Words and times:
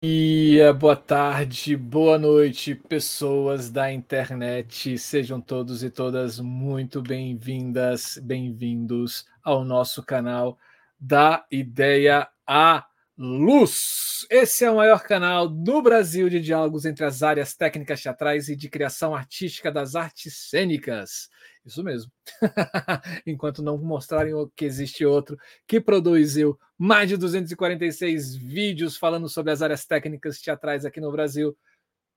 dia, 0.00 0.72
boa 0.72 0.94
tarde, 0.94 1.76
boa 1.76 2.18
noite, 2.18 2.72
pessoas 2.74 3.68
da 3.68 3.92
internet. 3.92 4.96
Sejam 4.96 5.40
todos 5.40 5.82
e 5.82 5.90
todas 5.90 6.38
muito 6.38 7.02
bem-vindas, 7.02 8.16
bem-vindos 8.22 9.26
ao 9.42 9.64
nosso 9.64 10.00
canal 10.02 10.56
da 11.00 11.44
Ideia 11.50 12.28
à 12.46 12.86
Luz. 13.20 14.24
Esse 14.30 14.64
é 14.64 14.70
o 14.70 14.76
maior 14.76 15.02
canal 15.02 15.48
do 15.48 15.82
Brasil 15.82 16.28
de 16.28 16.38
diálogos 16.38 16.84
entre 16.84 17.04
as 17.04 17.20
áreas 17.20 17.52
técnicas 17.52 18.00
teatrais 18.00 18.48
e 18.48 18.54
de 18.54 18.68
criação 18.68 19.12
artística 19.12 19.72
das 19.72 19.96
artes 19.96 20.48
cênicas. 20.48 21.28
Isso 21.66 21.82
mesmo. 21.82 22.12
Enquanto 23.26 23.60
não 23.60 23.76
mostrarem 23.76 24.34
que 24.54 24.64
existe 24.64 25.04
outro 25.04 25.36
que 25.66 25.80
produziu 25.80 26.56
mais 26.78 27.08
de 27.08 27.16
246 27.16 28.36
vídeos 28.36 28.96
falando 28.96 29.28
sobre 29.28 29.50
as 29.50 29.62
áreas 29.62 29.84
técnicas 29.84 30.40
teatrais 30.40 30.84
aqui 30.84 31.00
no 31.00 31.10
Brasil, 31.10 31.58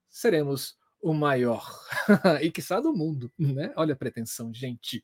seremos 0.07 0.77
o 1.01 1.13
maior 1.13 1.67
e 2.41 2.51
que 2.51 2.59
está 2.59 2.79
do 2.79 2.93
mundo, 2.93 3.31
né? 3.37 3.73
Olha 3.75 3.93
a 3.93 3.97
pretensão, 3.97 4.53
gente. 4.53 5.03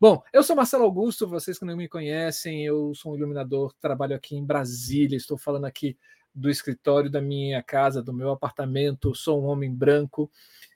Bom, 0.00 0.22
eu 0.32 0.42
sou 0.42 0.56
Marcelo 0.56 0.84
Augusto, 0.84 1.28
vocês 1.28 1.58
que 1.58 1.64
não 1.64 1.76
me 1.76 1.88
conhecem, 1.88 2.64
eu 2.64 2.94
sou 2.94 3.12
um 3.12 3.16
iluminador, 3.16 3.74
trabalho 3.80 4.16
aqui 4.16 4.36
em 4.36 4.44
Brasília, 4.44 5.16
estou 5.16 5.36
falando 5.36 5.66
aqui 5.66 5.96
do 6.34 6.50
escritório 6.50 7.10
da 7.10 7.20
minha 7.20 7.62
casa, 7.62 8.02
do 8.02 8.12
meu 8.12 8.30
apartamento, 8.30 9.14
sou 9.14 9.42
um 9.42 9.46
homem 9.46 9.72
branco 9.72 10.30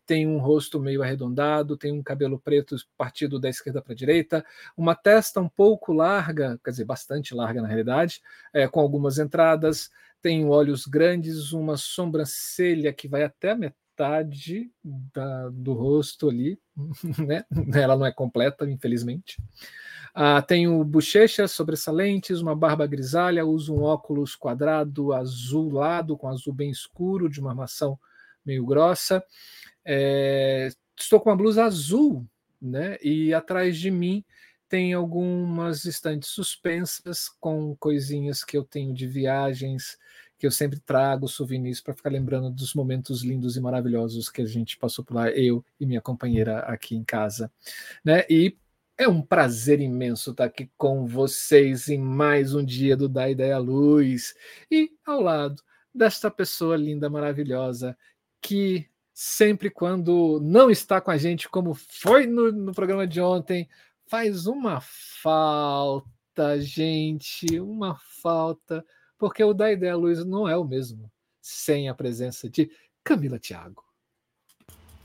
tem 0.08 0.26
um 0.26 0.38
rosto 0.38 0.80
meio 0.80 1.02
arredondado, 1.02 1.76
tem 1.76 1.92
um 1.92 2.02
cabelo 2.02 2.40
preto 2.40 2.74
partido 2.96 3.38
da 3.38 3.50
esquerda 3.50 3.82
para 3.82 3.92
a 3.92 3.96
direita, 3.96 4.42
uma 4.74 4.94
testa 4.94 5.38
um 5.38 5.50
pouco 5.50 5.92
larga, 5.92 6.58
quer 6.64 6.70
dizer, 6.70 6.86
bastante 6.86 7.34
larga 7.34 7.60
na 7.60 7.68
realidade, 7.68 8.22
é, 8.50 8.66
com 8.66 8.80
algumas 8.80 9.18
entradas, 9.18 9.90
tem 10.22 10.46
olhos 10.46 10.86
grandes, 10.86 11.52
uma 11.52 11.76
sobrancelha 11.76 12.90
que 12.90 13.06
vai 13.06 13.22
até 13.22 13.50
a 13.50 13.54
metade 13.54 13.87
da, 15.12 15.48
do 15.50 15.72
rosto 15.72 16.28
ali, 16.28 16.58
né? 17.26 17.44
ela 17.74 17.96
não 17.96 18.06
é 18.06 18.12
completa, 18.12 18.68
infelizmente. 18.68 19.36
Ah, 20.14 20.42
tenho 20.42 20.82
bochechas 20.84 21.52
sobressalentes, 21.52 22.40
uma 22.40 22.56
barba 22.56 22.86
grisalha, 22.86 23.44
uso 23.44 23.74
um 23.74 23.82
óculos 23.82 24.34
quadrado 24.34 25.12
azulado, 25.12 26.16
com 26.16 26.28
azul 26.28 26.52
bem 26.52 26.70
escuro, 26.70 27.28
de 27.28 27.40
uma 27.40 27.50
armação 27.50 27.98
meio 28.44 28.64
grossa. 28.64 29.22
É, 29.84 30.68
estou 30.98 31.20
com 31.20 31.30
uma 31.30 31.36
blusa 31.36 31.64
azul, 31.64 32.26
né? 32.60 32.96
E 33.02 33.32
atrás 33.32 33.78
de 33.78 33.90
mim 33.90 34.24
tem 34.68 34.92
algumas 34.92 35.84
estantes 35.84 36.28
suspensas 36.28 37.28
com 37.40 37.74
coisinhas 37.76 38.44
que 38.44 38.56
eu 38.56 38.64
tenho 38.64 38.92
de 38.92 39.06
viagens 39.06 39.96
que 40.38 40.46
eu 40.46 40.50
sempre 40.50 40.78
trago 40.78 41.26
souvenirs 41.26 41.80
para 41.80 41.94
ficar 41.94 42.10
lembrando 42.10 42.50
dos 42.50 42.72
momentos 42.74 43.22
lindos 43.22 43.56
e 43.56 43.60
maravilhosos 43.60 44.28
que 44.28 44.42
a 44.42 44.46
gente 44.46 44.76
passou 44.78 45.04
por 45.04 45.14
lá, 45.14 45.30
eu 45.30 45.64
e 45.80 45.84
minha 45.84 46.00
companheira 46.00 46.60
aqui 46.60 46.94
em 46.94 47.04
casa, 47.04 47.50
né? 48.04 48.24
E 48.30 48.56
é 48.96 49.08
um 49.08 49.20
prazer 49.20 49.80
imenso 49.80 50.30
estar 50.30 50.44
aqui 50.44 50.70
com 50.76 51.06
vocês 51.06 51.88
em 51.88 51.98
mais 51.98 52.54
um 52.54 52.64
dia 52.64 52.96
do 52.96 53.08
Da 53.08 53.28
Ideia 53.28 53.58
Luz 53.58 54.34
e 54.70 54.90
ao 55.04 55.20
lado 55.20 55.62
desta 55.94 56.30
pessoa 56.30 56.76
linda, 56.76 57.10
maravilhosa 57.10 57.96
que 58.40 58.88
sempre 59.12 59.68
quando 59.68 60.38
não 60.40 60.70
está 60.70 61.00
com 61.00 61.10
a 61.10 61.16
gente, 61.16 61.48
como 61.48 61.74
foi 61.74 62.26
no, 62.26 62.52
no 62.52 62.72
programa 62.72 63.06
de 63.06 63.20
ontem, 63.20 63.68
faz 64.06 64.46
uma 64.46 64.80
falta, 64.80 66.60
gente, 66.60 67.58
uma 67.58 67.96
falta, 68.22 68.84
porque 69.18 69.42
o 69.42 69.52
da 69.52 69.70
ideia 69.72 69.96
Luiz 69.96 70.24
não 70.24 70.48
é 70.48 70.56
o 70.56 70.64
mesmo 70.64 71.10
sem 71.40 71.88
a 71.88 71.94
presença 71.94 72.48
de 72.48 72.70
Camila 73.02 73.38
Thiago. 73.38 73.82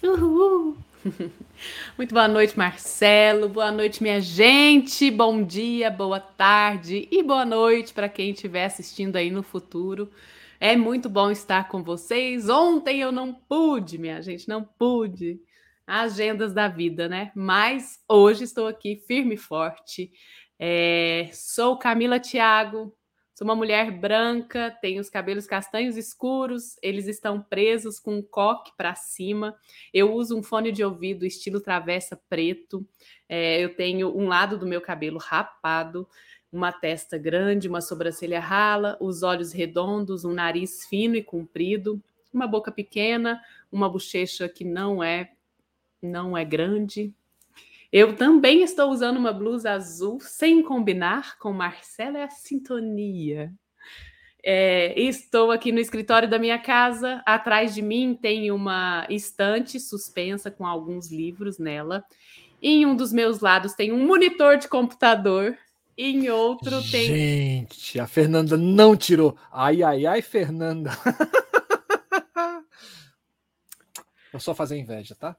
Uhul. 0.04 0.78
Muito 1.98 2.14
boa 2.14 2.28
noite, 2.28 2.58
Marcelo. 2.58 3.50
Boa 3.50 3.72
noite, 3.72 4.04
minha 4.04 4.22
gente. 4.22 5.10
Bom 5.10 5.44
dia, 5.44 5.90
boa 5.90 6.20
tarde 6.20 7.08
e 7.12 7.24
boa 7.24 7.46
noite 7.46 7.94
para 7.94 8.10
quem 8.10 8.32
estiver 8.32 8.66
assistindo 8.66 9.16
aí 9.16 9.32
no 9.32 9.44
futuro. 9.44 10.12
É 10.60 10.78
muito 10.78 11.10
bom 11.10 11.30
estar 11.30 11.68
com 11.68 11.84
vocês. 11.84 12.50
Ontem 12.50 13.02
eu 13.02 13.12
não 13.12 13.34
pude, 13.34 13.98
minha 13.98 14.22
gente, 14.22 14.48
não 14.48 14.64
pude. 14.64 15.42
Agendas 15.86 16.54
da 16.54 16.70
vida, 16.70 17.10
né? 17.10 17.32
Mas 17.36 18.00
hoje 18.08 18.46
estou 18.46 18.68
aqui 18.68 18.96
firme 19.08 19.36
e 19.36 19.38
forte. 19.38 20.12
É, 20.58 21.30
sou 21.34 21.78
Camila 21.78 22.20
Thiago, 22.20 22.96
sou 23.34 23.46
uma 23.46 23.56
mulher 23.56 23.92
branca, 23.92 24.76
tenho 24.82 25.02
os 25.02 25.10
cabelos 25.10 25.46
castanhos 25.48 25.98
escuros, 25.98 26.78
eles 26.82 27.08
estão 27.08 27.42
presos 27.42 28.00
com 28.00 28.18
um 28.18 28.22
coque 28.22 28.72
para 28.78 28.96
cima. 28.96 29.56
Eu 29.94 30.14
uso 30.14 30.38
um 30.38 30.44
fone 30.44 30.72
de 30.72 30.84
ouvido 30.84 31.26
estilo 31.26 31.60
travessa 31.60 32.20
preto. 32.30 32.86
É, 33.28 33.60
eu 33.60 33.76
tenho 33.76 34.16
um 34.16 34.28
lado 34.28 34.58
do 34.58 34.68
meu 34.68 34.82
cabelo 34.82 35.18
rapado 35.18 36.08
uma 36.54 36.72
testa 36.72 37.18
grande, 37.18 37.68
uma 37.68 37.82
sobrancelha 37.82 38.40
rala, 38.40 38.96
os 39.02 39.24
olhos 39.24 39.52
redondos, 39.52 40.24
um 40.24 40.32
nariz 40.32 40.86
fino 40.86 41.16
e 41.16 41.24
comprido, 41.24 42.00
uma 42.32 42.46
boca 42.46 42.72
pequena, 42.72 43.42
uma 43.72 43.90
bochecha 43.90 44.48
que 44.48 44.64
não 44.64 45.04
é 45.04 45.32
não 46.00 46.38
é 46.38 46.46
grande. 46.46 47.12
Eu 47.94 48.16
também 48.16 48.64
estou 48.64 48.90
usando 48.90 49.18
uma 49.18 49.32
blusa 49.32 49.70
azul 49.70 50.20
sem 50.20 50.64
combinar 50.64 51.38
com 51.38 51.54
Marcela 51.54 52.18
é 52.18 52.24
a 52.24 52.30
sintonia. 52.32 53.54
É, 54.44 55.00
estou 55.00 55.52
aqui 55.52 55.72
no 55.72 55.78
escritório 55.78 56.28
da 56.28 56.40
minha 56.40 56.58
casa. 56.58 57.22
Atrás 57.24 57.76
de 57.76 57.84
mim 57.84 58.18
tem 58.20 58.50
uma 58.50 59.06
estante 59.12 59.80
suspensa 59.80 60.50
com 60.50 60.66
alguns 60.66 61.12
livros 61.12 61.60
nela. 61.60 62.04
Em 62.60 62.84
um 62.84 62.96
dos 62.96 63.14
meus 63.14 63.42
lados 63.42 63.76
tem 63.76 63.92
um 63.92 64.08
monitor 64.08 64.58
de 64.58 64.68
computador 64.68 65.56
em 65.96 66.32
outro 66.32 66.82
tem. 66.90 67.06
Gente, 67.06 68.00
a 68.00 68.08
Fernanda 68.08 68.58
não 68.58 68.98
tirou. 68.98 69.38
Ai, 69.52 69.84
ai, 69.84 70.08
ai, 70.08 70.24
Fernanda. 70.24 70.90
Vou 74.32 74.42
só 74.42 74.56
fazer 74.56 74.80
inveja, 74.80 75.14
tá? 75.14 75.38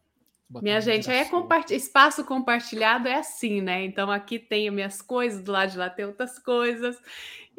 Minha 0.50 0.80
gente, 0.80 1.10
aí 1.10 1.18
é 1.18 1.74
espaço 1.74 2.24
compartilhado 2.24 3.08
é 3.08 3.14
assim, 3.14 3.60
né? 3.60 3.84
Então 3.84 4.10
aqui 4.10 4.38
tem 4.38 4.68
as 4.68 4.74
minhas 4.74 5.02
coisas, 5.02 5.42
do 5.42 5.50
lado 5.50 5.72
de 5.72 5.78
lá 5.78 5.90
tem 5.90 6.04
outras 6.04 6.38
coisas. 6.38 7.00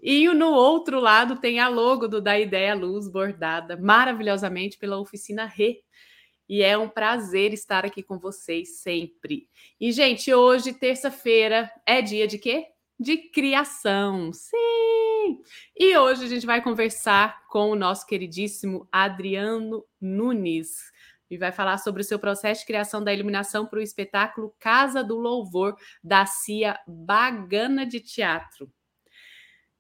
E 0.02 0.28
no 0.30 0.52
outro 0.52 1.00
lado 1.00 1.38
tem 1.38 1.60
a 1.60 1.68
logo 1.68 2.08
do 2.08 2.22
Da 2.22 2.40
Ideia 2.40 2.76
Luz, 2.76 3.08
bordada 3.08 3.76
maravilhosamente 3.76 4.78
pela 4.78 5.00
oficina 5.00 5.46
Rê. 5.46 5.82
E 6.48 6.62
é 6.62 6.78
um 6.78 6.88
prazer 6.88 7.54
estar 7.54 7.86
aqui 7.86 8.04
com 8.04 8.20
vocês 8.20 8.82
sempre. 8.82 9.50
E, 9.82 9.92
gente, 9.92 10.32
hoje, 10.32 10.74
terça-feira, 10.74 11.72
é 11.88 12.04
dia 12.04 12.28
de 12.28 12.38
quê? 12.38 12.68
de 13.00 13.18
criação. 13.18 14.32
Sim! 14.32 15.42
E 15.78 15.98
hoje 15.98 16.26
a 16.26 16.28
gente 16.28 16.46
vai 16.46 16.62
conversar 16.62 17.46
com 17.50 17.70
o 17.70 17.76
nosso 17.76 18.06
queridíssimo 18.06 18.88
Adriano 18.92 19.86
Nunes 20.00 20.92
e 21.30 21.38
vai 21.38 21.52
falar 21.52 21.78
sobre 21.78 22.02
o 22.02 22.06
seu 22.06 22.20
processo 22.20 22.62
de 22.62 22.68
criação 22.68 23.04
da 23.04 23.14
iluminação 23.14 23.66
para 23.66 23.80
o 23.80 23.82
espetáculo 23.82 24.54
Casa 24.60 25.04
do 25.04 25.18
Louvor 25.18 25.76
da 26.04 26.26
CIA 26.26 26.80
Bagana 26.88 27.86
de 27.86 28.00
Teatro. 28.00 28.72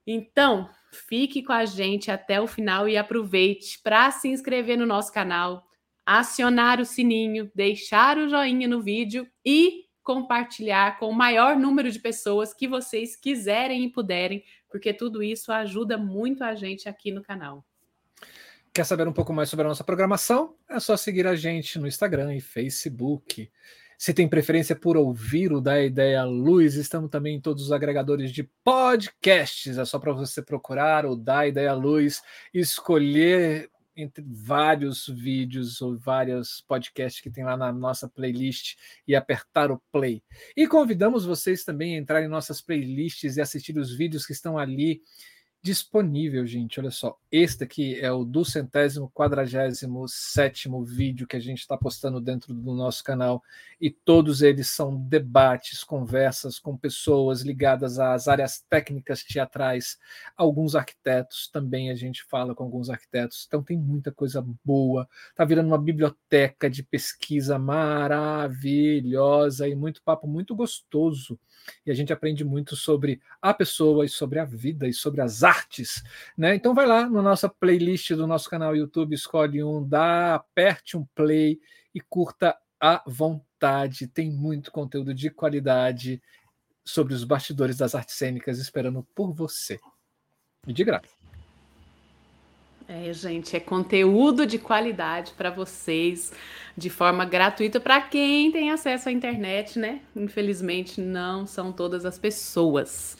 Então, 0.07 0.69
fique 0.91 1.43
com 1.43 1.53
a 1.53 1.65
gente 1.65 2.11
até 2.11 2.39
o 2.39 2.47
final 2.47 2.87
e 2.87 2.97
aproveite 2.97 3.79
para 3.81 4.11
se 4.11 4.27
inscrever 4.27 4.77
no 4.77 4.85
nosso 4.85 5.11
canal, 5.11 5.63
acionar 6.05 6.79
o 6.79 6.85
sininho, 6.85 7.51
deixar 7.55 8.17
o 8.17 8.29
joinha 8.29 8.67
no 8.67 8.81
vídeo 8.81 9.27
e 9.43 9.85
compartilhar 10.03 10.99
com 10.99 11.09
o 11.09 11.15
maior 11.15 11.57
número 11.57 11.89
de 11.89 11.99
pessoas 11.99 12.53
que 12.53 12.67
vocês 12.67 13.15
quiserem 13.15 13.85
e 13.85 13.91
puderem, 13.91 14.43
porque 14.69 14.93
tudo 14.93 15.23
isso 15.23 15.51
ajuda 15.51 15.97
muito 15.97 16.43
a 16.43 16.53
gente 16.53 16.87
aqui 16.87 17.11
no 17.11 17.23
canal. 17.23 17.65
Quer 18.75 18.83
saber 18.83 19.07
um 19.07 19.13
pouco 19.13 19.31
mais 19.31 19.47
sobre 19.47 19.65
a 19.65 19.69
nossa 19.69 19.85
programação? 19.85 20.53
É 20.69 20.81
só 20.81 20.97
seguir 20.97 21.25
a 21.25 21.33
gente 21.33 21.79
no 21.79 21.87
Instagram 21.87 22.35
e 22.35 22.41
Facebook. 22.41 23.49
Se 23.97 24.13
tem 24.13 24.27
preferência 24.27 24.75
por 24.75 24.97
ouvir 24.97 25.53
o 25.53 25.61
Da 25.61 25.81
Ideia 25.81 26.25
Luz, 26.25 26.75
estamos 26.75 27.09
também 27.09 27.37
em 27.37 27.39
todos 27.39 27.63
os 27.63 27.71
agregadores 27.71 28.31
de 28.31 28.43
podcasts. 28.65 29.77
É 29.77 29.85
só 29.85 29.97
para 29.97 30.11
você 30.11 30.41
procurar 30.41 31.05
o 31.05 31.15
Da 31.15 31.47
Ideia 31.47 31.71
Luz, 31.71 32.21
escolher 32.53 33.71
entre 33.95 34.21
vários 34.27 35.07
vídeos 35.07 35.81
ou 35.81 35.97
vários 35.97 36.59
podcasts 36.67 37.21
que 37.21 37.31
tem 37.31 37.45
lá 37.45 37.55
na 37.55 37.71
nossa 37.71 38.09
playlist 38.09 38.75
e 39.07 39.15
apertar 39.15 39.71
o 39.71 39.81
play. 39.89 40.21
E 40.53 40.67
convidamos 40.67 41.23
vocês 41.23 41.63
também 41.63 41.95
a 41.95 41.97
entrar 41.97 42.21
em 42.21 42.27
nossas 42.27 42.59
playlists 42.59 43.37
e 43.37 43.41
assistir 43.41 43.77
os 43.77 43.95
vídeos 43.95 44.25
que 44.25 44.33
estão 44.33 44.57
ali 44.57 45.01
disponível, 45.65 46.45
gente. 46.45 46.79
Olha 46.79 46.91
só, 46.91 47.17
este 47.31 47.63
aqui 47.63 47.99
é 47.99 48.11
o 48.11 48.23
do 48.23 48.45
centésimo 48.45 49.09
quadragésimo 49.09 50.07
sétimo 50.07 50.85
vídeo 50.85 51.25
que 51.25 51.35
a 51.35 51.39
gente 51.39 51.57
está 51.57 51.75
postando 51.75 52.21
dentro 52.21 52.53
do 52.53 52.75
nosso 52.75 53.03
canal 53.03 53.41
e 53.81 53.89
todos 53.89 54.43
eles 54.43 54.69
são 54.69 54.95
debates, 54.95 55.83
conversas 55.83 56.59
com 56.59 56.77
pessoas 56.77 57.41
ligadas 57.41 57.97
às 57.97 58.27
áreas 58.27 58.63
técnicas 58.69 59.23
teatrais, 59.23 59.97
alguns 60.37 60.75
arquitetos 60.75 61.49
também 61.51 61.89
a 61.89 61.95
gente 61.95 62.23
fala 62.25 62.53
com 62.53 62.63
alguns 62.63 62.91
arquitetos. 62.91 63.45
Então 63.47 63.63
tem 63.63 63.75
muita 63.75 64.11
coisa 64.11 64.45
boa. 64.63 65.09
Tá 65.35 65.43
virando 65.43 65.65
uma 65.65 65.81
biblioteca 65.81 66.69
de 66.69 66.83
pesquisa 66.83 67.57
maravilhosa 67.57 69.67
e 69.67 69.73
muito 69.73 70.03
papo 70.03 70.27
muito 70.27 70.55
gostoso. 70.55 71.39
E 71.85 71.91
a 71.91 71.93
gente 71.93 72.13
aprende 72.13 72.43
muito 72.43 72.75
sobre 72.75 73.19
a 73.41 73.53
pessoa 73.53 74.05
e 74.05 74.09
sobre 74.09 74.39
a 74.39 74.45
vida 74.45 74.87
e 74.87 74.93
sobre 74.93 75.21
as 75.21 75.43
artes 75.43 76.03
né? 76.37 76.55
Então 76.55 76.73
vai 76.73 76.85
lá 76.85 77.09
na 77.09 77.21
nossa 77.21 77.49
playlist 77.49 78.11
do 78.11 78.27
nosso 78.27 78.49
canal 78.49 78.75
YouTube, 78.75 79.13
escolhe 79.13 79.63
um, 79.63 79.87
dá, 79.87 80.35
aperte 80.35 80.97
um 80.97 81.05
play 81.15 81.59
e 81.93 82.01
curta 82.01 82.57
à 82.79 83.03
vontade. 83.05 84.07
Tem 84.07 84.31
muito 84.31 84.71
conteúdo 84.71 85.13
de 85.13 85.29
qualidade 85.29 86.21
sobre 86.83 87.13
os 87.13 87.23
bastidores 87.23 87.77
das 87.77 87.95
artes 87.95 88.15
cênicas 88.15 88.59
esperando 88.59 89.03
por 89.15 89.33
você. 89.33 89.79
E 90.67 90.73
de 90.73 90.83
graça. 90.83 91.14
É, 92.87 93.11
gente, 93.11 93.55
é 93.55 93.59
conteúdo 93.59 94.45
de 94.45 94.59
qualidade 94.59 95.33
para 95.33 95.49
vocês, 95.49 96.31
de 96.77 96.89
forma 96.89 97.25
gratuita 97.25 97.79
para 97.79 97.99
quem 98.01 98.51
tem 98.51 98.69
acesso 98.69 99.09
à 99.09 99.11
internet, 99.11 99.79
né? 99.79 100.01
Infelizmente, 100.15 101.01
não 101.01 101.47
são 101.47 101.71
todas 101.71 102.05
as 102.05 102.19
pessoas. 102.19 103.17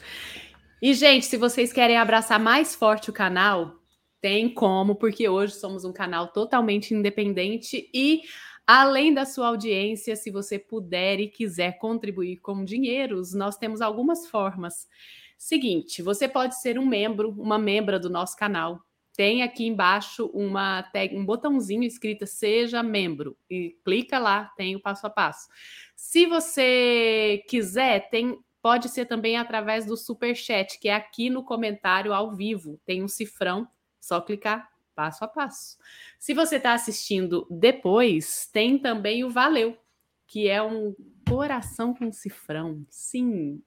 E, 0.80 0.94
gente, 0.94 1.26
se 1.26 1.36
vocês 1.36 1.72
querem 1.72 1.96
abraçar 1.96 2.38
mais 2.38 2.74
forte 2.76 3.10
o 3.10 3.12
canal, 3.12 3.74
tem 4.20 4.48
como, 4.48 4.94
porque 4.94 5.28
hoje 5.28 5.54
somos 5.54 5.84
um 5.84 5.92
canal 5.92 6.28
totalmente 6.28 6.94
independente 6.94 7.90
e 7.92 8.22
Além 8.66 9.14
da 9.14 9.24
sua 9.24 9.46
audiência, 9.46 10.16
se 10.16 10.28
você 10.28 10.58
puder 10.58 11.20
e 11.20 11.28
quiser 11.28 11.78
contribuir 11.78 12.38
com 12.38 12.64
dinheiros, 12.64 13.32
nós 13.32 13.56
temos 13.56 13.80
algumas 13.80 14.26
formas. 14.26 14.88
Seguinte, 15.38 16.02
você 16.02 16.26
pode 16.26 16.60
ser 16.60 16.76
um 16.76 16.84
membro, 16.84 17.30
uma 17.30 17.60
membra 17.60 17.96
do 17.96 18.10
nosso 18.10 18.36
canal. 18.36 18.80
Tem 19.16 19.42
aqui 19.42 19.66
embaixo 19.66 20.26
uma 20.34 20.82
tag, 20.82 21.16
um 21.16 21.24
botãozinho 21.24 21.84
escrito 21.84 22.26
Seja 22.26 22.82
Membro 22.82 23.36
e 23.48 23.76
clica 23.84 24.18
lá, 24.18 24.52
tem 24.56 24.76
o 24.76 24.80
passo 24.80 25.06
a 25.06 25.10
passo. 25.10 25.48
Se 25.94 26.26
você 26.26 27.42
quiser, 27.48 28.10
tem 28.10 28.38
Pode 28.66 28.88
ser 28.88 29.06
também 29.06 29.36
através 29.36 29.86
do 29.86 29.96
super 29.96 30.34
chat, 30.34 30.80
que 30.80 30.88
é 30.88 30.94
aqui 30.96 31.30
no 31.30 31.44
comentário 31.44 32.12
ao 32.12 32.34
vivo. 32.34 32.80
Tem 32.84 33.00
um 33.00 33.06
cifrão, 33.06 33.68
só 34.00 34.20
clicar 34.20 34.68
passo 34.92 35.24
a 35.24 35.28
passo. 35.28 35.78
Se 36.18 36.34
você 36.34 36.56
está 36.56 36.72
assistindo 36.72 37.46
depois, 37.48 38.50
tem 38.52 38.76
também 38.76 39.22
o 39.22 39.30
valeu, 39.30 39.78
que 40.26 40.48
é 40.48 40.60
um 40.60 40.96
coração 41.28 41.94
com 41.94 42.10
cifrão. 42.10 42.84
Sim, 42.90 43.62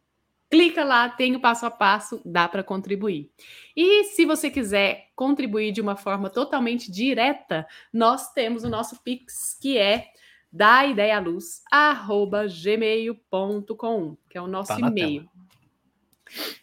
clica 0.50 0.84
lá, 0.84 1.08
tem 1.10 1.36
o 1.36 1.40
passo 1.40 1.66
a 1.66 1.72
passo, 1.72 2.22
dá 2.26 2.48
para 2.48 2.64
contribuir. 2.64 3.30
E 3.76 4.06
se 4.06 4.26
você 4.26 4.50
quiser 4.50 5.10
contribuir 5.16 5.72
de 5.72 5.82
uma 5.82 5.96
forma 5.96 6.30
totalmente 6.30 6.92
direta, 6.92 7.68
nós 7.94 8.34
temos 8.34 8.64
o 8.64 8.70
nosso 8.70 9.02
Pix, 9.04 9.58
que 9.62 9.78
é 9.78 10.08
da 10.52 10.86
ideia 10.86 11.20
luz 11.20 11.62
arroba 11.72 12.48
gmail.com, 12.48 14.18
que 14.28 14.38
é 14.38 14.42
o 14.42 14.48
nosso 14.48 14.76
tá 14.76 14.80
e-mail. 14.80 15.30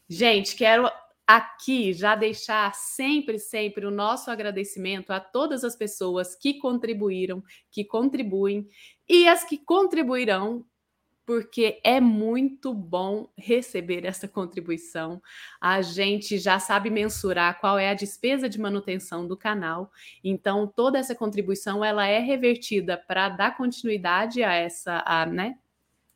Gente, 0.09 0.57
quero 0.57 0.91
aqui 1.27 1.93
já 1.93 2.15
deixar 2.15 2.73
sempre, 2.75 3.39
sempre 3.39 3.85
o 3.85 3.91
nosso 3.91 4.31
agradecimento 4.31 5.11
a 5.11 5.19
todas 5.19 5.65
as 5.65 5.75
pessoas 5.75 6.37
que 6.37 6.55
contribuíram, 6.55 7.43
que 7.71 7.85
contribuem 7.85 8.69
e 9.09 9.27
as 9.27 9.45
que 9.45 9.59
contribuirão 9.59 10.65
porque 11.27 11.81
é 11.83 12.01
muito 12.01 12.73
bom 12.73 13.29
receber 13.37 14.07
essa 14.07 14.29
contribuição. 14.29 15.21
A 15.61 15.83
gente 15.83 16.39
já 16.39 16.61
sabe 16.61 16.89
mensurar 16.89 17.59
qual 17.61 17.77
é 17.79 17.91
a 17.91 17.95
despesa 17.95 18.49
de 18.49 18.61
manutenção 18.61 19.27
do 19.27 19.37
canal, 19.37 19.91
então 20.23 20.67
toda 20.67 20.99
essa 20.99 21.15
contribuição 21.15 21.85
ela 21.85 22.07
é 22.07 22.21
revertida 22.21 22.97
para 22.97 23.29
dar 23.29 23.57
continuidade 23.57 24.45
a 24.45 24.53
essa, 24.55 25.03
a, 25.05 25.27
né, 25.27 25.59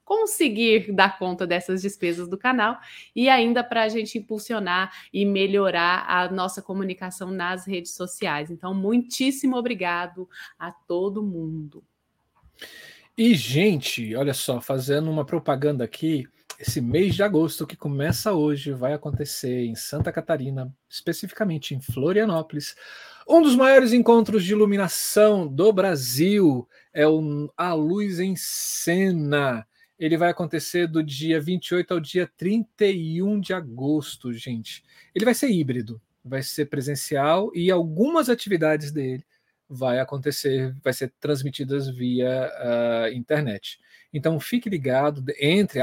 conseguir 0.04 0.92
dar 0.92 1.18
conta 1.18 1.46
dessas 1.46 1.82
despesas 1.82 2.28
do 2.28 2.38
canal 2.38 2.78
e 3.14 3.28
ainda 3.28 3.62
para 3.62 3.82
a 3.82 3.88
gente 3.88 4.18
impulsionar 4.18 4.92
e 5.12 5.24
melhorar 5.24 6.04
a 6.08 6.28
nossa 6.28 6.60
comunicação 6.60 7.30
nas 7.30 7.66
redes 7.66 7.94
sociais. 7.94 8.50
Então, 8.50 8.74
muitíssimo 8.74 9.56
obrigado 9.56 10.28
a 10.58 10.72
todo 10.72 11.22
mundo. 11.22 11.84
E, 13.22 13.34
gente, 13.34 14.16
olha 14.16 14.32
só, 14.32 14.62
fazendo 14.62 15.10
uma 15.10 15.26
propaganda 15.26 15.84
aqui, 15.84 16.26
esse 16.58 16.80
mês 16.80 17.14
de 17.14 17.22
agosto 17.22 17.66
que 17.66 17.76
começa 17.76 18.32
hoje 18.32 18.72
vai 18.72 18.94
acontecer 18.94 19.66
em 19.66 19.74
Santa 19.74 20.10
Catarina, 20.10 20.74
especificamente 20.88 21.74
em 21.74 21.82
Florianópolis, 21.82 22.74
um 23.28 23.42
dos 23.42 23.54
maiores 23.54 23.92
encontros 23.92 24.42
de 24.42 24.52
iluminação 24.52 25.46
do 25.46 25.70
Brasil 25.70 26.66
é 26.94 27.06
o 27.06 27.52
A 27.58 27.74
Luz 27.74 28.20
em 28.20 28.34
Cena. 28.36 29.66
Ele 29.98 30.16
vai 30.16 30.30
acontecer 30.30 30.86
do 30.86 31.04
dia 31.04 31.38
28 31.38 31.92
ao 31.92 32.00
dia 32.00 32.26
31 32.38 33.38
de 33.38 33.52
agosto, 33.52 34.32
gente. 34.32 34.82
Ele 35.14 35.26
vai 35.26 35.34
ser 35.34 35.50
híbrido, 35.50 36.00
vai 36.24 36.42
ser 36.42 36.70
presencial 36.70 37.50
e 37.54 37.70
algumas 37.70 38.30
atividades 38.30 38.90
dele 38.90 39.26
vai 39.70 40.00
acontecer, 40.00 40.74
vai 40.82 40.92
ser 40.92 41.12
transmitidas 41.20 41.88
via 41.88 42.50
uh, 42.58 43.14
internet. 43.14 43.78
Então 44.12 44.40
fique 44.40 44.68
ligado, 44.68 45.24
entre, 45.38 45.80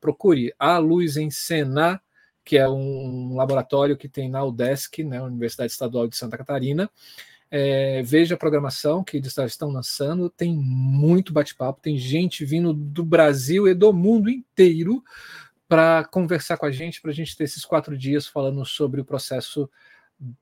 procure 0.00 0.52
a 0.58 0.76
Luz 0.78 1.16
em 1.16 1.30
Cena, 1.30 2.02
que 2.44 2.58
é 2.58 2.68
um, 2.68 3.36
laboratório 3.36 3.96
que 3.96 4.08
tem 4.08 4.28
na 4.28 4.42
UDESC, 4.44 5.04
né, 5.04 5.22
Universidade 5.22 5.70
Estadual 5.70 6.08
de 6.08 6.16
Santa 6.16 6.36
Catarina. 6.36 6.90
É, 7.48 8.02
veja 8.02 8.34
a 8.34 8.38
programação 8.38 9.04
que 9.04 9.18
eles 9.18 9.36
estão 9.36 9.70
lançando, 9.70 10.28
tem 10.28 10.56
muito 10.56 11.32
bate-papo, 11.32 11.82
tem 11.82 11.96
gente 11.96 12.44
vindo 12.44 12.72
do 12.72 13.04
Brasil 13.04 13.68
e 13.68 13.74
do 13.74 13.92
mundo 13.92 14.30
inteiro 14.30 15.04
para 15.68 16.04
conversar 16.04 16.56
com 16.56 16.66
a 16.66 16.72
gente, 16.72 17.00
para 17.00 17.12
a 17.12 17.14
gente 17.14 17.36
ter 17.36 17.44
esses 17.44 17.64
quatro 17.64 17.96
dias 17.96 18.26
falando 18.26 18.64
sobre 18.64 19.00
o 19.00 19.04
processo 19.04 19.70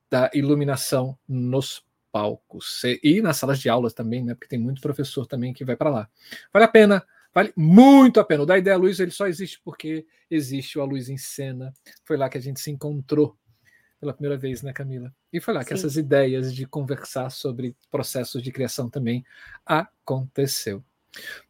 da 0.09 0.31
iluminação 0.33 1.19
nos 1.28 1.85
palcos 2.12 2.83
e 3.02 3.21
nas 3.21 3.37
salas 3.37 3.59
de 3.59 3.69
aulas 3.69 3.93
também, 3.93 4.25
né? 4.25 4.35
Porque 4.35 4.49
tem 4.49 4.59
muito 4.59 4.81
professor 4.81 5.26
também 5.26 5.52
que 5.52 5.64
vai 5.64 5.76
para 5.76 5.90
lá. 5.90 6.09
Vale 6.52 6.64
a 6.64 6.69
pena, 6.69 7.05
vale 7.35 7.52
muito 7.57 8.21
a 8.21 8.25
pena. 8.25 8.43
O 8.43 8.47
da 8.47 8.59
ideia 8.59 8.76
luz 8.76 9.00
ele 9.00 9.11
só 9.11 9.26
existe 9.26 9.61
porque 9.64 10.07
existe 10.31 10.79
o 10.79 10.83
a 10.83 10.85
luz 10.85 11.09
em 11.09 11.17
cena. 11.17 11.73
Foi 12.05 12.17
lá 12.17 12.29
que 12.29 12.38
a 12.38 12.40
gente 12.40 12.61
se 12.61 12.71
encontrou 12.71 13.37
pela 14.00 14.14
primeira 14.14 14.38
vez, 14.38 14.62
né, 14.62 14.73
Camila? 14.73 15.14
E 15.33 15.40
foi 15.40 15.52
lá 15.52 15.61
Sim. 15.61 15.69
que 15.69 15.75
essas 15.75 15.97
ideias 15.97 16.55
de 16.55 16.67
conversar 16.67 17.31
sobre 17.31 17.76
processos 17.90 18.43
de 18.43 18.50
criação 18.50 18.88
também 18.88 19.25
aconteceu. 19.64 20.83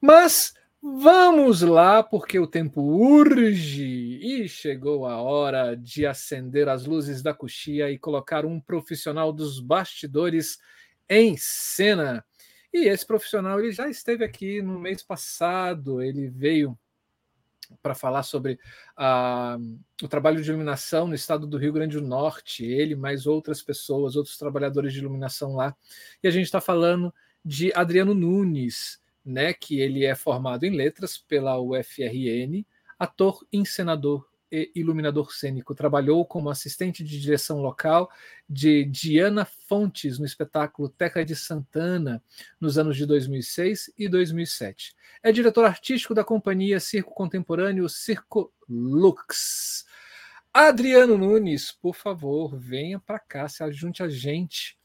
Mas 0.01 0.55
Vamos 0.83 1.61
lá, 1.61 2.03
porque 2.03 2.39
o 2.39 2.47
tempo 2.47 2.81
urge 2.81 4.19
e 4.23 4.49
chegou 4.49 5.07
a 5.07 5.21
hora 5.21 5.77
de 5.77 6.07
acender 6.07 6.71
as 6.71 6.87
luzes 6.87 7.23
da 7.23 7.35
coxia 7.35 7.91
e 7.91 7.99
colocar 7.99 8.47
um 8.47 8.59
profissional 8.59 9.31
dos 9.31 9.61
bastidores 9.61 10.59
em 11.07 11.37
cena. 11.37 12.25
E 12.73 12.89
esse 12.89 13.07
profissional 13.07 13.61
ele 13.61 13.73
já 13.73 13.91
esteve 13.91 14.25
aqui 14.25 14.63
no 14.63 14.79
mês 14.79 15.03
passado, 15.03 16.01
ele 16.01 16.29
veio 16.29 16.79
para 17.83 17.95
falar 17.95 18.23
sobre 18.23 18.59
uh, 18.99 19.79
o 20.03 20.09
trabalho 20.09 20.43
de 20.43 20.49
iluminação 20.49 21.07
no 21.07 21.15
estado 21.15 21.47
do 21.47 21.59
Rio 21.59 21.73
Grande 21.73 21.99
do 21.99 22.07
Norte, 22.07 22.65
ele 22.65 22.97
mais 22.97 23.27
outras 23.27 23.63
pessoas, 23.63 24.17
outros 24.17 24.39
trabalhadores 24.39 24.93
de 24.93 24.99
iluminação 24.99 25.55
lá. 25.55 25.77
E 26.23 26.29
a 26.29 26.31
gente 26.31 26.47
está 26.47 26.61
falando 26.61 27.13
de 27.45 27.73
Adriano 27.75 28.15
Nunes, 28.15 29.00
né, 29.25 29.53
que 29.53 29.81
ele 29.81 30.05
é 30.05 30.15
formado 30.15 30.65
em 30.65 30.71
letras 30.71 31.19
pela 31.19 31.61
UFRN, 31.61 32.65
ator, 32.99 33.47
encenador 33.53 34.27
e 34.51 34.71
iluminador 34.75 35.33
cênico. 35.33 35.75
Trabalhou 35.75 36.25
como 36.25 36.51
assistente 36.51 37.05
de 37.05 37.21
direção 37.21 37.61
local 37.61 38.11
de 38.49 38.85
Diana 38.85 39.45
Fontes 39.45 40.19
no 40.19 40.27
espetáculo 40.27 40.89
Teca 40.89 41.25
de 41.25 41.37
Santana 41.37 42.23
nos 42.61 42.77
anos 42.77 42.97
de 42.97 43.07
2006 43.07 43.93
e 43.97 44.09
2007. 44.09 44.95
É 45.23 45.31
diretor 45.31 45.65
artístico 45.65 46.15
da 46.15 46.25
companhia 46.25 46.81
Circo 46.81 47.15
Contemporâneo 47.15 47.89
Circo 47.89 48.53
Lux. 48.69 49.85
Adriano 50.53 51.17
Nunes, 51.17 51.71
por 51.71 51.95
favor, 51.95 52.59
venha 52.59 52.99
para 52.99 53.21
cá, 53.21 53.49
se 53.49 53.63
ajunte 53.63 54.03
a 54.03 54.09
gente 54.09 54.80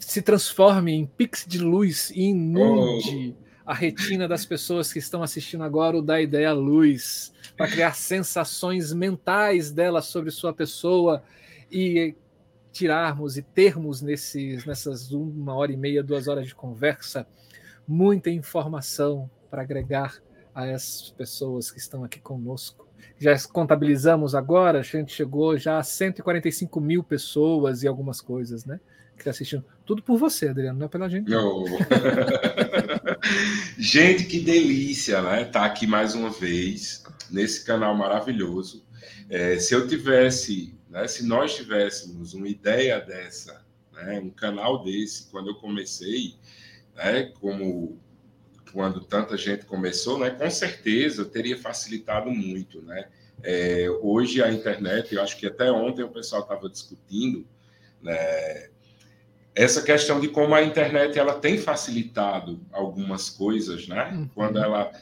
se 0.00 0.22
transforme 0.22 0.92
em 0.92 1.06
pix 1.06 1.44
de 1.46 1.58
luz 1.58 2.10
e 2.10 2.22
inunde 2.22 3.36
oh. 3.38 3.70
a 3.70 3.74
retina 3.74 4.26
das 4.26 4.46
pessoas 4.46 4.92
que 4.92 4.98
estão 4.98 5.22
assistindo 5.22 5.62
agora 5.62 5.98
o 5.98 6.02
da 6.02 6.20
ideia 6.20 6.52
luz 6.52 7.32
para 7.56 7.68
criar 7.68 7.94
sensações 7.94 8.92
mentais 8.92 9.70
dela 9.70 10.00
sobre 10.00 10.30
sua 10.30 10.52
pessoa 10.52 11.22
e 11.70 12.14
tirarmos 12.72 13.36
e 13.36 13.42
termos 13.42 14.00
nesses, 14.00 14.64
nessas 14.64 15.10
uma 15.10 15.54
hora 15.54 15.72
e 15.72 15.76
meia, 15.76 16.02
duas 16.02 16.28
horas 16.28 16.46
de 16.46 16.54
conversa, 16.54 17.26
muita 17.86 18.30
informação 18.30 19.30
para 19.50 19.62
agregar 19.62 20.22
a 20.54 20.66
essas 20.66 21.10
pessoas 21.10 21.70
que 21.70 21.78
estão 21.78 22.04
aqui 22.04 22.20
conosco. 22.20 22.86
Já 23.18 23.36
contabilizamos 23.48 24.34
agora, 24.34 24.80
a 24.80 24.82
gente 24.82 25.12
chegou 25.12 25.56
já 25.56 25.78
a 25.78 25.82
145 25.82 26.80
mil 26.80 27.02
pessoas 27.02 27.82
e 27.82 27.88
algumas 27.88 28.20
coisas, 28.20 28.64
né? 28.64 28.80
Que 29.18 29.22
está 29.22 29.30
assistindo. 29.30 29.64
Tudo 29.84 30.02
por 30.02 30.16
você, 30.16 30.48
Adriano, 30.48 30.78
não 30.78 30.86
é 30.86 30.88
pela 30.88 31.08
gente. 31.08 31.28
Não. 31.28 31.64
gente, 33.76 34.24
que 34.24 34.40
delícia, 34.40 35.20
né? 35.20 35.44
Tá 35.44 35.64
aqui 35.64 35.86
mais 35.86 36.14
uma 36.14 36.30
vez 36.30 37.02
nesse 37.30 37.64
canal 37.64 37.94
maravilhoso. 37.94 38.86
É, 39.28 39.58
se 39.58 39.74
eu 39.74 39.86
tivesse 39.86 40.78
né? 40.88 41.06
Se 41.06 41.24
nós 41.26 41.54
tivéssemos 41.54 42.34
uma 42.34 42.48
ideia 42.48 42.98
dessa, 43.00 43.64
né? 43.92 44.18
um 44.18 44.30
canal 44.30 44.82
desse, 44.82 45.30
quando 45.30 45.50
eu 45.50 45.54
comecei, 45.56 46.34
né? 46.94 47.24
como 47.40 47.98
quando 48.72 49.00
tanta 49.00 49.36
gente 49.36 49.64
começou, 49.64 50.18
né? 50.18 50.30
com 50.30 50.50
certeza 50.50 51.24
teria 51.24 51.58
facilitado 51.58 52.30
muito. 52.30 52.82
Né? 52.82 53.08
É, 53.42 53.86
hoje 54.00 54.42
a 54.42 54.50
internet, 54.50 55.14
eu 55.14 55.22
acho 55.22 55.38
que 55.38 55.46
até 55.46 55.70
ontem 55.70 56.02
o 56.02 56.10
pessoal 56.10 56.42
estava 56.42 56.68
discutindo 56.68 57.46
né? 58.00 58.70
Essa 59.58 59.82
questão 59.82 60.20
de 60.20 60.28
como 60.28 60.54
a 60.54 60.62
internet 60.62 61.18
ela 61.18 61.34
tem 61.34 61.58
facilitado 61.58 62.60
algumas 62.70 63.28
coisas, 63.28 63.88
né? 63.88 64.12
Uhum. 64.12 64.28
Quando 64.32 64.58
ela 64.58 64.92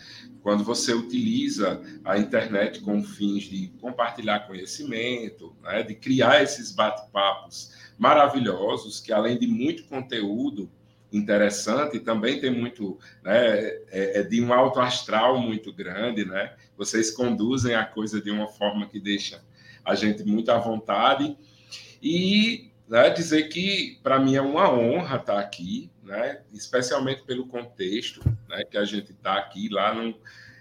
quando 0.42 0.62
você 0.62 0.94
utiliza 0.94 1.82
a 2.04 2.16
internet 2.16 2.80
com 2.80 3.02
fins 3.02 3.44
de 3.44 3.66
compartilhar 3.80 4.46
conhecimento, 4.46 5.54
né, 5.60 5.82
de 5.82 5.92
criar 5.96 6.40
esses 6.40 6.70
bate-papos 6.70 7.72
maravilhosos, 7.98 9.00
que 9.00 9.12
além 9.12 9.36
de 9.36 9.48
muito 9.48 9.84
conteúdo 9.84 10.70
interessante, 11.12 11.98
também 11.98 12.38
tem 12.40 12.50
muito, 12.50 12.96
né, 13.25 13.58
é, 13.90 14.20
é 14.20 14.22
de 14.22 14.40
um 14.40 14.52
alto 14.52 14.78
astral 14.78 15.38
muito 15.38 15.72
grande, 15.72 16.25
né? 16.25 16.54
Vocês 16.78 17.10
conduzem 17.10 17.75
a 17.75 17.84
coisa 17.84 18.20
de 18.20 18.30
uma 18.30 18.46
forma 18.46 18.86
que 18.86 19.00
deixa 19.00 19.42
a 19.84 19.96
gente 19.96 20.25
muito 20.25 20.50
à 20.50 20.58
vontade 20.58 21.36
e 22.00 22.70
né, 22.88 23.11
dizer 23.11 23.49
que 23.49 23.99
para 24.02 24.19
mim 24.19 24.37
é 24.37 24.40
uma 24.40 24.71
honra 24.71 25.16
estar 25.16 25.38
aqui, 25.38 25.90
né, 26.02 26.43
especialmente 26.52 27.23
pelo 27.23 27.47
contexto 27.47 28.21
né, 28.49 28.64
que 28.64 28.76
a 28.76 28.85
gente 28.85 29.12
está 29.12 29.37
aqui 29.37 29.69
lá 29.69 29.95
no, 29.95 30.16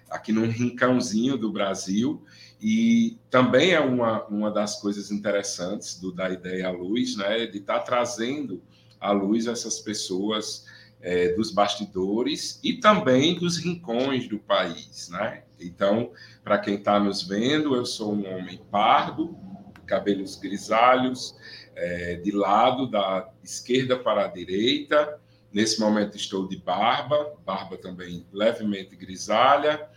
aqui 0.10 0.32
num 0.32 0.50
rincãozinho 0.50 1.38
do 1.38 1.52
Brasil 1.52 2.26
e 2.60 3.18
também 3.30 3.72
é 3.72 3.80
uma, 3.80 4.26
uma 4.26 4.52
das 4.52 4.82
coisas 4.82 5.12
interessantes 5.12 6.00
do 6.00 6.12
da 6.12 6.30
ideia 6.30 6.68
à 6.68 6.72
luz, 6.72 7.16
né, 7.16 7.46
de 7.46 7.60
estar 7.60 7.80
tá 7.80 7.86
trazendo 7.86 8.64
à 9.00 9.12
luz 9.12 9.46
essas 9.46 9.80
pessoas 9.80 10.66
é, 11.02 11.34
dos 11.34 11.52
bastidores 11.52 12.60
e 12.64 12.74
também 12.74 13.38
dos 13.38 13.58
rincões 13.58 14.28
do 14.28 14.40
país, 14.40 15.10
né? 15.10 15.44
Então, 15.60 16.12
para 16.44 16.58
quem 16.58 16.76
está 16.76 17.00
nos 17.00 17.22
vendo, 17.22 17.76
eu 17.76 17.86
sou 17.86 18.14
um 18.14 18.28
homem 18.28 18.60
pardo, 18.72 19.38
cabelos 19.86 20.36
grisalhos, 20.36 21.36
é, 21.76 22.16
de 22.16 22.32
lado, 22.32 22.88
da 22.88 23.30
esquerda 23.44 23.98
para 23.98 24.26
a 24.26 24.28
direita. 24.28 25.20
Nesse 25.52 25.80
momento 25.80 26.18
estou 26.18 26.48
de 26.48 26.58
barba, 26.58 27.34
barba 27.46 27.78
também 27.78 28.26
levemente 28.34 28.96
grisalha. 28.96 29.88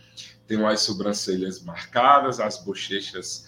Tenho 0.47 0.65
as 0.65 0.81
sobrancelhas 0.81 1.61
marcadas, 1.61 2.39
as 2.39 2.63
bochechas 2.63 3.45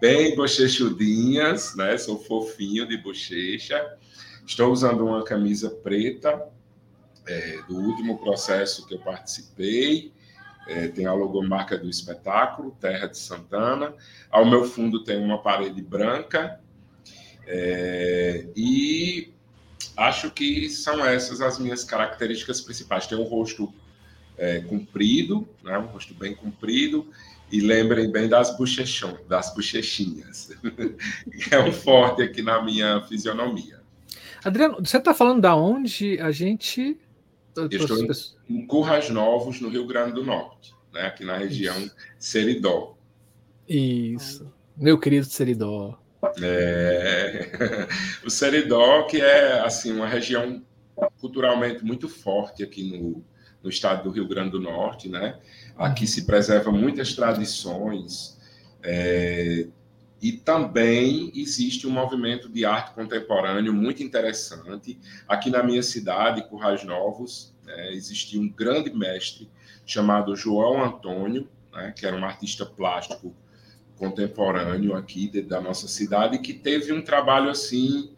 bem 0.00 0.34
bochechudinhas, 0.34 1.76
né? 1.76 1.96
Sou 1.96 2.18
fofinho 2.18 2.88
de 2.88 2.96
bochecha. 2.96 3.96
Estou 4.44 4.72
usando 4.72 5.06
uma 5.06 5.22
camisa 5.22 5.70
preta 5.70 6.44
é, 7.24 7.62
do 7.68 7.76
último 7.76 8.18
processo 8.18 8.84
que 8.86 8.94
eu 8.94 8.98
participei. 8.98 10.12
É, 10.66 10.88
tem 10.88 11.06
a 11.06 11.12
logomarca 11.12 11.76
do 11.76 11.88
espetáculo, 11.88 12.76
Terra 12.80 13.08
de 13.08 13.18
Santana. 13.18 13.94
Ao 14.30 14.44
meu 14.48 14.64
fundo 14.64 15.02
tem 15.02 15.18
uma 15.18 15.42
parede 15.42 15.82
branca 15.82 16.60
é, 17.46 18.46
e 18.56 19.32
acho 19.96 20.30
que 20.30 20.68
são 20.68 21.04
essas 21.04 21.40
as 21.40 21.58
minhas 21.58 21.84
características 21.84 22.60
principais. 22.60 23.06
Tem 23.06 23.18
um 23.18 23.24
rosto 23.24 23.72
é, 24.36 24.60
comprido, 24.60 25.48
né, 25.62 25.76
um 25.78 25.86
rosto 25.86 26.14
bem 26.14 26.34
comprido, 26.34 27.08
e 27.50 27.60
lembrem 27.60 28.10
bem 28.10 28.28
das, 28.28 28.56
bochechão, 28.56 29.18
das 29.28 29.54
bochechinhas. 29.54 30.52
é 31.50 31.58
um 31.58 31.72
forte 31.72 32.22
aqui 32.22 32.40
na 32.40 32.62
minha 32.62 33.02
fisionomia. 33.02 33.80
Adriano, 34.42 34.76
você 34.78 34.96
está 34.96 35.12
falando 35.12 35.42
da 35.42 35.54
onde 35.54 36.18
a 36.18 36.30
gente. 36.30 36.96
Eu 37.54 37.66
estou 37.66 37.98
em 37.98 38.06
Currais 38.66 39.10
Novos, 39.10 39.60
no 39.60 39.68
Rio 39.68 39.86
Grande 39.86 40.14
do 40.14 40.24
Norte, 40.24 40.74
né, 40.92 41.02
aqui 41.02 41.24
na 41.24 41.36
região 41.36 41.76
Isso. 41.76 41.96
Seridó. 42.18 42.96
Isso, 43.68 44.52
meu 44.76 44.98
querido 44.98 45.26
Seridó. 45.26 45.98
É... 46.40 47.50
o 48.24 48.30
Seridó, 48.30 49.04
que 49.04 49.20
é 49.20 49.60
assim 49.60 49.92
uma 49.92 50.06
região 50.06 50.62
culturalmente 51.20 51.84
muito 51.84 52.08
forte 52.08 52.62
aqui 52.62 52.84
no, 52.90 53.24
no 53.62 53.70
estado 53.70 54.04
do 54.04 54.10
Rio 54.10 54.28
Grande 54.28 54.50
do 54.50 54.60
Norte, 54.60 55.08
né? 55.08 55.38
Aqui 55.76 56.06
se 56.06 56.24
preserva 56.24 56.70
muitas 56.70 57.14
tradições 57.14 58.38
é... 58.82 59.66
e 60.20 60.32
também 60.32 61.32
existe 61.34 61.86
um 61.86 61.90
movimento 61.90 62.48
de 62.48 62.64
arte 62.64 62.94
contemporâneo 62.94 63.72
muito 63.72 64.02
interessante. 64.02 64.98
Aqui 65.26 65.50
na 65.50 65.62
minha 65.62 65.82
cidade, 65.82 66.46
Currais 66.48 66.84
Novos, 66.84 67.51
é, 67.66 67.92
existia 67.92 68.40
um 68.40 68.48
grande 68.48 68.92
mestre 68.92 69.50
chamado 69.86 70.36
João 70.36 70.82
Antônio, 70.82 71.48
né, 71.72 71.92
que 71.96 72.06
era 72.06 72.16
um 72.16 72.24
artista 72.24 72.64
plástico 72.64 73.34
contemporâneo 73.96 74.94
aqui 74.94 75.28
de, 75.28 75.42
da 75.42 75.60
nossa 75.60 75.86
cidade 75.86 76.38
que 76.38 76.52
teve 76.52 76.92
um 76.92 77.02
trabalho 77.02 77.50
assim 77.50 78.12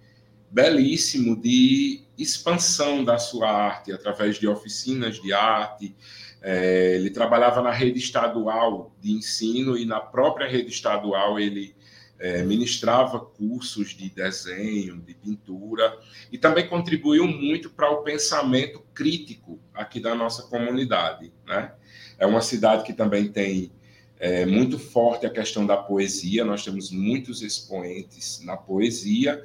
belíssimo 0.51 1.37
de 1.37 2.03
expansão 2.17 3.05
da 3.05 3.19
sua 3.19 3.51
arte 3.51 3.93
através 3.93 4.39
de 4.39 4.47
oficinas 4.47 5.21
de 5.21 5.33
arte. 5.33 5.95
É, 6.41 6.95
ele 6.95 7.11
trabalhava 7.11 7.61
na 7.61 7.73
rede 7.73 7.99
estadual 7.99 8.95
de 9.01 9.13
ensino 9.13 9.77
e 9.77 9.85
na 9.85 10.01
própria 10.01 10.49
rede 10.49 10.71
estadual 10.71 11.41
ele 11.41 11.75
é, 12.19 12.43
ministrava 12.43 13.19
cursos 13.21 13.91
de 13.91 14.09
desenho, 14.09 15.01
de 15.01 15.15
pintura 15.15 15.99
e 16.31 16.39
também 16.39 16.69
contribuiu 16.69 17.27
muito 17.27 17.71
para 17.71 17.91
o 17.91 18.03
pensamento 18.03 18.81
crítico 18.95 19.61
aqui 19.73 20.01
da 20.01 20.15
nossa 20.15 20.45
comunidade. 20.45 21.33
Né? 21.47 21.73
É 22.19 22.27
uma 22.27 22.41
cidade 22.41 22.85
que 22.85 22.93
também 22.93 23.29
tem 23.29 23.73
é 24.19 24.47
muito 24.47 24.79
forte 24.79 25.27
a 25.27 25.31
questão 25.31 25.67
da 25.67 25.77
poesia, 25.77 26.45
nós 26.45 26.65
temos 26.65 26.91
muitos 26.91 27.43
expoentes 27.43 28.41
na 28.43 28.57
poesia, 28.57 29.43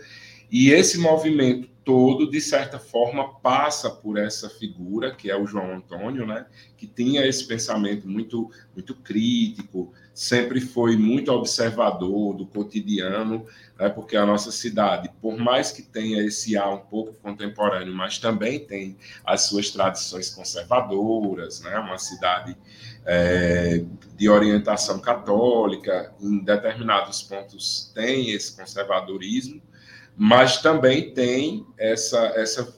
e 0.51 0.71
esse 0.71 0.97
movimento 0.97 1.69
todo, 1.89 2.29
de 2.29 2.39
certa 2.39 2.77
forma, 2.77 3.33
passa 3.39 3.89
por 3.89 4.15
essa 4.17 4.47
figura, 4.47 5.15
que 5.15 5.31
é 5.31 5.35
o 5.35 5.47
João 5.47 5.73
Antônio, 5.73 6.23
né, 6.23 6.45
que 6.77 6.85
tinha 6.85 7.25
esse 7.25 7.47
pensamento 7.47 8.07
muito, 8.07 8.51
muito 8.75 8.93
crítico, 8.93 9.91
sempre 10.13 10.61
foi 10.61 10.95
muito 10.95 11.31
observador 11.31 12.35
do 12.35 12.45
cotidiano, 12.45 13.43
né, 13.75 13.89
porque 13.89 14.15
a 14.15 14.23
nossa 14.23 14.51
cidade, 14.51 15.09
por 15.19 15.37
mais 15.39 15.71
que 15.71 15.81
tenha 15.81 16.21
esse 16.23 16.55
ar 16.55 16.75
um 16.75 16.79
pouco 16.79 17.13
contemporâneo, 17.23 17.95
mas 17.95 18.19
também 18.19 18.59
tem 18.59 18.95
as 19.25 19.47
suas 19.47 19.71
tradições 19.71 20.29
conservadoras, 20.29 21.61
né, 21.61 21.75
uma 21.79 21.97
cidade 21.97 22.55
é, 23.03 23.83
de 24.15 24.29
orientação 24.29 24.99
católica, 24.99 26.13
em 26.21 26.37
determinados 26.37 27.23
pontos 27.23 27.91
tem 27.95 28.29
esse 28.29 28.55
conservadorismo, 28.55 29.59
mas 30.21 30.61
também 30.61 31.13
tem 31.13 31.65
essa, 31.77 32.19
essa, 32.35 32.77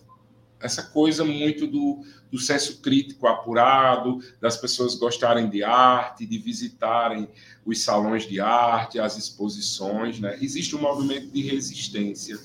essa 0.59 0.83
coisa 0.83 1.25
muito 1.25 1.65
do, 1.65 2.05
do 2.31 2.37
senso 2.37 2.83
crítico 2.83 3.25
apurado, 3.25 4.19
das 4.39 4.57
pessoas 4.57 4.93
gostarem 4.93 5.49
de 5.49 5.63
arte, 5.63 6.23
de 6.23 6.37
visitarem 6.37 7.27
os 7.65 7.81
salões 7.81 8.27
de 8.27 8.39
arte, 8.39 8.99
as 8.99 9.17
exposições. 9.17 10.19
Né? 10.19 10.37
Existe 10.39 10.75
um 10.75 10.81
movimento 10.81 11.31
de 11.31 11.41
resistência 11.41 12.37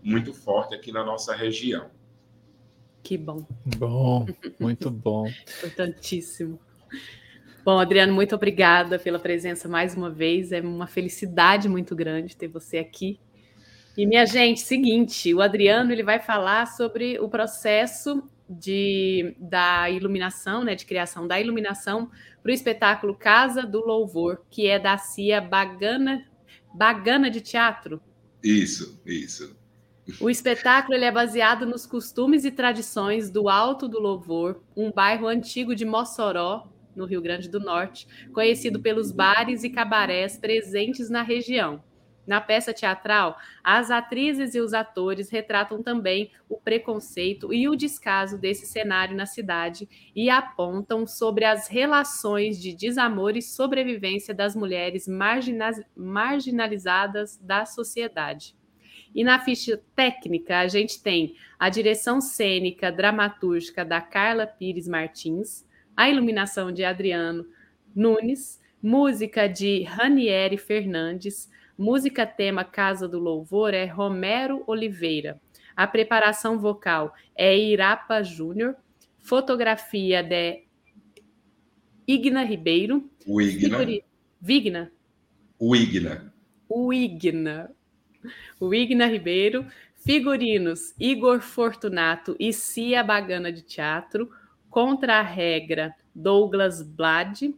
muito 0.00 0.32
forte 0.32 0.72
aqui 0.72 0.92
na 0.92 1.02
nossa 1.02 1.34
região. 1.34 1.90
Que 3.02 3.18
bom. 3.18 3.44
Bom, 3.76 4.24
muito 4.60 4.88
bom. 4.88 5.26
Importantíssimo. 5.58 6.60
Bom, 7.64 7.80
Adriano, 7.80 8.14
muito 8.14 8.36
obrigada 8.36 9.00
pela 9.00 9.18
presença 9.18 9.68
mais 9.68 9.96
uma 9.96 10.10
vez. 10.10 10.52
É 10.52 10.60
uma 10.60 10.86
felicidade 10.86 11.68
muito 11.68 11.96
grande 11.96 12.36
ter 12.36 12.46
você 12.46 12.78
aqui. 12.78 13.18
E 13.96 14.06
minha 14.06 14.26
gente, 14.26 14.60
seguinte, 14.60 15.32
o 15.32 15.40
Adriano 15.40 15.92
ele 15.92 16.02
vai 16.02 16.18
falar 16.18 16.66
sobre 16.66 17.18
o 17.20 17.28
processo 17.28 18.22
de, 18.48 19.36
da 19.38 19.88
iluminação, 19.88 20.64
né, 20.64 20.74
de 20.74 20.84
criação 20.84 21.26
da 21.26 21.40
iluminação 21.40 22.10
para 22.42 22.50
o 22.50 22.54
espetáculo 22.54 23.14
Casa 23.14 23.62
do 23.62 23.80
Louvor, 23.84 24.42
que 24.50 24.66
é 24.66 24.78
da 24.78 24.98
CIA 24.98 25.40
Bagana, 25.40 26.26
Bagana 26.74 27.30
de 27.30 27.40
Teatro. 27.40 28.00
Isso, 28.42 29.00
isso. 29.06 29.56
O 30.20 30.28
espetáculo 30.28 30.94
ele 30.94 31.06
é 31.06 31.12
baseado 31.12 31.64
nos 31.64 31.86
costumes 31.86 32.44
e 32.44 32.50
tradições 32.50 33.30
do 33.30 33.48
Alto 33.48 33.88
do 33.88 33.98
Louvor, 33.98 34.60
um 34.76 34.92
bairro 34.92 35.26
antigo 35.26 35.74
de 35.74 35.84
Mossoró, 35.84 36.68
no 36.94 37.06
Rio 37.06 37.22
Grande 37.22 37.48
do 37.48 37.58
Norte, 37.58 38.06
conhecido 38.32 38.80
pelos 38.80 39.10
bares 39.10 39.64
e 39.64 39.70
cabarés 39.70 40.36
presentes 40.36 41.08
na 41.08 41.22
região. 41.22 41.82
Na 42.26 42.40
peça 42.40 42.72
teatral, 42.72 43.38
as 43.62 43.90
atrizes 43.90 44.54
e 44.54 44.60
os 44.60 44.72
atores 44.72 45.28
retratam 45.30 45.82
também 45.82 46.30
o 46.48 46.56
preconceito 46.56 47.52
e 47.52 47.68
o 47.68 47.76
descaso 47.76 48.38
desse 48.38 48.66
cenário 48.66 49.16
na 49.16 49.26
cidade 49.26 49.88
e 50.14 50.30
apontam 50.30 51.06
sobre 51.06 51.44
as 51.44 51.68
relações 51.68 52.60
de 52.60 52.74
desamor 52.74 53.36
e 53.36 53.42
sobrevivência 53.42 54.34
das 54.34 54.56
mulheres 54.56 55.06
marginalizadas 55.96 57.36
da 57.36 57.66
sociedade. 57.66 58.56
E 59.14 59.22
na 59.22 59.38
ficha 59.38 59.80
técnica, 59.94 60.58
a 60.58 60.66
gente 60.66 61.00
tem 61.00 61.36
a 61.58 61.68
direção 61.68 62.20
cênica 62.20 62.90
dramatúrgica 62.90 63.84
da 63.84 64.00
Carla 64.00 64.46
Pires 64.46 64.88
Martins, 64.88 65.64
a 65.96 66.10
iluminação 66.10 66.72
de 66.72 66.84
Adriano 66.84 67.46
Nunes, 67.94 68.60
música 68.82 69.48
de 69.48 69.84
Ranieri 69.84 70.58
Fernandes, 70.58 71.48
música 71.76 72.26
tema 72.26 72.64
Casa 72.64 73.08
do 73.08 73.18
Louvor 73.18 73.74
é 73.74 73.84
Romero 73.84 74.62
Oliveira. 74.66 75.40
A 75.76 75.86
preparação 75.86 76.58
vocal 76.58 77.14
é 77.34 77.56
Irapa 77.56 78.22
Júnior, 78.22 78.76
fotografia 79.18 80.22
de 80.22 80.64
Igna 82.06 82.42
Ribeiro. 82.42 83.10
O 83.26 83.40
Igna. 83.40 83.78
Figuri... 83.78 84.04
Vigna. 84.40 84.92
O 85.58 85.74
Igna. 85.74 86.34
O 86.68 86.92
Igna. 86.92 87.70
O 88.60 88.74
Igna 88.74 89.06
Ribeiro. 89.06 89.66
Figurinos 89.96 90.94
Igor 91.00 91.40
Fortunato 91.40 92.36
e 92.38 92.52
Cia 92.52 93.02
Bagana 93.02 93.50
de 93.50 93.62
Teatro 93.62 94.30
contra 94.68 95.18
a 95.18 95.22
regra 95.22 95.94
Douglas 96.14 96.82
Blade 96.82 97.54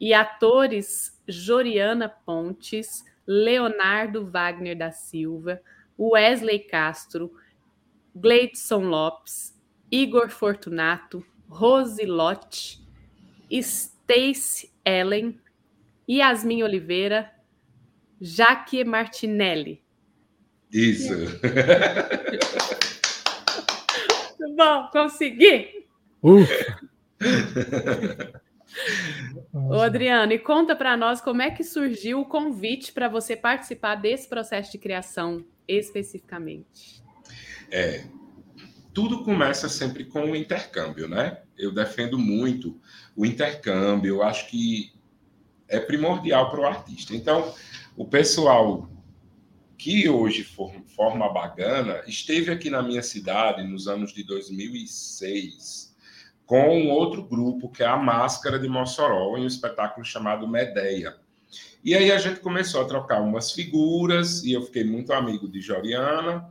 e 0.00 0.14
atores 0.14 1.20
Joriana 1.26 2.08
Pontes, 2.08 3.04
Leonardo 3.26 4.24
Wagner 4.24 4.74
da 4.74 4.90
Silva, 4.90 5.60
Wesley 5.98 6.60
Castro, 6.60 7.30
Gleidson 8.14 8.88
Lopes, 8.88 9.54
Igor 9.90 10.28
Fortunato, 10.28 11.24
Rose 11.48 12.04
Lotte, 12.04 12.78
Stace 13.50 14.70
Ellen, 14.84 15.40
Yasmin 16.08 16.64
Oliveira, 16.64 17.30
Jaque 18.20 18.84
Martinelli. 18.84 19.82
Isso. 20.72 21.12
Bom, 24.56 24.88
consegui! 24.90 25.86
Ufa! 26.22 26.80
Ô, 29.52 29.80
Adriano, 29.80 30.32
e 30.32 30.38
conta 30.38 30.74
para 30.74 30.96
nós 30.96 31.20
como 31.20 31.42
é 31.42 31.50
que 31.50 31.62
surgiu 31.62 32.20
o 32.20 32.24
convite 32.24 32.92
para 32.92 33.08
você 33.08 33.36
participar 33.36 33.96
desse 33.96 34.28
processo 34.28 34.72
de 34.72 34.78
criação 34.78 35.44
especificamente. 35.68 37.02
É, 37.70 38.04
tudo 38.92 39.24
começa 39.24 39.68
sempre 39.68 40.04
com 40.04 40.30
o 40.30 40.36
intercâmbio, 40.36 41.08
né? 41.08 41.38
Eu 41.56 41.72
defendo 41.72 42.18
muito 42.18 42.80
o 43.16 43.24
intercâmbio, 43.24 44.16
eu 44.16 44.22
acho 44.22 44.48
que 44.48 44.92
é 45.68 45.78
primordial 45.78 46.50
para 46.50 46.60
o 46.60 46.66
artista. 46.66 47.14
Então, 47.14 47.54
o 47.96 48.04
pessoal 48.04 48.90
que 49.78 50.08
hoje 50.08 50.44
forma 50.44 51.26
a 51.26 51.28
Bagana 51.28 52.02
esteve 52.06 52.52
aqui 52.52 52.70
na 52.70 52.82
minha 52.82 53.02
cidade 53.02 53.62
nos 53.64 53.88
anos 53.88 54.12
de 54.12 54.22
2006 54.22 55.91
com 56.52 56.82
um 56.82 56.90
outro 56.90 57.22
grupo, 57.22 57.70
que 57.70 57.82
é 57.82 57.86
a 57.86 57.96
Máscara 57.96 58.58
de 58.58 58.68
Mossoró, 58.68 59.38
em 59.38 59.44
um 59.44 59.46
espetáculo 59.46 60.04
chamado 60.04 60.46
Medeia. 60.46 61.16
E 61.82 61.94
aí 61.94 62.12
a 62.12 62.18
gente 62.18 62.40
começou 62.40 62.82
a 62.82 62.84
trocar 62.84 63.22
umas 63.22 63.52
figuras, 63.52 64.44
e 64.44 64.52
eu 64.52 64.60
fiquei 64.60 64.84
muito 64.84 65.14
amigo 65.14 65.48
de 65.48 65.62
Joriana, 65.62 66.46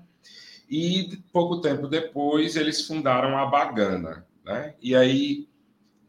e 0.67 1.21
pouco 1.31 1.61
tempo 1.61 1.87
depois 1.87 2.55
eles 2.55 2.87
fundaram 2.87 3.37
a 3.37 3.45
Bagana, 3.45 4.25
né? 4.43 4.73
E 4.81 4.95
aí 4.95 5.47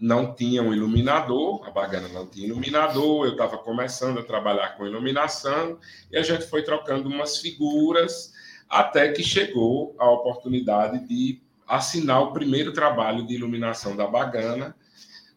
não 0.01 0.35
tinha 0.35 0.63
um 0.63 0.73
iluminador, 0.73 1.63
a 1.69 1.71
Bagana 1.71 2.09
não 2.09 2.27
tinha 2.27 2.47
iluminador, 2.47 3.27
eu 3.27 3.33
estava 3.33 3.59
começando 3.59 4.21
a 4.21 4.25
trabalhar 4.25 4.75
com 4.79 4.87
iluminação, 4.87 5.79
e 6.11 6.17
a 6.17 6.23
gente 6.23 6.47
foi 6.47 6.63
trocando 6.63 7.11
umas 7.11 7.37
figuras, 7.37 8.33
até 8.71 9.13
que 9.13 9.23
chegou 9.23 9.95
a 9.99 10.11
oportunidade 10.11 11.07
de 11.07 11.43
assinar 11.67 12.23
o 12.23 12.33
primeiro 12.33 12.73
trabalho 12.73 13.27
de 13.27 13.35
iluminação 13.35 13.97
da 13.97 14.07
Bagana, 14.07 14.75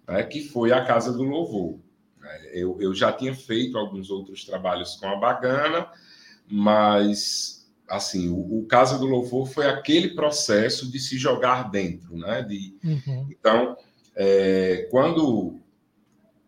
né, 0.08 0.24
que 0.24 0.44
foi 0.48 0.72
a 0.72 0.84
Casa 0.84 1.12
do 1.14 1.24
Louvor. 1.24 1.80
Eu, 2.52 2.78
eu 2.82 2.94
já 2.94 3.12
tinha 3.12 3.34
feito 3.36 3.78
alguns 3.78 4.10
outros 4.10 4.46
trabalhos 4.46 4.96
com 4.96 5.08
a 5.08 5.16
Bagana, 5.16 5.88
mas 6.50 7.68
assim 7.88 8.30
o, 8.30 8.60
o 8.60 8.66
Casa 8.66 8.98
do 8.98 9.06
Louvor 9.06 9.46
foi 9.46 9.68
aquele 9.68 10.16
processo 10.16 10.92
de 10.92 11.00
se 11.00 11.18
jogar 11.18 11.70
dentro, 11.70 12.18
né? 12.18 12.42
De, 12.42 12.76
uhum. 12.84 13.28
Então, 13.30 13.78
é, 14.16 14.88
quando 14.90 15.60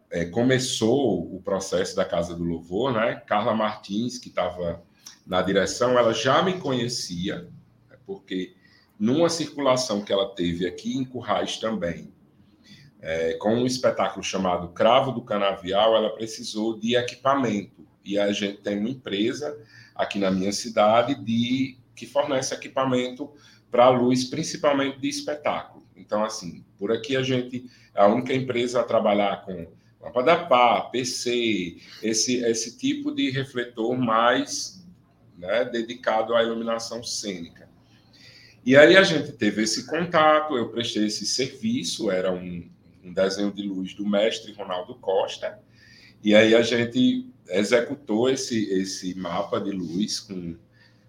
é, 0.09 0.25
começou 0.25 1.35
o 1.35 1.41
processo 1.41 1.95
da 1.95 2.05
Casa 2.05 2.35
do 2.35 2.43
Louvor, 2.43 2.93
né? 2.93 3.15
Carla 3.27 3.53
Martins, 3.53 4.17
que 4.17 4.29
estava 4.29 4.81
na 5.25 5.41
direção, 5.41 5.97
ela 5.97 6.13
já 6.13 6.41
me 6.41 6.53
conhecia, 6.57 7.49
né, 7.89 7.97
porque 8.05 8.55
numa 8.99 9.29
circulação 9.29 10.03
que 10.03 10.12
ela 10.12 10.33
teve 10.33 10.65
aqui 10.65 10.97
em 10.97 11.05
Currais 11.05 11.57
também, 11.57 12.12
é, 12.99 13.33
com 13.33 13.53
um 13.53 13.65
espetáculo 13.65 14.23
chamado 14.23 14.69
Cravo 14.69 15.12
do 15.12 15.21
Canavial, 15.21 15.95
ela 15.95 16.10
precisou 16.10 16.79
de 16.79 16.95
equipamento. 16.95 17.88
E 18.03 18.17
a 18.17 18.31
gente 18.31 18.60
tem 18.62 18.79
uma 18.79 18.89
empresa 18.89 19.57
aqui 19.93 20.17
na 20.17 20.31
minha 20.31 20.51
cidade 20.51 21.15
de 21.15 21.77
que 21.95 22.05
fornece 22.05 22.53
equipamento 22.53 23.31
para 23.69 23.86
a 23.86 23.89
luz, 23.89 24.23
principalmente 24.23 24.99
de 24.99 25.10
espetáculo. 25.10 25.86
Então, 25.95 26.23
assim, 26.23 26.63
por 26.77 26.91
aqui 26.91 27.15
a 27.15 27.23
gente 27.23 27.69
é 27.93 28.01
a 28.01 28.07
única 28.07 28.33
empresa 28.33 28.79
a 28.79 28.83
trabalhar 28.83 29.43
com 29.43 29.67
lâmpada 30.01 30.45
pá, 30.45 30.81
PC, 30.81 31.77
esse, 32.01 32.38
esse 32.38 32.77
tipo 32.77 33.13
de 33.13 33.29
refletor 33.29 33.97
mais 33.97 34.86
né, 35.38 35.65
dedicado 35.65 36.36
à 36.36 36.43
iluminação 36.43 37.03
cênica. 37.03 37.66
E 38.67 38.75
aí 38.75 38.97
a 38.97 39.01
gente 39.01 39.32
teve 39.32 39.63
esse 39.63 39.86
contato, 39.86 40.58
eu 40.58 40.67
prestei 40.67 41.06
esse 41.06 41.25
serviço, 41.25 42.12
era 42.12 42.34
um, 42.34 42.69
um 43.01 43.13
desenho 43.13 43.49
de 43.49 43.62
luz 43.62 43.93
do 43.93 44.06
mestre 44.06 44.51
Ronaldo 44.51 44.93
Costa, 44.95 45.58
e 46.21 46.36
aí 46.36 46.53
a 46.53 46.62
gente 46.62 47.32
executou 47.47 48.30
esse, 48.30 48.69
esse 48.73 49.17
mapa 49.17 49.62
de 49.62 49.71
luz 49.71 50.19
com, 50.19 50.58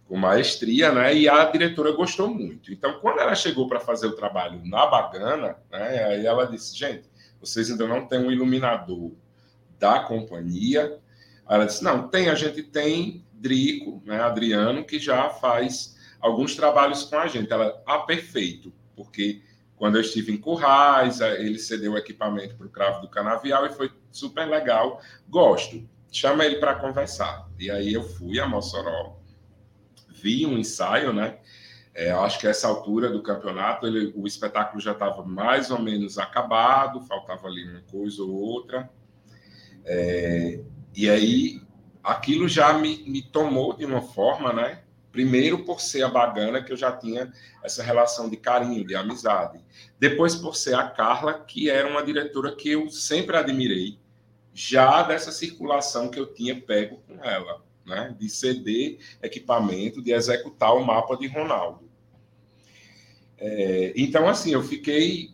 com 0.06 0.16
maestria, 0.16 0.92
né? 0.92 1.12
E 1.12 1.28
a 1.28 1.46
diretora 1.46 1.90
gostou 1.90 2.32
muito. 2.32 2.72
Então, 2.72 3.00
quando 3.00 3.18
ela 3.18 3.34
chegou 3.34 3.66
para 3.66 3.80
fazer 3.80 4.06
o 4.06 4.14
trabalho 4.14 4.64
na 4.64 4.86
Bagana, 4.86 5.56
né? 5.68 6.04
Aí 6.04 6.24
ela 6.24 6.44
disse: 6.44 6.78
gente, 6.78 7.10
vocês 7.40 7.72
ainda 7.72 7.88
não 7.88 8.06
têm 8.06 8.20
um 8.20 8.30
iluminador 8.30 9.10
da 9.80 9.98
companhia. 9.98 10.96
Ela 11.48 11.64
disse: 11.64 11.82
não, 11.82 12.06
tem, 12.06 12.28
a 12.28 12.36
gente 12.36 12.62
tem 12.62 13.26
Drico, 13.32 14.00
né? 14.06 14.20
Adriano, 14.20 14.84
que 14.84 15.00
já 15.00 15.28
faz 15.28 15.97
alguns 16.20 16.54
trabalhos 16.54 17.04
com 17.04 17.16
a 17.16 17.26
gente. 17.26 17.52
Ela, 17.52 17.82
ah, 17.86 18.00
perfeito, 18.00 18.72
porque 18.96 19.42
quando 19.76 19.94
eu 19.94 20.00
estive 20.00 20.32
em 20.32 20.36
Currais, 20.36 21.20
ele 21.20 21.58
cedeu 21.58 21.92
o 21.92 21.98
equipamento 21.98 22.56
para 22.56 22.66
o 22.66 22.70
Cravo 22.70 23.00
do 23.00 23.08
Canavial 23.08 23.64
e 23.66 23.70
foi 23.70 23.92
super 24.10 24.46
legal. 24.46 25.00
Gosto, 25.28 25.88
chama 26.10 26.44
ele 26.44 26.56
para 26.56 26.74
conversar. 26.74 27.48
E 27.58 27.70
aí 27.70 27.92
eu 27.92 28.02
fui 28.02 28.40
a 28.40 28.46
Mossoró, 28.46 29.16
vi 30.08 30.44
um 30.44 30.58
ensaio, 30.58 31.12
né? 31.12 31.38
É, 31.94 32.10
acho 32.12 32.38
que 32.38 32.46
essa 32.46 32.68
altura 32.68 33.10
do 33.10 33.22
campeonato 33.22 33.86
ele, 33.86 34.12
o 34.14 34.26
espetáculo 34.26 34.80
já 34.80 34.92
estava 34.92 35.24
mais 35.24 35.70
ou 35.70 35.80
menos 35.80 36.16
acabado, 36.18 37.00
faltava 37.00 37.48
ali 37.48 37.68
uma 37.68 37.80
coisa 37.82 38.22
ou 38.22 38.30
outra. 38.30 38.88
É, 39.84 40.60
e 40.94 41.08
aí 41.08 41.62
aquilo 42.02 42.48
já 42.48 42.72
me, 42.72 43.02
me 43.08 43.22
tomou 43.22 43.74
de 43.74 43.84
uma 43.84 44.00
forma, 44.00 44.52
né? 44.52 44.82
Primeiro, 45.18 45.64
por 45.64 45.80
ser 45.80 46.04
a 46.04 46.08
Bagana, 46.08 46.62
que 46.62 46.72
eu 46.72 46.76
já 46.76 46.92
tinha 46.92 47.32
essa 47.64 47.82
relação 47.82 48.30
de 48.30 48.36
carinho, 48.36 48.86
de 48.86 48.94
amizade. 48.94 49.60
Depois, 49.98 50.36
por 50.36 50.54
ser 50.54 50.76
a 50.76 50.88
Carla, 50.88 51.40
que 51.40 51.68
era 51.68 51.88
uma 51.88 52.04
diretora 52.04 52.54
que 52.54 52.70
eu 52.70 52.88
sempre 52.88 53.36
admirei, 53.36 53.98
já 54.54 55.02
dessa 55.02 55.32
circulação 55.32 56.08
que 56.08 56.20
eu 56.20 56.32
tinha 56.32 56.60
pego 56.60 56.98
com 56.98 57.24
ela, 57.24 57.64
né? 57.84 58.14
de 58.16 58.30
ceder 58.30 59.00
equipamento, 59.20 60.00
de 60.00 60.12
executar 60.12 60.72
o 60.76 60.86
mapa 60.86 61.16
de 61.16 61.26
Ronaldo. 61.26 61.90
É, 63.38 63.92
então, 63.96 64.28
assim, 64.28 64.52
eu 64.52 64.62
fiquei 64.62 65.30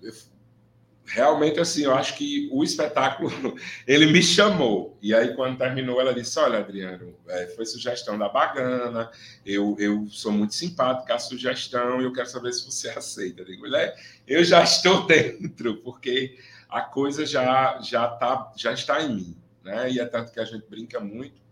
realmente 1.07 1.61
assim, 1.61 1.85
eu 1.85 1.95
acho 1.95 2.17
que 2.17 2.49
o 2.53 2.65
espetáculo 2.65 3.31
ele 3.87 4.07
me 4.07 4.23
chamou. 4.23 4.99
E 5.03 5.15
aí, 5.15 5.35
quando 5.35 5.59
terminou, 5.59 6.01
ela 6.01 6.15
disse: 6.15 6.39
Olha, 6.39 6.59
Adriano, 6.59 7.15
é, 7.29 7.47
foi 7.49 7.67
sugestão 7.67 8.19
da 8.19 8.29
Bagana, 8.29 9.11
eu, 9.45 9.77
eu 9.79 10.07
sou 10.09 10.33
muito 10.33 10.55
simpática 10.55 11.15
a 11.15 11.19
sugestão 11.19 12.01
e 12.01 12.05
eu 12.05 12.13
quero 12.13 12.29
saber 12.29 12.53
se 12.53 12.65
você 12.65 12.89
aceita. 12.97 13.43
Eu 13.43 13.47
digo, 13.47 13.63
mulher, 13.63 13.95
eu 14.27 14.43
já 14.45 14.63
estou 14.63 15.05
dentro, 15.07 15.77
porque 15.79 16.39
a 16.69 16.81
coisa 16.81 17.25
já, 17.27 17.81
já, 17.81 18.09
tá, 18.09 18.53
já 18.57 18.73
está 18.73 19.03
em 19.03 19.15
mim. 19.15 19.37
Né? 19.63 19.93
E 19.93 20.01
é 20.01 20.07
tanto 20.07 20.33
que 20.33 20.41
a 20.41 20.45
gente 20.45 20.69
brinca 20.69 21.01
muito. 21.01 21.43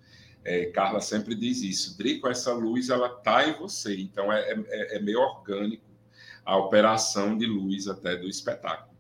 É, 0.44 0.66
Carla 0.66 1.00
sempre 1.00 1.36
diz 1.36 1.62
isso, 1.62 1.96
Drico, 1.96 2.28
essa 2.28 2.52
luz 2.52 2.90
ela 2.90 3.08
tá 3.08 3.46
em 3.46 3.52
você, 3.52 3.96
então 3.96 4.32
é, 4.32 4.50
é, 4.50 4.96
é 4.96 4.98
meio 4.98 5.20
orgânico 5.20 5.84
a 6.44 6.56
operação 6.56 7.38
de 7.38 7.46
luz 7.46 7.86
até 7.86 8.16
do 8.16 8.28
espetáculo. 8.28 8.91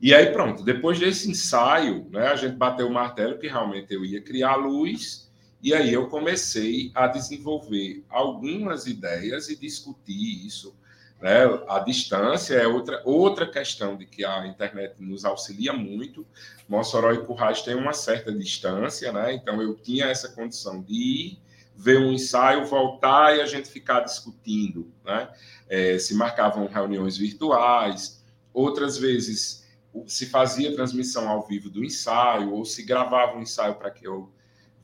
E 0.00 0.14
aí, 0.14 0.30
pronto, 0.32 0.62
depois 0.62 0.98
desse 0.98 1.30
ensaio, 1.30 2.06
né, 2.10 2.28
a 2.28 2.36
gente 2.36 2.54
bateu 2.56 2.86
o 2.86 2.92
martelo 2.92 3.38
que 3.38 3.48
realmente 3.48 3.92
eu 3.94 4.04
ia 4.04 4.20
criar 4.20 4.56
luz, 4.56 5.30
e 5.62 5.72
aí 5.74 5.92
eu 5.92 6.06
comecei 6.08 6.92
a 6.94 7.06
desenvolver 7.06 8.04
algumas 8.08 8.86
ideias 8.86 9.48
e 9.48 9.56
discutir 9.56 10.46
isso. 10.46 10.76
Né? 11.20 11.44
A 11.68 11.78
distância 11.78 12.54
é 12.54 12.66
outra, 12.66 13.00
outra 13.04 13.50
questão 13.50 13.96
de 13.96 14.04
que 14.04 14.24
a 14.24 14.46
internet 14.46 15.02
nos 15.02 15.24
auxilia 15.24 15.72
muito. 15.72 16.26
Mossoró 16.68 17.12
e 17.12 17.24
Currais 17.24 17.62
têm 17.62 17.74
uma 17.74 17.94
certa 17.94 18.30
distância, 18.30 19.10
né? 19.12 19.32
então 19.32 19.62
eu 19.62 19.74
tinha 19.74 20.06
essa 20.06 20.28
condição 20.28 20.82
de 20.82 20.94
ir, 20.94 21.38
ver 21.74 21.98
um 21.98 22.12
ensaio, 22.12 22.66
voltar 22.66 23.36
e 23.36 23.40
a 23.40 23.46
gente 23.46 23.68
ficar 23.68 24.00
discutindo. 24.00 24.92
Né? 25.04 25.28
É, 25.68 25.98
se 25.98 26.14
marcavam 26.14 26.66
reuniões 26.66 27.16
virtuais, 27.16 28.22
outras 28.52 28.98
vezes 28.98 29.65
se 30.06 30.26
fazia 30.26 30.74
transmissão 30.74 31.28
ao 31.28 31.46
vivo 31.46 31.70
do 31.70 31.84
ensaio, 31.84 32.52
ou 32.52 32.64
se 32.64 32.82
gravava 32.82 33.36
um 33.36 33.42
ensaio 33.42 33.74
para 33.76 33.90
que 33.90 34.06
eu 34.06 34.32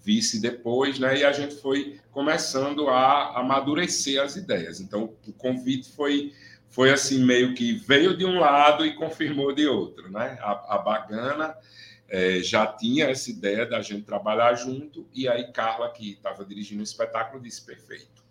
visse 0.01 0.41
depois, 0.41 0.99
né? 0.99 1.19
E 1.19 1.25
a 1.25 1.33
gente 1.33 1.55
foi 1.57 2.01
começando 2.11 2.89
a 2.89 3.39
amadurecer 3.39 4.21
as 4.21 4.37
ideias. 4.37 4.81
Então, 4.81 5.15
o 5.27 5.33
convite 5.33 5.91
foi 5.93 6.33
foi 6.73 6.91
assim 6.91 7.23
meio 7.23 7.55
que 7.55 7.75
veio 7.75 8.17
de 8.17 8.25
um 8.25 8.41
lado 8.41 8.87
e 8.87 8.95
confirmou 8.95 9.55
de 9.55 9.67
outro, 9.67 10.11
né? 10.11 10.39
A, 10.41 10.77
a 10.77 10.79
Bagana 10.79 11.55
é, 12.09 12.41
já 12.41 12.67
tinha 12.67 13.11
essa 13.11 13.31
ideia 13.31 13.67
da 13.67 13.83
gente 13.83 14.05
trabalhar 14.05 14.55
junto 14.55 15.07
e 15.15 15.29
aí 15.29 15.53
Carla 15.53 15.91
que 15.91 16.13
estava 16.13 16.45
dirigindo 16.45 16.81
o 16.81 16.85
espetáculo 16.85 17.43
disse 17.43 17.65
perfeito. 17.65 18.23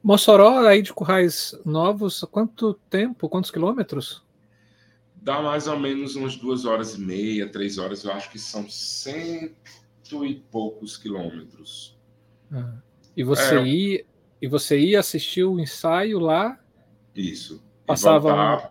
Mossoró 0.00 0.64
aí 0.64 0.80
de 0.80 0.92
Currais 0.92 1.58
Novos, 1.64 2.24
quanto 2.30 2.74
tempo, 2.88 3.28
quantos 3.28 3.50
quilômetros? 3.50 4.22
Dá 5.26 5.42
mais 5.42 5.66
ou 5.66 5.76
menos 5.76 6.14
umas 6.14 6.36
duas 6.36 6.64
horas 6.64 6.94
e 6.94 7.00
meia, 7.00 7.48
três 7.48 7.78
horas, 7.78 8.04
eu 8.04 8.12
acho 8.12 8.30
que 8.30 8.38
são 8.38 8.70
cento 8.70 10.24
e 10.24 10.36
poucos 10.52 10.96
quilômetros. 10.96 11.98
Ah. 12.52 12.74
E 13.16 13.24
você 13.24 13.56
é, 13.56 13.66
ia 13.66 14.04
e 14.40 14.46
você 14.46 14.78
ia 14.78 15.00
assistir 15.00 15.42
o 15.42 15.58
ensaio 15.58 16.20
lá? 16.20 16.56
Isso. 17.12 17.60
Passava 17.84 18.70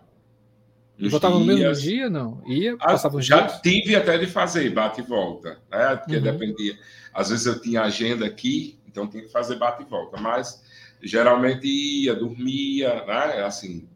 e 0.98 1.10
voltava 1.10 1.38
no 1.38 1.44
mesmo 1.44 1.74
dia, 1.74 2.08
não? 2.08 2.42
Ia, 2.46 2.72
ah, 2.80 2.92
passava 2.92 3.20
Já 3.20 3.42
dias? 3.42 3.60
tive 3.60 3.94
até 3.94 4.16
de 4.16 4.26
fazer 4.26 4.70
bate 4.70 5.02
e 5.02 5.04
volta, 5.04 5.60
né? 5.70 5.96
Porque 5.96 6.16
uhum. 6.16 6.22
dependia. 6.22 6.78
Às 7.12 7.28
vezes 7.28 7.44
eu 7.44 7.60
tinha 7.60 7.82
agenda 7.82 8.24
aqui, 8.24 8.80
então 8.88 9.06
tinha 9.06 9.24
que 9.24 9.30
fazer 9.30 9.56
bate 9.56 9.82
e 9.82 9.84
volta, 9.84 10.18
mas 10.18 10.64
geralmente 11.02 11.66
ia, 11.66 12.14
dormia, 12.14 13.04
né? 13.04 13.42
Assim, 13.44 13.86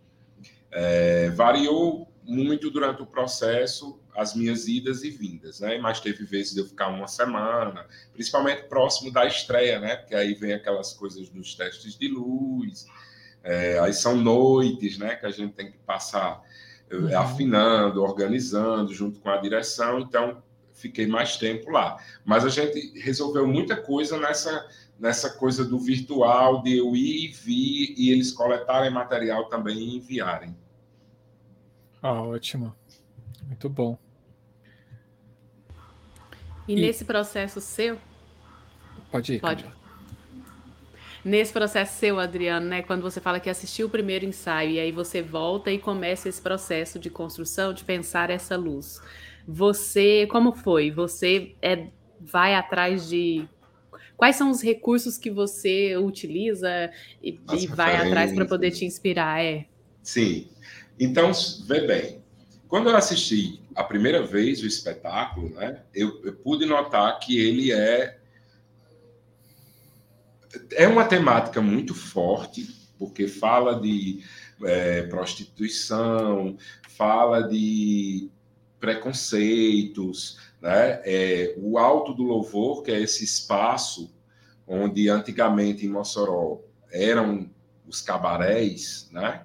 é, 0.71 1.31
variou 1.31 2.10
muito 2.25 2.71
durante 2.71 3.03
o 3.03 3.07
processo 3.07 4.01
as 4.15 4.35
minhas 4.35 4.69
idas 4.69 5.03
e 5.03 5.11
vindas, 5.11 5.61
né? 5.61 5.79
Mas 5.79 6.01
teve 6.01 6.25
vezes 6.25 6.53
de 6.53 6.61
eu 6.61 6.67
ficar 6.67 6.89
uma 6.89 7.07
semana, 7.07 7.87
principalmente 8.13 8.65
próximo 8.65 9.11
da 9.11 9.25
estreia, 9.27 9.79
né? 9.79 9.97
Porque 9.97 10.15
aí 10.15 10.35
vem 10.35 10.53
aquelas 10.53 10.93
coisas 10.93 11.29
dos 11.29 11.55
testes 11.55 11.97
de 11.97 12.09
luz, 12.09 12.87
é, 13.43 13.79
aí 13.79 13.95
são 13.95 14.17
noites, 14.17 14.99
né? 14.99 15.17
Que 15.17 15.27
a 15.27 15.31
gente 15.31 15.55
tem 15.55 15.71
que 15.71 15.79
passar 15.79 16.43
é, 16.91 16.95
uhum. 16.95 17.19
afinando, 17.19 18.03
organizando 18.03 18.93
junto 18.93 19.21
com 19.21 19.31
a 19.31 19.37
direção. 19.37 20.01
Então 20.01 20.43
fiquei 20.75 21.07
mais 21.07 21.37
tempo 21.37 21.71
lá. 21.71 21.97
Mas 22.25 22.45
a 22.45 22.49
gente 22.49 22.99
resolveu 23.01 23.47
muita 23.47 23.77
coisa 23.77 24.19
nessa 24.19 24.69
nessa 24.99 25.31
coisa 25.31 25.65
do 25.65 25.79
virtual, 25.79 26.63
de 26.63 26.77
eu 26.77 26.95
ir 26.95 27.25
e 27.25 27.29
vir 27.29 27.95
e 27.97 28.11
eles 28.11 28.33
coletarem 28.33 28.91
material 28.91 29.47
também 29.47 29.79
e 29.79 29.97
enviarem. 29.97 30.55
Ah, 32.03 32.23
ótimo. 32.23 32.75
Muito 33.47 33.69
bom. 33.69 33.99
E, 36.67 36.75
e, 36.75 36.81
nesse 36.81 37.05
processo 37.05 37.61
seu. 37.61 37.99
Pode 39.11 39.35
ir. 39.35 39.41
Pode. 39.41 39.65
Nesse 41.23 41.53
processo 41.53 41.99
seu, 41.99 42.19
Adriano, 42.19 42.67
né, 42.67 42.83
quando 42.83 43.03
você 43.03 43.21
fala 43.21 43.39
que 43.39 43.51
assistiu 43.51 43.89
o 43.89 43.91
primeiro 43.91 44.25
ensaio 44.25 44.71
e 44.71 44.81
aí 44.81 44.91
você 44.91 45.21
volta 45.21 45.71
e 45.71 45.79
começa 45.79 46.29
esse 46.29 46.41
processo 46.41 46.99
de 46.99 47.11
construção, 47.11 47.75
de 47.75 47.85
pensar 47.85 48.31
essa 48.31 48.57
luz. 48.57 49.03
Você, 49.47 50.27
como 50.31 50.53
foi? 50.53 50.91
Você 50.91 51.55
é, 51.61 51.89
vai 52.21 52.55
atrás 52.55 53.07
de 53.09 53.47
quais 54.17 54.37
são 54.37 54.51
os 54.51 54.63
recursos 54.63 55.19
que 55.19 55.31
você 55.31 55.97
utiliza 55.97 56.91
e, 57.23 57.39
e 57.53 57.67
vai 57.67 57.97
atrás 57.97 58.33
para 58.33 58.47
poder 58.47 58.71
te 58.71 58.87
inspirar? 58.87 59.45
É. 59.45 59.67
Sim. 60.03 60.49
Então, 61.01 61.33
vê 61.67 61.81
bem, 61.87 62.23
quando 62.69 62.91
eu 62.91 62.97
assisti 62.97 63.59
a 63.75 63.83
primeira 63.83 64.23
vez 64.23 64.63
o 64.63 64.67
espetáculo, 64.67 65.49
né, 65.49 65.83
eu, 65.95 66.23
eu 66.23 66.35
pude 66.35 66.67
notar 66.67 67.19
que 67.19 67.41
ele 67.41 67.73
é 67.73 68.19
é 70.73 70.87
uma 70.87 71.05
temática 71.05 71.63
muito 71.63 71.95
forte, 71.95 72.67
porque 72.99 73.27
fala 73.29 73.81
de 73.81 74.23
é, 74.63 75.03
prostituição, 75.03 76.59
fala 76.97 77.49
de 77.49 78.29
preconceitos, 78.79 80.39
né? 80.61 81.01
É, 81.05 81.55
o 81.57 81.79
Alto 81.79 82.13
do 82.13 82.25
Louvor, 82.25 82.83
que 82.83 82.91
é 82.91 83.01
esse 83.01 83.25
espaço 83.25 84.13
onde 84.67 85.09
antigamente 85.09 85.87
em 85.87 85.89
Mossoró 85.89 86.61
eram 86.91 87.49
os 87.87 88.01
cabarés, 88.01 89.09
né? 89.13 89.45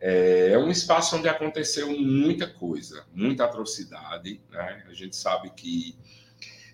É, 0.00 0.52
é 0.52 0.58
um 0.58 0.70
espaço 0.70 1.16
onde 1.16 1.28
aconteceu 1.28 1.90
muita 1.98 2.46
coisa, 2.46 3.04
muita 3.14 3.44
atrocidade. 3.44 4.40
Né? 4.50 4.84
A 4.88 4.94
gente 4.94 5.14
sabe 5.14 5.50
que 5.50 5.94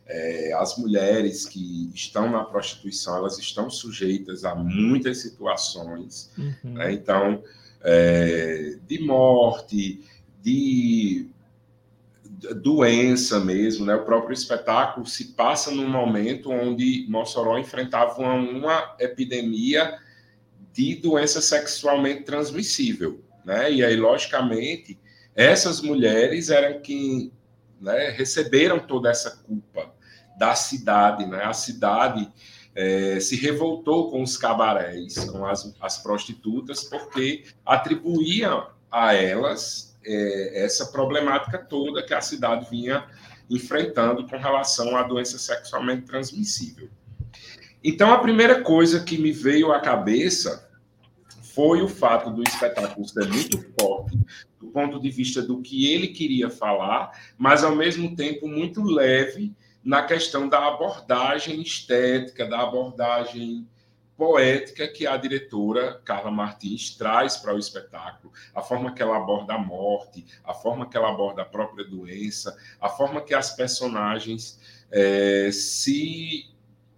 é, 0.07 0.53
as 0.55 0.79
mulheres 0.79 1.45
que 1.45 1.91
estão 1.93 2.31
na 2.31 2.45
prostituição 2.45 3.17
elas 3.17 3.39
estão 3.39 3.69
sujeitas 3.69 4.45
a 4.45 4.55
muitas 4.55 5.19
situações. 5.19 6.31
Uhum. 6.39 6.75
Né? 6.75 6.93
Então, 6.93 7.43
é, 7.83 8.79
de 8.87 9.01
morte, 9.01 10.01
de 10.41 11.29
doença 12.63 13.41
mesmo, 13.41 13.87
né? 13.87 13.95
O 13.95 14.05
próprio 14.05 14.35
espetáculo 14.35 15.07
se 15.07 15.33
passa 15.33 15.71
num 15.71 15.89
momento 15.89 16.51
onde 16.51 17.07
Mossoró 17.09 17.59
enfrentava 17.59 18.21
uma, 18.21 18.35
uma 18.35 18.97
epidemia 19.01 19.99
de 20.77 20.97
doença 20.97 21.41
sexualmente 21.41 22.25
transmissível, 22.25 23.25
né? 23.45 23.73
E 23.73 23.83
aí, 23.83 23.97
logicamente, 23.97 25.01
essas 25.35 25.81
mulheres 25.81 26.51
eram 26.51 26.81
que 26.81 27.33
né, 27.81 28.11
receberam 28.11 28.79
toda 28.79 29.09
essa 29.09 29.31
culpa 29.39 29.95
da 30.39 30.55
cidade, 30.55 31.25
né? 31.25 31.45
A 31.45 31.55
cidade 31.55 32.31
é, 32.75 33.19
se 33.19 33.37
revoltou 33.37 34.11
com 34.11 34.23
os 34.23 34.37
cabarés, 34.37 35.15
com 35.31 35.47
as, 35.47 35.75
as 35.81 36.03
prostitutas, 36.03 36.85
porque 36.85 37.45
atribuíam 37.65 38.69
a 38.93 39.15
elas 39.15 39.97
é, 40.05 40.63
essa 40.63 40.87
problemática 40.93 41.57
toda 41.59 42.05
que 42.05 42.13
a 42.13 42.21
cidade 42.21 42.69
vinha 42.71 43.07
enfrentando 43.49 44.27
com 44.27 44.37
relação 44.37 44.95
à 44.95 45.05
doença 45.05 45.39
sexualmente 45.39 46.03
transmissível. 46.03 46.91
Então, 47.83 48.13
a 48.13 48.19
primeira 48.19 48.61
coisa 48.63 49.05
que 49.05 49.17
me 49.17 49.33
veio 49.33 49.73
à 49.73 49.81
cabeça 49.81 50.66
foi 51.57 51.81
o 51.81 51.89
fato 51.89 52.29
do 52.31 52.43
espetáculo 52.43 53.09
ser 53.09 53.27
muito 53.29 53.59
forte 53.81 54.19
do 54.61 54.67
ponto 54.67 55.01
de 55.01 55.11
vista 55.11 55.41
do 55.41 55.63
que 55.63 55.91
ele 55.91 56.09
queria 56.09 56.51
falar, 56.51 57.11
mas 57.39 57.65
ao 57.65 57.75
mesmo 57.75 58.15
tempo 58.15 58.47
muito 58.47 58.83
leve 58.83 59.57
na 59.83 60.03
questão 60.03 60.51
da 60.51 60.69
abordagem 60.69 61.63
estética, 61.63 62.47
da 62.47 62.61
abordagem 62.61 63.67
poética 64.19 64.87
que 64.87 65.07
a 65.07 65.17
diretora 65.17 65.99
Carla 66.05 66.31
Martins 66.31 66.95
traz 66.95 67.39
para 67.39 67.55
o 67.55 67.59
espetáculo, 67.59 68.35
a 68.55 68.61
forma 68.61 68.93
que 68.93 69.01
ela 69.01 69.17
aborda 69.17 69.55
a 69.55 69.59
morte, 69.59 70.27
a 70.45 70.53
forma 70.53 70.87
que 70.87 70.97
ela 70.97 71.09
aborda 71.09 71.41
a 71.41 71.47
própria 71.47 71.87
doença, 71.87 72.55
a 72.79 72.91
forma 72.91 73.23
que 73.23 73.35
as 73.35 73.57
personagens 73.57 74.61
é, 74.91 75.51
se 75.51 76.51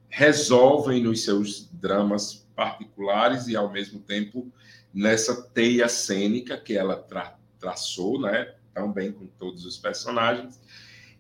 resolvem 0.09 1.01
nos 1.01 1.23
seus 1.23 1.69
dramas 1.73 2.48
particulares 2.59 3.47
e, 3.47 3.55
ao 3.55 3.71
mesmo 3.71 4.01
tempo, 4.01 4.53
nessa 4.93 5.49
teia 5.51 5.89
cênica 5.89 6.59
que 6.59 6.77
ela 6.77 6.97
tra 6.97 7.39
traçou, 7.61 8.21
né, 8.21 8.55
tão 8.73 8.93
bem 8.93 9.11
com 9.11 9.27
todos 9.27 9.65
os 9.65 9.77
personagens. 9.77 10.61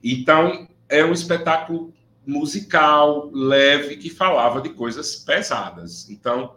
Então, 0.02 0.68
é 0.88 1.04
um 1.04 1.12
espetáculo 1.12 1.92
musical, 2.24 3.28
leve, 3.32 3.96
que 3.96 4.08
falava 4.08 4.60
de 4.60 4.70
coisas 4.70 5.16
pesadas. 5.16 6.08
Então, 6.10 6.56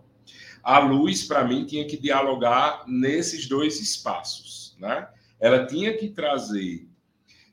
a 0.64 0.78
luz, 0.78 1.24
para 1.24 1.44
mim, 1.44 1.66
tinha 1.66 1.86
que 1.86 1.98
dialogar 1.98 2.84
nesses 2.88 3.48
dois 3.48 3.80
espaços. 3.80 4.76
Né? 4.80 5.08
Ela 5.40 5.66
tinha 5.66 5.98
que 5.98 6.10
trazer 6.10 6.88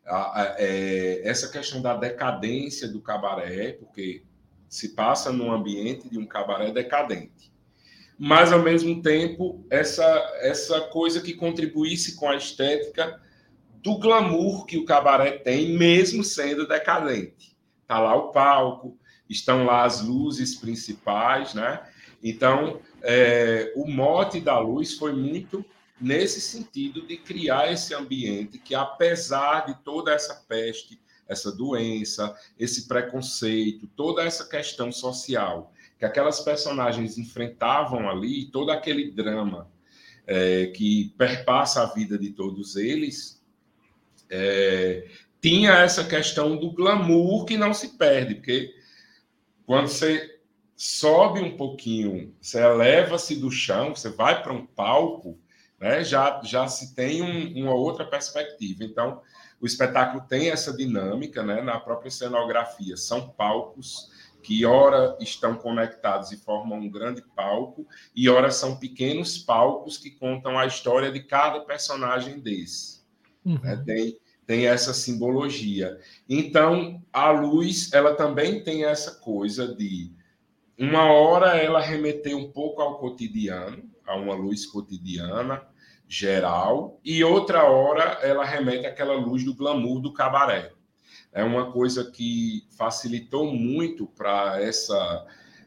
a, 0.07 0.43
a, 0.43 0.55
é, 0.59 1.23
essa 1.27 1.49
questão 1.49 1.81
da 1.81 1.97
decadência 1.97 2.89
do 2.89 3.01
cabaré, 3.01 3.73
porque 3.73 4.23
se 4.69 4.91
passa 4.91 5.33
num 5.33 5.53
ambiente 5.53 6.09
de 6.09 6.19
um 6.19 6.27
cabaré 6.27 6.71
decadente. 6.71 7.53
Mas, 8.19 8.53
ao 8.53 8.63
mesmo 8.63 9.01
tempo, 9.01 9.65
essa, 9.71 10.05
essa 10.41 10.81
coisa 10.83 11.21
que 11.21 11.35
contribuísse 11.35 12.17
com 12.17 12.29
a 12.29 12.37
estética 12.37 13.21
do 13.83 13.97
glamour 13.99 14.67
que 14.67 14.77
o 14.77 14.85
cabaré 14.85 15.33
tem, 15.33 15.77
mesmo 15.77 16.25
sendo 16.25 16.67
decadente. 16.67 17.57
Está 17.83 18.01
lá 18.01 18.17
o 18.17 18.33
palco, 18.33 18.99
estão 19.31 19.65
lá 19.65 19.85
as 19.85 20.03
luzes 20.03 20.57
principais, 20.57 21.55
né? 21.55 21.81
Então, 22.23 22.81
é, 23.03 23.73
o 23.77 23.87
mote 23.87 24.41
da 24.41 24.59
luz 24.59 24.95
foi 24.95 25.13
muito 25.13 25.65
nesse 26.01 26.41
sentido 26.41 27.07
de 27.07 27.17
criar 27.17 27.73
esse 27.73 27.95
ambiente 27.95 28.59
que, 28.59 28.75
apesar 28.75 29.67
de 29.67 29.75
toda 29.83 30.13
essa 30.13 30.35
peste, 30.49 31.01
essa 31.29 31.53
doença, 31.53 32.35
esse 32.59 32.89
preconceito, 32.89 33.87
toda 33.95 34.23
essa 34.23 34.49
questão 34.49 34.91
social 34.91 35.73
que 35.99 36.05
aquelas 36.05 36.41
personagens 36.41 37.19
enfrentavam 37.19 38.09
ali, 38.09 38.47
todo 38.47 38.71
aquele 38.71 39.11
drama 39.11 39.69
é, 40.27 40.67
que 40.69 41.13
perpassa 41.19 41.83
a 41.83 41.93
vida 41.93 42.17
de 42.17 42.31
todos 42.31 42.77
eles, 42.77 43.43
é, 44.31 45.09
tinha 45.41 45.73
essa 45.73 46.05
questão 46.05 46.57
do 46.57 46.71
glamour 46.71 47.45
que 47.45 47.57
não 47.57 47.75
se 47.75 47.97
perde, 47.97 48.37
porque 48.37 48.73
quando 49.67 49.89
você 49.89 50.39
sobe 50.77 51.41
um 51.41 51.57
pouquinho, 51.57 52.35
você 52.41 52.63
eleva-se 52.63 53.35
do 53.35 53.51
chão, 53.51 53.95
você 53.95 54.11
vai 54.11 54.41
para 54.43 54.53
um 54.53 54.65
palco, 54.65 55.39
né, 55.81 56.05
já, 56.05 56.41
já 56.45 56.69
se 56.69 56.95
tem 56.95 57.23
um, 57.23 57.65
uma 57.65 57.75
outra 57.75 58.05
perspectiva. 58.05 58.85
Então, 58.85 59.21
o 59.61 59.67
espetáculo 59.67 60.25
tem 60.29 60.51
essa 60.51 60.77
dinâmica 60.77 61.43
né, 61.43 61.61
na 61.63 61.79
própria 61.81 62.11
cenografia. 62.11 62.97
São 62.97 63.29
palcos 63.29 64.11
que, 64.43 64.65
ora, 64.65 65.17
estão 65.21 65.57
conectados 65.57 66.31
e 66.31 66.37
formam 66.37 66.79
um 66.79 66.91
grande 66.91 67.23
palco, 67.35 67.87
e 68.15 68.29
ora, 68.29 68.51
são 68.51 68.77
pequenos 68.77 69.37
palcos 69.37 69.99
que 69.99 70.11
contam 70.11 70.59
a 70.59 70.67
história 70.67 71.11
de 71.11 71.21
cada 71.21 71.61
personagem 71.61 72.39
desse. 72.41 73.03
Uhum. 73.45 73.59
Né, 73.61 73.83
tem, 73.85 74.19
tem 74.47 74.67
essa 74.67 74.95
simbologia. 74.95 75.99
Então, 76.29 77.03
a 77.13 77.31
luz, 77.31 77.93
ela 77.93 78.15
também 78.15 78.63
tem 78.63 78.85
essa 78.85 79.17
coisa 79.17 79.75
de 79.75 80.13
uma 80.79 81.11
hora 81.11 81.57
ela 81.57 81.81
remeter 81.81 82.37
um 82.37 82.53
pouco 82.53 82.81
ao 82.81 82.99
cotidiano, 82.99 83.83
a 84.07 84.15
uma 84.15 84.35
luz 84.35 84.65
cotidiana 84.65 85.67
geral, 86.09 86.99
e 87.05 87.23
outra 87.23 87.65
hora 87.65 88.19
ela 88.23 88.45
remete 88.45 88.87
àquela 88.87 89.15
luz 89.15 89.45
do 89.45 89.55
glamour 89.55 90.01
do 90.01 90.13
cabaré. 90.13 90.73
É 91.33 91.45
uma 91.45 91.71
coisa 91.71 92.11
que 92.11 92.67
facilitou 92.77 93.53
muito 93.53 94.07
para 94.07 94.61
essa. 94.61 95.27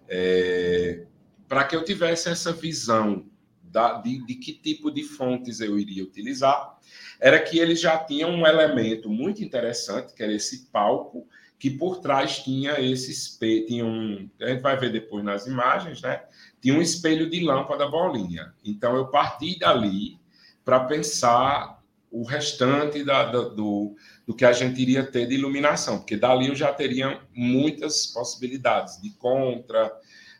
É, 0.09 1.05
para 1.47 1.63
que 1.63 1.75
eu 1.75 1.85
tivesse 1.85 2.27
essa 2.27 2.51
visão 2.51 3.29
da, 3.61 4.01
de, 4.01 4.25
de 4.25 4.35
que 4.35 4.53
tipo 4.53 4.89
de 4.89 5.03
fontes 5.03 5.59
eu 5.59 5.77
iria 5.77 6.03
utilizar, 6.03 6.77
era 7.19 7.39
que 7.39 7.59
eles 7.59 7.79
já 7.79 7.97
tinham 7.97 8.31
um 8.31 8.45
elemento 8.45 9.09
muito 9.09 9.43
interessante, 9.43 10.13
que 10.13 10.23
era 10.23 10.33
esse 10.33 10.65
palco 10.71 11.27
que 11.59 11.69
por 11.69 11.99
trás 11.99 12.39
tinha 12.39 12.81
esse 12.81 13.11
espelho, 13.11 13.67
tinha 13.67 13.85
um, 13.85 14.27
a 14.41 14.47
gente 14.47 14.61
vai 14.61 14.75
ver 14.75 14.91
depois 14.91 15.23
nas 15.23 15.45
imagens, 15.45 16.01
né? 16.01 16.23
Tinha 16.59 16.73
um 16.73 16.81
espelho 16.81 17.29
de 17.29 17.39
lâmpada 17.43 17.87
bolinha. 17.87 18.51
Então 18.65 18.95
eu 18.95 19.07
parti 19.07 19.59
dali 19.59 20.19
para 20.63 20.81
pensar 20.81 21.81
o 22.11 22.23
restante 22.23 23.03
da, 23.03 23.25
da, 23.25 23.41
do, 23.49 23.95
do 24.27 24.35
que 24.35 24.43
a 24.43 24.51
gente 24.51 24.81
iria 24.81 25.03
ter 25.03 25.27
de 25.27 25.35
iluminação, 25.35 25.99
porque 25.99 26.17
dali 26.17 26.47
eu 26.47 26.55
já 26.55 26.73
teria 26.73 27.21
muitas 27.33 28.07
possibilidades 28.07 29.01
de 29.01 29.11
contra, 29.11 29.91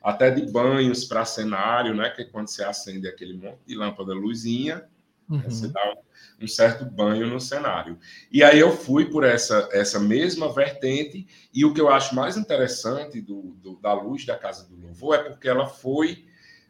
até 0.04 0.30
de 0.30 0.52
banhos 0.52 1.06
para 1.06 1.24
cenário, 1.24 1.96
né? 1.96 2.10
Que 2.10 2.24
é 2.24 2.26
quando 2.26 2.48
você 2.48 2.64
acende 2.64 3.08
aquele 3.08 3.34
monte 3.34 3.60
de 3.66 3.76
lâmpada 3.76 4.14
luzinha, 4.14 4.84
uhum. 5.30 5.42
você 5.42 5.70
dá 5.70 5.94
um 5.94 6.12
um 6.42 6.48
certo 6.48 6.84
banho 6.86 7.28
no 7.28 7.40
cenário. 7.40 7.98
E 8.32 8.44
aí 8.44 8.60
eu 8.60 8.76
fui 8.76 9.06
por 9.06 9.24
essa, 9.24 9.70
essa 9.72 10.00
mesma 10.00 10.52
vertente, 10.52 11.28
e 11.54 11.64
o 11.64 11.74
que 11.74 11.80
eu 11.80 11.90
acho 11.90 12.16
mais 12.16 12.36
interessante 12.36 13.22
do, 13.22 13.56
do 13.62 13.78
da 13.78 13.94
luz 13.94 14.26
da 14.26 14.38
Casa 14.38 14.68
do 14.68 14.76
Louvor 14.76 15.16
é 15.16 15.30
porque 15.30 15.48
ela 15.48 15.68
foi 15.68 16.26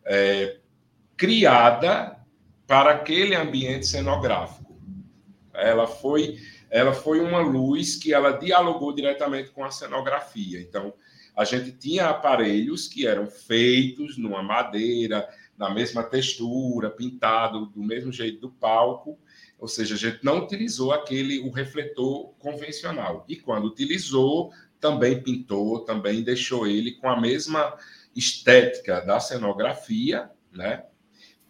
é, 0.05 0.57
criada 1.15 2.17
para 2.71 2.91
aquele 2.91 3.35
ambiente 3.35 3.85
cenográfico. 3.85 4.81
Ela 5.53 5.85
foi, 5.85 6.39
ela 6.69 6.93
foi 6.93 7.19
uma 7.19 7.41
luz 7.41 7.97
que 7.97 8.13
ela 8.13 8.31
dialogou 8.31 8.95
diretamente 8.95 9.51
com 9.51 9.65
a 9.65 9.69
cenografia. 9.69 10.61
Então, 10.61 10.93
a 11.35 11.43
gente 11.43 11.73
tinha 11.73 12.07
aparelhos 12.07 12.87
que 12.87 13.05
eram 13.05 13.27
feitos 13.27 14.17
numa 14.17 14.41
madeira, 14.41 15.27
na 15.57 15.69
mesma 15.69 16.01
textura, 16.01 16.89
pintado 16.89 17.65
do 17.65 17.83
mesmo 17.83 18.09
jeito 18.09 18.39
do 18.39 18.49
palco, 18.49 19.19
ou 19.59 19.67
seja, 19.67 19.95
a 19.95 19.97
gente 19.97 20.23
não 20.23 20.37
utilizou 20.45 20.93
aquele 20.93 21.39
o 21.39 21.51
refletor 21.51 22.33
convencional. 22.39 23.25
E 23.27 23.35
quando 23.35 23.65
utilizou, 23.65 24.49
também 24.79 25.21
pintou, 25.21 25.81
também 25.81 26.23
deixou 26.23 26.65
ele 26.65 26.93
com 26.93 27.09
a 27.09 27.19
mesma 27.19 27.77
estética 28.15 29.01
da 29.01 29.19
cenografia, 29.19 30.31
né? 30.53 30.85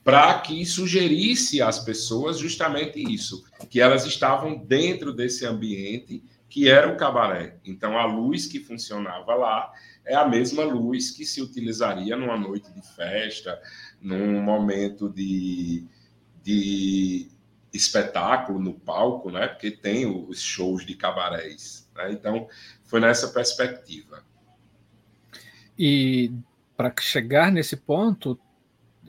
Para 0.03 0.39
que 0.39 0.65
sugerisse 0.65 1.61
às 1.61 1.79
pessoas 1.79 2.39
justamente 2.39 2.99
isso, 2.99 3.43
que 3.69 3.79
elas 3.79 4.05
estavam 4.05 4.57
dentro 4.57 5.13
desse 5.13 5.45
ambiente 5.45 6.23
que 6.49 6.67
era 6.67 6.91
o 6.91 6.97
cabaré. 6.97 7.57
Então 7.63 7.97
a 7.97 8.05
luz 8.05 8.45
que 8.45 8.59
funcionava 8.59 9.33
lá 9.35 9.71
é 10.05 10.15
a 10.15 10.27
mesma 10.27 10.63
luz 10.63 11.11
que 11.11 11.25
se 11.25 11.41
utilizaria 11.41 12.17
numa 12.17 12.37
noite 12.37 12.69
de 12.73 12.81
festa, 12.95 13.59
num 14.01 14.41
momento 14.41 15.07
de, 15.09 15.85
de 16.43 17.29
espetáculo 17.73 18.59
no 18.59 18.73
palco, 18.73 19.31
né? 19.31 19.47
Porque 19.47 19.71
tem 19.71 20.05
os 20.05 20.41
shows 20.41 20.85
de 20.85 20.95
cabarés. 20.95 21.89
Né? 21.95 22.11
Então, 22.11 22.47
foi 22.83 22.99
nessa 22.99 23.29
perspectiva. 23.29 24.23
E 25.77 26.31
para 26.75 26.93
chegar 26.99 27.51
nesse 27.51 27.77
ponto, 27.77 28.37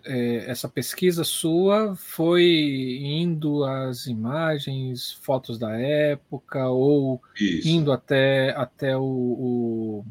é, 0.04 0.50
essa 0.50 0.68
pesquisa 0.68 1.24
sua 1.24 1.94
foi 1.96 2.98
indo 3.00 3.64
às 3.64 4.06
imagens, 4.06 5.12
fotos 5.22 5.58
da 5.58 5.78
época, 5.78 6.68
ou 6.68 7.22
Isso. 7.38 7.68
indo 7.68 7.92
até, 7.92 8.50
até 8.50 8.96
o, 8.96 9.02
o, 9.02 10.04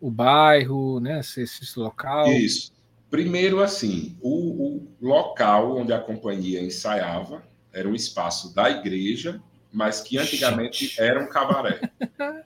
o 0.00 0.10
bairro, 0.10 1.00
né? 1.00 1.20
Esse, 1.20 1.42
esse 1.42 1.78
local? 1.78 2.28
Isso. 2.28 2.72
Primeiro, 3.10 3.60
assim, 3.60 4.16
o, 4.20 4.30
o 4.30 4.88
local 5.00 5.78
onde 5.78 5.92
a 5.92 5.98
companhia 5.98 6.62
ensaiava 6.62 7.42
era 7.72 7.88
um 7.88 7.94
espaço 7.94 8.54
da 8.54 8.70
igreja, 8.70 9.42
mas 9.72 10.00
que 10.00 10.18
antigamente 10.18 11.00
era 11.00 11.20
um 11.20 11.28
cabaré. 11.28 11.80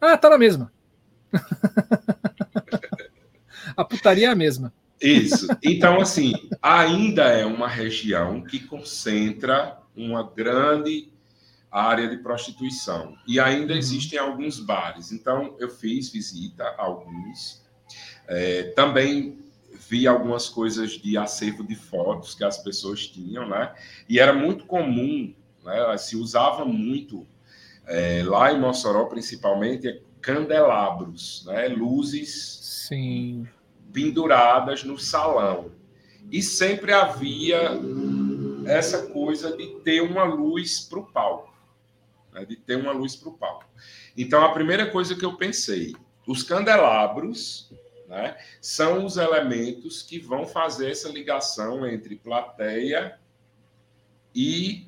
ah, 0.00 0.16
tá 0.16 0.28
na 0.28 0.38
mesma. 0.38 0.72
a 3.76 3.84
putaria 3.84 4.28
é 4.28 4.30
a 4.30 4.34
mesma. 4.34 4.72
Isso. 5.02 5.46
Então, 5.62 6.00
assim, 6.00 6.32
ainda 6.60 7.24
é 7.24 7.44
uma 7.44 7.68
região 7.68 8.40
que 8.40 8.60
concentra 8.60 9.78
uma 9.96 10.22
grande 10.22 11.12
área 11.70 12.08
de 12.08 12.18
prostituição. 12.18 13.16
E 13.26 13.40
ainda 13.40 13.72
uhum. 13.72 13.78
existem 13.78 14.18
alguns 14.18 14.60
bares. 14.60 15.10
Então, 15.10 15.56
eu 15.58 15.70
fiz 15.70 16.10
visita 16.10 16.64
a 16.64 16.82
alguns. 16.82 17.62
É, 18.28 18.64
também 18.76 19.38
vi 19.88 20.06
algumas 20.06 20.48
coisas 20.48 20.92
de 20.92 21.16
acervo 21.16 21.66
de 21.66 21.74
fotos 21.74 22.34
que 22.34 22.44
as 22.44 22.58
pessoas 22.58 23.06
tinham, 23.06 23.48
né? 23.48 23.74
E 24.08 24.18
era 24.18 24.32
muito 24.32 24.64
comum, 24.64 25.34
né? 25.64 25.96
Se 25.98 26.16
usava 26.16 26.64
muito 26.64 27.26
é, 27.86 28.22
lá 28.24 28.52
em 28.52 28.60
Mossoró, 28.60 29.06
principalmente, 29.06 30.02
candelabros, 30.20 31.44
né? 31.46 31.68
Luzes 31.68 32.60
Sim. 32.88 33.46
Penduradas 33.92 34.84
no 34.84 34.98
salão. 34.98 35.70
E 36.30 36.42
sempre 36.42 36.92
havia 36.92 37.72
essa 38.66 39.06
coisa 39.08 39.56
de 39.56 39.66
ter 39.80 40.00
uma 40.00 40.24
luz 40.24 40.80
para 40.80 40.98
o 40.98 41.06
palco, 41.06 41.52
né? 42.32 42.44
de 42.44 42.56
ter 42.56 42.76
uma 42.76 42.92
luz 42.92 43.16
para 43.16 43.28
o 43.28 43.32
palco. 43.32 43.66
Então, 44.16 44.44
a 44.44 44.52
primeira 44.52 44.90
coisa 44.90 45.14
que 45.14 45.24
eu 45.24 45.36
pensei, 45.36 45.94
os 46.26 46.42
candelabros 46.42 47.70
né? 48.12 48.36
São 48.60 49.06
os 49.06 49.16
elementos 49.16 50.02
que 50.02 50.18
vão 50.18 50.46
fazer 50.46 50.90
essa 50.90 51.08
ligação 51.08 51.86
entre 51.86 52.14
plateia 52.14 53.18
e 54.34 54.86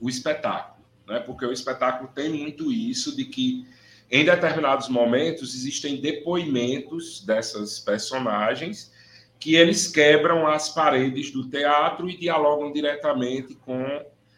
o 0.00 0.08
espetáculo, 0.08 0.86
né? 1.04 1.18
porque 1.18 1.44
o 1.44 1.50
espetáculo 1.50 2.08
tem 2.14 2.30
muito 2.30 2.70
isso 2.70 3.16
de 3.16 3.24
que 3.24 3.66
em 4.12 4.26
determinados 4.26 4.90
momentos 4.90 5.54
existem 5.54 5.98
depoimentos 5.98 7.24
dessas 7.24 7.80
personagens 7.80 8.92
que 9.40 9.56
eles 9.56 9.88
quebram 9.88 10.46
as 10.46 10.68
paredes 10.68 11.30
do 11.32 11.48
teatro 11.48 12.10
e 12.10 12.18
dialogam 12.18 12.70
diretamente 12.70 13.54
com 13.54 13.82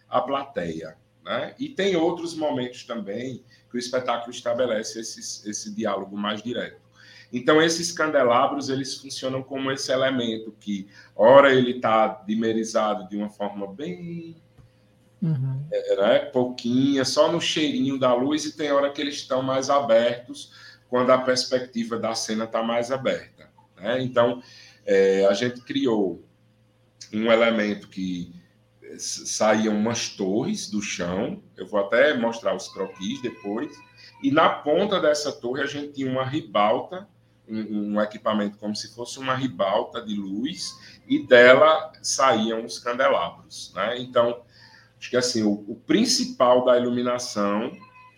a 0.08 0.20
plateia. 0.20 0.96
Né? 1.24 1.56
E 1.58 1.68
tem 1.68 1.96
outros 1.96 2.36
momentos 2.36 2.84
também 2.84 3.42
que 3.68 3.76
o 3.76 3.78
espetáculo 3.78 4.30
estabelece 4.30 5.00
esse, 5.00 5.50
esse 5.50 5.74
diálogo 5.74 6.16
mais 6.16 6.40
direto. 6.40 6.80
Então, 7.32 7.60
esses 7.60 7.90
candelabros, 7.90 8.68
eles 8.68 8.94
funcionam 8.94 9.42
como 9.42 9.72
esse 9.72 9.90
elemento 9.90 10.54
que, 10.60 10.86
ora, 11.16 11.52
ele 11.52 11.72
está 11.72 12.22
dimerizado 12.24 13.08
de 13.08 13.16
uma 13.16 13.28
forma 13.28 13.66
bem 13.66 14.36
Uhum. 15.24 15.66
É, 15.72 15.96
né? 15.96 16.18
Pouquinha, 16.26 17.02
só 17.02 17.32
no 17.32 17.40
cheirinho 17.40 17.98
da 17.98 18.14
luz, 18.14 18.44
e 18.44 18.54
tem 18.54 18.70
hora 18.70 18.92
que 18.92 19.00
eles 19.00 19.14
estão 19.14 19.42
mais 19.42 19.70
abertos 19.70 20.52
quando 20.90 21.10
a 21.10 21.18
perspectiva 21.18 21.98
da 21.98 22.14
cena 22.14 22.44
está 22.44 22.62
mais 22.62 22.92
aberta. 22.92 23.48
Né? 23.74 24.02
Então, 24.02 24.42
é, 24.84 25.26
a 25.26 25.32
gente 25.32 25.62
criou 25.62 26.22
um 27.10 27.32
elemento 27.32 27.88
que 27.88 28.34
é, 28.82 28.96
saíam 28.98 29.74
umas 29.74 30.10
torres 30.10 30.68
do 30.68 30.82
chão, 30.82 31.42
eu 31.56 31.66
vou 31.66 31.80
até 31.80 32.12
mostrar 32.12 32.54
os 32.54 32.68
croquis 32.68 33.22
depois, 33.22 33.74
e 34.22 34.30
na 34.30 34.50
ponta 34.50 35.00
dessa 35.00 35.32
torre 35.32 35.62
a 35.62 35.66
gente 35.66 35.94
tinha 35.94 36.10
uma 36.10 36.24
ribalta, 36.24 37.08
um, 37.48 37.94
um 37.94 38.00
equipamento 38.00 38.58
como 38.58 38.76
se 38.76 38.94
fosse 38.94 39.18
uma 39.18 39.34
ribalta 39.34 40.02
de 40.02 40.14
luz, 40.14 40.74
e 41.08 41.26
dela 41.26 41.92
saíam 42.02 42.62
os 42.62 42.78
candelabros. 42.78 43.72
Né? 43.74 43.98
Então, 44.00 44.44
Acho 45.04 45.10
que 45.10 45.16
assim, 45.18 45.42
o, 45.42 45.52
o 45.68 45.76
principal 45.86 46.64
da 46.64 46.78
iluminação 46.78 47.76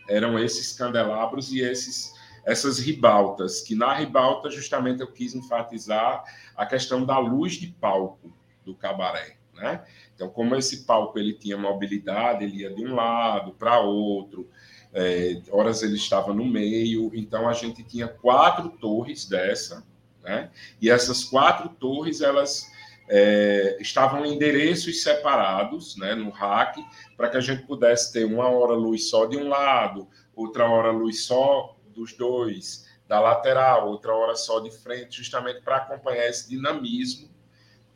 eram 0.09 0.39
esses 0.39 0.73
candelabros 0.73 1.53
e 1.53 1.61
esses 1.61 2.15
essas 2.45 2.79
ribaltas, 2.79 3.61
que 3.61 3.75
na 3.75 3.93
ribalta 3.93 4.49
justamente 4.49 5.01
eu 5.01 5.13
quis 5.13 5.35
enfatizar 5.35 6.23
a 6.57 6.65
questão 6.65 7.05
da 7.05 7.19
luz 7.19 7.55
de 7.55 7.67
palco 7.67 8.33
do 8.65 8.73
cabaré, 8.73 9.37
né? 9.53 9.85
Então, 10.15 10.29
como 10.29 10.55
esse 10.55 10.85
palco 10.85 11.19
ele 11.19 11.33
tinha 11.33 11.59
mobilidade, 11.59 12.45
ele 12.45 12.59
ia 12.59 12.73
de 12.73 12.87
um 12.87 12.95
lado 12.95 13.51
para 13.51 13.81
outro, 13.81 14.49
é, 14.93 15.43
horas 15.51 15.83
ele 15.83 15.97
estava 15.97 16.33
no 16.33 16.45
meio, 16.45 17.11
então 17.13 17.49
a 17.49 17.53
gente 17.53 17.83
tinha 17.83 18.07
quatro 18.07 18.69
torres 18.79 19.25
dessa, 19.25 19.85
né? 20.23 20.49
E 20.81 20.89
essas 20.89 21.25
quatro 21.25 21.69
torres 21.69 22.21
elas 22.21 22.71
é, 23.09 23.77
estavam 23.81 24.25
em 24.25 24.35
endereços 24.35 25.03
separados 25.03 25.97
né, 25.97 26.15
no 26.15 26.31
rack, 26.31 26.85
para 27.17 27.29
que 27.29 27.37
a 27.37 27.41
gente 27.41 27.63
pudesse 27.63 28.13
ter 28.13 28.25
uma 28.25 28.49
hora 28.49 28.75
luz 28.75 29.09
só 29.09 29.27
de 29.27 29.37
um 29.37 29.49
lado, 29.49 30.09
outra 30.35 30.69
hora 30.69 30.91
luz 30.91 31.25
só 31.25 31.77
dos 31.95 32.13
dois, 32.13 32.87
da 33.09 33.21
lateral, 33.21 33.89
outra 33.89 34.13
hora 34.15 34.35
só 34.35 34.61
de 34.61 34.71
frente, 34.71 35.19
justamente 35.19 35.61
para 35.61 35.77
acompanhar 35.77 36.29
esse 36.29 36.49
dinamismo 36.49 37.31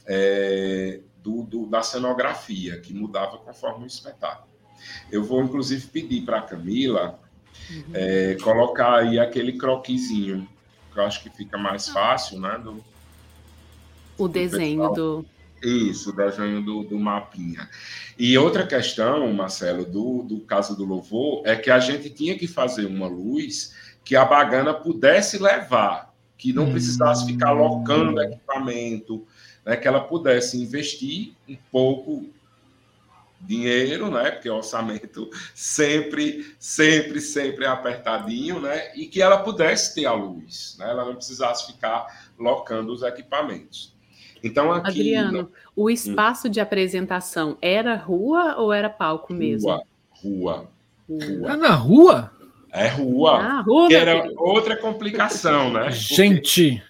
é, 0.06 1.00
do, 1.18 1.42
do, 1.42 1.66
da 1.66 1.82
cenografia, 1.82 2.80
que 2.80 2.94
mudava 2.94 3.38
conforme 3.38 3.84
o 3.84 3.86
espetáculo. 3.86 4.48
Eu 5.10 5.22
vou, 5.22 5.42
inclusive, 5.42 5.86
pedir 5.88 6.22
para 6.22 6.38
a 6.38 6.42
Camila 6.42 7.18
uhum. 7.70 7.84
é, 7.92 8.36
colocar 8.42 8.94
aí 8.94 9.18
aquele 9.18 9.58
croquisinho, 9.58 10.48
que 10.92 10.98
eu 10.98 11.04
acho 11.04 11.22
que 11.22 11.30
fica 11.30 11.58
mais 11.58 11.88
fácil, 11.88 12.40
né? 12.40 12.58
Do, 12.58 12.82
o 14.24 14.28
desenho 14.28 14.88
do. 14.90 15.24
Isso, 15.62 16.10
o 16.10 16.12
desenho 16.16 16.62
do, 16.62 16.82
do 16.84 16.98
mapinha. 16.98 17.68
E 18.18 18.36
outra 18.38 18.66
questão, 18.66 19.30
Marcelo, 19.32 19.84
do, 19.84 20.22
do 20.22 20.40
caso 20.40 20.76
do 20.76 20.84
louvor, 20.84 21.42
é 21.44 21.54
que 21.54 21.70
a 21.70 21.78
gente 21.78 22.08
tinha 22.08 22.36
que 22.38 22.46
fazer 22.46 22.86
uma 22.86 23.06
luz 23.06 23.74
que 24.04 24.16
a 24.16 24.24
bagana 24.24 24.72
pudesse 24.72 25.38
levar, 25.38 26.14
que 26.38 26.52
não 26.52 26.70
precisasse 26.70 27.26
ficar 27.26 27.52
locando 27.52 28.18
hum. 28.18 28.22
equipamento, 28.22 29.26
né, 29.64 29.76
que 29.76 29.86
ela 29.86 30.00
pudesse 30.00 30.60
investir 30.60 31.32
um 31.48 31.56
pouco 31.70 32.26
dinheiro, 33.40 34.10
né? 34.10 34.30
Porque 34.30 34.50
o 34.50 34.56
orçamento 34.56 35.30
sempre, 35.54 36.54
sempre, 36.58 37.20
sempre 37.20 37.64
é 37.64 37.68
apertadinho, 37.68 38.60
né? 38.60 38.94
E 38.94 39.06
que 39.06 39.22
ela 39.22 39.38
pudesse 39.38 39.94
ter 39.94 40.06
a 40.06 40.12
luz, 40.12 40.76
né? 40.78 40.90
Ela 40.90 41.04
não 41.04 41.16
precisasse 41.16 41.72
ficar 41.72 42.30
locando 42.38 42.92
os 42.92 43.02
equipamentos. 43.02 43.94
Então, 44.42 44.72
aqui. 44.72 44.88
Adriano, 44.88 45.50
o 45.76 45.84
hum. 45.86 45.90
espaço 45.90 46.48
hum. 46.48 46.50
de 46.50 46.60
apresentação 46.60 47.56
era 47.60 47.96
rua 47.96 48.56
ou 48.56 48.72
era 48.72 48.88
palco 48.88 49.32
mesmo? 49.32 49.68
Rua. 49.68 49.82
Rua. 50.10 50.70
rua. 51.08 51.50
Ah, 51.52 51.56
na 51.56 51.74
rua? 51.74 52.32
É 52.72 52.88
rua. 52.88 53.38
Ah, 53.38 53.60
rua 53.62 53.88
que 53.88 53.94
era 53.94 54.22
filho. 54.22 54.34
outra 54.38 54.76
complicação, 54.76 55.72
né? 55.72 55.90
Gente. 55.90 56.82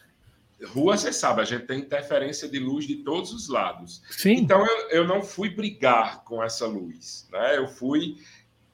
Rua, 0.62 0.96
você 0.96 1.10
sabe, 1.10 1.40
a 1.40 1.44
gente 1.44 1.64
tem 1.64 1.78
interferência 1.78 2.46
de 2.46 2.58
luz 2.58 2.86
de 2.86 2.96
todos 2.96 3.32
os 3.32 3.48
lados. 3.48 4.02
Sim. 4.10 4.32
Então, 4.32 4.64
eu, 4.66 4.90
eu 4.90 5.06
não 5.06 5.22
fui 5.22 5.48
brigar 5.48 6.22
com 6.22 6.42
essa 6.42 6.66
luz, 6.66 7.26
né? 7.32 7.56
Eu 7.56 7.66
fui 7.66 8.18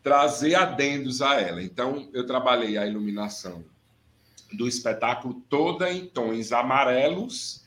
trazer 0.03 0.57
adendos 0.57 1.23
a 1.23 1.41
ela. 1.41 1.63
Então, 1.63 2.09
eu 2.13 2.27
trabalhei 2.27 2.77
a 2.77 2.87
iluminação 2.87 3.65
do 4.53 4.67
espetáculo 4.67 5.43
toda 5.49 5.91
em 5.93 6.07
tons 6.07 6.53
amarelos 6.53 7.66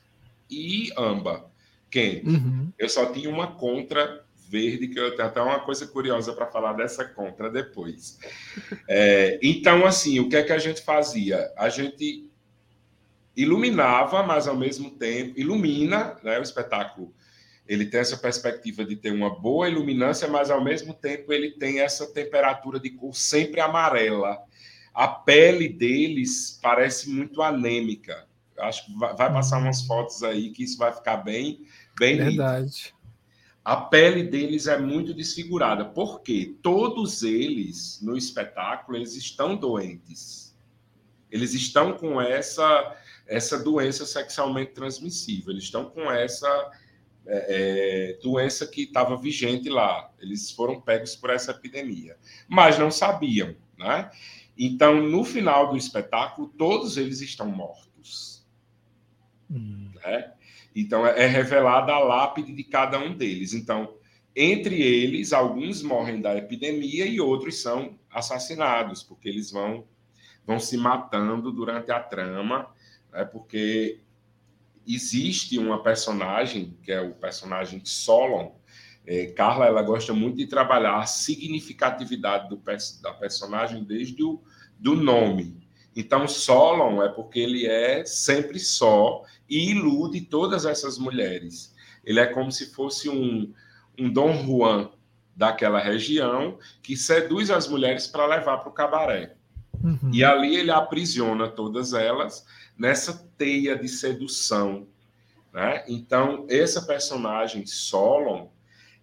e 0.50 0.92
amba 0.98 1.50
quente. 1.90 2.28
Uhum. 2.30 2.72
Eu 2.78 2.90
só 2.90 3.12
tinha 3.12 3.30
uma 3.30 3.48
contra 3.56 4.24
verde, 4.50 4.88
que 4.88 5.00
eu 5.00 5.16
tenho 5.16 5.28
até 5.28 5.42
uma 5.42 5.60
coisa 5.60 5.86
curiosa 5.86 6.34
para 6.34 6.48
falar 6.48 6.74
dessa 6.74 7.06
contra 7.06 7.50
depois. 7.50 8.18
É, 8.92 9.40
então, 9.44 9.86
assim, 9.86 10.20
o 10.20 10.28
que 10.28 10.36
é 10.36 10.42
que 10.42 10.52
a 10.52 10.58
gente 10.58 10.82
fazia? 10.82 11.52
A 11.56 11.70
gente 11.70 12.28
iluminava, 13.36 14.24
mas 14.24 14.48
ao 14.48 14.56
mesmo 14.56 14.90
tempo 14.90 15.40
ilumina, 15.40 16.18
né? 16.24 16.40
O 16.40 16.42
espetáculo 16.42 17.14
ele 17.68 17.86
tem 17.86 18.00
essa 18.00 18.18
perspectiva 18.18 18.84
de 18.84 18.96
ter 18.96 19.12
uma 19.12 19.30
boa 19.30 19.70
iluminância, 19.70 20.28
mas 20.28 20.50
ao 20.50 20.64
mesmo 20.64 20.92
tempo 20.92 21.32
ele 21.32 21.52
tem 21.52 21.82
essa 21.82 22.12
temperatura 22.12 22.80
de 22.80 22.90
cor 22.90 23.16
sempre 23.16 23.62
amarela. 23.62 24.40
A 24.92 25.08
pele 25.08 25.70
deles 25.70 26.60
parece 26.64 27.12
muito 27.12 27.44
anêmica 27.44 28.28
acho 28.62 28.86
que 28.86 28.98
vai 28.98 29.16
passar 29.16 29.58
umas 29.58 29.82
fotos 29.82 30.24
aí 30.24 30.52
que 30.52 30.64
isso 30.64 30.78
vai 30.78 30.94
ficar 30.94 31.18
bem, 31.18 31.66
bem 31.98 32.18
Verdade. 32.18 32.66
Lindo. 32.66 33.00
A 33.64 33.76
pele 33.76 34.24
deles 34.24 34.68
é 34.68 34.78
muito 34.78 35.14
desfigurada, 35.14 35.86
porque 35.86 36.56
todos 36.62 37.24
eles 37.24 38.00
no 38.02 38.18
espetáculo 38.18 38.98
eles 38.98 39.16
estão 39.16 39.56
doentes. 39.56 40.58
Eles 41.30 41.54
estão 41.54 41.94
com 41.94 42.20
essa 42.20 42.96
essa 43.28 43.60
doença 43.60 44.08
sexualmente 44.08 44.72
transmissível. 44.72 45.52
Eles 45.52 45.66
estão 45.66 45.86
com 45.86 46.12
essa 46.12 46.48
é, 47.28 48.16
é, 48.18 48.20
doença 48.24 48.66
que 48.66 48.84
estava 48.84 49.16
vigente 49.16 49.70
lá. 49.70 50.12
Eles 50.20 50.50
foram 50.50 50.82
pegos 50.82 51.16
por 51.16 51.30
essa 51.30 51.52
epidemia, 51.52 52.18
mas 52.48 52.80
não 52.80 52.90
sabiam, 52.90 53.56
né? 53.78 54.10
Então, 54.58 55.02
no 55.02 55.24
final 55.24 55.70
do 55.70 55.78
espetáculo, 55.78 56.50
todos 56.58 56.98
eles 56.98 57.22
estão 57.22 57.48
mortos. 57.48 57.89
Hum. 59.50 59.92
Né? 59.96 60.32
Então, 60.76 61.06
é, 61.06 61.24
é 61.24 61.28
revelada 61.28 61.92
a 61.92 62.00
lápide 62.00 62.54
de 62.54 62.64
cada 62.64 63.00
um 63.00 63.16
deles. 63.16 63.54
Então, 63.54 63.96
entre 64.36 64.82
eles, 64.82 65.34
alguns 65.34 65.82
morrem 65.82 66.22
da 66.22 66.38
epidemia 66.38 67.06
e 67.06 67.20
outros 67.20 67.62
são 67.62 67.98
assassinados, 68.10 69.04
porque 69.04 69.28
eles 69.28 69.52
vão, 69.52 69.86
vão 70.46 70.60
se 70.60 70.78
matando 70.78 71.52
durante 71.52 71.92
a 71.92 72.00
trama, 72.00 72.70
né? 73.12 73.26
porque 73.26 74.00
existe 74.88 75.58
uma 75.58 75.84
personagem, 75.84 76.78
que 76.84 76.92
é 76.92 77.02
o 77.02 77.14
personagem 77.14 77.82
Solon. 77.84 78.54
É, 79.06 79.28
Carla 79.28 79.66
ela 79.66 79.82
gosta 79.82 80.14
muito 80.14 80.38
de 80.38 80.48
trabalhar 80.48 81.00
a 81.00 81.06
significatividade 81.06 82.50
do, 82.50 82.62
da 83.02 83.14
personagem 83.14 83.84
desde 83.84 84.24
o 84.24 84.42
do 84.78 84.96
nome. 84.96 85.58
Então, 86.00 86.30
Solon 86.30 87.04
é 87.04 87.10
porque 87.10 87.42
ele 87.42 87.68
é 87.68 88.06
sempre 88.06 88.58
só 88.58 89.26
e 89.50 89.72
ilude 89.72 90.22
todas 90.22 90.66
essas 90.66 90.98
mulheres. 90.98 91.76
Ele 92.06 92.22
é 92.22 92.26
como 92.26 92.50
se 92.54 92.74
fosse 92.74 93.10
um, 93.10 93.54
um 94.00 94.10
Dom 94.10 94.34
Juan 94.46 94.92
daquela 95.36 95.78
região 95.78 96.58
que 96.82 96.96
seduz 96.96 97.52
as 97.52 97.68
mulheres 97.68 98.08
para 98.08 98.26
levar 98.26 98.60
para 98.60 98.70
o 98.70 98.74
cabaré. 98.74 99.36
Uhum. 99.84 100.10
E 100.14 100.24
ali 100.24 100.56
ele 100.56 100.72
aprisiona 100.72 101.50
todas 101.50 101.92
elas 101.92 102.46
nessa 102.78 103.30
teia 103.38 103.78
de 103.78 103.90
sedução. 103.90 104.88
Né? 105.52 105.84
Então, 105.90 106.48
essa 106.50 106.82
personagem, 106.84 107.66
Solon, 107.66 108.48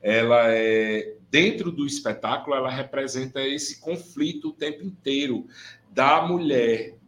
ela 0.01 0.47
é 0.49 1.15
dentro 1.31 1.71
do 1.71 1.85
espetáculo, 1.85 2.57
ela 2.57 2.71
representa 2.71 3.43
esse 3.43 3.81
conflito 3.81 4.49
o 4.49 4.53
tempo 4.55 4.83
inteiro 4.83 5.47
da 5.97 6.21
mulher 6.21 6.99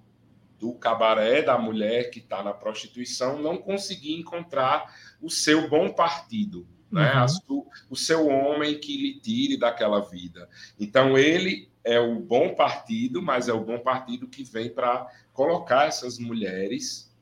do 0.58 0.72
cabaré, 0.72 1.42
da 1.42 1.58
mulher 1.58 2.10
que 2.10 2.20
está 2.20 2.42
na 2.42 2.54
prostituição, 2.54 3.38
não 3.38 3.58
conseguir 3.58 4.14
encontrar 4.14 4.92
o 5.20 5.28
seu 5.28 5.68
bom 5.68 5.92
partido. 5.92 6.66
né? 6.90 7.12
Uhum. 7.48 7.66
o 7.90 7.94
seu 7.94 8.26
homem 8.26 8.80
que 8.80 8.96
lhe 8.96 9.20
tire 9.20 9.58
daquela 9.58 10.00
vida. 10.00 10.48
Então, 10.80 11.18
ele 11.18 11.70
é 11.84 12.00
o 12.00 12.18
bom 12.18 12.54
partido, 12.54 13.20
mas 13.20 13.46
é 13.46 13.52
o 13.52 13.62
bom 13.62 13.78
partido 13.78 14.26
que 14.26 14.42
vem 14.42 14.70
para 14.70 15.06
colocar 15.34 15.86
essas 15.86 16.18
mulheres 16.18 17.14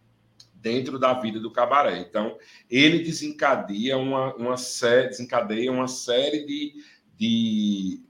dentro 0.55 1.01
da 1.01 1.15
vida 1.15 1.41
do 1.41 1.51
cabaré. 1.51 1.99
Então, 1.99 2.39
ele 2.71 3.01
desencadeia 3.01 3.99
uma, 3.99 4.33
uma 4.37 4.57
série, 4.57 5.09
desencadeia 5.09 5.73
uma 5.73 5.89
série 5.89 6.47
de, 6.47 6.75
de 7.17 8.06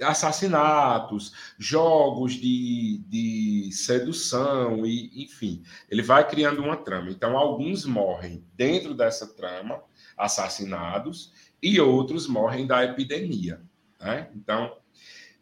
assassinatos, 0.00 1.32
jogos 1.58 2.34
de, 2.34 2.98
de 3.06 3.70
sedução, 3.72 4.84
e 4.84 5.24
enfim, 5.24 5.62
ele 5.90 6.02
vai 6.02 6.26
criando 6.28 6.62
uma 6.62 6.76
trama. 6.76 7.10
Então, 7.10 7.36
alguns 7.36 7.84
morrem 7.84 8.44
dentro 8.54 8.94
dessa 8.94 9.26
trama, 9.34 9.82
assassinados, 10.16 11.32
e 11.62 11.80
outros 11.80 12.26
morrem 12.26 12.66
da 12.66 12.84
epidemia. 12.84 13.60
Né? 14.00 14.28
Então, 14.34 14.76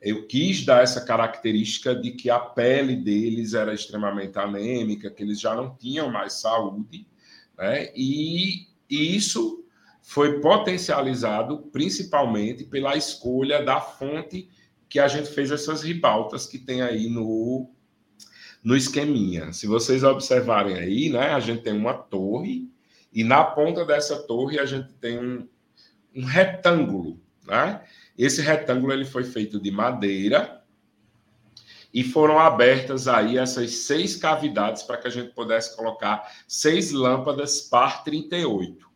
eu 0.00 0.26
quis 0.26 0.64
dar 0.64 0.82
essa 0.82 1.04
característica 1.04 1.94
de 1.94 2.12
que 2.12 2.28
a 2.28 2.38
pele 2.38 2.96
deles 2.96 3.54
era 3.54 3.72
extremamente 3.72 4.38
anêmica, 4.38 5.10
que 5.10 5.22
eles 5.22 5.40
já 5.40 5.54
não 5.54 5.74
tinham 5.76 6.10
mais 6.10 6.34
saúde, 6.34 7.06
né? 7.56 7.90
e, 7.94 8.66
e 8.90 9.16
isso 9.16 9.61
foi 10.02 10.40
potencializado 10.40 11.58
principalmente 11.72 12.64
pela 12.64 12.96
escolha 12.96 13.64
da 13.64 13.80
fonte 13.80 14.50
que 14.88 14.98
a 14.98 15.06
gente 15.06 15.30
fez 15.30 15.50
essas 15.50 15.82
ribaltas 15.82 16.44
que 16.44 16.58
tem 16.58 16.82
aí 16.82 17.08
no, 17.08 17.70
no 18.62 18.76
esqueminha. 18.76 19.52
Se 19.52 19.66
vocês 19.66 20.02
observarem 20.02 20.76
aí, 20.76 21.08
né, 21.08 21.30
a 21.30 21.40
gente 21.40 21.62
tem 21.62 21.72
uma 21.72 21.94
torre 21.94 22.68
e 23.12 23.22
na 23.22 23.44
ponta 23.44 23.84
dessa 23.84 24.16
torre 24.24 24.58
a 24.58 24.66
gente 24.66 24.92
tem 24.94 25.18
um, 25.18 25.48
um 26.14 26.24
retângulo, 26.24 27.20
né? 27.46 27.82
Esse 28.18 28.42
retângulo 28.42 28.92
ele 28.92 29.04
foi 29.04 29.24
feito 29.24 29.58
de 29.58 29.70
madeira 29.70 30.62
e 31.94 32.02
foram 32.02 32.38
abertas 32.38 33.06
aí 33.06 33.38
essas 33.38 33.70
seis 33.70 34.16
cavidades 34.16 34.82
para 34.82 34.96
que 34.96 35.06
a 35.06 35.10
gente 35.10 35.32
pudesse 35.32 35.74
colocar 35.76 36.30
seis 36.46 36.90
lâmpadas 36.90 37.60
par 37.62 38.02
38 38.04 38.91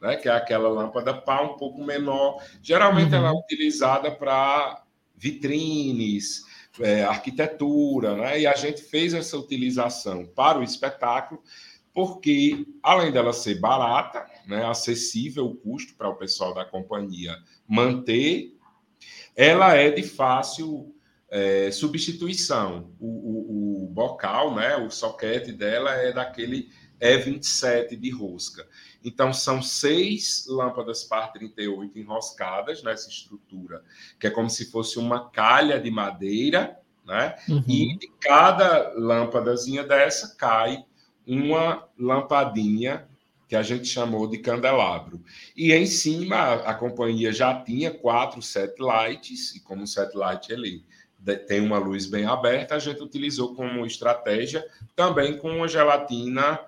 né, 0.00 0.16
que 0.16 0.28
é 0.28 0.32
aquela 0.32 0.68
lâmpada 0.68 1.14
pá 1.14 1.42
um 1.42 1.56
pouco 1.56 1.82
menor. 1.82 2.42
Geralmente 2.62 3.10
uhum. 3.10 3.18
ela 3.18 3.28
é 3.28 3.32
uhum. 3.32 3.38
utilizada 3.38 4.10
para 4.10 4.84
vitrines, 5.16 6.44
é, 6.80 7.02
arquitetura, 7.04 8.16
né? 8.16 8.40
E 8.40 8.46
a 8.46 8.54
gente 8.54 8.82
fez 8.82 9.12
essa 9.14 9.36
utilização 9.36 10.24
para 10.24 10.58
o 10.58 10.62
espetáculo, 10.62 11.42
porque 11.92 12.66
além 12.82 13.10
dela 13.10 13.32
ser 13.32 13.58
barata, 13.58 14.26
né, 14.46 14.64
acessível 14.64 15.46
o 15.46 15.56
custo 15.56 15.94
para 15.96 16.08
o 16.08 16.16
pessoal 16.16 16.54
da 16.54 16.64
companhia 16.64 17.36
manter, 17.66 18.56
ela 19.34 19.74
é 19.74 19.90
de 19.90 20.02
fácil 20.02 20.94
é, 21.30 21.70
substituição. 21.70 22.90
O, 23.00 23.06
o, 23.06 23.84
o, 23.84 23.86
bocal, 23.88 24.54
né, 24.54 24.76
o 24.76 24.90
soquete 24.90 25.52
dela 25.52 25.92
é 25.92 26.12
daquele 26.12 26.70
E27 27.00 27.96
de 27.96 28.10
rosca. 28.10 28.66
Então, 29.04 29.32
são 29.32 29.62
seis 29.62 30.46
lâmpadas 30.48 31.04
par 31.04 31.32
38 31.32 31.98
enroscadas 31.98 32.82
nessa 32.82 33.08
estrutura, 33.08 33.82
que 34.18 34.26
é 34.26 34.30
como 34.30 34.50
se 34.50 34.70
fosse 34.70 34.98
uma 34.98 35.30
calha 35.30 35.80
de 35.80 35.90
madeira, 35.90 36.78
né? 37.06 37.36
Uhum. 37.48 37.64
E 37.66 37.96
de 37.96 38.08
cada 38.20 38.92
lâmpadazinha 38.94 39.84
dessa 39.84 40.34
cai 40.36 40.84
uma 41.26 41.86
lampadinha 41.98 43.08
que 43.48 43.56
a 43.56 43.62
gente 43.62 43.86
chamou 43.86 44.26
de 44.26 44.38
candelabro. 44.38 45.22
E 45.56 45.72
em 45.72 45.86
cima, 45.86 46.36
a, 46.36 46.70
a 46.70 46.74
companhia 46.74 47.32
já 47.32 47.62
tinha 47.62 47.90
quatro 47.90 48.42
satellites, 48.42 49.56
e 49.56 49.60
como 49.60 49.84
o 49.84 49.86
satellite 49.86 50.52
ele 50.52 50.84
tem 51.46 51.60
uma 51.60 51.78
luz 51.78 52.06
bem 52.06 52.26
aberta, 52.26 52.74
a 52.74 52.78
gente 52.78 53.02
utilizou 53.02 53.54
como 53.54 53.86
estratégia 53.86 54.64
também 54.94 55.36
com 55.36 55.50
uma 55.50 55.68
gelatina 55.68 56.60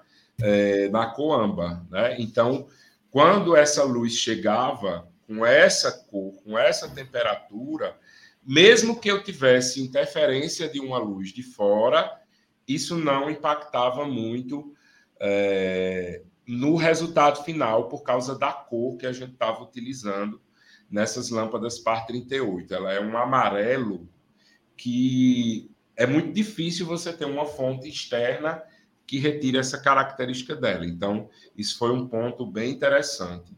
é, 0.43 0.88
na 0.88 1.07
coamba. 1.07 1.86
Né? 1.91 2.16
Então, 2.18 2.66
quando 3.11 3.57
essa 3.57 3.82
luz 3.84 4.14
chegava 4.14 5.09
com 5.26 5.45
essa 5.45 5.93
cor, 6.11 6.32
com 6.43 6.59
essa 6.59 6.88
temperatura, 6.88 7.97
mesmo 8.45 8.99
que 8.99 9.11
eu 9.11 9.22
tivesse 9.22 9.80
interferência 9.80 10.68
de 10.68 10.80
uma 10.80 10.99
luz 10.99 11.32
de 11.32 11.43
fora, 11.43 12.20
isso 12.66 12.97
não 12.97 13.30
impactava 13.30 14.07
muito 14.07 14.74
é, 15.20 16.22
no 16.47 16.76
resultado 16.76 17.45
final 17.45 17.88
por 17.88 18.03
causa 18.03 18.36
da 18.38 18.53
cor 18.53 18.97
que 18.97 19.07
a 19.07 19.12
gente 19.12 19.32
estava 19.32 19.62
utilizando 19.62 20.41
nessas 20.91 21.30
lâmpadas 21.30 21.78
par 21.78 22.07
38. 22.07 22.74
Ela 22.74 22.93
é 22.93 23.01
um 23.01 23.16
amarelo 23.16 24.09
que 24.76 25.70
é 25.97 26.07
muito 26.07 26.32
difícil 26.32 26.86
você 26.86 27.12
ter 27.12 27.26
uma 27.26 27.45
fonte 27.45 27.88
externa 27.88 28.62
que 29.11 29.19
retira 29.19 29.59
essa 29.59 29.77
característica 29.77 30.55
dela. 30.55 30.87
Então, 30.87 31.29
isso 31.57 31.77
foi 31.77 31.91
um 31.91 32.07
ponto 32.07 32.47
bem 32.47 32.71
interessante 32.71 33.51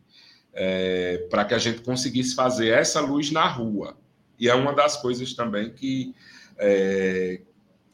é, 0.51 1.27
para 1.29 1.45
que 1.45 1.53
a 1.53 1.59
gente 1.59 1.83
conseguisse 1.83 2.35
fazer 2.35 2.69
essa 2.69 3.03
luz 3.03 3.31
na 3.31 3.47
rua. 3.47 3.99
E 4.39 4.49
é 4.49 4.55
uma 4.55 4.73
das 4.73 4.97
coisas 4.97 5.35
também 5.35 5.71
que 5.71 6.15
é, 6.57 7.43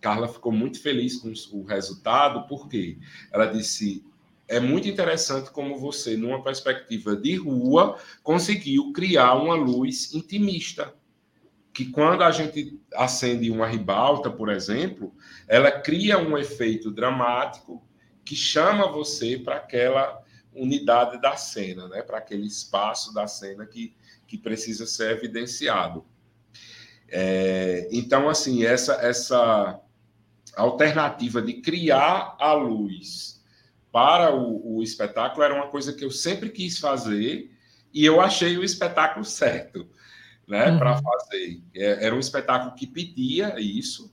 Carla 0.00 0.28
ficou 0.28 0.52
muito 0.52 0.80
feliz 0.80 1.16
com 1.16 1.32
o 1.52 1.64
resultado, 1.64 2.46
porque 2.46 2.96
ela 3.32 3.46
disse: 3.46 4.04
é 4.46 4.60
muito 4.60 4.86
interessante 4.86 5.50
como 5.50 5.76
você, 5.80 6.16
numa 6.16 6.40
perspectiva 6.44 7.16
de 7.16 7.34
rua, 7.34 7.98
conseguiu 8.22 8.92
criar 8.92 9.34
uma 9.34 9.56
luz 9.56 10.14
intimista 10.14 10.94
que 11.78 11.84
quando 11.92 12.24
a 12.24 12.32
gente 12.32 12.76
acende 12.92 13.52
uma 13.52 13.64
ribalta, 13.64 14.28
por 14.28 14.48
exemplo, 14.48 15.14
ela 15.46 15.70
cria 15.70 16.18
um 16.18 16.36
efeito 16.36 16.90
dramático 16.90 17.80
que 18.24 18.34
chama 18.34 18.90
você 18.90 19.38
para 19.38 19.58
aquela 19.58 20.20
unidade 20.52 21.20
da 21.20 21.36
cena, 21.36 21.86
né? 21.86 22.02
para 22.02 22.18
aquele 22.18 22.48
espaço 22.48 23.14
da 23.14 23.28
cena 23.28 23.64
que, 23.64 23.94
que 24.26 24.36
precisa 24.36 24.86
ser 24.86 25.12
evidenciado. 25.12 26.04
É, 27.06 27.86
então, 27.92 28.28
assim, 28.28 28.64
essa, 28.64 28.94
essa 28.94 29.80
alternativa 30.56 31.40
de 31.40 31.60
criar 31.60 32.36
a 32.40 32.54
luz 32.54 33.40
para 33.92 34.34
o, 34.34 34.78
o 34.78 34.82
espetáculo 34.82 35.44
era 35.44 35.54
uma 35.54 35.68
coisa 35.68 35.92
que 35.92 36.04
eu 36.04 36.10
sempre 36.10 36.50
quis 36.50 36.80
fazer 36.80 37.56
e 37.94 38.04
eu 38.04 38.20
achei 38.20 38.58
o 38.58 38.64
espetáculo 38.64 39.24
certo 39.24 39.88
né, 40.48 40.70
uhum. 40.70 40.78
para 40.78 41.00
fazer. 41.00 41.62
É, 41.74 42.06
era 42.06 42.14
um 42.14 42.18
espetáculo 42.18 42.74
que 42.74 42.86
pedia 42.86 43.60
isso. 43.60 44.12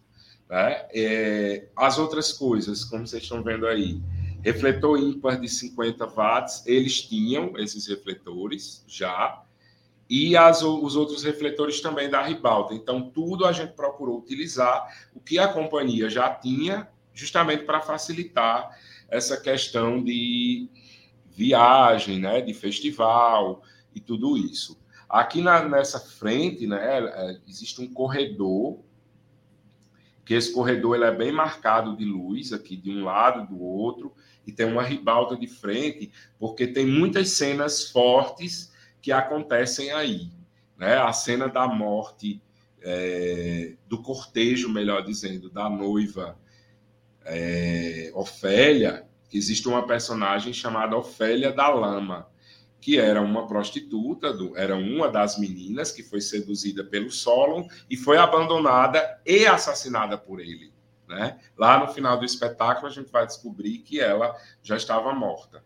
Né? 0.49 0.85
É, 0.93 1.67
as 1.75 1.97
outras 1.97 2.33
coisas, 2.33 2.83
como 2.83 3.07
vocês 3.07 3.23
estão 3.23 3.41
vendo 3.41 3.65
aí, 3.65 4.01
refletor 4.43 4.99
ímpar 4.99 5.39
de 5.39 5.49
50 5.49 6.05
watts, 6.07 6.63
eles 6.67 7.01
tinham 7.01 7.57
esses 7.57 7.87
refletores 7.87 8.83
já, 8.85 9.41
e 10.07 10.37
as, 10.37 10.61
os 10.61 10.95
outros 10.95 11.23
refletores 11.23 11.81
também 11.81 12.09
da 12.09 12.21
ribalta. 12.21 12.75
Então, 12.75 13.09
tudo 13.09 13.45
a 13.45 13.51
gente 13.51 13.73
procurou 13.73 14.19
utilizar 14.19 15.09
o 15.15 15.19
que 15.19 15.39
a 15.39 15.47
companhia 15.47 16.09
já 16.09 16.29
tinha, 16.29 16.87
justamente 17.11 17.63
para 17.63 17.81
facilitar 17.81 18.69
essa 19.09 19.35
questão 19.37 20.03
de 20.03 20.69
viagem, 21.31 22.19
né, 22.19 22.41
de 22.41 22.53
festival 22.53 23.63
e 23.95 23.99
tudo 23.99 24.37
isso. 24.37 24.77
Aqui 25.15 25.41
na, 25.41 25.63
nessa 25.63 25.97
frente, 25.97 26.67
né, 26.67 26.77
é, 27.07 27.39
existe 27.47 27.81
um 27.81 27.87
corredor, 27.87 28.79
que 30.25 30.33
esse 30.33 30.51
corredor 30.51 30.93
ele 30.93 31.05
é 31.05 31.11
bem 31.15 31.31
marcado 31.31 31.95
de 31.95 32.03
luz 32.03 32.51
aqui 32.51 32.75
de 32.75 32.91
um 32.91 33.05
lado 33.05 33.47
do 33.47 33.63
outro, 33.63 34.13
e 34.45 34.51
tem 34.51 34.65
uma 34.65 34.83
ribalta 34.83 35.37
de 35.37 35.47
frente, 35.47 36.11
porque 36.37 36.67
tem 36.67 36.85
muitas 36.85 37.29
cenas 37.29 37.89
fortes 37.91 38.73
que 39.01 39.09
acontecem 39.09 39.89
aí. 39.89 40.29
Né? 40.77 40.97
A 40.97 41.13
cena 41.13 41.47
da 41.47 41.65
morte, 41.65 42.41
é, 42.81 43.75
do 43.87 44.01
cortejo, 44.01 44.67
melhor 44.67 45.01
dizendo, 45.01 45.49
da 45.49 45.69
noiva 45.69 46.37
é, 47.23 48.11
Ofélia, 48.13 49.07
existe 49.31 49.65
uma 49.69 49.87
personagem 49.87 50.51
chamada 50.51 50.97
Ofélia 50.97 51.53
da 51.53 51.69
Lama 51.69 52.27
que 52.85 52.99
era 52.99 53.19
uma 53.19 53.47
prostituta, 53.47 54.31
do, 54.31 54.55
era 54.55 54.75
uma 54.75 55.09
das 55.09 55.39
meninas 55.39 55.91
que 55.91 56.03
foi 56.03 56.21
seduzida 56.21 56.83
pelo 56.83 57.09
Solon 57.09 57.67
e 57.89 57.97
foi 57.97 58.15
abandonada 58.15 59.19
e 59.25 59.43
assassinada 59.47 60.19
por 60.19 60.39
ele. 60.39 60.71
Né? 61.07 61.39
Lá 61.57 61.79
no 61.79 61.91
final 61.91 62.15
do 62.19 62.23
espetáculo, 62.23 62.85
a 62.85 62.91
gente 62.91 63.11
vai 63.11 63.25
descobrir 63.25 63.79
que 63.79 63.99
ela 63.99 64.35
já 64.61 64.77
estava 64.77 65.11
morta. 65.15 65.65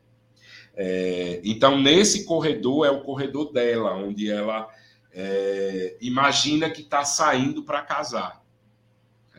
É, 0.74 1.42
então, 1.44 1.78
nesse 1.78 2.24
corredor 2.24 2.88
é 2.88 2.90
o 2.90 3.02
corredor 3.02 3.52
dela, 3.52 3.94
onde 3.96 4.32
ela 4.32 4.70
é, 5.12 5.98
imagina 6.00 6.70
que 6.70 6.84
está 6.84 7.04
saindo 7.04 7.64
para 7.64 7.82
casar. 7.82 8.42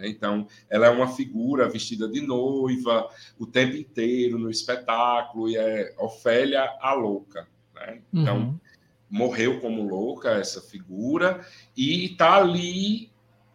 Então, 0.02 0.46
ela 0.68 0.84
é 0.84 0.90
uma 0.90 1.08
figura 1.08 1.66
vestida 1.66 2.06
de 2.06 2.20
noiva 2.20 3.08
o 3.38 3.46
tempo 3.46 3.74
inteiro 3.74 4.38
no 4.38 4.50
espetáculo, 4.50 5.48
e 5.48 5.56
é 5.56 5.94
Ofélia 5.98 6.76
a 6.78 6.92
louca. 6.92 7.48
Né? 7.80 8.02
Então, 8.12 8.38
uhum. 8.38 8.60
morreu 9.08 9.60
como 9.60 9.82
louca 9.82 10.30
essa 10.32 10.60
figura 10.60 11.44
e 11.76 12.06
está 12.06 12.36
ali 12.36 13.10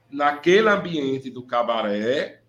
naquele 0.09 0.69
ambiente 0.69 1.30
do 1.30 1.43
cabaré, 1.43 2.41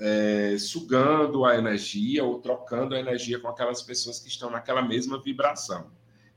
é, 0.00 0.56
sugando 0.58 1.44
a 1.44 1.56
energia 1.56 2.24
ou 2.24 2.38
trocando 2.38 2.94
a 2.94 3.00
energia 3.00 3.40
com 3.40 3.48
aquelas 3.48 3.82
pessoas 3.82 4.20
que 4.20 4.28
estão 4.28 4.50
naquela 4.50 4.82
mesma 4.82 5.20
vibração. 5.20 5.90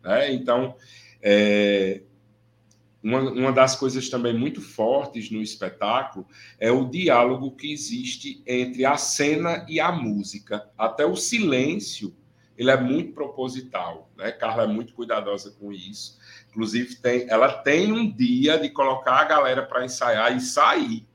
Né? 0.03 0.33
Então, 0.33 0.75
é, 1.21 2.01
uma, 3.03 3.19
uma 3.19 3.51
das 3.51 3.75
coisas 3.75 4.09
também 4.09 4.33
muito 4.33 4.61
fortes 4.61 5.29
no 5.29 5.41
espetáculo 5.41 6.25
é 6.59 6.71
o 6.71 6.89
diálogo 6.89 7.55
que 7.55 7.71
existe 7.71 8.41
entre 8.45 8.85
a 8.85 8.97
cena 8.97 9.65
e 9.67 9.79
a 9.79 9.91
música. 9.91 10.69
Até 10.77 11.05
o 11.05 11.15
silêncio 11.15 12.15
ele 12.61 12.69
é 12.69 12.79
muito 12.79 13.13
proposital, 13.13 14.07
né? 14.15 14.31
Carla 14.31 14.65
é 14.65 14.67
muito 14.67 14.93
cuidadosa 14.93 15.49
com 15.59 15.73
isso. 15.73 16.19
Inclusive 16.47 16.93
tem, 16.97 17.27
ela 17.27 17.51
tem 17.51 17.91
um 17.91 18.07
dia 18.07 18.59
de 18.59 18.69
colocar 18.69 19.15
a 19.15 19.23
galera 19.23 19.65
para 19.65 19.83
ensaiar 19.83 20.37
e 20.37 20.39
sair 20.39 21.07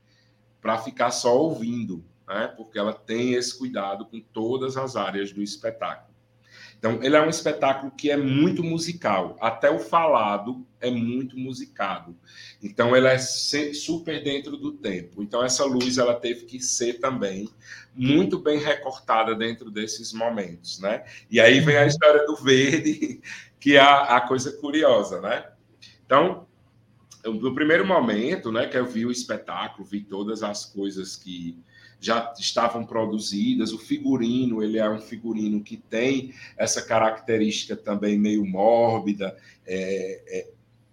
para 0.59 0.77
ficar 0.77 1.09
só 1.09 1.37
ouvindo, 1.37 2.03
né? 2.27 2.47
Porque 2.57 2.77
ela 2.77 2.91
tem 2.91 3.33
esse 3.33 3.57
cuidado 3.57 4.05
com 4.05 4.19
todas 4.19 4.75
as 4.75 4.97
áreas 4.97 5.31
do 5.31 5.41
espetáculo. 5.41 6.13
Então, 6.77 6.99
ele 7.01 7.15
é 7.15 7.21
um 7.21 7.29
espetáculo 7.29 7.91
que 7.91 8.11
é 8.11 8.17
muito 8.17 8.63
musical. 8.63 9.35
Até 9.41 9.69
o 9.69 9.79
falado 9.79 10.65
é 10.79 10.91
muito 10.91 11.37
musicado. 11.37 12.15
Então, 12.61 12.95
ele 12.95 13.07
é 13.07 13.17
super 13.17 14.23
dentro 14.23 14.55
do 14.57 14.71
tempo. 14.73 15.23
Então, 15.23 15.43
essa 15.43 15.65
luz 15.65 15.97
ela 15.97 16.13
teve 16.13 16.45
que 16.45 16.59
ser 16.59 16.99
também 16.99 17.49
muito 17.95 18.37
bem 18.37 18.59
recortada 18.59 19.33
dentro 19.33 19.71
desses 19.71 20.13
momentos, 20.13 20.79
né? 20.79 21.03
E 21.31 21.39
aí 21.39 21.59
vem 21.59 21.77
a 21.77 21.81
uhum. 21.81 21.87
história 21.87 22.25
do 22.27 22.35
verde, 22.35 23.21
que 23.59 23.75
é 23.75 23.79
a, 23.79 24.17
a 24.17 24.21
coisa 24.21 24.51
curiosa, 24.53 25.19
né? 25.19 25.45
Então, 26.05 26.47
no 27.23 27.53
primeiro 27.55 27.85
momento, 27.85 28.51
né, 28.51 28.67
que 28.67 28.77
eu 28.77 28.85
vi 28.85 29.05
o 29.05 29.11
espetáculo, 29.11 29.83
vi 29.83 30.01
todas 30.01 30.43
as 30.43 30.65
coisas 30.65 31.15
que 31.15 31.57
já 31.99 32.33
estavam 32.37 32.85
produzidas. 32.85 33.73
O 33.73 33.77
figurino, 33.77 34.63
ele 34.63 34.77
é 34.77 34.89
um 34.89 35.01
figurino 35.01 35.63
que 35.63 35.77
tem 35.77 36.33
essa 36.57 36.81
característica 36.81 37.75
também 37.75 38.17
meio 38.17 38.45
mórbida. 38.45 39.35
É, 39.65 40.21
é, 40.27 40.47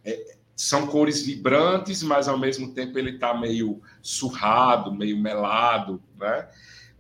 é, 0.04 0.36
são 0.56 0.86
cores 0.86 1.24
vibrantes, 1.24 2.02
mas 2.02 2.28
ao 2.28 2.38
mesmo 2.38 2.72
tempo 2.72 2.98
ele 2.98 3.10
está 3.10 3.34
meio 3.34 3.82
surrado, 4.00 4.94
meio 4.94 5.18
melado, 5.18 6.02
né? 6.18 6.48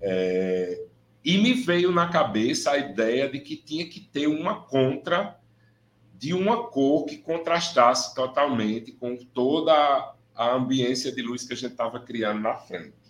É, 0.00 0.84
e 1.24 1.38
me 1.38 1.54
veio 1.54 1.90
na 1.90 2.08
cabeça 2.08 2.72
a 2.72 2.78
ideia 2.78 3.28
de 3.30 3.40
que 3.40 3.56
tinha 3.56 3.88
que 3.88 4.00
ter 4.00 4.26
uma 4.26 4.60
contra 4.60 5.38
de 6.18 6.34
uma 6.34 6.68
cor 6.68 7.06
que 7.06 7.18
contrastasse 7.18 8.14
totalmente 8.14 8.92
com 8.92 9.16
toda 9.16 9.72
a 10.34 10.54
ambiência 10.54 11.12
de 11.12 11.22
luz 11.22 11.44
que 11.44 11.52
a 11.52 11.56
gente 11.56 11.72
estava 11.72 12.00
criando 12.00 12.40
na 12.40 12.56
frente. 12.56 13.03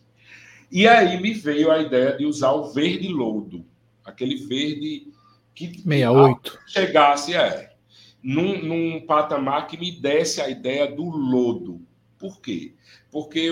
E 0.75 0.89
aí 0.89 1.23
me 1.23 1.33
veio 1.33 1.71
a 1.71 1.79
ideia 1.79 2.17
de 2.17 2.27
usar 2.27 2.51
o 2.51 2.73
verde 2.73 3.07
lodo, 3.07 3.65
aquele 4.05 4.45
verde 4.45 5.07
que 5.55 5.69
68. 5.69 6.59
chegasse 6.67 7.33
é, 7.33 7.73
num, 8.21 8.61
num 8.61 9.07
patamar 9.07 9.69
que 9.69 9.79
me 9.79 9.93
desse 9.93 10.41
a 10.41 10.49
ideia 10.49 10.91
do 10.91 11.05
lodo. 11.05 11.81
Por 12.19 12.41
quê? 12.41 12.75
Porque 13.09 13.51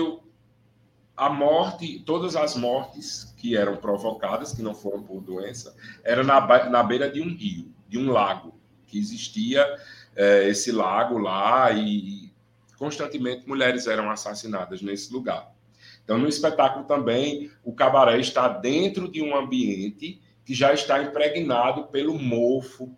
a 1.15 1.29
morte, 1.29 2.03
todas 2.05 2.35
as 2.35 2.57
mortes 2.57 3.33
que 3.37 3.55
eram 3.55 3.77
provocadas, 3.77 4.51
que 4.51 4.61
não 4.61 4.75
foram 4.75 5.01
por 5.01 5.21
doença, 5.21 5.73
eram 6.03 6.25
na, 6.25 6.69
na 6.69 6.83
beira 6.83 7.09
de 7.09 7.21
um 7.21 7.33
rio, 7.33 7.73
de 7.87 7.97
um 7.97 8.11
lago, 8.11 8.53
que 8.85 8.99
existia 8.99 9.65
é, 10.13 10.49
esse 10.49 10.73
lago 10.73 11.17
lá 11.17 11.71
e 11.71 12.33
constantemente 12.77 13.47
mulheres 13.47 13.87
eram 13.87 14.11
assassinadas 14.11 14.81
nesse 14.81 15.13
lugar. 15.13 15.52
Então, 16.03 16.17
no 16.17 16.27
espetáculo 16.27 16.85
também, 16.85 17.49
o 17.63 17.73
cabaré 17.73 18.19
está 18.19 18.47
dentro 18.47 19.09
de 19.09 19.21
um 19.21 19.35
ambiente 19.35 20.21
que 20.45 20.53
já 20.53 20.73
está 20.73 21.01
impregnado 21.01 21.85
pelo 21.87 22.19
mofo 22.19 22.95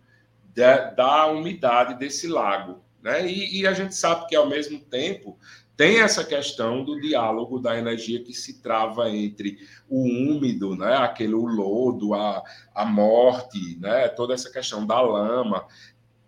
da, 0.56 0.90
da 0.90 1.28
umidade 1.28 2.00
desse 2.00 2.28
lago. 2.28 2.84
Né? 3.02 3.28
E, 3.30 3.62
e, 3.62 3.68
a 3.68 3.74
gente 3.74 3.94
sabe 3.94 4.28
que, 4.28 4.36
ao 4.36 4.48
mesmo 4.48 4.80
tempo, 4.80 5.38
tem 5.78 6.00
essa 6.00 6.24
questão 6.24 6.84
do 6.84 7.00
diálogo 7.00 7.60
da 7.60 7.78
energia 7.78 8.24
que 8.24 8.34
se 8.34 8.62
trava 8.62 9.10
entre 9.12 9.60
o 9.88 10.02
úmido, 10.02 10.76
né? 10.76 10.96
aquele 10.96 11.36
o 11.36 11.46
lodo, 11.46 12.16
a, 12.16 12.42
a 12.74 12.86
morte, 12.86 13.78
né? 13.80 14.08
toda 14.08 14.34
essa 14.34 14.52
questão 14.52 14.88
da 14.88 15.00
lama. 15.02 15.68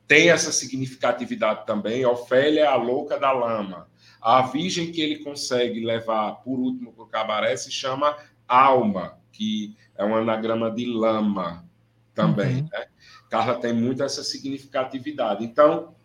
Tem 0.05 0.29
essa 0.29 0.51
significatividade 0.51 1.65
também. 1.65 2.05
Ofélia 2.05 2.61
é 2.61 2.67
a 2.67 2.75
louca 2.75 3.17
da 3.19 3.31
lama. 3.31 3.89
A 4.27 4.41
virgem 4.41 4.91
que 4.91 4.99
ele 4.99 5.19
consegue 5.19 5.79
levar 5.79 6.33
por 6.43 6.59
último 6.59 6.91
para 6.91 7.03
o 7.05 7.07
cabaré 7.07 7.55
se 7.55 7.71
chama 7.71 8.17
Alma, 8.45 9.17
que 9.31 9.73
é 9.97 10.03
um 10.03 10.17
anagrama 10.17 10.69
de 10.69 10.85
lama 10.85 11.65
também. 12.13 12.57
Uhum. 12.57 12.69
Né? 12.69 12.87
Carla 13.29 13.55
tem 13.55 13.71
muito 13.71 14.03
essa 14.03 14.25
significatividade. 14.25 15.45
Então, 15.45 15.95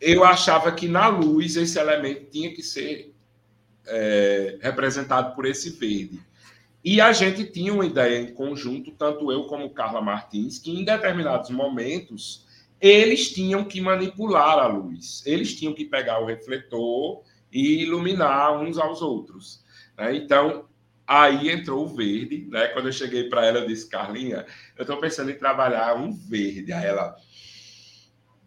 eu 0.00 0.24
achava 0.24 0.72
que 0.72 0.88
na 0.88 1.06
luz 1.08 1.56
esse 1.56 1.78
elemento 1.78 2.30
tinha 2.30 2.50
que 2.54 2.62
ser 2.62 3.14
é, 3.86 4.58
representado 4.62 5.34
por 5.34 5.44
esse 5.44 5.68
verde. 5.68 6.18
E 6.82 6.98
a 6.98 7.12
gente 7.12 7.44
tinha 7.44 7.74
uma 7.74 7.84
ideia 7.84 8.22
em 8.22 8.32
conjunto, 8.32 8.90
tanto 8.92 9.30
eu 9.30 9.44
como 9.44 9.68
Carla 9.68 10.00
Martins, 10.00 10.58
que 10.58 10.70
em 10.70 10.82
determinados 10.82 11.50
momentos 11.50 12.45
eles 12.80 13.32
tinham 13.32 13.64
que 13.64 13.80
manipular 13.80 14.58
a 14.58 14.66
luz, 14.66 15.22
eles 15.26 15.56
tinham 15.56 15.74
que 15.74 15.84
pegar 15.84 16.20
o 16.20 16.26
refletor 16.26 17.22
e 17.52 17.82
iluminar 17.82 18.60
uns 18.60 18.78
aos 18.78 19.00
outros. 19.02 19.64
Né? 19.96 20.16
Então, 20.16 20.68
aí 21.06 21.50
entrou 21.50 21.84
o 21.84 21.94
verde. 21.94 22.46
Né? 22.50 22.68
Quando 22.68 22.86
eu 22.86 22.92
cheguei 22.92 23.28
para 23.28 23.46
ela, 23.46 23.60
eu 23.60 23.66
disse, 23.66 23.88
Carlinha, 23.88 24.44
eu 24.76 24.82
estou 24.82 24.98
pensando 24.98 25.30
em 25.30 25.38
trabalhar 25.38 25.96
um 25.96 26.12
verde. 26.12 26.72
Aí 26.72 26.86
ela, 26.86 27.16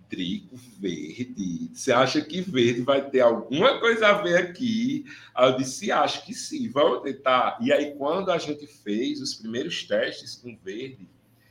Drico, 0.09 0.55
verde. 0.79 1.69
Você 1.71 1.91
acha 1.91 2.19
que 2.19 2.41
verde 2.41 2.81
vai 2.81 3.07
ter 3.09 3.21
alguma 3.21 3.79
coisa 3.79 4.07
a 4.07 4.13
ver 4.13 4.37
aqui? 4.37 5.05
Aí 5.35 5.51
eu 5.51 5.57
disse, 5.57 5.91
acho 5.91 6.25
que 6.25 6.33
sim, 6.33 6.67
vamos 6.67 7.03
tentar. 7.03 7.59
E 7.61 7.71
aí, 7.71 7.93
quando 7.95 8.31
a 8.31 8.37
gente 8.39 8.65
fez 8.65 9.21
os 9.21 9.35
primeiros 9.35 9.83
testes 9.83 10.35
com 10.35 10.57
verde, 10.57 11.07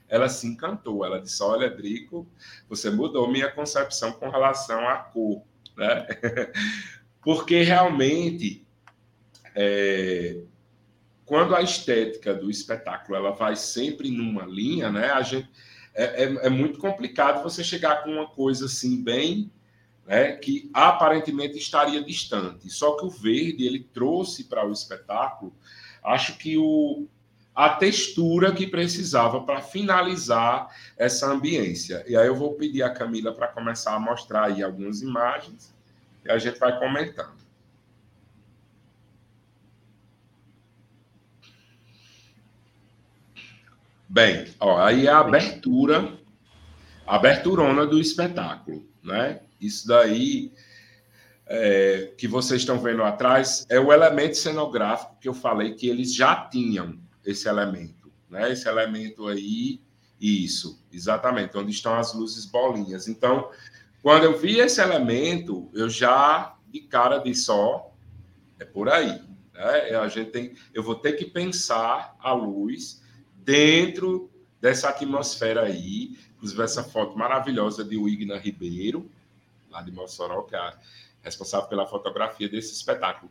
ela 0.08 0.28
se 0.28 0.46
encantou. 0.46 1.04
Ela 1.04 1.20
disse: 1.20 1.42
Olha, 1.42 1.70
Drico, 1.70 2.26
você 2.68 2.90
mudou 2.90 3.30
minha 3.30 3.50
concepção 3.50 4.12
com 4.12 4.28
relação 4.28 4.88
à 4.88 4.96
cor, 4.96 5.42
né? 5.76 6.06
Porque 7.22 7.62
realmente, 7.62 8.66
é, 9.54 10.38
quando 11.24 11.54
a 11.54 11.62
estética 11.62 12.34
do 12.34 12.50
espetáculo 12.50 13.16
ela 13.16 13.32
vai 13.32 13.54
sempre 13.56 14.10
numa 14.10 14.46
linha, 14.46 14.90
né? 14.90 15.10
A 15.10 15.22
gente 15.22 15.48
é, 15.94 16.24
é, 16.24 16.46
é 16.46 16.48
muito 16.48 16.78
complicado 16.78 17.42
você 17.42 17.64
chegar 17.64 18.04
com 18.04 18.10
uma 18.10 18.28
coisa 18.28 18.66
assim 18.66 19.02
bem 19.02 19.50
né, 20.06 20.32
que 20.32 20.70
aparentemente 20.72 21.58
estaria 21.58 22.02
distante. 22.02 22.70
Só 22.70 22.96
que 22.96 23.04
o 23.04 23.10
verde 23.10 23.66
ele 23.66 23.80
trouxe 23.92 24.44
para 24.44 24.66
o 24.66 24.72
espetáculo, 24.72 25.52
acho 26.02 26.38
que 26.38 26.56
o, 26.56 27.06
a 27.58 27.70
textura 27.70 28.52
que 28.52 28.68
precisava 28.68 29.40
para 29.40 29.60
finalizar 29.60 30.72
essa 30.96 31.28
ambiência. 31.28 32.04
E 32.06 32.16
aí 32.16 32.28
eu 32.28 32.36
vou 32.36 32.54
pedir 32.54 32.84
a 32.84 32.90
Camila 32.90 33.34
para 33.34 33.48
começar 33.48 33.96
a 33.96 33.98
mostrar 33.98 34.44
aí 34.44 34.62
algumas 34.62 35.02
imagens 35.02 35.74
e 36.24 36.30
a 36.30 36.38
gente 36.38 36.56
vai 36.60 36.78
comentando. 36.78 37.34
Bem, 44.08 44.46
ó, 44.60 44.80
aí 44.80 45.08
é 45.08 45.10
a 45.10 45.18
abertura, 45.18 46.16
a 47.04 47.16
aberturona 47.16 47.84
do 47.84 47.98
espetáculo, 47.98 48.88
né? 49.02 49.40
Isso 49.60 49.88
daí 49.88 50.52
é, 51.44 52.12
que 52.16 52.28
vocês 52.28 52.60
estão 52.60 52.78
vendo 52.78 53.02
atrás 53.02 53.66
é 53.68 53.80
o 53.80 53.92
elemento 53.92 54.36
cenográfico 54.36 55.16
que 55.20 55.28
eu 55.28 55.34
falei 55.34 55.74
que 55.74 55.88
eles 55.88 56.14
já 56.14 56.36
tinham 56.36 57.07
esse 57.30 57.46
elemento, 57.46 58.10
né? 58.30 58.50
Esse 58.50 58.66
elemento 58.66 59.26
aí, 59.26 59.80
isso, 60.18 60.82
exatamente, 60.90 61.56
onde 61.56 61.70
estão 61.70 61.94
as 61.94 62.14
luzes 62.14 62.46
bolinhas. 62.46 63.06
Então, 63.06 63.50
quando 64.02 64.24
eu 64.24 64.38
vi 64.38 64.58
esse 64.58 64.80
elemento, 64.80 65.68
eu 65.74 65.90
já 65.90 66.56
de 66.68 66.80
cara 66.80 67.18
de 67.18 67.34
só 67.34 67.92
é 68.58 68.64
por 68.64 68.88
aí, 68.88 69.22
né? 69.52 69.96
A 69.96 70.08
gente 70.08 70.30
tem, 70.30 70.54
eu 70.72 70.82
vou 70.82 70.94
ter 70.94 71.12
que 71.12 71.26
pensar 71.26 72.16
a 72.18 72.32
luz 72.32 73.02
dentro 73.44 74.30
dessa 74.60 74.88
atmosfera 74.88 75.62
aí, 75.62 76.16
inclusive 76.36 76.62
essa 76.62 76.82
foto 76.82 77.16
maravilhosa 77.16 77.84
de 77.84 77.96
Wigna 77.96 78.38
Ribeiro, 78.38 79.08
lá 79.70 79.82
de 79.82 79.92
Mossoró, 79.92 80.42
que 80.42 80.56
é 80.56 80.74
responsável 81.22 81.68
pela 81.68 81.86
fotografia 81.86 82.48
desse 82.48 82.72
espetáculo. 82.72 83.30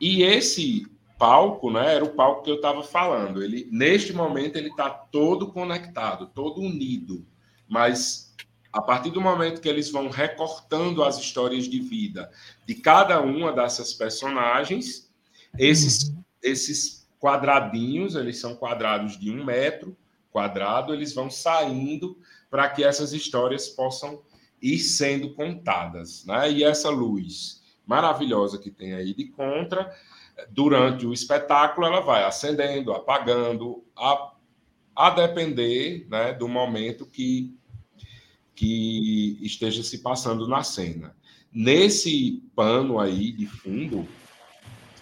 E 0.00 0.22
esse 0.22 0.86
palco, 1.22 1.70
né, 1.70 1.94
era 1.94 2.04
o 2.04 2.16
palco 2.16 2.42
que 2.42 2.50
eu 2.50 2.56
estava 2.56 2.82
falando. 2.82 3.44
Ele, 3.44 3.68
neste 3.70 4.12
momento, 4.12 4.56
ele 4.56 4.70
está 4.70 4.90
todo 4.90 5.52
conectado, 5.52 6.26
todo 6.26 6.60
unido, 6.60 7.24
mas 7.68 8.34
a 8.72 8.82
partir 8.82 9.10
do 9.10 9.20
momento 9.20 9.60
que 9.60 9.68
eles 9.68 9.88
vão 9.88 10.08
recortando 10.08 11.04
as 11.04 11.20
histórias 11.20 11.68
de 11.68 11.78
vida 11.78 12.28
de 12.66 12.74
cada 12.74 13.20
uma 13.20 13.52
dessas 13.52 13.94
personagens, 13.94 15.08
esses, 15.56 16.08
uhum. 16.08 16.24
esses 16.42 17.08
quadradinhos, 17.20 18.16
eles 18.16 18.40
são 18.40 18.56
quadrados 18.56 19.16
de 19.16 19.30
um 19.30 19.44
metro 19.44 19.96
quadrado, 20.32 20.92
eles 20.92 21.14
vão 21.14 21.30
saindo 21.30 22.18
para 22.50 22.68
que 22.68 22.82
essas 22.82 23.12
histórias 23.12 23.68
possam 23.68 24.22
ir 24.60 24.80
sendo 24.80 25.34
contadas. 25.34 26.24
Né? 26.24 26.50
E 26.50 26.64
essa 26.64 26.90
luz 26.90 27.62
maravilhosa 27.86 28.58
que 28.58 28.72
tem 28.72 28.94
aí 28.94 29.14
de 29.14 29.26
contra, 29.26 29.94
durante 30.50 31.06
o 31.06 31.12
espetáculo, 31.12 31.86
ela 31.86 32.00
vai 32.00 32.24
acendendo, 32.24 32.92
apagando, 32.92 33.84
a, 33.96 34.32
a 34.94 35.10
depender 35.10 36.06
né, 36.10 36.32
do 36.32 36.48
momento 36.48 37.06
que 37.06 37.54
que 38.54 39.38
esteja 39.40 39.82
se 39.82 39.98
passando 39.98 40.46
na 40.46 40.62
cena. 40.62 41.16
Nesse 41.52 42.42
pano 42.54 43.00
aí 43.00 43.32
de 43.32 43.46
fundo, 43.46 44.06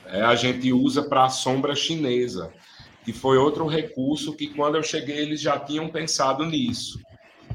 é, 0.06 0.22
a 0.22 0.34
gente 0.34 0.72
usa 0.72 1.02
para 1.02 1.24
a 1.24 1.28
sombra 1.28 1.74
chinesa, 1.74 2.52
que 3.04 3.12
foi 3.12 3.38
outro 3.38 3.66
recurso 3.66 4.34
que, 4.34 4.48
quando 4.48 4.76
eu 4.76 4.82
cheguei, 4.82 5.18
eles 5.18 5.40
já 5.40 5.58
tinham 5.58 5.88
pensado 5.88 6.44
nisso. 6.44 7.00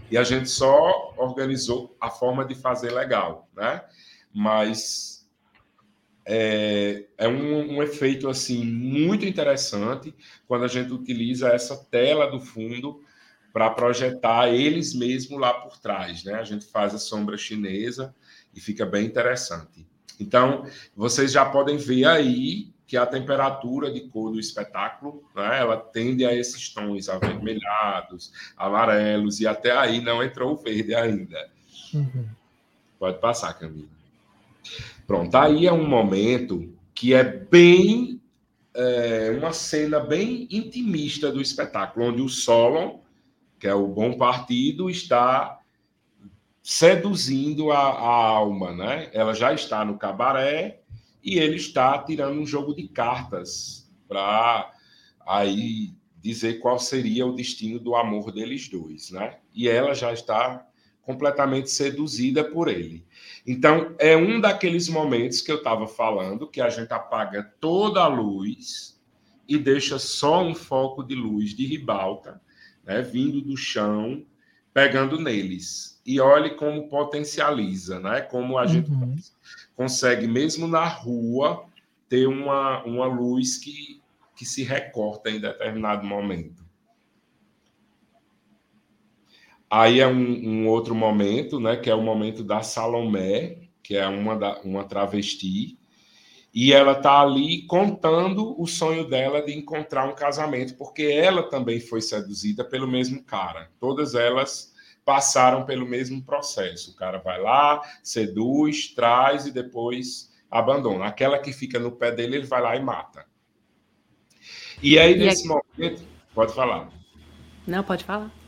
E 0.09 0.17
a 0.17 0.23
gente 0.23 0.49
só 0.49 1.13
organizou 1.17 1.95
a 1.99 2.09
forma 2.09 2.45
de 2.45 2.55
fazer 2.55 2.91
legal, 2.91 3.49
né? 3.55 3.83
Mas 4.33 5.14
é, 6.25 7.05
é 7.17 7.27
um, 7.27 7.75
um, 7.75 7.83
efeito 7.83 8.27
assim 8.27 8.65
muito 8.65 9.25
interessante 9.25 10.13
quando 10.47 10.65
a 10.65 10.67
gente 10.67 10.91
utiliza 10.91 11.49
essa 11.49 11.77
tela 11.85 12.25
do 12.29 12.41
fundo 12.41 13.03
para 13.53 13.69
projetar 13.69 14.49
eles 14.49 14.93
mesmos 14.93 15.39
lá 15.39 15.53
por 15.53 15.77
trás, 15.77 16.23
né? 16.23 16.33
A 16.33 16.43
gente 16.43 16.65
faz 16.65 16.93
a 16.93 16.99
sombra 16.99 17.37
chinesa 17.37 18.13
e 18.53 18.59
fica 18.59 18.85
bem 18.85 19.05
interessante. 19.05 19.87
Então, 20.19 20.65
vocês 20.95 21.31
já 21.31 21.45
podem 21.45 21.77
ver 21.77 22.05
aí 22.05 22.73
que 22.87 22.97
a 22.97 23.05
temperatura 23.05 23.91
de 23.91 24.01
cor 24.09 24.31
do 24.31 24.39
espetáculo, 24.39 25.23
né, 25.35 25.59
ela 25.59 25.77
tende 25.77 26.25
a 26.25 26.33
esses 26.33 26.69
tons 26.69 27.09
avermelhados, 27.09 28.31
amarelos, 28.55 29.39
e 29.39 29.47
até 29.47 29.71
aí 29.71 30.01
não 30.01 30.23
entrou 30.23 30.53
o 30.53 30.57
verde 30.57 30.93
ainda. 30.93 31.49
Uhum. 31.93 32.27
Pode 32.99 33.19
passar, 33.19 33.53
Camila. 33.53 33.89
Pronto, 35.07 35.35
aí 35.35 35.67
é 35.67 35.73
um 35.73 35.87
momento 35.87 36.73
que 36.93 37.13
é 37.13 37.23
bem. 37.23 38.21
É, 38.77 39.33
uma 39.37 39.53
cena 39.53 40.01
bem 40.01 40.49
intimista 40.51 41.31
do 41.31 41.41
espetáculo, 41.41 42.07
onde 42.07 42.21
o 42.21 42.27
Solon 42.27 42.99
que 43.59 43.67
é 43.67 43.73
o 43.73 43.87
bom 43.87 44.17
partido, 44.17 44.89
está 44.89 45.59
seduzindo 46.61 47.71
a, 47.71 47.79
a, 47.79 48.27
alma, 48.27 48.73
né? 48.73 49.09
Ela 49.13 49.33
já 49.33 49.53
está 49.53 49.85
no 49.85 49.97
cabaré 49.97 50.81
e 51.23 51.37
ele 51.37 51.55
está 51.55 51.97
tirando 52.03 52.39
um 52.39 52.45
jogo 52.45 52.73
de 52.73 52.87
cartas 52.87 53.91
para 54.07 54.71
aí 55.25 55.93
dizer 56.17 56.59
qual 56.59 56.79
seria 56.79 57.25
o 57.25 57.35
destino 57.35 57.79
do 57.79 57.95
amor 57.95 58.31
deles 58.31 58.67
dois, 58.67 59.11
né? 59.11 59.37
E 59.53 59.67
ela 59.67 59.93
já 59.93 60.11
está 60.11 60.65
completamente 61.01 61.69
seduzida 61.69 62.43
por 62.43 62.67
ele. 62.67 63.05
Então, 63.45 63.95
é 63.99 64.17
um 64.17 64.41
daqueles 64.41 64.89
momentos 64.89 65.41
que 65.41 65.51
eu 65.51 65.57
estava 65.57 65.87
falando 65.87 66.47
que 66.47 66.59
a 66.59 66.69
gente 66.69 66.91
apaga 66.91 67.43
toda 67.59 68.01
a 68.01 68.07
luz 68.07 68.99
e 69.47 69.57
deixa 69.57 69.99
só 69.99 70.43
um 70.43 70.55
foco 70.55 71.03
de 71.03 71.13
luz 71.13 71.51
de 71.51 71.65
ribalta 71.65 72.41
né, 72.85 73.01
vindo 73.01 73.41
do 73.41 73.55
chão, 73.55 74.25
pegando 74.73 75.19
neles. 75.19 76.01
E 76.05 76.19
olhe 76.19 76.51
como 76.51 76.89
potencializa, 76.89 77.99
né? 77.99 78.21
Como 78.21 78.57
a 78.57 78.63
uhum. 78.63 78.67
gente 78.67 78.91
consegue, 79.75 80.27
mesmo 80.27 80.67
na 80.67 80.85
rua, 80.85 81.65
ter 82.09 82.27
uma, 82.27 82.83
uma 82.83 83.05
luz 83.05 83.57
que, 83.57 84.01
que 84.35 84.45
se 84.45 84.63
recorta 84.63 85.29
em 85.29 85.39
determinado 85.39 86.05
momento. 86.05 86.64
Aí 89.77 89.99
é 89.99 90.07
um, 90.07 90.13
um, 90.13 90.67
outro 90.69 90.95
momento, 90.95 91.59
né, 91.59 91.75
que 91.75 91.89
é 91.89 91.93
o 91.93 92.01
momento 92.01 92.41
da 92.45 92.61
Salomé, 92.61 93.57
que 93.83 93.97
é 93.97 94.07
uma, 94.07 94.33
da, 94.33 94.61
uma 94.61 94.85
travesti, 94.85 95.77
e 96.53 96.71
ela 96.71 96.93
está 96.93 97.19
ali 97.19 97.63
contando 97.63 98.55
o 98.57 98.65
sonho 98.67 99.05
dela 99.05 99.41
de 99.41 99.53
encontrar 99.53 100.07
um 100.07 100.15
casamento, 100.15 100.77
porque 100.77 101.03
ela 101.03 101.43
também 101.43 101.81
foi 101.81 101.99
seduzida 101.99 102.63
pelo 102.63 102.87
mesmo 102.87 103.21
cara. 103.21 103.69
Todas 103.77 104.15
elas 104.15 104.73
passaram 105.03 105.65
pelo 105.65 105.85
mesmo 105.85 106.23
processo. 106.23 106.91
O 106.91 106.95
cara 106.95 107.17
vai 107.17 107.41
lá, 107.41 107.81
seduz, 108.01 108.93
traz 108.95 109.45
e 109.45 109.51
depois 109.51 110.31
abandona. 110.49 111.07
Aquela 111.07 111.37
que 111.37 111.51
fica 111.51 111.77
no 111.77 111.91
pé 111.91 112.13
dele, 112.13 112.37
ele 112.37 112.47
vai 112.47 112.61
lá 112.61 112.77
e 112.77 112.81
mata. 112.81 113.25
E 114.81 114.97
aí, 114.97 115.17
nesse 115.17 115.45
momento. 115.45 116.01
Pode 116.33 116.53
falar. 116.53 116.87
Não, 117.67 117.83
pode 117.83 118.05
falar. 118.05 118.44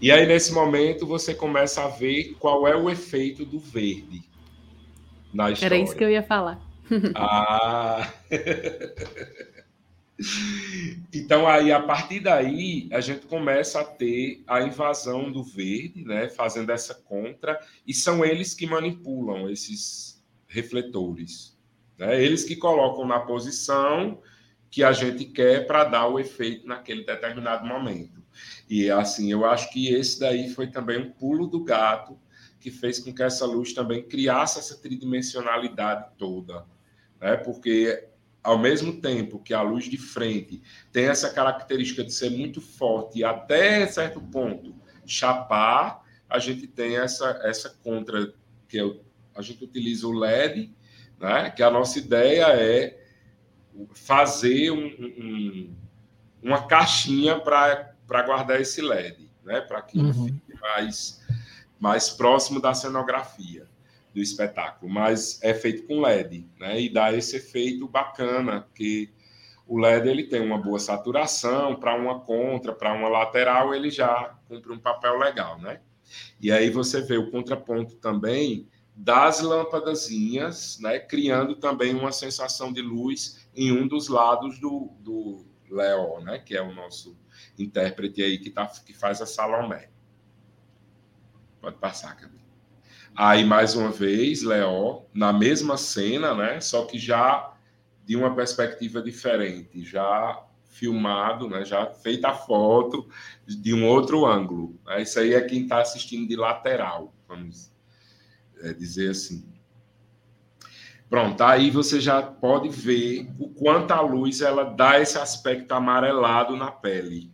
E 0.00 0.10
aí, 0.10 0.26
nesse 0.26 0.52
momento, 0.52 1.06
você 1.06 1.34
começa 1.34 1.84
a 1.84 1.88
ver 1.88 2.36
qual 2.38 2.66
é 2.66 2.74
o 2.74 2.88
efeito 2.88 3.44
do 3.44 3.58
verde 3.58 4.22
na 5.32 5.50
história. 5.50 5.74
Era 5.74 5.84
isso 5.84 5.94
que 5.94 6.04
eu 6.04 6.10
ia 6.10 6.22
falar 6.22 6.70
ah. 7.14 8.12
então 11.14 11.48
aí 11.48 11.72
a 11.72 11.80
partir 11.80 12.20
daí 12.20 12.88
a 12.92 13.00
gente 13.00 13.26
começa 13.26 13.80
a 13.80 13.84
ter 13.84 14.42
a 14.46 14.60
invasão 14.62 15.30
do 15.30 15.42
verde, 15.42 16.04
né, 16.04 16.28
fazendo 16.28 16.70
essa 16.70 16.94
contra 16.94 17.58
e 17.86 17.94
são 17.94 18.24
eles 18.24 18.54
que 18.54 18.66
manipulam 18.66 19.48
esses 19.48 20.22
refletores, 20.46 21.56
né? 21.96 22.22
Eles 22.22 22.44
que 22.44 22.56
colocam 22.56 23.06
na 23.06 23.20
posição 23.20 24.20
que 24.70 24.82
a 24.82 24.92
gente 24.92 25.24
quer 25.24 25.66
para 25.66 25.84
dar 25.84 26.08
o 26.08 26.18
efeito 26.18 26.66
naquele 26.66 27.04
determinado 27.04 27.66
momento. 27.66 28.19
E 28.68 28.90
assim, 28.90 29.30
eu 29.30 29.44
acho 29.44 29.70
que 29.72 29.88
esse 29.88 30.18
daí 30.20 30.50
foi 30.50 30.68
também 30.68 30.98
um 30.98 31.10
pulo 31.10 31.46
do 31.46 31.62
gato 31.62 32.18
que 32.58 32.70
fez 32.70 32.98
com 32.98 33.12
que 33.12 33.22
essa 33.22 33.46
luz 33.46 33.72
também 33.72 34.02
criasse 34.02 34.58
essa 34.58 34.76
tridimensionalidade 34.76 36.10
toda 36.18 36.66
né? 37.20 37.36
porque 37.36 38.08
ao 38.42 38.58
mesmo 38.58 39.00
tempo 39.00 39.38
que 39.38 39.52
a 39.52 39.60
luz 39.60 39.84
de 39.84 39.98
frente 39.98 40.62
tem 40.90 41.06
essa 41.06 41.30
característica 41.30 42.02
de 42.02 42.12
ser 42.12 42.30
muito 42.30 42.60
forte 42.60 43.18
e 43.18 43.24
até 43.24 43.86
certo 43.86 44.20
ponto 44.20 44.74
chapar, 45.04 46.02
a 46.28 46.38
gente 46.38 46.66
tem 46.66 46.96
essa, 46.96 47.38
essa 47.42 47.68
contra, 47.82 48.32
que 48.68 48.78
a 49.34 49.42
gente 49.42 49.64
utiliza 49.64 50.06
o 50.06 50.12
LED, 50.12 50.72
né? 51.18 51.50
que 51.50 51.62
a 51.62 51.70
nossa 51.70 51.98
ideia 51.98 52.46
é 52.54 52.98
fazer 53.94 54.70
um, 54.70 54.86
um, 54.86 55.76
uma 56.42 56.66
caixinha 56.66 57.38
para 57.38 57.89
guardar 58.24 58.60
esse 58.60 58.80
LED, 58.80 59.30
né? 59.44 59.60
para 59.60 59.80
que 59.82 59.98
uhum. 59.98 60.26
fique 60.26 60.60
mais, 60.60 61.20
mais 61.78 62.10
próximo 62.10 62.60
da 62.60 62.74
cenografia 62.74 63.66
do 64.14 64.20
espetáculo, 64.20 64.92
mas 64.92 65.40
é 65.42 65.54
feito 65.54 65.86
com 65.86 66.00
LED, 66.00 66.46
né? 66.58 66.80
E 66.80 66.88
dá 66.88 67.12
esse 67.12 67.36
efeito 67.36 67.86
bacana 67.86 68.66
que 68.74 69.08
o 69.66 69.78
LED 69.78 70.08
ele 70.08 70.24
tem 70.24 70.40
uma 70.40 70.58
boa 70.58 70.80
saturação 70.80 71.76
para 71.76 71.94
uma 71.94 72.18
contra, 72.18 72.72
para 72.72 72.92
uma 72.92 73.08
lateral 73.08 73.72
ele 73.72 73.88
já 73.88 74.36
cumpre 74.48 74.72
um 74.72 74.78
papel 74.80 75.16
legal, 75.16 75.60
né? 75.60 75.80
E 76.40 76.50
aí 76.50 76.70
você 76.70 77.00
vê 77.00 77.16
o 77.16 77.30
contraponto 77.30 77.94
também 77.96 78.68
das 78.96 79.40
lâmpadazinhas, 79.40 80.78
né? 80.80 80.98
Criando 80.98 81.54
também 81.54 81.94
uma 81.94 82.10
sensação 82.10 82.72
de 82.72 82.82
luz 82.82 83.48
em 83.54 83.70
um 83.70 83.86
dos 83.86 84.08
lados 84.08 84.58
do, 84.58 84.90
do 84.98 85.46
Leo, 85.70 86.20
né? 86.20 86.38
Que 86.38 86.56
é 86.56 86.62
o 86.62 86.74
nosso 86.74 87.16
intérprete 87.62 88.22
aí 88.22 88.38
que 88.38 88.50
tá 88.50 88.66
que 88.66 88.92
faz 88.92 89.20
a 89.20 89.26
Salomé. 89.26 89.88
Pode 91.60 91.76
passar, 91.76 92.16
Camila. 92.16 92.40
Aí, 93.14 93.44
mais 93.44 93.74
uma 93.74 93.90
vez, 93.90 94.42
Léo, 94.42 95.02
na 95.12 95.32
mesma 95.32 95.76
cena, 95.76 96.34
né? 96.34 96.60
Só 96.60 96.86
que 96.86 96.98
já 96.98 97.54
de 98.04 98.16
uma 98.16 98.34
perspectiva 98.34 99.02
diferente, 99.02 99.84
já 99.84 100.42
filmado, 100.64 101.48
né? 101.48 101.64
Já 101.64 101.86
feita 101.86 102.28
a 102.28 102.34
foto 102.34 103.08
de 103.46 103.74
um 103.74 103.86
outro 103.86 104.24
ângulo. 104.24 104.80
Né? 104.86 105.02
Isso 105.02 105.18
aí 105.18 105.34
é 105.34 105.40
quem 105.42 105.64
está 105.64 105.80
assistindo 105.80 106.26
de 106.26 106.36
lateral, 106.36 107.14
vamos 107.28 107.70
é, 108.62 108.72
dizer 108.72 109.10
assim. 109.10 109.44
Pronto, 111.10 111.42
aí 111.42 111.70
você 111.70 112.00
já 112.00 112.22
pode 112.22 112.68
ver 112.68 113.28
o 113.38 113.48
quanto 113.48 113.90
a 113.90 114.00
luz 114.00 114.40
ela 114.40 114.62
dá 114.62 115.00
esse 115.00 115.18
aspecto 115.18 115.72
amarelado 115.72 116.56
na 116.56 116.70
pele, 116.70 117.32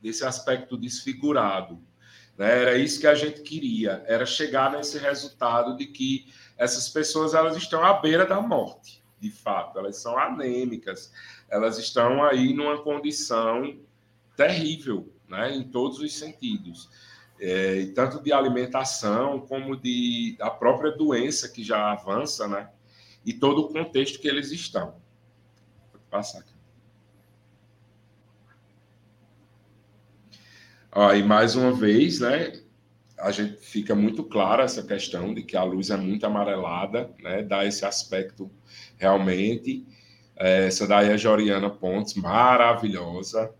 desse 0.00 0.24
aspecto 0.24 0.76
desfigurado. 0.76 1.82
Né? 2.36 2.60
Era 2.60 2.78
isso 2.78 3.00
que 3.00 3.06
a 3.06 3.14
gente 3.14 3.42
queria, 3.42 4.02
era 4.06 4.24
chegar 4.24 4.70
nesse 4.72 4.98
resultado 4.98 5.76
de 5.76 5.86
que 5.86 6.32
essas 6.56 6.88
pessoas 6.88 7.34
elas 7.34 7.56
estão 7.56 7.84
à 7.84 7.94
beira 7.94 8.24
da 8.24 8.40
morte, 8.40 9.02
de 9.20 9.30
fato, 9.30 9.78
elas 9.78 9.96
são 9.96 10.18
anêmicas, 10.18 11.12
elas 11.48 11.78
estão 11.78 12.22
aí 12.22 12.52
numa 12.54 12.82
condição 12.82 13.78
terrível, 14.36 15.12
né? 15.28 15.54
em 15.54 15.64
todos 15.64 15.98
os 15.98 16.16
sentidos. 16.16 16.88
é, 17.40 17.86
tanto 17.94 18.20
de 18.22 18.32
alimentação 18.32 19.40
como 19.40 19.76
de 19.76 20.36
da 20.38 20.50
própria 20.50 20.90
doença 20.90 21.48
que 21.48 21.62
já 21.62 21.92
avança, 21.92 22.48
né? 22.48 22.68
E 23.24 23.32
todo 23.32 23.62
o 23.62 23.68
contexto 23.68 24.20
que 24.20 24.28
eles 24.28 24.50
estão. 24.50 24.96
Vou 25.92 26.00
passar 26.10 26.40
aqui. 26.40 26.57
Ó, 30.92 31.12
e 31.12 31.22
mais 31.22 31.54
uma 31.54 31.72
vez, 31.72 32.20
né? 32.20 32.52
A 33.18 33.30
gente 33.30 33.56
fica 33.56 33.94
muito 33.94 34.22
clara 34.24 34.62
essa 34.62 34.82
questão 34.82 35.34
de 35.34 35.42
que 35.42 35.56
a 35.56 35.62
luz 35.62 35.90
é 35.90 35.96
muito 35.96 36.24
amarelada, 36.24 37.10
né? 37.20 37.42
Dá 37.42 37.64
esse 37.64 37.84
aspecto 37.84 38.50
realmente. 38.96 39.86
É, 40.36 40.66
essa 40.66 40.86
daí 40.86 41.10
é 41.10 41.18
Joriana 41.18 41.68
Pontes, 41.68 42.14
maravilhosa. 42.14 43.52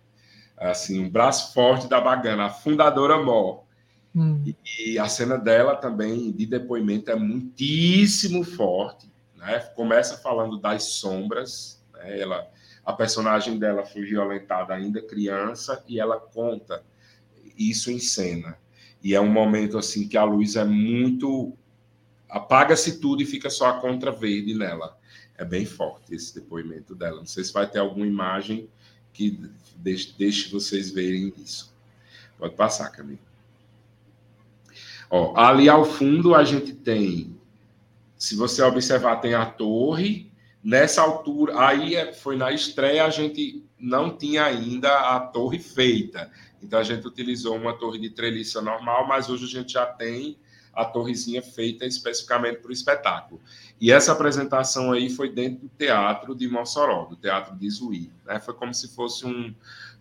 Assim, 0.56 1.00
um 1.04 1.10
braço 1.10 1.52
forte 1.52 1.88
da 1.88 2.00
Bagana, 2.00 2.46
a 2.46 2.50
fundadora 2.50 3.18
Mó. 3.18 3.62
Hum. 4.14 4.42
E, 4.46 4.92
e, 4.92 4.98
a 4.98 5.08
cena 5.08 5.36
dela 5.36 5.76
também, 5.76 6.32
de 6.32 6.46
depoimento, 6.46 7.10
é 7.10 7.16
muitíssimo 7.16 8.42
forte. 8.42 9.10
Né? 9.36 9.58
Começa 9.76 10.16
falando 10.16 10.58
das 10.58 10.84
sombras. 10.84 11.82
Né? 11.92 12.20
Ela, 12.20 12.48
a 12.84 12.92
personagem 12.92 13.58
dela 13.58 13.84
foi 13.84 14.02
violentada 14.02 14.72
ainda 14.72 15.02
criança 15.02 15.84
e 15.86 16.00
ela 16.00 16.18
conta 16.18 16.82
isso 17.56 17.90
em 17.90 17.98
cena. 17.98 18.58
E 19.02 19.14
é 19.14 19.20
um 19.20 19.30
momento 19.30 19.78
assim 19.78 20.08
que 20.08 20.16
a 20.16 20.24
luz 20.24 20.56
é 20.56 20.64
muito 20.64 21.56
apaga-se 22.28 23.00
tudo 23.00 23.22
e 23.22 23.26
fica 23.26 23.48
só 23.48 23.68
a 23.68 23.80
contra 23.80 24.12
verde 24.12 24.54
nela. 24.54 24.98
É 25.36 25.44
bem 25.44 25.64
forte 25.64 26.14
esse 26.14 26.34
depoimento 26.34 26.94
dela. 26.94 27.18
Não 27.18 27.26
sei 27.26 27.44
se 27.44 27.52
vai 27.52 27.68
ter 27.68 27.78
alguma 27.78 28.06
imagem 28.06 28.68
que 29.12 29.40
deixe, 29.76 30.14
deixe 30.18 30.50
vocês 30.50 30.90
verem 30.90 31.32
isso. 31.38 31.72
Pode 32.38 32.54
passar, 32.54 32.90
Camila. 32.90 33.18
Ó, 35.10 35.34
ali 35.36 35.68
ao 35.68 35.84
fundo 35.84 36.34
a 36.34 36.44
gente 36.44 36.72
tem, 36.74 37.36
se 38.16 38.36
você 38.36 38.62
observar, 38.62 39.16
tem 39.16 39.34
a 39.34 39.46
torre. 39.46 40.28
Nessa 40.62 41.00
altura, 41.00 41.66
aí 41.66 41.94
é, 41.94 42.12
foi 42.12 42.36
na 42.36 42.52
estreia, 42.52 43.04
a 43.04 43.10
gente 43.10 43.64
não 43.78 44.16
tinha 44.16 44.44
ainda 44.44 45.14
a 45.14 45.20
torre 45.20 45.58
feita. 45.58 46.30
Então 46.62 46.78
a 46.78 46.82
gente 46.82 47.06
utilizou 47.06 47.56
uma 47.56 47.72
torre 47.72 47.98
de 47.98 48.10
treliça 48.10 48.60
normal, 48.60 49.06
mas 49.06 49.28
hoje 49.28 49.44
a 49.44 49.60
gente 49.60 49.72
já 49.72 49.86
tem 49.86 50.38
a 50.72 50.84
torrezinha 50.84 51.42
feita 51.42 51.84
especificamente 51.84 52.60
para 52.60 52.68
o 52.68 52.72
espetáculo. 52.72 53.40
E 53.80 53.90
essa 53.90 54.12
apresentação 54.12 54.92
aí 54.92 55.10
foi 55.10 55.28
dentro 55.28 55.62
do 55.62 55.68
teatro 55.68 56.34
de 56.34 56.48
Mossoró, 56.48 57.04
do 57.04 57.16
teatro 57.16 57.56
de 57.56 57.68
Zuí. 57.68 58.12
Né? 58.24 58.38
Foi 58.38 58.54
como 58.54 58.72
se 58.72 58.94
fosse 58.94 59.26
um, 59.26 59.54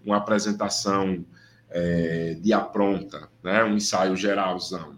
uma 0.06 0.18
apresentação 0.18 1.26
é, 1.70 2.38
de 2.40 2.54
apronta, 2.54 3.30
né? 3.42 3.64
um 3.64 3.76
ensaio 3.76 4.16
geralzão. 4.16 4.98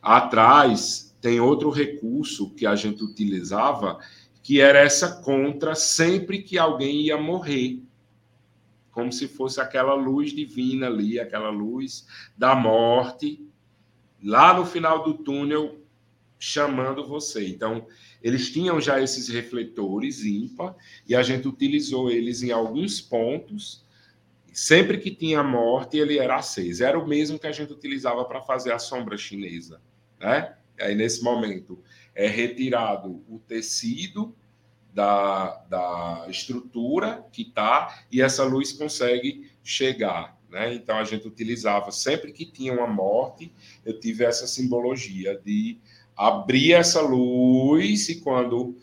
Atrás 0.00 1.14
tem 1.20 1.40
outro 1.40 1.70
recurso 1.70 2.50
que 2.50 2.66
a 2.66 2.74
gente 2.74 3.02
utilizava, 3.02 3.98
que 4.42 4.60
era 4.60 4.80
essa 4.80 5.22
contra 5.22 5.74
sempre 5.74 6.42
que 6.42 6.58
alguém 6.58 7.02
ia 7.02 7.16
morrer 7.16 7.80
como 8.92 9.10
se 9.10 9.26
fosse 9.26 9.60
aquela 9.60 9.94
luz 9.94 10.32
divina 10.32 10.86
ali, 10.86 11.18
aquela 11.18 11.50
luz 11.50 12.06
da 12.36 12.54
morte, 12.54 13.44
lá 14.22 14.54
no 14.54 14.64
final 14.64 15.02
do 15.02 15.14
túnel, 15.14 15.80
chamando 16.38 17.06
você. 17.06 17.48
Então, 17.48 17.86
eles 18.22 18.52
tinham 18.52 18.80
já 18.80 19.00
esses 19.00 19.28
refletores 19.28 20.24
ímpar 20.24 20.76
e 21.08 21.14
a 21.14 21.22
gente 21.22 21.48
utilizou 21.48 22.10
eles 22.10 22.42
em 22.42 22.50
alguns 22.50 23.00
pontos. 23.00 23.84
Sempre 24.52 24.98
que 24.98 25.10
tinha 25.10 25.42
morte, 25.42 25.96
ele 25.96 26.18
era 26.18 26.36
aceso. 26.36 26.84
Era 26.84 26.98
o 26.98 27.08
mesmo 27.08 27.38
que 27.38 27.46
a 27.46 27.52
gente 27.52 27.72
utilizava 27.72 28.24
para 28.24 28.42
fazer 28.42 28.72
a 28.72 28.78
sombra 28.78 29.16
chinesa, 29.16 29.80
né? 30.20 30.54
Aí, 30.78 30.94
nesse 30.94 31.22
momento, 31.22 31.78
é 32.14 32.26
retirado 32.26 33.22
o 33.28 33.38
tecido 33.38 34.34
da, 34.92 35.56
da 35.68 36.26
estrutura 36.28 37.24
que 37.32 37.42
está 37.42 38.04
e 38.10 38.20
essa 38.20 38.44
luz 38.44 38.72
consegue 38.72 39.50
chegar. 39.62 40.38
Né? 40.50 40.74
Então 40.74 40.98
a 40.98 41.04
gente 41.04 41.26
utilizava 41.26 41.90
sempre 41.90 42.32
que 42.32 42.44
tinha 42.44 42.72
uma 42.72 42.86
morte, 42.86 43.52
eu 43.84 43.98
tive 43.98 44.24
essa 44.24 44.46
simbologia 44.46 45.40
de 45.44 45.78
abrir 46.16 46.72
essa 46.74 47.00
luz 47.00 48.08
e 48.08 48.20
quando 48.20 48.76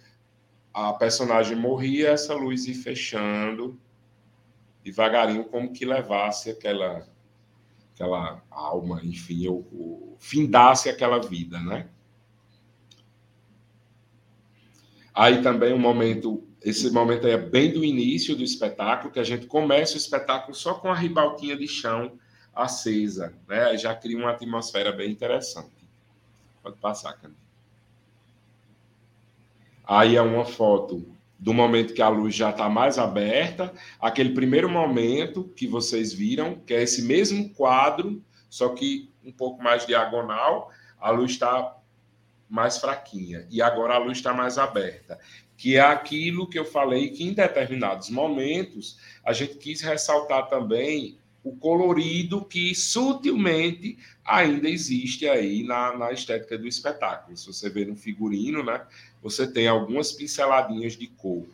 a 0.73 0.93
personagem 0.93 1.55
morria, 1.55 2.09
essa 2.09 2.33
luz 2.33 2.65
ia 2.65 2.75
fechando 2.75 3.79
devagarinho, 4.83 5.43
como 5.43 5.71
que 5.71 5.85
levasse 5.85 6.49
aquela 6.49 7.07
aquela 7.93 8.41
alma, 8.49 9.01
enfim, 9.03 9.47
ou, 9.49 9.67
ou 9.73 10.17
findasse 10.19 10.89
aquela 10.89 11.19
vida, 11.19 11.59
né? 11.59 11.89
Aí 15.19 15.41
também 15.41 15.73
um 15.73 15.77
momento, 15.77 16.47
esse 16.63 16.89
momento 16.91 17.27
é 17.27 17.35
bem 17.35 17.73
do 17.73 17.83
início 17.83 18.37
do 18.37 18.41
espetáculo, 18.41 19.11
que 19.11 19.19
a 19.19 19.23
gente 19.25 19.47
começa 19.47 19.95
o 19.95 19.97
espetáculo 19.97 20.55
só 20.55 20.75
com 20.75 20.89
a 20.89 20.95
ribaltinha 20.95 21.57
de 21.57 21.67
chão 21.67 22.17
acesa, 22.55 23.33
né? 23.45 23.75
Já 23.77 23.93
cria 23.93 24.17
uma 24.17 24.31
atmosfera 24.31 24.93
bem 24.93 25.11
interessante. 25.11 25.85
Pode 26.63 26.77
passar, 26.77 27.11
Cândido. 27.15 27.35
Aí 29.85 30.15
é 30.15 30.21
uma 30.21 30.45
foto 30.45 31.05
do 31.37 31.53
momento 31.53 31.93
que 31.93 32.01
a 32.01 32.07
luz 32.07 32.33
já 32.33 32.51
está 32.51 32.69
mais 32.69 32.97
aberta, 32.97 33.73
aquele 33.99 34.29
primeiro 34.29 34.69
momento 34.69 35.51
que 35.53 35.67
vocês 35.67 36.13
viram, 36.13 36.55
que 36.65 36.73
é 36.73 36.81
esse 36.81 37.01
mesmo 37.01 37.49
quadro, 37.49 38.23
só 38.49 38.69
que 38.69 39.11
um 39.21 39.33
pouco 39.33 39.61
mais 39.61 39.85
diagonal, 39.85 40.71
a 40.97 41.11
luz 41.11 41.31
está 41.31 41.75
mais 42.49 42.77
fraquinha 42.77 43.45
e 43.51 43.61
agora 43.61 43.93
a 43.93 43.97
luz 43.97 44.17
está 44.17 44.33
mais 44.33 44.57
aberta, 44.57 45.19
que 45.55 45.75
é 45.75 45.81
aquilo 45.81 46.49
que 46.49 46.57
eu 46.57 46.65
falei 46.65 47.09
que 47.09 47.23
em 47.23 47.33
determinados 47.33 48.09
momentos 48.09 48.97
a 49.23 49.33
gente 49.33 49.55
quis 49.55 49.81
ressaltar 49.81 50.47
também 50.49 51.17
o 51.43 51.55
colorido 51.55 52.43
que 52.43 52.75
sutilmente 52.75 53.97
ainda 54.25 54.69
existe 54.69 55.27
aí 55.27 55.63
na, 55.63 55.97
na 55.97 56.11
estética 56.11 56.57
do 56.57 56.67
espetáculo. 56.67 57.35
Se 57.37 57.47
você 57.47 57.69
vê 57.69 57.85
no 57.85 57.95
figurino, 57.95 58.63
né, 58.63 58.81
você 59.21 59.47
tem 59.47 59.67
algumas 59.67 60.11
pinceladinhas 60.11 60.93
de 60.93 61.07
cor. 61.07 61.45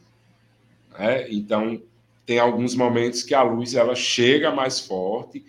Né? 0.97 1.29
Então, 1.29 1.81
tem 2.25 2.39
alguns 2.39 2.73
momentos 2.75 3.21
que 3.21 3.35
a 3.35 3.43
luz 3.43 3.75
ela 3.75 3.95
chega 3.95 4.51
mais 4.51 4.79
forte 4.79 5.45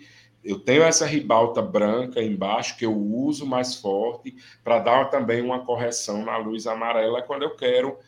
eu 0.47 0.57
tenho 0.57 0.83
essa 0.83 1.05
ribalta 1.05 1.61
branca 1.61 2.23
embaixo 2.23 2.77
que 2.77 2.85
eu 2.85 2.95
uso 2.95 3.45
mais 3.45 3.75
forte 3.75 4.33
para 4.63 4.79
dar 4.79 5.09
também 5.09 5.41
uma 5.41 5.65
correção 5.65 6.23
na 6.23 6.37
luz 6.37 6.65
amarela 6.65 7.21
quando 7.21 7.43
eu 7.43 7.53
quero 7.53 7.99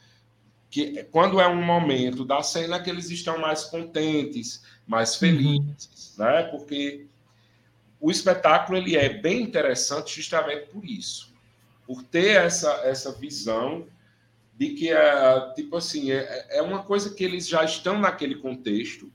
que 0.70 1.04
quando 1.12 1.42
é 1.42 1.48
um 1.50 1.62
momento 1.62 2.24
da 2.24 2.42
cena 2.42 2.80
que 2.80 2.90
eles 2.90 3.10
estão 3.10 3.38
mais 3.40 3.66
contentes, 3.66 4.64
mais 4.88 5.14
uhum. 5.14 5.20
felizes, 5.20 6.16
uhum. 6.18 6.26
né? 6.26 6.44
Porque 6.44 7.08
o 8.00 8.10
espetáculo 8.10 8.78
ele 8.78 8.96
é 8.96 9.10
bem 9.10 9.42
interessante 9.42 10.16
justamente 10.16 10.68
por 10.68 10.86
isso, 10.86 11.34
por 11.86 12.02
ter 12.04 12.38
essa 12.38 12.72
essa 12.86 13.12
visão 13.12 13.86
de 14.56 14.70
que 14.70 14.90
é 14.90 15.54
tipo 15.56 15.76
assim 15.76 16.12
é, 16.12 16.58
é 16.58 16.62
uma 16.62 16.84
coisa 16.84 17.14
que 17.14 17.24
eles 17.24 17.50
já 17.50 17.66
estão 17.66 18.00
naquele 18.00 18.36
contexto 18.36 19.12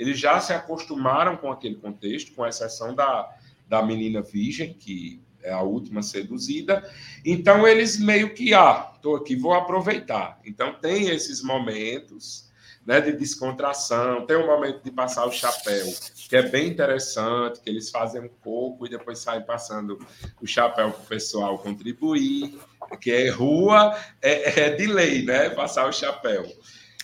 eles 0.00 0.18
já 0.18 0.40
se 0.40 0.54
acostumaram 0.54 1.36
com 1.36 1.52
aquele 1.52 1.74
contexto, 1.74 2.32
com 2.32 2.46
exceção 2.46 2.94
da, 2.94 3.28
da 3.68 3.82
menina 3.82 4.22
virgem, 4.22 4.72
que 4.72 5.20
é 5.42 5.52
a 5.52 5.60
última 5.60 6.02
seduzida. 6.02 6.90
Então, 7.22 7.68
eles 7.68 8.00
meio 8.00 8.32
que, 8.32 8.54
ah, 8.54 8.92
estou 8.96 9.14
aqui, 9.14 9.36
vou 9.36 9.52
aproveitar. 9.52 10.40
Então, 10.42 10.72
tem 10.72 11.10
esses 11.10 11.42
momentos 11.42 12.48
né, 12.86 12.98
de 12.98 13.12
descontração, 13.12 14.24
tem 14.24 14.38
um 14.38 14.46
momento 14.46 14.82
de 14.82 14.90
passar 14.90 15.26
o 15.26 15.32
chapéu, 15.32 15.84
que 16.14 16.34
é 16.34 16.48
bem 16.48 16.68
interessante, 16.68 17.60
que 17.60 17.68
eles 17.68 17.90
fazem 17.90 18.22
um 18.22 18.28
pouco 18.42 18.86
e 18.86 18.88
depois 18.88 19.18
saem 19.18 19.42
passando 19.42 19.98
o 20.40 20.46
chapéu 20.46 20.92
para 20.92 21.02
o 21.02 21.06
pessoal 21.06 21.58
contribuir, 21.58 22.58
que 23.02 23.10
é 23.10 23.28
rua, 23.28 23.94
é, 24.22 24.60
é 24.60 24.70
de 24.70 24.86
lei, 24.86 25.26
né, 25.26 25.50
passar 25.50 25.86
o 25.86 25.92
chapéu. 25.92 26.50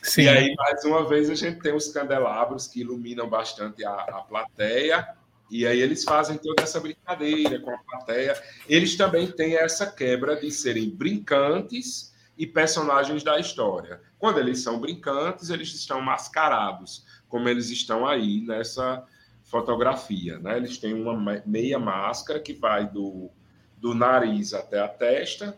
Sim. 0.06 0.22
E 0.22 0.28
aí, 0.28 0.54
mais 0.54 0.84
uma 0.84 1.06
vez, 1.06 1.28
a 1.28 1.34
gente 1.34 1.60
tem 1.60 1.74
os 1.74 1.88
candelabros 1.88 2.68
que 2.68 2.80
iluminam 2.80 3.28
bastante 3.28 3.84
a, 3.84 3.92
a 3.92 4.22
plateia. 4.22 5.06
E 5.50 5.66
aí 5.66 5.80
eles 5.80 6.04
fazem 6.04 6.38
toda 6.38 6.62
essa 6.62 6.80
brincadeira 6.80 7.60
com 7.60 7.70
a 7.70 7.78
plateia. 7.78 8.40
Eles 8.68 8.96
também 8.96 9.26
têm 9.26 9.56
essa 9.56 9.86
quebra 9.86 10.36
de 10.36 10.50
serem 10.50 10.90
brincantes 10.90 12.14
e 12.38 12.46
personagens 12.46 13.22
da 13.24 13.38
história. 13.38 14.00
Quando 14.18 14.38
eles 14.38 14.62
são 14.62 14.80
brincantes, 14.80 15.50
eles 15.50 15.74
estão 15.74 16.00
mascarados, 16.00 17.04
como 17.28 17.48
eles 17.48 17.70
estão 17.70 18.06
aí 18.06 18.40
nessa 18.42 19.04
fotografia. 19.42 20.38
Né? 20.38 20.56
Eles 20.56 20.78
têm 20.78 20.94
uma 20.94 21.42
meia 21.44 21.78
máscara 21.78 22.38
que 22.38 22.52
vai 22.52 22.88
do, 22.88 23.30
do 23.76 23.92
nariz 23.92 24.54
até 24.54 24.80
a 24.80 24.88
testa, 24.88 25.56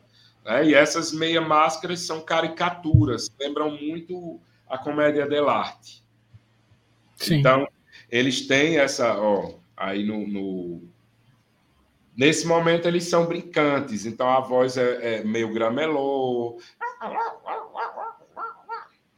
né? 0.48 0.64
E 0.66 0.74
essas 0.74 1.12
meia 1.12 1.42
máscaras 1.42 2.00
são 2.00 2.22
caricaturas, 2.22 3.30
lembram 3.38 3.70
muito 3.70 4.40
a 4.66 4.78
comédia 4.78 5.26
dell'arte. 5.26 6.02
Sim. 7.16 7.36
Então, 7.36 7.68
eles 8.10 8.46
têm 8.46 8.78
essa, 8.78 9.18
ó, 9.18 9.58
aí 9.76 10.04
no, 10.04 10.26
no, 10.26 10.82
Nesse 12.16 12.46
momento 12.46 12.88
eles 12.88 13.04
são 13.04 13.26
brincantes, 13.26 14.06
então 14.06 14.28
a 14.28 14.40
voz 14.40 14.76
é, 14.76 15.18
é 15.18 15.24
meio 15.24 15.52
gramelô. 15.52 16.58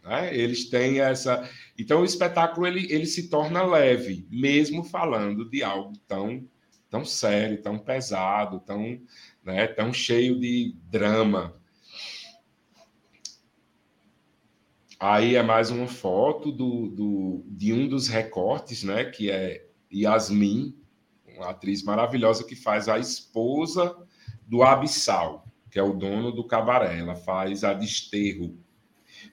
Né? 0.03 0.37
Eles 0.37 0.68
têm 0.68 1.01
essa. 1.01 1.49
Então 1.78 2.03
o 2.03 2.05
espetáculo 2.05 2.66
ele, 2.66 2.93
ele 2.93 3.07
se 3.07 3.31
torna 3.31 3.62
leve, 3.62 4.26
mesmo 4.31 4.85
falando 4.85 5.49
de 5.49 5.62
algo 5.62 5.95
tão, 6.07 6.45
tão 6.91 7.05
sério, 7.05 7.62
tão 7.62 7.78
pesado, 7.78 8.59
tão, 8.61 9.01
né, 9.45 9.68
tão 9.68 9.93
cheio 9.93 10.38
de 10.38 10.74
drama. 10.91 11.57
Aí 14.99 15.36
é 15.36 15.43
mais 15.43 15.70
uma 15.70 15.86
foto 15.86 16.53
do, 16.53 16.88
do, 16.88 17.45
de 17.47 17.72
um 17.72 17.88
dos 17.88 18.09
recortes, 18.09 18.82
né, 18.82 19.05
que 19.05 19.30
é 19.30 19.66
Yasmin, 19.91 20.76
uma 21.36 21.51
atriz 21.51 21.82
maravilhosa 21.82 22.45
que 22.45 22.55
faz 22.55 22.88
a 22.88 22.99
esposa 22.99 23.97
do 24.47 24.62
Abissal, 24.62 25.47
que 25.70 25.78
é 25.78 25.82
o 25.82 25.95
dono 25.95 26.32
do 26.32 26.45
cabaré. 26.45 26.99
Ela 26.99 27.14
faz 27.14 27.64
a 27.64 27.72
Desterro. 27.72 28.59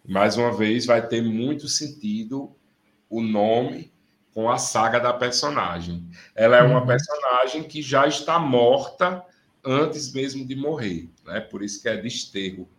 Mais 0.07 0.37
uma 0.37 0.55
vez, 0.55 0.85
vai 0.85 1.05
ter 1.05 1.21
muito 1.21 1.67
sentido 1.67 2.55
o 3.09 3.21
nome 3.21 3.91
com 4.37 4.51
a 4.51 4.59
saga 4.59 4.99
da 4.99 5.11
personagem. 5.11 6.07
Ela 6.35 6.57
é 6.57 6.61
uma 6.61 6.81
uhum. 6.81 6.85
personagem 6.85 7.63
que 7.63 7.81
já 7.81 8.05
está 8.05 8.37
morta 8.37 9.25
antes 9.65 10.13
mesmo 10.13 10.45
de 10.45 10.55
morrer, 10.55 11.09
né? 11.25 11.39
Por 11.39 11.63
isso 11.63 11.81
que 11.81 11.89
é 11.89 11.97
desterro. 11.97 12.69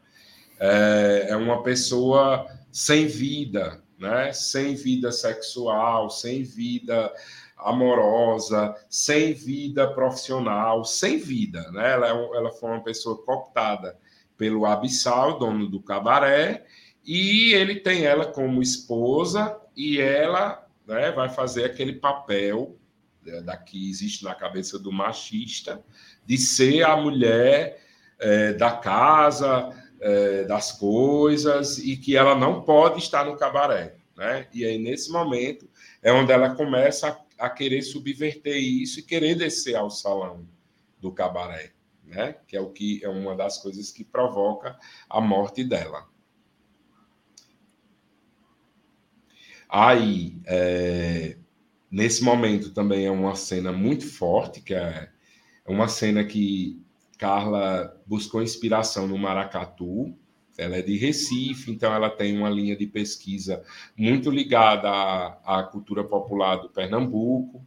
É, 0.60 1.26
é 1.30 1.36
uma 1.36 1.64
pessoa 1.64 2.46
sem 2.70 3.08
vida, 3.08 3.82
né? 3.98 4.32
Sem 4.32 4.76
vida 4.76 5.10
sexual, 5.10 6.08
sem 6.10 6.44
vida 6.44 7.12
amorosa, 7.56 8.76
sem 8.88 9.34
vida 9.34 9.92
profissional, 9.92 10.84
sem 10.84 11.18
vida, 11.18 11.72
né? 11.72 11.94
Ela, 11.94 12.06
é, 12.06 12.36
ela 12.36 12.52
foi 12.52 12.70
uma 12.70 12.84
pessoa 12.84 13.20
cooptada 13.24 13.98
pelo 14.36 14.64
Abissal, 14.64 15.40
dono 15.40 15.68
do 15.68 15.82
cabaré, 15.82 16.64
e 17.04 17.52
ele 17.52 17.80
tem 17.80 18.04
ela 18.04 18.26
como 18.26 18.62
esposa 18.62 19.60
e 19.74 20.00
ela 20.00 20.67
né, 20.88 21.12
vai 21.12 21.28
fazer 21.28 21.64
aquele 21.64 21.92
papel 21.92 22.76
né, 23.22 23.40
da 23.42 23.56
que 23.56 23.88
existe 23.88 24.24
na 24.24 24.34
cabeça 24.34 24.76
do 24.76 24.90
machista 24.90 25.80
de 26.26 26.36
ser 26.36 26.82
a 26.82 26.96
mulher 26.96 27.80
é, 28.18 28.52
da 28.54 28.72
casa, 28.72 29.70
é, 30.00 30.42
das 30.44 30.72
coisas 30.72 31.78
e 31.78 31.96
que 31.96 32.16
ela 32.16 32.34
não 32.34 32.62
pode 32.62 32.98
estar 32.98 33.24
no 33.24 33.36
cabaré, 33.36 33.96
né? 34.16 34.48
E 34.52 34.64
aí 34.64 34.78
nesse 34.78 35.12
momento 35.12 35.68
é 36.02 36.12
onde 36.12 36.32
ela 36.32 36.54
começa 36.54 37.08
a 37.08 37.28
a 37.38 37.48
querer 37.48 37.82
subverter 37.82 38.56
isso 38.56 38.98
e 38.98 39.02
querer 39.02 39.36
descer 39.36 39.76
ao 39.76 39.88
salão 39.88 40.46
do 41.00 41.12
cabaré, 41.12 41.72
né? 42.04 42.34
Que 42.46 42.56
é 42.56 42.60
o 42.60 42.70
que 42.70 43.02
é 43.04 43.08
uma 43.08 43.36
das 43.36 43.58
coisas 43.58 43.92
que 43.92 44.04
provoca 44.04 44.76
a 45.08 45.20
morte 45.20 45.62
dela. 45.62 46.08
Aí, 49.68 50.40
é, 50.46 51.36
nesse 51.90 52.22
momento 52.24 52.70
também 52.70 53.06
é 53.06 53.10
uma 53.10 53.34
cena 53.34 53.72
muito 53.72 54.06
forte, 54.06 54.60
que 54.60 54.74
é, 54.74 55.08
é 55.66 55.70
uma 55.70 55.88
cena 55.88 56.24
que 56.24 56.80
Carla 57.18 57.94
buscou 58.06 58.42
inspiração 58.42 59.06
no 59.06 59.18
maracatu, 59.18 60.16
ela 60.56 60.76
é 60.76 60.82
de 60.82 60.96
Recife, 60.96 61.70
então 61.70 61.92
ela 61.94 62.10
tem 62.10 62.36
uma 62.36 62.50
linha 62.50 62.76
de 62.76 62.86
pesquisa 62.86 63.62
muito 63.96 64.30
ligada 64.30 64.88
à, 64.88 65.58
à 65.60 65.62
cultura 65.62 66.02
popular 66.02 66.56
do 66.56 66.68
Pernambuco. 66.68 67.64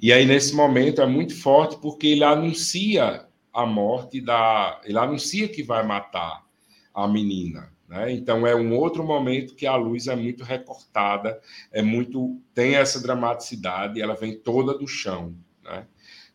E 0.00 0.12
aí, 0.12 0.26
nesse 0.26 0.54
momento, 0.54 1.00
é 1.00 1.06
muito 1.06 1.34
forte 1.40 1.78
porque 1.80 2.08
ele 2.08 2.24
anuncia 2.24 3.26
a 3.52 3.64
morte 3.64 4.20
da. 4.20 4.80
Ele 4.84 4.98
anuncia 4.98 5.48
que 5.48 5.62
vai 5.62 5.86
matar 5.86 6.44
a 6.92 7.06
menina. 7.06 7.72
Né? 7.94 8.12
Então, 8.12 8.44
é 8.44 8.56
um 8.56 8.76
outro 8.76 9.04
momento 9.04 9.54
que 9.54 9.66
a 9.66 9.76
luz 9.76 10.08
é 10.08 10.16
muito 10.16 10.42
recortada, 10.42 11.40
é 11.72 11.80
muito. 11.80 12.40
tem 12.52 12.74
essa 12.74 13.00
dramaticidade, 13.00 14.02
ela 14.02 14.14
vem 14.14 14.36
toda 14.36 14.76
do 14.76 14.88
chão. 14.88 15.34
Né? 15.62 15.86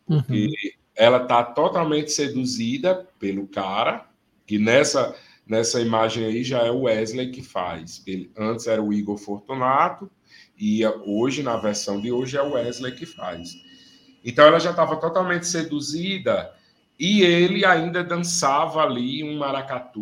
Porque 0.06 0.46
uhum. 0.46 0.52
ela 0.96 1.22
está 1.22 1.44
totalmente 1.44 2.10
seduzida 2.10 3.06
pelo 3.18 3.46
cara, 3.46 4.06
que 4.46 4.58
nessa 4.58 5.14
Nessa 5.50 5.80
imagem 5.80 6.26
aí 6.26 6.44
já 6.44 6.60
é 6.60 6.70
o 6.70 6.82
Wesley 6.82 7.32
que 7.32 7.42
faz. 7.42 8.04
Ele, 8.06 8.30
antes 8.38 8.68
era 8.68 8.80
o 8.80 8.92
Igor 8.92 9.18
Fortunato, 9.18 10.08
e 10.56 10.86
hoje, 10.86 11.42
na 11.42 11.56
versão 11.56 12.00
de 12.00 12.12
hoje, 12.12 12.36
é 12.36 12.42
o 12.42 12.52
Wesley 12.52 12.94
que 12.94 13.04
faz. 13.04 13.56
Então 14.24 14.46
ela 14.46 14.60
já 14.60 14.70
estava 14.70 14.94
totalmente 14.94 15.48
seduzida 15.48 16.54
e 16.96 17.22
ele 17.22 17.64
ainda 17.64 18.04
dançava 18.04 18.82
ali 18.82 19.24
um 19.24 19.38
maracatu, 19.38 20.00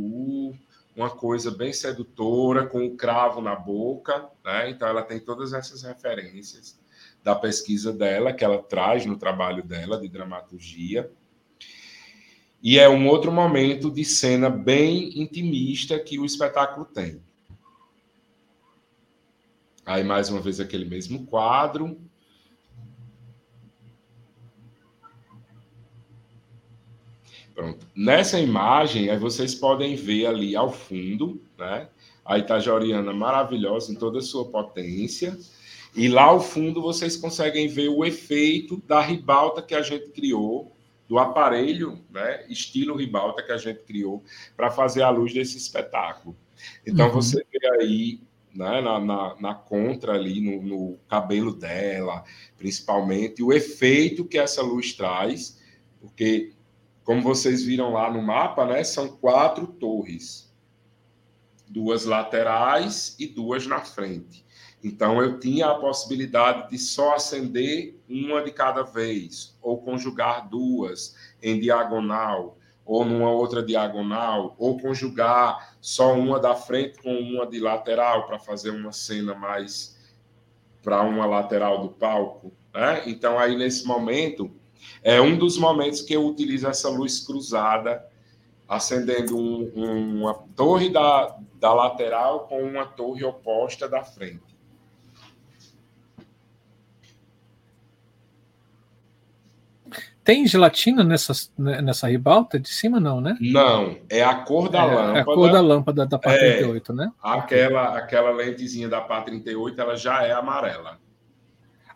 uma 0.99 1.11
coisa 1.11 1.53
bem 1.53 1.73
sedutora, 1.73 2.67
com 2.67 2.79
o 2.79 2.87
um 2.87 2.97
cravo 2.97 3.41
na 3.41 3.55
boca. 3.55 4.29
Né? 4.45 4.71
Então 4.71 4.89
ela 4.89 5.03
tem 5.03 5.21
todas 5.21 5.53
essas 5.53 5.83
referências 5.85 6.77
da 7.23 7.37
pesquisa 7.37 7.93
dela, 7.93 8.33
que 8.33 8.45
ela 8.45 8.61
traz 8.61 9.07
no 9.07 9.17
trabalho 9.17 9.63
dela 9.63 10.01
de 10.01 10.09
dramaturgia. 10.09 11.09
E 12.61 12.81
é 12.81 12.89
um 12.89 13.07
outro 13.07 13.31
momento 13.31 13.89
de 13.89 14.05
cena 14.05 14.51
bem 14.51 15.23
intimista 15.23 15.97
que 16.01 16.19
o 16.19 16.25
espetáculo 16.25 16.85
tem. 16.85 17.23
Aí, 19.87 20.03
mais 20.03 20.29
uma 20.29 20.41
vez, 20.41 20.59
aquele 20.59 20.85
mesmo 20.85 21.25
quadro. 21.27 21.97
Pronto. 27.59 27.89
Nessa 27.93 28.39
imagem, 28.39 29.11
aí 29.11 29.19
vocês 29.19 29.53
podem 29.53 29.97
ver 29.97 30.27
ali 30.27 30.55
ao 30.55 30.73
fundo, 30.73 31.43
né? 31.59 31.89
A 32.25 32.39
Itajoriana 32.39 33.13
maravilhosa 33.13 33.91
em 33.91 33.97
toda 33.97 34.21
a 34.21 34.23
sua 34.23 34.45
potência. 34.45 35.37
E 35.93 36.07
lá 36.07 36.23
ao 36.23 36.41
fundo 36.41 36.81
vocês 36.81 37.17
conseguem 37.17 37.67
ver 37.67 37.89
o 37.89 38.05
efeito 38.05 38.81
da 38.87 39.01
ribalta 39.01 39.61
que 39.61 39.75
a 39.75 39.83
gente 39.83 40.11
criou 40.11 40.73
do 41.09 41.19
aparelho, 41.19 41.99
né, 42.11 42.47
estilo 42.49 42.95
ribalta 42.95 43.43
que 43.43 43.51
a 43.51 43.57
gente 43.57 43.81
criou 43.81 44.23
para 44.57 44.71
fazer 44.71 45.03
a 45.03 45.11
luz 45.11 45.35
desse 45.35 45.57
espetáculo. 45.57 46.37
Então 46.87 47.07
uhum. 47.07 47.13
você 47.13 47.45
vê 47.51 47.69
aí 47.81 48.21
né, 48.55 48.81
na, 48.81 49.01
na, 49.01 49.37
na, 49.41 49.55
contra 49.57 50.13
ali, 50.13 50.41
no, 50.41 50.63
no, 50.63 50.99
cabelo 51.09 51.53
dela, 51.53 52.23
principalmente, 52.57 53.43
o 53.43 53.53
efeito 53.53 54.25
que 54.25 54.39
essa 54.39 54.63
luz 54.63 54.93
traz, 54.93 55.59
porque, 56.01 56.53
como 57.09 57.23
vocês 57.23 57.65
viram 57.65 57.95
lá 57.95 58.13
no 58.13 58.21
mapa, 58.21 58.67
né, 58.67 58.85
são 58.85 59.09
quatro 59.09 59.67
torres, 59.67 60.55
duas 61.67 62.05
laterais 62.05 63.17
e 63.19 63.27
duas 63.27 63.67
na 63.67 63.81
frente. 63.81 64.45
Então, 64.85 65.23
eu 65.23 65.41
tinha 65.41 65.69
a 65.69 65.75
possibilidade 65.77 66.69
de 66.69 66.77
só 66.77 67.15
acender 67.15 67.99
uma 68.07 68.43
de 68.43 68.51
cada 68.51 68.83
vez, 68.83 69.57
ou 69.63 69.81
conjugar 69.81 70.51
duas 70.51 71.17
em 71.43 71.59
diagonal, 71.59 72.59
ou 72.85 73.07
numa 73.07 73.31
outra 73.31 73.63
diagonal, 73.63 74.55
ou 74.59 74.79
conjugar 74.79 75.79
só 75.81 76.13
uma 76.13 76.39
da 76.39 76.55
frente 76.55 77.01
com 77.03 77.19
uma 77.19 77.47
de 77.47 77.59
lateral 77.59 78.27
para 78.27 78.39
fazer 78.39 78.69
uma 78.69 78.93
cena 78.93 79.35
mais 79.35 79.97
para 80.83 81.01
uma 81.01 81.25
lateral 81.25 81.81
do 81.81 81.89
palco. 81.89 82.53
Né? 82.75 83.05
Então, 83.07 83.39
aí 83.39 83.57
nesse 83.57 83.87
momento, 83.87 84.58
é 85.03 85.21
um 85.21 85.37
dos 85.37 85.59
momentos 85.59 86.03
que 86.03 86.15
eu 86.15 86.27
utilizo 86.27 86.67
essa 86.67 86.89
luz 86.89 87.21
cruzada, 87.21 88.05
acendendo 88.69 89.37
um, 89.37 90.21
uma 90.21 90.35
torre 90.55 90.91
da, 90.91 91.37
da 91.55 91.73
lateral 91.73 92.47
com 92.47 92.63
uma 92.63 92.85
torre 92.85 93.25
oposta 93.25 93.89
da 93.89 94.03
frente. 94.03 94.49
Tem 100.29 100.47
gelatina 100.47 101.03
nessa, 101.03 101.33
né, 101.57 101.81
nessa 101.81 102.07
ribalta 102.07 102.61
de 102.61 102.69
cima, 102.69 103.01
não, 103.01 103.19
né? 103.19 103.35
Não, 103.41 103.97
é 104.11 104.23
a 104.23 104.35
cor 104.35 104.69
da 104.69 104.83
é, 104.83 104.95
lâmpada. 104.95 105.19
É 105.19 105.23
a 105.23 105.25
cor 105.25 105.51
da 105.51 105.61
lâmpada 105.63 106.07
da 106.07 106.19
PA 106.19 106.37
38, 106.37 106.93
é, 106.93 106.95
né? 106.95 107.13
Aquela, 107.23 107.97
aquela 107.97 108.31
lentezinha 108.33 108.91
da 108.91 109.01
PA 109.01 109.23
38, 109.23 109.81
ela 109.81 109.97
já 109.97 110.23
é 110.25 110.33
amarela. 110.33 110.99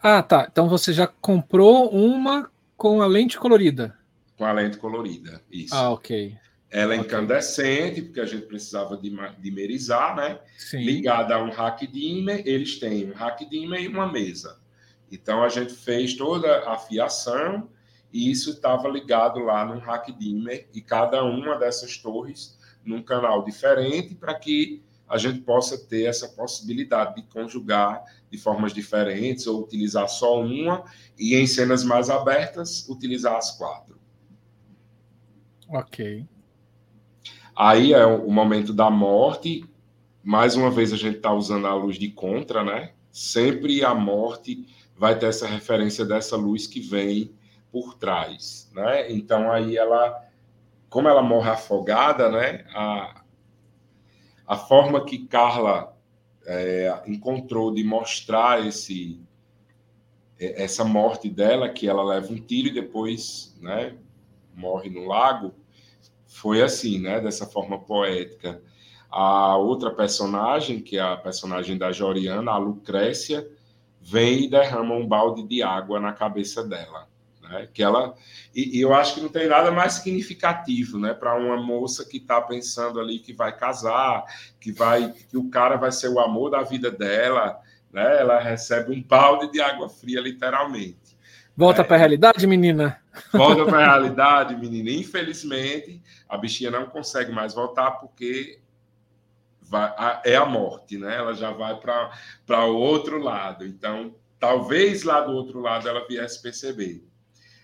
Ah, 0.03 0.23
tá. 0.23 0.49
Então 0.51 0.67
você 0.67 0.95
já 0.95 1.07
comprou 1.07 1.91
uma 1.91 2.51
com 2.83 3.01
a 3.01 3.07
lente 3.07 3.39
colorida. 3.39 3.97
Com 4.37 4.45
a 4.45 4.51
lente 4.51 4.77
colorida, 4.77 5.41
isso. 5.49 5.73
Ah, 5.73 5.91
ok. 5.91 6.37
Ela 6.69 6.95
é 6.95 6.99
okay. 6.99 7.07
incandescente, 7.07 8.03
porque 8.03 8.19
a 8.19 8.27
gente 8.27 8.47
precisava 8.47 9.01
dimerizar, 9.39 10.17
né? 10.17 10.41
Sim. 10.59 10.83
Ligada 10.83 11.37
a 11.37 11.41
um 11.41 11.51
hack 11.51 11.83
dimmer, 11.83 12.43
eles 12.45 12.81
têm 12.81 13.09
um 13.09 13.15
hack 13.15 13.49
dimmer 13.49 13.83
e 13.83 13.87
uma 13.87 14.11
mesa. 14.11 14.59
Então 15.13 15.45
a 15.45 15.49
gente 15.49 15.73
fez 15.75 16.15
toda 16.15 16.69
a 16.69 16.77
fiação 16.77 17.69
e 18.13 18.29
isso 18.33 18.51
estava 18.51 18.89
ligado 18.89 19.39
lá 19.39 19.65
no 19.65 19.79
hack 19.79 20.09
dimmer 20.19 20.69
e 20.75 20.81
cada 20.81 21.23
uma 21.23 21.57
dessas 21.57 21.97
torres 21.99 22.59
num 22.85 23.01
canal 23.01 23.45
diferente 23.45 24.13
para 24.17 24.35
que 24.35 24.83
a 25.13 25.19
gente 25.19 25.41
possa 25.41 25.77
ter 25.77 26.05
essa 26.05 26.27
possibilidade 26.27 27.17
de 27.17 27.23
conjugar 27.25 28.03
de 28.31 28.39
formas 28.39 28.73
diferentes 28.73 29.47
ou 29.47 29.61
utilizar 29.61 30.09
só 30.09 30.41
uma 30.41 30.85
e 31.19 31.35
em 31.37 31.47
cenas 31.47 31.85
mais 31.85 32.09
abertas 32.09 32.89
utilizar 32.89 33.37
as 33.37 33.51
quatro. 33.51 34.01
Ok. 35.69 36.27
Aí 37.55 37.93
é 37.93 38.07
o 38.07 38.31
momento 38.31 38.73
da 38.73 38.91
morte. 38.91 39.69
Mais 40.23 40.57
uma 40.57 40.71
vez 40.71 40.95
a 40.95 40.97
gente 40.97 41.19
está 41.19 41.31
usando 41.31 41.67
a 41.67 41.75
luz 41.75 41.99
de 41.99 42.09
contra, 42.09 42.65
né? 42.65 42.93
Sempre 43.11 43.85
a 43.85 43.95
morte 43.95 44.67
vai 44.97 45.19
ter 45.19 45.27
essa 45.27 45.47
referência 45.47 46.07
dessa 46.07 46.37
luz 46.37 46.67
que 46.67 46.81
vem 46.81 47.35
por 47.71 47.99
trás, 47.99 48.71
né? 48.75 49.13
Então 49.13 49.53
aí 49.53 49.77
ela, 49.77 50.27
como 50.89 51.07
ela 51.07 51.23
morre 51.23 51.51
afogada, 51.51 52.31
né? 52.31 52.65
A, 52.75 53.22
a 54.47 54.57
forma 54.57 55.05
que 55.05 55.27
Carla 55.27 55.97
é, 56.45 57.03
encontrou 57.07 57.73
de 57.73 57.85
mostrar 57.85 58.67
esse 58.67 59.21
é, 60.39 60.65
essa 60.65 60.85
morte 60.85 61.29
dela, 61.29 61.69
que 61.69 61.89
ela 61.89 62.03
leva 62.03 62.33
um 62.33 62.37
tiro 62.37 62.69
e 62.69 62.75
depois, 62.75 63.57
né? 63.61 63.97
Morre 64.55 64.91
no 64.91 65.07
lago, 65.07 65.55
foi 66.27 66.63
assim, 66.63 66.99
né? 66.99 67.21
Dessa 67.21 67.47
forma 67.47 67.79
poética. 67.79 68.61
A 69.09 69.57
outra 69.57 69.91
personagem, 69.91 70.81
que 70.81 70.99
é 70.99 71.01
a 71.01 71.17
personagem 71.17 71.79
da 71.79 71.93
Joriana, 71.93 72.53
a 72.53 72.59
Lucrécia, 72.59 73.49
vem 74.01 74.45
e 74.45 74.51
derrama 74.51 74.95
um 74.95 75.07
balde 75.07 75.45
de 75.45 75.63
água 75.63 76.01
na 76.01 76.13
cabeça 76.13 76.67
dela. 76.67 77.09
Né? 77.43 77.69
Que 77.73 77.83
ela, 77.83 78.15
e, 78.55 78.79
e 78.79 78.81
eu 78.81 78.95
acho 78.95 79.15
que 79.15 79.21
não 79.21 79.29
tem 79.29 79.49
nada 79.49 79.71
mais 79.71 79.95
significativo 79.95 80.99
né? 80.99 81.13
para 81.13 81.35
uma 81.35 81.57
moça 81.57 82.05
que 82.05 82.19
está 82.19 82.41
pensando 82.41 83.01
ali 83.01 83.19
que 83.19 83.33
vai 83.33 83.55
casar, 83.57 84.25
que, 84.61 84.73
vai, 84.73 85.13
que 85.13 85.37
o 85.37 85.51
cara 85.51 85.77
vai 85.77 85.91
ser 85.91 86.09
o 86.09 86.21
amor 86.21 86.51
da 86.51 86.63
vida 86.63 86.91
dela. 86.91 87.61
Né? 87.93 88.21
Ela 88.21 88.39
recebe 88.39 88.93
um 88.93 89.03
balde 89.03 89.51
de 89.51 89.61
água 89.61 89.89
fria, 89.89 90.21
literalmente. 90.21 91.19
Volta 91.55 91.83
é, 91.83 91.85
para 91.85 91.97
a 91.97 91.99
realidade, 91.99 92.47
menina. 92.47 92.99
Volta 93.33 93.67
para 93.67 93.79
a 93.79 93.85
realidade, 93.93 94.57
menina. 94.57 94.91
Infelizmente, 94.91 96.03
a 96.29 96.39
bichinha 96.39 96.71
não 96.71 96.87
consegue 96.87 97.31
mais 97.31 97.53
voltar 97.53 97.91
porque 97.93 98.59
vai, 99.61 99.93
a, 99.97 100.23
é 100.25 100.37
a 100.37 100.47
morte, 100.47 100.97
né? 100.97 101.17
Ela 101.17 101.35
já 101.35 101.51
vai 101.51 101.77
para 101.77 102.67
o 102.67 102.77
outro 102.77 103.19
lado. 103.19 103.67
Então, 103.67 104.15
talvez 104.39 105.03
lá 105.03 105.21
do 105.21 105.33
outro 105.33 105.61
lado 105.61 105.87
ela 105.89 106.07
viesse 106.07 106.41
perceber. 106.41 107.05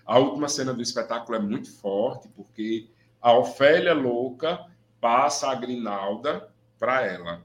A 0.08 0.18
última 0.18 0.48
cena 0.48 0.72
do 0.72 0.80
espetáculo 0.80 1.36
é 1.36 1.38
muito 1.38 1.70
forte, 1.70 2.28
porque 2.28 2.88
a 3.20 3.36
Ofélia 3.36 3.92
louca 3.92 4.66
passa 4.98 5.50
a 5.50 5.54
Grinalda 5.54 6.48
para 6.78 7.04
ela. 7.04 7.42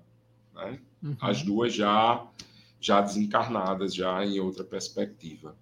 Né? 0.54 0.80
Uhum. 1.04 1.18
As 1.20 1.44
duas 1.44 1.74
já, 1.74 2.26
já 2.80 3.02
desencarnadas, 3.02 3.94
já 3.94 4.26
em 4.26 4.40
outra 4.40 4.64
perspectiva. 4.64 5.58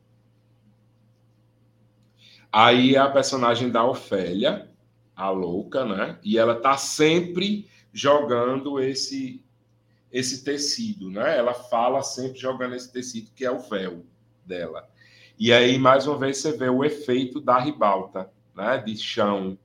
Aí 2.52 2.94
é 2.94 3.00
a 3.00 3.10
personagem 3.10 3.72
da 3.72 3.84
Ofélia, 3.84 4.70
a 5.16 5.32
louca, 5.32 5.84
né? 5.84 6.20
E 6.24 6.38
ela 6.38 6.54
tá 6.54 6.78
sempre 6.78 7.68
jogando 7.92 8.80
esse 8.80 9.44
esse 10.12 10.44
tecido, 10.44 11.10
né? 11.10 11.36
Ela 11.36 11.54
fala 11.56 12.04
sempre 12.04 12.38
jogando 12.38 12.76
esse 12.76 12.92
tecido 12.92 13.32
que 13.34 13.44
é 13.44 13.50
o 13.50 13.60
véu 13.60 14.06
dela. 14.46 14.88
E 15.44 15.52
aí 15.52 15.80
mais 15.80 16.06
uma 16.06 16.20
vez 16.20 16.38
você 16.38 16.56
vê 16.56 16.70
o 16.70 16.86
efeito 16.86 17.42
da 17.42 17.60
ribalta, 17.60 18.32
né? 18.56 18.78
De 18.78 18.96
chão. 18.96 19.58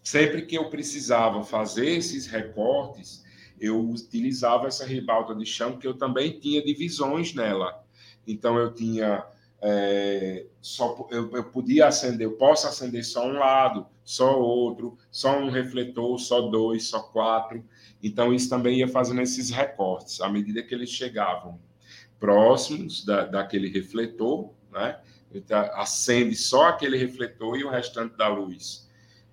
Sempre 0.00 0.42
que 0.42 0.56
eu 0.56 0.70
precisava 0.70 1.42
fazer 1.42 1.88
esses 1.88 2.28
recortes, 2.28 3.24
eu 3.58 3.80
utilizava 3.80 4.68
essa 4.68 4.86
ribalta 4.86 5.34
de 5.34 5.44
chão, 5.44 5.76
que 5.76 5.88
eu 5.88 5.94
também 5.94 6.38
tinha 6.38 6.64
divisões 6.64 7.34
nela. 7.34 7.84
Então 8.24 8.56
eu 8.56 8.72
tinha 8.72 9.26
é, 9.60 10.46
só 10.60 11.08
eu, 11.10 11.32
eu, 11.32 11.44
podia 11.50 11.88
acender, 11.88 12.28
eu 12.28 12.36
posso 12.36 12.68
acender 12.68 13.04
só 13.04 13.26
um 13.26 13.40
lado, 13.40 13.84
só 14.04 14.40
outro, 14.40 14.96
só 15.10 15.36
um 15.36 15.50
refletor, 15.50 16.16
só 16.20 16.42
dois, 16.42 16.86
só 16.86 17.02
quatro. 17.02 17.64
Então, 18.00 18.32
isso 18.32 18.48
também 18.48 18.78
ia 18.78 18.86
fazendo 18.86 19.20
esses 19.20 19.50
recortes. 19.50 20.20
À 20.20 20.28
medida 20.28 20.62
que 20.62 20.72
eles 20.72 20.90
chegavam 20.90 21.58
próximos 22.20 23.04
da, 23.04 23.24
daquele 23.24 23.68
refletor, 23.68 24.52
né? 24.72 24.98
Então, 25.34 25.58
acende 25.74 26.34
só 26.34 26.68
aquele 26.68 26.96
refletor 26.96 27.58
e 27.58 27.64
o 27.64 27.70
restante 27.70 28.16
da 28.16 28.28
luz 28.28 28.88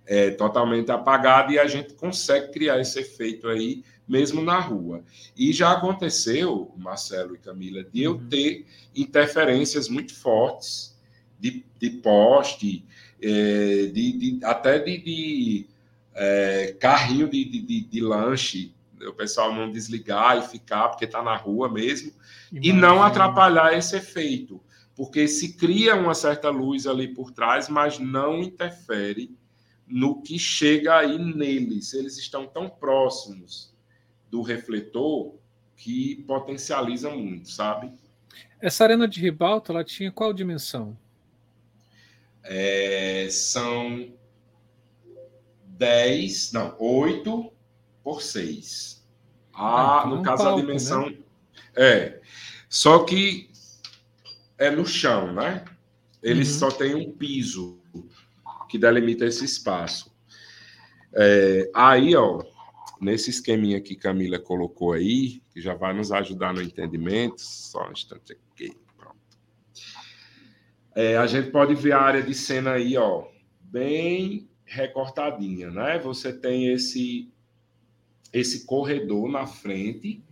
é 0.09 0.31
totalmente 0.31 0.91
apagado 0.91 1.51
e 1.51 1.59
a 1.59 1.67
gente 1.67 1.93
consegue 1.93 2.51
criar 2.51 2.79
esse 2.79 2.99
efeito 2.99 3.47
aí 3.47 3.83
mesmo 4.07 4.41
na 4.41 4.59
rua. 4.59 5.03
E 5.37 5.53
já 5.53 5.71
aconteceu, 5.71 6.73
Marcelo 6.75 7.35
e 7.35 7.37
Camila, 7.37 7.83
de 7.83 8.01
eu 8.01 8.13
uhum. 8.13 8.27
ter 8.27 8.65
interferências 8.95 9.87
muito 9.87 10.15
fortes 10.15 10.97
de, 11.39 11.63
de 11.77 11.91
poste, 11.91 12.83
é, 13.21 13.85
de, 13.93 14.11
de, 14.13 14.39
até 14.43 14.79
de, 14.79 14.97
de 14.97 15.67
é, 16.15 16.75
carrinho 16.79 17.29
de, 17.29 17.45
de, 17.45 17.81
de, 17.81 18.01
lanche, 18.01 18.73
o 18.99 19.13
pessoal 19.13 19.53
não 19.53 19.71
desligar 19.71 20.39
e 20.39 20.41
ficar, 20.41 20.89
porque 20.89 21.05
está 21.05 21.21
na 21.21 21.35
rua 21.35 21.71
mesmo, 21.71 22.11
Imagina. 22.51 22.75
e 22.75 22.81
não 22.81 23.03
atrapalhar 23.03 23.77
esse 23.77 23.95
efeito, 23.95 24.59
porque 24.99 25.29
se 25.29 25.53
cria 25.53 25.95
uma 25.95 26.13
certa 26.13 26.49
luz 26.49 26.85
ali 26.85 27.07
por 27.07 27.31
trás, 27.31 27.69
mas 27.69 27.97
não 27.97 28.43
interfere 28.43 29.33
no 29.87 30.21
que 30.21 30.37
chega 30.37 30.97
aí 30.97 31.17
neles. 31.17 31.93
Eles 31.93 32.17
estão 32.17 32.45
tão 32.45 32.69
próximos 32.69 33.73
do 34.29 34.41
refletor 34.41 35.35
que 35.77 36.17
potencializa 36.27 37.09
muito, 37.11 37.49
sabe? 37.49 37.93
Essa 38.59 38.83
arena 38.83 39.07
de 39.07 39.21
ribalta, 39.21 39.71
ela 39.71 39.85
tinha 39.85 40.11
qual 40.11 40.33
dimensão? 40.33 40.97
É, 42.43 43.29
são 43.31 44.11
10, 45.65 46.51
não, 46.51 46.75
8 46.77 47.53
por 48.03 48.21
6. 48.21 49.07
Ah, 49.53 50.01
ah 50.01 50.03
então 50.07 50.17
no 50.17 50.21
é 50.21 50.25
caso, 50.25 50.43
palco, 50.43 50.59
a 50.59 50.61
dimensão. 50.61 51.09
Né? 51.09 51.17
É. 51.77 52.21
Só 52.67 53.05
que 53.05 53.48
é 54.59 54.69
no 54.69 54.85
chão, 54.85 55.33
né? 55.33 55.63
Ele 56.21 56.41
uhum. 56.41 56.45
só 56.45 56.69
tem 56.69 56.93
um 56.93 57.11
piso 57.11 57.79
que 58.67 58.77
delimita 58.77 59.25
esse 59.25 59.45
espaço. 59.45 60.13
É, 61.13 61.71
aí, 61.73 62.15
ó, 62.15 62.43
nesse 63.01 63.29
esqueminha 63.29 63.81
que 63.81 63.95
Camila 63.95 64.37
colocou 64.37 64.93
aí, 64.93 65.41
que 65.51 65.61
já 65.61 65.73
vai 65.73 65.93
nos 65.93 66.11
ajudar 66.11 66.53
no 66.53 66.61
entendimento, 66.61 67.41
só 67.41 67.87
um 67.87 67.91
instante 67.93 68.33
aqui, 68.33 68.75
pronto. 68.97 69.17
É, 70.93 71.17
a 71.17 71.25
gente 71.25 71.49
pode 71.51 71.73
ver 71.73 71.93
a 71.93 72.01
área 72.01 72.21
de 72.21 72.33
cena 72.33 72.73
aí, 72.73 72.97
ó, 72.97 73.25
bem 73.61 74.49
recortadinha, 74.65 75.71
né? 75.71 75.97
Você 75.99 76.31
tem 76.31 76.67
esse 76.71 77.31
esse 78.31 78.67
corredor 78.67 79.27
na 79.27 79.47
frente, 79.47 80.23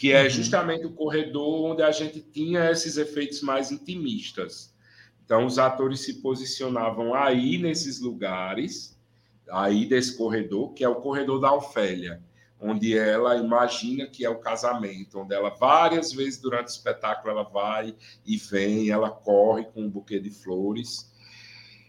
que 0.00 0.12
é 0.12 0.22
uhum. 0.22 0.30
justamente 0.30 0.86
o 0.86 0.92
corredor 0.92 1.72
onde 1.72 1.82
a 1.82 1.90
gente 1.90 2.22
tinha 2.22 2.70
esses 2.70 2.96
efeitos 2.96 3.42
mais 3.42 3.70
intimistas. 3.70 4.74
Então, 5.22 5.44
os 5.44 5.58
atores 5.58 6.00
se 6.00 6.22
posicionavam 6.22 7.14
aí 7.14 7.58
nesses 7.58 8.00
lugares 8.00 8.98
aí 9.50 9.84
desse 9.84 10.16
corredor, 10.16 10.72
que 10.72 10.82
é 10.82 10.88
o 10.88 11.02
corredor 11.02 11.38
da 11.38 11.52
Ofélia, 11.52 12.22
onde 12.58 12.96
ela 12.96 13.36
imagina 13.36 14.06
que 14.06 14.24
é 14.24 14.30
o 14.30 14.38
casamento, 14.38 15.18
onde 15.18 15.34
ela 15.34 15.50
várias 15.50 16.14
vezes 16.14 16.40
durante 16.40 16.68
o 16.68 16.70
espetáculo 16.70 17.32
ela 17.32 17.42
vai 17.42 17.94
e 18.24 18.38
vem, 18.38 18.88
ela 18.88 19.10
corre 19.10 19.64
com 19.64 19.82
um 19.82 19.90
buquê 19.90 20.18
de 20.18 20.30
flores. 20.30 21.12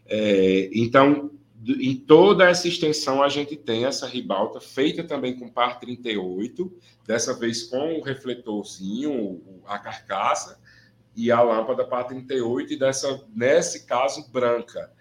É, 0.06 0.70
então, 0.74 1.32
em 1.64 1.96
toda 1.96 2.50
essa 2.50 2.68
extensão, 2.68 3.22
a 3.22 3.30
gente 3.30 3.56
tem 3.56 3.86
essa 3.86 4.08
ribalta 4.08 4.60
feita 4.60 5.04
também 5.04 5.38
com 5.38 5.50
par 5.50 5.80
38, 5.80 6.72
dessa 7.06 7.38
vez 7.38 7.64
com 7.64 8.00
o 8.00 8.02
refletorzinho, 8.02 9.42
a 9.66 9.78
carcaça, 9.78 10.60
e 11.16 11.32
a 11.32 11.42
lâmpada 11.42 11.86
par 11.86 12.06
38, 12.06 12.74
e 12.74 12.80
dessa, 12.80 13.26
nesse 13.36 13.86
caso, 13.86 14.32
branca 14.32 14.92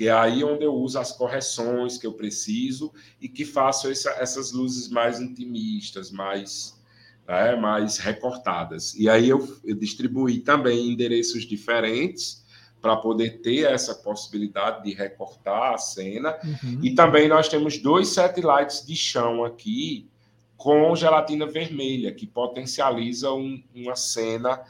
que 0.00 0.08
é 0.08 0.12
aí 0.12 0.42
onde 0.42 0.64
eu 0.64 0.72
uso 0.72 0.98
as 0.98 1.12
correções 1.12 1.98
que 1.98 2.06
eu 2.06 2.14
preciso 2.14 2.90
e 3.20 3.28
que 3.28 3.44
faço 3.44 3.90
essa, 3.90 4.10
essas 4.12 4.50
luzes 4.50 4.88
mais 4.88 5.20
intimistas, 5.20 6.10
mais, 6.10 6.80
né, 7.28 7.54
mais 7.56 7.98
recortadas. 7.98 8.94
E 8.94 9.10
aí 9.10 9.28
eu, 9.28 9.60
eu 9.62 9.76
distribuí 9.76 10.38
também 10.38 10.90
endereços 10.90 11.44
diferentes 11.44 12.39
para 12.80 12.96
poder 12.96 13.40
ter 13.40 13.70
essa 13.70 13.94
possibilidade 13.94 14.82
de 14.82 14.94
recortar 14.94 15.74
a 15.74 15.78
cena. 15.78 16.36
Uhum. 16.42 16.80
E 16.82 16.94
também 16.94 17.28
nós 17.28 17.48
temos 17.48 17.78
dois 17.78 18.08
satellites 18.08 18.86
de 18.86 18.96
chão 18.96 19.44
aqui 19.44 20.08
com 20.56 20.94
gelatina 20.94 21.46
vermelha, 21.46 22.12
que 22.12 22.26
potencializa 22.26 23.32
um, 23.32 23.62
uma 23.74 23.96
cena 23.96 24.62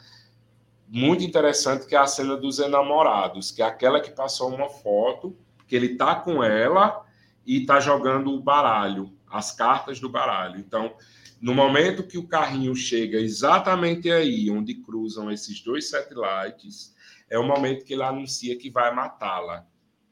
muito 0.87 1.23
interessante, 1.23 1.85
que 1.85 1.95
é 1.95 1.99
a 1.99 2.07
cena 2.07 2.35
dos 2.35 2.59
enamorados, 2.59 3.51
que 3.51 3.61
é 3.61 3.65
aquela 3.65 3.99
que 4.01 4.11
passou 4.11 4.53
uma 4.53 4.69
foto, 4.69 5.35
que 5.67 5.75
ele 5.75 5.95
tá 5.95 6.15
com 6.15 6.43
ela 6.43 7.05
e 7.45 7.65
tá 7.65 7.79
jogando 7.79 8.33
o 8.33 8.41
baralho, 8.41 9.11
as 9.29 9.51
cartas 9.51 9.99
do 9.99 10.09
baralho. 10.09 10.59
Então, 10.59 10.93
no 11.41 11.55
momento 11.55 12.03
que 12.03 12.17
o 12.17 12.27
carrinho 12.27 12.75
chega 12.75 13.17
exatamente 13.17 14.11
aí, 14.11 14.49
onde 14.51 14.75
cruzam 14.75 15.31
esses 15.31 15.61
dois 15.61 15.89
satellites, 15.89 16.90
é 17.31 17.39
o 17.39 17.47
momento 17.47 17.85
que 17.85 17.93
ele 17.93 18.03
anuncia 18.03 18.57
que 18.57 18.69
vai 18.69 18.93
matá-la, 18.93 19.65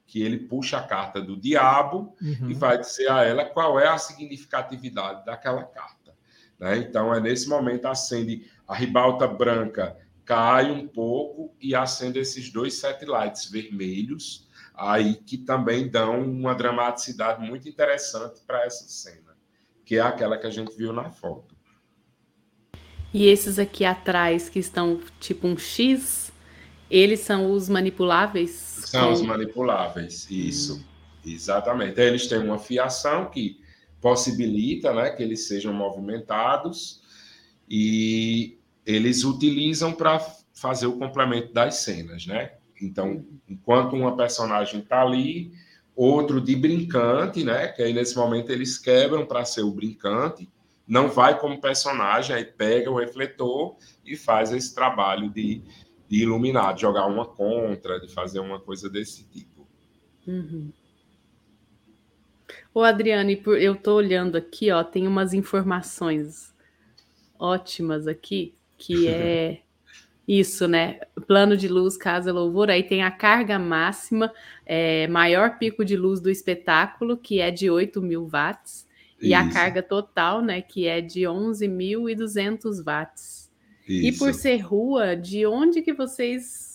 que 0.08 0.24
ele 0.24 0.38
puxa 0.38 0.78
a 0.78 0.84
carta 0.84 1.22
do 1.22 1.36
diabo 1.36 2.16
uhum. 2.22 2.50
e 2.50 2.54
vai 2.54 2.80
dizer 2.80 3.12
a 3.12 3.26
ela 3.26 3.44
qual 3.44 3.78
é 3.78 3.90
a 3.90 3.98
significatividade 3.98 5.26
daquela 5.26 5.64
carta. 5.66 6.16
Né? 6.58 6.78
Então, 6.78 7.14
é 7.14 7.20
nesse 7.20 7.50
momento 7.50 7.88
acende 7.88 8.50
a 8.66 8.74
ribalta 8.74 9.28
branca, 9.28 9.98
cai 10.24 10.72
um 10.72 10.88
pouco 10.88 11.54
e 11.60 11.76
acende 11.76 12.20
esses 12.20 12.50
dois 12.50 12.76
satellites 12.76 13.52
vermelhos, 13.52 14.48
aí 14.74 15.16
que 15.16 15.38
também 15.38 15.90
dão 15.90 16.22
uma 16.22 16.56
dramaticidade 16.56 17.46
muito 17.46 17.68
interessante 17.68 18.40
para 18.48 18.64
essa 18.66 18.88
cena, 18.88 19.36
que 19.84 19.98
é 19.98 20.02
aquela 20.02 20.38
que 20.38 20.48
a 20.48 20.52
gente 20.52 20.74
viu 20.78 20.94
na 20.94 21.12
foto. 21.12 21.60
E 23.14 23.26
esses 23.26 23.60
aqui 23.60 23.84
atrás 23.84 24.50
que 24.50 24.60
estão 24.60 25.02
tipo 25.20 25.48
um 25.48 25.58
X, 25.58 26.29
eles 26.90 27.20
são 27.22 27.52
os 27.52 27.70
manipuláveis? 27.70 28.52
São 28.86 29.14
os 29.14 29.22
manipuláveis, 29.22 30.28
isso. 30.30 30.78
Hum. 30.78 30.90
Exatamente. 31.26 32.00
Eles 32.00 32.28
têm 32.28 32.40
uma 32.40 32.58
fiação 32.58 33.30
que 33.30 33.60
possibilita 34.02 34.94
né, 34.94 35.10
que 35.10 35.22
eles 35.22 35.48
sejam 35.48 35.74
movimentados 35.74 37.02
e 37.70 38.58
eles 38.86 39.24
utilizam 39.24 39.94
para 39.94 40.20
fazer 40.54 40.88
o 40.88 40.98
complemento 40.98 41.54
das 41.54 41.76
cenas, 41.76 42.26
né? 42.26 42.54
Então, 42.82 43.26
enquanto 43.48 43.96
uma 43.96 44.16
personagem 44.16 44.80
está 44.80 45.02
ali, 45.02 45.52
outro 45.96 46.42
de 46.42 46.56
brincante, 46.56 47.44
né? 47.44 47.68
Que 47.68 47.84
aí 47.84 47.94
nesse 47.94 48.16
momento 48.16 48.52
eles 48.52 48.78
quebram 48.78 49.26
para 49.26 49.46
ser 49.46 49.62
o 49.62 49.72
brincante, 49.72 50.50
não 50.88 51.10
vai 51.10 51.38
como 51.38 51.62
personagem, 51.62 52.36
aí 52.36 52.46
pega 52.46 52.90
o 52.90 52.98
refletor 52.98 53.76
e 54.04 54.16
faz 54.16 54.52
esse 54.52 54.74
trabalho 54.74 55.30
de, 55.30 55.62
de 56.10 56.24
iluminar, 56.24 56.74
de 56.74 56.82
jogar 56.82 57.06
uma 57.06 57.24
contra, 57.24 58.00
de 58.00 58.12
fazer 58.12 58.40
uma 58.40 58.60
coisa 58.60 58.90
desse 58.90 59.24
tipo. 59.26 59.68
Uhum. 60.28 60.72
Ô, 62.74 62.82
Adriane, 62.82 63.40
eu 63.60 63.76
tô 63.76 63.94
olhando 63.96 64.36
aqui, 64.36 64.72
ó, 64.72 64.84
tem 64.84 65.08
umas 65.08 65.34
informações 65.34 66.52
ótimas 67.38 68.08
aqui, 68.08 68.56
que 68.76 69.06
é 69.08 69.62
isso, 70.28 70.68
né? 70.68 71.00
Plano 71.28 71.56
de 71.56 71.68
luz, 71.68 71.96
casa 71.96 72.34
louvor, 72.34 72.72
aí 72.72 72.82
tem 72.82 73.04
a 73.04 73.12
carga 73.12 73.60
máxima, 73.60 74.34
é, 74.66 75.08
maior 75.08 75.60
pico 75.60 75.86
de 75.86 75.96
luz 75.96 76.20
do 76.20 76.30
espetáculo, 76.30 77.18
que 77.18 77.40
é 77.40 77.52
de 77.52 77.70
8 77.70 78.02
mil 78.02 78.28
watts, 78.28 78.88
e 79.22 79.34
a 79.34 79.50
carga 79.52 79.84
total, 79.84 80.42
né, 80.42 80.62
que 80.62 80.88
é 80.88 81.02
de 81.02 81.22
11.200 81.22 82.84
watts. 82.84 83.39
Isso. 83.90 84.08
E 84.08 84.18
por 84.18 84.34
ser 84.34 84.58
rua, 84.58 85.16
de 85.16 85.46
onde 85.46 85.82
que 85.82 85.94
vocês 85.94 86.70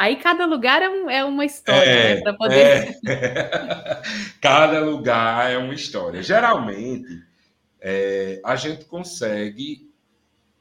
Aí 0.00 0.16
cada 0.16 0.46
lugar 0.46 0.80
é, 0.80 0.88
um, 0.88 1.10
é 1.10 1.22
uma 1.22 1.44
história, 1.44 1.90
é, 1.90 2.14
né? 2.14 2.20
Para 2.22 2.32
poder. 2.32 2.98
É. 3.06 4.02
cada 4.40 4.80
lugar 4.80 5.50
é 5.50 5.58
uma 5.58 5.74
história. 5.74 6.22
Geralmente, 6.22 7.22
é, 7.78 8.40
a 8.42 8.56
gente 8.56 8.86
consegue, 8.86 9.92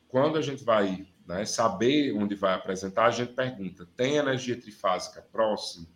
quando 0.09 0.37
a 0.37 0.41
gente 0.41 0.61
vai 0.61 1.07
né, 1.25 1.45
saber 1.45 2.11
onde 2.11 2.35
vai 2.35 2.53
apresentar, 2.53 3.05
a 3.05 3.11
gente 3.11 3.31
pergunta: 3.31 3.87
tem 3.95 4.17
energia 4.17 4.59
trifásica 4.59 5.25
próximo? 5.31 5.87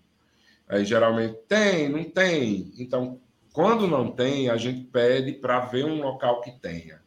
Aí 0.66 0.86
geralmente 0.86 1.38
tem, 1.46 1.90
não 1.90 2.06
tem. 2.06 2.72
Então, 2.78 3.20
quando 3.52 3.88
não 3.88 4.10
tem, 4.10 4.50
a 4.50 4.56
gente 4.56 4.86
pede 4.86 5.34
para 5.34 5.60
ver 5.60 5.84
um 5.84 6.02
local 6.02 6.40
que 6.40 6.52
tenha. 6.62 7.02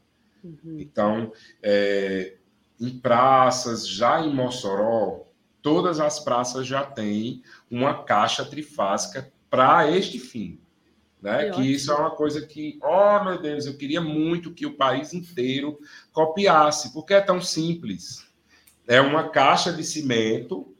Uhum. 0.44 0.76
Então, 0.78 1.32
é, 1.62 2.36
em 2.80 2.98
praças, 2.98 3.88
já 3.88 4.20
em 4.20 4.32
Mossoró, 4.32 5.24
todas 5.62 5.98
as 5.98 6.20
praças 6.20 6.66
já 6.66 6.84
têm 6.84 7.42
uma 7.70 8.04
caixa 8.04 8.44
trifásica 8.44 9.32
para 9.50 9.90
este 9.90 10.18
fim. 10.18 10.60
Né? 11.20 11.50
Que, 11.50 11.56
que 11.56 11.72
isso 11.72 11.90
é 11.90 11.94
uma 11.94 12.10
coisa 12.10 12.46
que, 12.46 12.78
oh 12.82 13.24
meu 13.24 13.40
Deus, 13.40 13.66
eu 13.66 13.76
queria 13.76 14.00
muito 14.00 14.52
que 14.52 14.66
o 14.66 14.76
país 14.76 15.12
inteiro 15.12 15.78
copiasse, 16.12 16.92
porque 16.92 17.14
é 17.14 17.20
tão 17.20 17.40
simples. 17.40 18.26
É 18.86 19.00
uma 19.00 19.28
caixa 19.28 19.72
de 19.72 19.82
cimento 19.82 20.72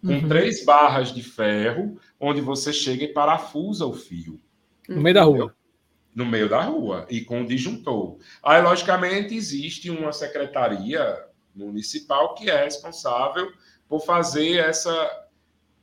com 0.00 0.12
uhum. 0.12 0.28
três 0.28 0.64
barras 0.64 1.12
de 1.12 1.22
ferro, 1.22 1.98
onde 2.18 2.40
você 2.40 2.72
chega 2.72 3.04
e 3.04 3.12
parafusa 3.12 3.84
o 3.84 3.92
fio. 3.92 4.40
No 4.88 5.02
meio 5.02 5.14
da 5.14 5.24
rua. 5.24 5.54
No 6.18 6.26
meio 6.26 6.48
da 6.48 6.60
rua, 6.62 7.06
e 7.08 7.20
com 7.20 7.42
o 7.42 7.46
disjuntor. 7.46 8.18
Aí, 8.42 8.60
logicamente, 8.60 9.36
existe 9.36 9.88
uma 9.88 10.12
secretaria 10.12 11.24
municipal 11.54 12.34
que 12.34 12.50
é 12.50 12.64
responsável 12.64 13.52
por 13.88 14.00
fazer 14.00 14.56
essa 14.56 14.90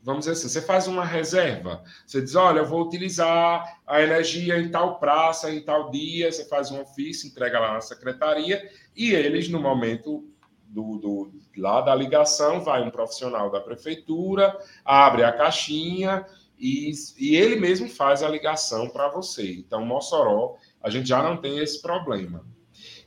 vamos 0.03 0.25
dizer 0.25 0.33
assim, 0.33 0.49
você 0.49 0.61
faz 0.61 0.87
uma 0.87 1.03
reserva. 1.03 1.83
Você 2.05 2.21
diz, 2.21 2.35
olha, 2.35 2.59
eu 2.59 2.65
vou 2.65 2.85
utilizar 2.85 3.79
a 3.87 4.01
energia 4.01 4.59
em 4.59 4.69
tal 4.69 4.99
praça, 4.99 5.49
em 5.49 5.61
tal 5.61 5.89
dia, 5.89 6.31
você 6.31 6.45
faz 6.45 6.69
um 6.69 6.81
ofício, 6.81 7.27
entrega 7.27 7.59
lá 7.59 7.73
na 7.73 7.81
secretaria, 7.81 8.69
e 8.95 9.13
eles, 9.13 9.49
no 9.49 9.59
momento 9.59 10.29
do, 10.67 10.97
do, 10.99 11.31
lá 11.57 11.81
da 11.81 11.95
ligação, 11.95 12.61
vai 12.61 12.83
um 12.83 12.91
profissional 12.91 13.49
da 13.49 13.59
prefeitura, 13.59 14.55
abre 14.83 15.23
a 15.23 15.31
caixinha 15.31 16.23
e, 16.57 16.91
e 17.17 17.35
ele 17.35 17.57
mesmo 17.57 17.87
faz 17.89 18.23
a 18.23 18.29
ligação 18.29 18.89
para 18.89 19.09
você. 19.09 19.53
Então, 19.53 19.85
Mossoró, 19.85 20.55
a 20.81 20.89
gente 20.89 21.07
já 21.07 21.21
não 21.21 21.37
tem 21.37 21.59
esse 21.59 21.81
problema. 21.81 22.45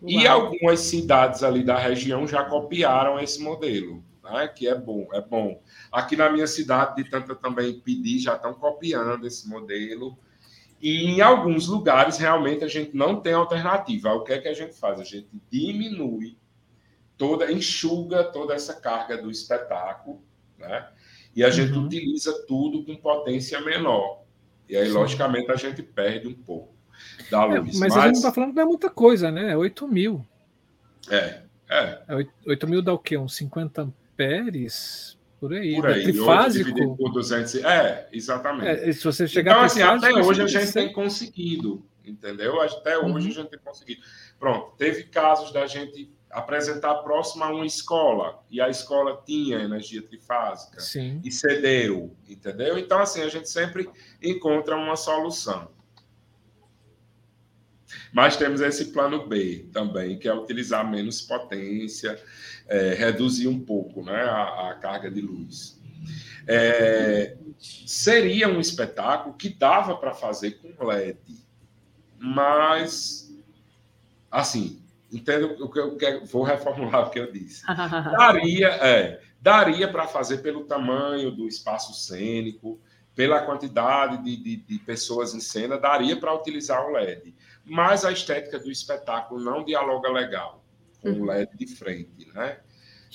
Uau. 0.03 0.11
E 0.11 0.27
algumas 0.27 0.81
cidades 0.81 1.43
ali 1.43 1.65
da 1.65 1.77
região 1.77 2.27
já 2.27 2.45
copiaram 2.45 3.19
esse 3.19 3.43
modelo, 3.43 4.05
né? 4.23 4.49
que 4.49 4.69
é 4.69 4.75
bom, 4.75 5.09
é 5.13 5.21
bom. 5.21 5.63
Aqui 5.91 6.17
na 6.17 6.31
minha 6.31 6.47
cidade, 6.47 7.03
de 7.03 7.11
tanto 7.11 7.33
eu 7.33 7.37
também 7.37 7.81
pedir, 7.81 8.19
já 8.19 8.35
estão 8.35 8.55
copiando 8.55 9.27
esse 9.27 9.49
modelo. 9.49 10.19
E 10.81 11.07
em 11.07 11.21
alguns 11.21 11.67
lugares, 11.67 12.19
realmente, 12.19 12.65
a 12.65 12.69
gente 12.69 12.97
não 12.97 13.21
tem 13.21 13.33
alternativa. 13.33 14.13
O 14.13 14.23
que 14.23 14.33
é 14.33 14.39
que 14.39 14.49
a 14.49 14.55
gente 14.55 14.75
faz? 14.75 15.01
A 15.01 15.05
gente 15.05 15.29
diminui 15.51 16.39
toda, 17.17 17.51
enxuga 17.51 18.23
toda 18.25 18.55
essa 18.55 18.75
carga 18.75 19.21
do 19.21 19.31
espetáculo, 19.31 20.23
né? 20.57 20.89
E 21.39 21.45
a 21.45 21.51
gente 21.51 21.71
uhum. 21.71 21.85
utiliza 21.85 22.33
tudo 22.49 22.85
com 22.85 22.97
potência 22.97 23.61
menor. 23.61 24.25
E 24.69 24.77
aí, 24.77 24.91
logicamente, 24.91 25.53
a 25.53 25.55
gente 25.55 25.85
perde 25.85 26.27
um 26.27 26.35
pouco 26.35 26.75
da 27.31 27.45
luz. 27.45 27.55
É, 27.55 27.61
mas, 27.61 27.79
mas, 27.79 27.97
a 27.97 28.01
gente 28.01 28.07
não 28.07 28.13
está 28.19 28.33
falando 28.33 28.51
que 28.51 28.57
não 28.57 28.63
é 28.65 28.67
muita 28.67 28.91
coisa, 28.91 29.31
né? 29.31 29.53
É 29.53 29.57
8 29.57 29.87
mil. 29.87 30.27
É, 31.09 31.43
é. 31.71 32.03
é 32.09 32.27
8 32.45 32.67
mil 32.67 32.83
dá 32.83 32.93
o 32.93 32.99
quê? 32.99 33.17
Uns 33.17 33.37
50 33.37 33.83
amperes? 33.83 35.17
Por 35.39 35.53
aí. 35.55 35.77
Por 35.77 35.87
aí. 35.87 36.03
Trifásico. 36.03 36.97
Por 36.97 37.13
200... 37.13 37.55
É, 37.65 38.09
exatamente. 38.13 38.89
É, 38.89 38.93
se 38.93 39.05
você 39.05 39.29
chegar 39.29 39.53
então, 39.53 39.63
assim, 39.63 39.81
até 39.81 40.13
hoje 40.15 40.43
a 40.43 40.47
gente 40.49 40.73
tem 40.73 40.93
conseguido, 40.93 41.87
entendeu? 42.05 42.61
Até 42.61 42.99
uhum. 42.99 43.15
hoje 43.15 43.29
a 43.29 43.31
gente 43.31 43.51
tem 43.51 43.61
conseguido. 43.61 44.01
Pronto, 44.41 44.77
teve 44.77 45.05
casos 45.05 45.53
da 45.53 45.69
gente 45.69 46.13
apresentar 46.31 46.95
próximo 46.97 47.45
a 47.45 47.51
uma 47.51 47.67
escola 47.67 48.43
e 48.51 48.61
a 48.61 48.69
escola 48.69 49.23
tinha 49.25 49.59
energia 49.59 50.03
trifásica 50.03 50.81
Sim. 50.81 51.21
e 51.25 51.33
cedeu, 51.33 52.15
entendeu? 52.29 52.79
Então, 52.79 52.99
assim, 53.01 53.23
a 53.23 53.29
gente 53.29 53.49
sempre 53.49 53.89
encontra 54.23 54.77
uma 54.77 54.97
solução. 54.97 55.71
Mas 58.13 58.37
temos 58.37 58.61
esse 58.61 58.87
plano 58.87 59.27
B 59.27 59.67
também, 59.73 60.19
que 60.19 60.29
é 60.29 60.35
utilizar 60.35 60.89
menos 60.89 61.23
potência, 61.23 62.23
é, 62.67 62.95
reduzir 62.95 63.49
um 63.49 63.61
pouco 63.61 64.03
né, 64.03 64.23
a, 64.23 64.71
a 64.71 64.75
carga 64.75 65.11
de 65.11 65.23
luz. 65.23 65.81
É, 66.47 67.37
seria 67.59 68.49
um 68.49 68.61
espetáculo 68.61 69.35
que 69.35 69.49
dava 69.49 69.97
para 69.97 70.15
fazer 70.15 70.53
com 70.53 70.85
LED, 70.85 71.19
mas, 72.19 73.33
assim, 74.31 74.83
entendo 75.13 75.57
o 75.65 75.71
que 75.71 75.79
eu 75.79 75.97
quero, 75.97 76.25
vou 76.27 76.43
reformular 76.43 77.07
o 77.09 77.11
que 77.11 77.19
eu 77.19 77.33
disse. 77.33 77.65
daria, 78.17 78.69
é, 78.69 79.21
daria 79.41 79.89
para 79.89 80.07
fazer 80.07 80.39
pelo 80.39 80.65
tamanho 80.65 81.31
do 81.31 81.47
espaço 81.47 81.95
cênico, 81.95 82.81
pela 83.15 83.43
quantidade 83.43 84.23
de, 84.23 84.37
de, 84.37 84.57
de 84.57 84.79
pessoas 84.79 85.35
em 85.35 85.41
cena, 85.41 85.77
daria 85.77 86.17
para 86.17 86.33
utilizar 86.35 86.87
o 86.87 86.93
LED 86.93 87.35
mas 87.69 88.05
a 88.05 88.11
estética 88.11 88.59
do 88.59 88.71
espetáculo 88.71 89.41
não 89.41 89.63
dialoga 89.63 90.11
legal 90.11 90.65
com 91.03 91.11
o 91.11 91.19
uhum. 91.21 91.25
LED 91.27 91.51
de 91.55 91.67
frente, 91.67 92.29
né? 92.35 92.59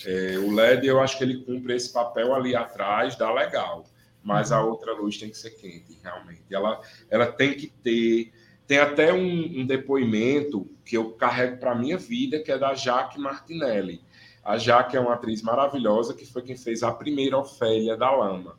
É, 0.06 0.38
o 0.38 0.52
LED, 0.52 0.88
eu 0.88 1.02
acho 1.02 1.18
que 1.18 1.24
ele 1.24 1.44
cumpre 1.44 1.76
esse 1.76 1.92
papel 1.92 2.34
ali 2.34 2.56
atrás, 2.56 3.16
dá 3.16 3.32
legal, 3.32 3.86
mas 4.24 4.52
a 4.52 4.64
uhum. 4.64 4.70
outra 4.70 4.94
luz 4.94 5.18
tem 5.18 5.30
que 5.30 5.38
ser 5.38 5.52
quente, 5.52 6.00
realmente. 6.02 6.44
Ela, 6.50 6.82
ela 7.10 7.32
tem 7.32 7.54
que 7.54 7.68
ter. 7.68 8.32
Tem 8.68 8.78
até 8.78 9.14
um, 9.14 9.62
um 9.62 9.66
depoimento 9.66 10.70
que 10.86 10.96
eu 10.96 11.12
carrego 11.12 11.58
para 11.58 11.72
a 11.72 11.76
minha 11.76 11.98
vida, 11.98 12.40
que 12.40 12.52
é 12.52 12.58
da 12.58 12.74
Jaque 12.74 13.20
Martinelli. 13.20 14.02
A 14.44 14.58
Jaque 14.58 14.98
é 14.98 15.00
uma 15.00 15.14
atriz 15.14 15.42
maravilhosa 15.42 16.14
que 16.14 16.26
foi 16.26 16.42
quem 16.42 16.58
fez 16.58 16.84
a 16.84 16.92
primeira 16.92 17.38
Ofélia 17.38 17.96
da 17.96 18.12
Lama. 18.12 18.58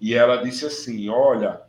E 0.00 0.14
ela 0.14 0.42
disse 0.42 0.66
assim: 0.66 1.08
Olha, 1.08 1.62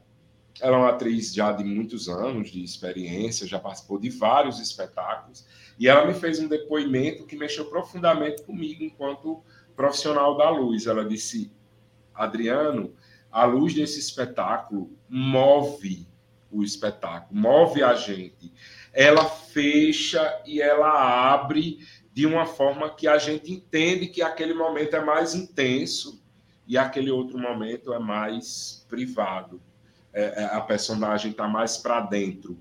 ela 0.61 0.77
é 0.77 0.79
uma 0.79 0.89
atriz 0.89 1.33
já 1.33 1.51
de 1.51 1.63
muitos 1.63 2.07
anos 2.07 2.49
de 2.49 2.63
experiência, 2.63 3.47
já 3.47 3.59
participou 3.59 3.99
de 3.99 4.09
vários 4.09 4.59
espetáculos, 4.59 5.45
e 5.77 5.87
ela 5.87 6.05
me 6.05 6.13
fez 6.13 6.39
um 6.39 6.47
depoimento 6.47 7.25
que 7.25 7.35
mexeu 7.35 7.65
profundamente 7.65 8.43
comigo 8.43 8.83
enquanto 8.83 9.43
profissional 9.75 10.37
da 10.37 10.49
luz. 10.49 10.87
Ela 10.87 11.05
disse: 11.05 11.51
Adriano, 12.13 12.93
a 13.31 13.43
luz 13.43 13.73
desse 13.73 13.99
espetáculo 13.99 14.91
move 15.09 16.07
o 16.55 16.63
espetáculo, 16.63 17.39
move 17.39 17.83
a 17.83 17.93
gente. 17.93 18.51
Ela 18.93 19.25
fecha 19.25 20.41
e 20.45 20.61
ela 20.61 21.33
abre 21.33 21.79
de 22.13 22.25
uma 22.25 22.45
forma 22.45 22.89
que 22.89 23.07
a 23.07 23.17
gente 23.17 23.51
entende 23.51 24.07
que 24.07 24.21
aquele 24.21 24.53
momento 24.53 24.95
é 24.95 25.03
mais 25.03 25.35
intenso 25.35 26.23
e 26.65 26.77
aquele 26.77 27.11
outro 27.11 27.37
momento 27.37 27.93
é 27.93 27.99
mais 27.99 28.85
privado. 28.89 29.61
É, 30.13 30.43
é 30.43 30.45
a 30.45 30.61
personagem 30.61 31.31
está 31.31 31.47
mais 31.47 31.77
para 31.77 31.99
dentro. 31.99 32.57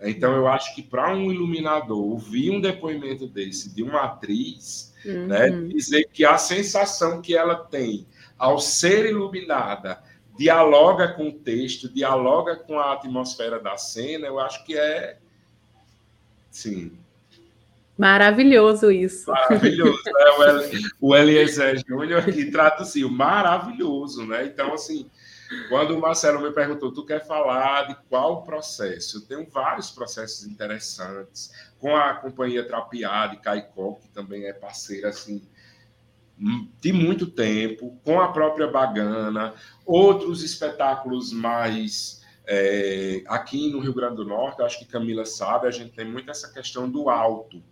Então, 0.00 0.34
eu 0.34 0.46
acho 0.46 0.74
que 0.74 0.82
para 0.82 1.14
um 1.14 1.32
iluminador 1.32 1.98
ouvir 1.98 2.50
um 2.50 2.60
depoimento 2.60 3.26
desse 3.26 3.74
de 3.74 3.82
uma 3.82 4.02
atriz, 4.02 4.92
uhum. 5.04 5.26
né, 5.26 5.50
dizer 5.68 6.08
que 6.12 6.24
a 6.24 6.36
sensação 6.36 7.22
que 7.22 7.34
ela 7.34 7.54
tem 7.54 8.06
ao 8.38 8.58
ser 8.58 9.06
iluminada 9.06 10.02
dialoga 10.36 11.08
com 11.08 11.28
o 11.28 11.32
texto, 11.32 11.88
dialoga 11.88 12.56
com 12.56 12.78
a 12.78 12.92
atmosfera 12.92 13.58
da 13.58 13.76
cena, 13.76 14.26
eu 14.26 14.38
acho 14.38 14.64
que 14.64 14.76
é. 14.76 15.18
Sim. 16.50 16.98
Maravilhoso 17.96 18.90
isso. 18.90 19.30
Maravilhoso, 19.30 20.02
né? 20.04 20.88
O 21.00 21.16
Eliezer 21.16 21.82
Júnior 21.86 22.24
que 22.24 22.50
traduziu, 22.50 23.10
maravilhoso, 23.10 24.26
né? 24.26 24.44
Então, 24.44 24.74
assim, 24.74 25.10
quando 25.68 25.96
o 25.96 26.00
Marcelo 26.00 26.40
me 26.40 26.52
perguntou, 26.52 26.92
tu 26.92 27.06
quer 27.06 27.26
falar 27.26 27.88
de 27.88 27.96
qual 28.08 28.42
processo? 28.42 29.18
Eu 29.18 29.22
tenho 29.22 29.50
vários 29.50 29.90
processos 29.90 30.46
interessantes, 30.46 31.50
com 31.78 31.96
a 31.96 32.14
companhia 32.14 32.66
Trapiá 32.66 33.28
de 33.28 33.38
Caicó, 33.38 33.98
que 34.00 34.08
também 34.08 34.44
é 34.44 34.52
parceira, 34.52 35.08
assim, 35.08 35.42
de 36.38 36.92
muito 36.92 37.26
tempo, 37.26 37.98
com 38.04 38.20
a 38.20 38.28
própria 38.28 38.66
Bagana, 38.66 39.54
outros 39.84 40.42
espetáculos 40.42 41.32
mais 41.32 42.22
é, 42.46 43.22
aqui 43.26 43.70
no 43.70 43.80
Rio 43.80 43.94
Grande 43.94 44.16
do 44.16 44.24
Norte, 44.24 44.62
acho 44.62 44.78
que 44.78 44.84
Camila 44.84 45.24
sabe, 45.24 45.66
a 45.66 45.70
gente 45.70 45.92
tem 45.92 46.04
muito 46.04 46.30
essa 46.30 46.52
questão 46.52 46.88
do 46.88 47.08
alto, 47.08 47.62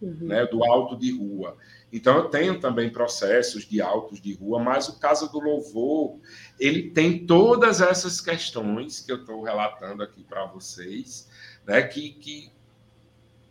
uhum. 0.00 0.18
né, 0.20 0.46
do 0.46 0.62
alto 0.64 0.96
de 0.96 1.16
rua. 1.16 1.56
Então 1.92 2.16
eu 2.16 2.28
tenho 2.28 2.60
também 2.60 2.90
processos 2.90 3.66
de 3.66 3.80
altos 3.80 4.20
de 4.20 4.34
rua, 4.34 4.62
mas 4.62 4.88
o 4.88 5.00
caso 5.00 5.32
do 5.32 5.40
louvor, 5.40 6.18
ele 6.58 6.90
tem 6.90 7.26
todas 7.26 7.80
essas 7.80 8.20
questões 8.20 9.00
que 9.00 9.10
eu 9.10 9.16
estou 9.16 9.42
relatando 9.42 10.02
aqui 10.02 10.22
para 10.22 10.44
vocês, 10.44 11.28
né, 11.66 11.82
que, 11.82 12.10
que 12.10 12.52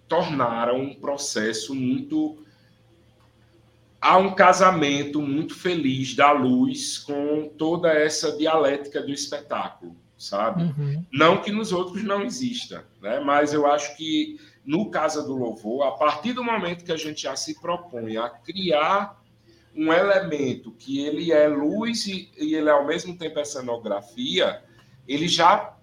tornaram 0.08 0.80
um 0.80 0.94
processo 0.94 1.76
muito 1.76 2.44
há 4.01 4.17
um 4.17 4.34
casamento 4.34 5.21
muito 5.21 5.55
feliz 5.55 6.15
da 6.15 6.31
luz 6.31 6.97
com 6.97 7.49
toda 7.57 7.91
essa 7.91 8.35
dialética 8.38 9.01
do 9.01 9.11
espetáculo, 9.11 9.95
sabe? 10.17 10.63
Uhum. 10.63 11.05
Não 11.11 11.41
que 11.41 11.51
nos 11.51 11.71
outros 11.71 12.03
não 12.03 12.23
exista, 12.23 12.85
né? 13.01 13.19
Mas 13.19 13.53
eu 13.53 13.67
acho 13.67 13.95
que 13.97 14.39
no 14.65 14.89
Casa 14.89 15.23
do 15.23 15.35
Louvor, 15.35 15.84
a 15.88 15.91
partir 15.91 16.34
do 16.34 16.43
momento 16.43 16.85
que 16.85 16.91
a 16.91 16.97
gente 16.97 17.23
já 17.23 17.35
se 17.35 17.59
propõe 17.59 18.17
a 18.17 18.30
criar 18.30 19.19
um 19.76 19.91
elemento 19.93 20.71
que 20.71 20.99
ele 20.99 21.31
é 21.31 21.47
luz 21.47 22.05
e, 22.05 22.30
e 22.38 22.55
ele 22.55 22.69
é 22.69 22.71
ao 22.71 22.85
mesmo 22.85 23.17
tempo 23.17 23.39
é 23.39 23.45
cenografia, 23.45 24.63
ele 25.07 25.27
já 25.27 25.76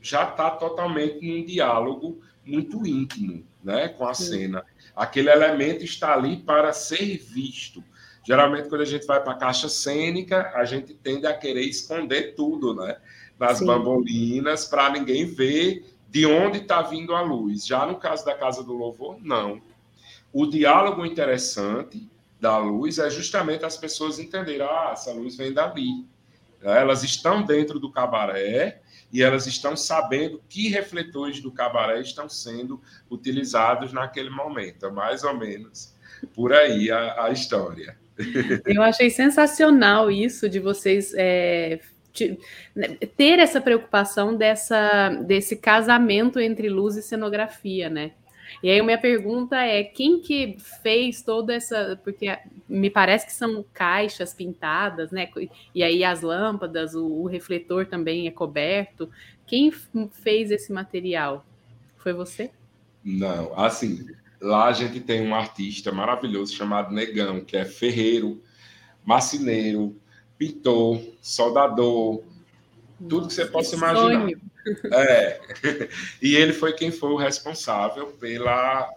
já 0.00 0.28
está 0.28 0.50
totalmente 0.50 1.26
num 1.26 1.44
diálogo 1.44 2.20
muito 2.44 2.86
íntimo, 2.86 3.44
né, 3.62 3.88
com 3.88 4.06
a 4.06 4.14
Sim. 4.14 4.24
cena. 4.24 4.64
Aquele 4.94 5.30
elemento 5.30 5.84
está 5.84 6.14
ali 6.14 6.38
para 6.38 6.72
ser 6.72 7.18
visto. 7.18 7.82
Geralmente, 8.26 8.68
quando 8.68 8.82
a 8.82 8.86
gente 8.86 9.06
vai 9.06 9.22
para 9.22 9.32
a 9.32 9.38
caixa 9.38 9.68
cênica, 9.68 10.52
a 10.54 10.64
gente 10.64 10.92
tende 10.94 11.26
a 11.26 11.32
querer 11.32 11.62
esconder 11.62 12.34
tudo, 12.34 12.74
né? 12.74 12.96
Nas 13.38 13.58
Sim. 13.58 13.66
bambolinas, 13.66 14.64
para 14.64 14.90
ninguém 14.90 15.24
ver 15.24 15.84
de 16.10 16.26
onde 16.26 16.58
está 16.58 16.82
vindo 16.82 17.14
a 17.14 17.20
luz. 17.20 17.66
Já 17.66 17.86
no 17.86 17.96
caso 17.96 18.24
da 18.24 18.34
Casa 18.34 18.62
do 18.62 18.72
Louvor, 18.72 19.18
não. 19.22 19.60
O 20.32 20.46
diálogo 20.46 21.06
interessante 21.06 22.08
da 22.40 22.58
luz 22.58 22.98
é 22.98 23.08
justamente 23.10 23.64
as 23.64 23.76
pessoas 23.76 24.18
entenderem: 24.18 24.66
ah, 24.66 24.90
essa 24.92 25.12
luz 25.12 25.36
vem 25.36 25.52
dali. 25.52 26.06
Elas 26.60 27.04
estão 27.04 27.42
dentro 27.42 27.78
do 27.78 27.90
cabaré 27.90 28.82
e 29.12 29.22
elas 29.22 29.46
estão 29.46 29.76
sabendo 29.76 30.42
que 30.48 30.68
refletores 30.68 31.40
do 31.40 31.50
cabaré 31.50 32.00
estão 32.00 32.28
sendo 32.28 32.80
utilizados 33.10 33.92
naquele 33.92 34.30
momento. 34.30 34.86
É 34.86 34.90
mais 34.90 35.24
ou 35.24 35.34
menos 35.34 35.94
por 36.34 36.52
aí 36.52 36.90
a, 36.90 37.24
a 37.24 37.30
história. 37.30 37.96
Eu 38.66 38.82
achei 38.82 39.10
sensacional 39.10 40.10
isso 40.10 40.48
de 40.48 40.58
vocês 40.58 41.14
é, 41.16 41.80
né, 42.74 42.96
ter 43.16 43.38
essa 43.38 43.60
preocupação 43.60 44.36
dessa, 44.36 45.10
desse 45.24 45.56
casamento 45.56 46.40
entre 46.40 46.68
luz 46.68 46.96
e 46.96 47.02
cenografia, 47.02 47.88
né? 47.88 48.12
E 48.62 48.70
aí, 48.70 48.82
minha 48.82 48.98
pergunta 48.98 49.56
é: 49.56 49.84
quem 49.84 50.20
que 50.20 50.56
fez 50.82 51.22
toda 51.22 51.54
essa. 51.54 51.98
Porque 52.02 52.36
me 52.68 52.90
parece 52.90 53.26
que 53.26 53.32
são 53.32 53.64
caixas 53.72 54.34
pintadas, 54.34 55.10
né? 55.10 55.28
E 55.74 55.82
aí, 55.82 56.04
as 56.04 56.22
lâmpadas, 56.22 56.94
o, 56.94 57.04
o 57.04 57.26
refletor 57.26 57.86
também 57.86 58.26
é 58.26 58.30
coberto. 58.30 59.10
Quem 59.46 59.70
fez 59.70 60.50
esse 60.50 60.72
material? 60.72 61.44
Foi 61.96 62.12
você? 62.12 62.50
Não, 63.04 63.58
assim, 63.58 64.06
lá 64.40 64.66
a 64.66 64.72
gente 64.72 65.00
tem 65.00 65.26
um 65.26 65.34
artista 65.34 65.90
maravilhoso 65.90 66.54
chamado 66.54 66.92
Negão, 66.92 67.40
que 67.40 67.56
é 67.56 67.64
ferreiro, 67.64 68.42
marceneiro, 69.04 69.96
pintor, 70.36 71.00
soldador, 71.20 72.22
tudo 72.98 73.28
que 73.28 73.34
você 73.34 73.46
possa 73.46 73.76
imaginar. 73.76 74.20
Sonho. 74.20 74.40
É. 74.92 75.40
E 76.20 76.34
ele 76.34 76.52
foi 76.52 76.72
quem 76.72 76.90
foi 76.90 77.10
o 77.10 77.16
responsável 77.16 78.08
pela 78.18 78.90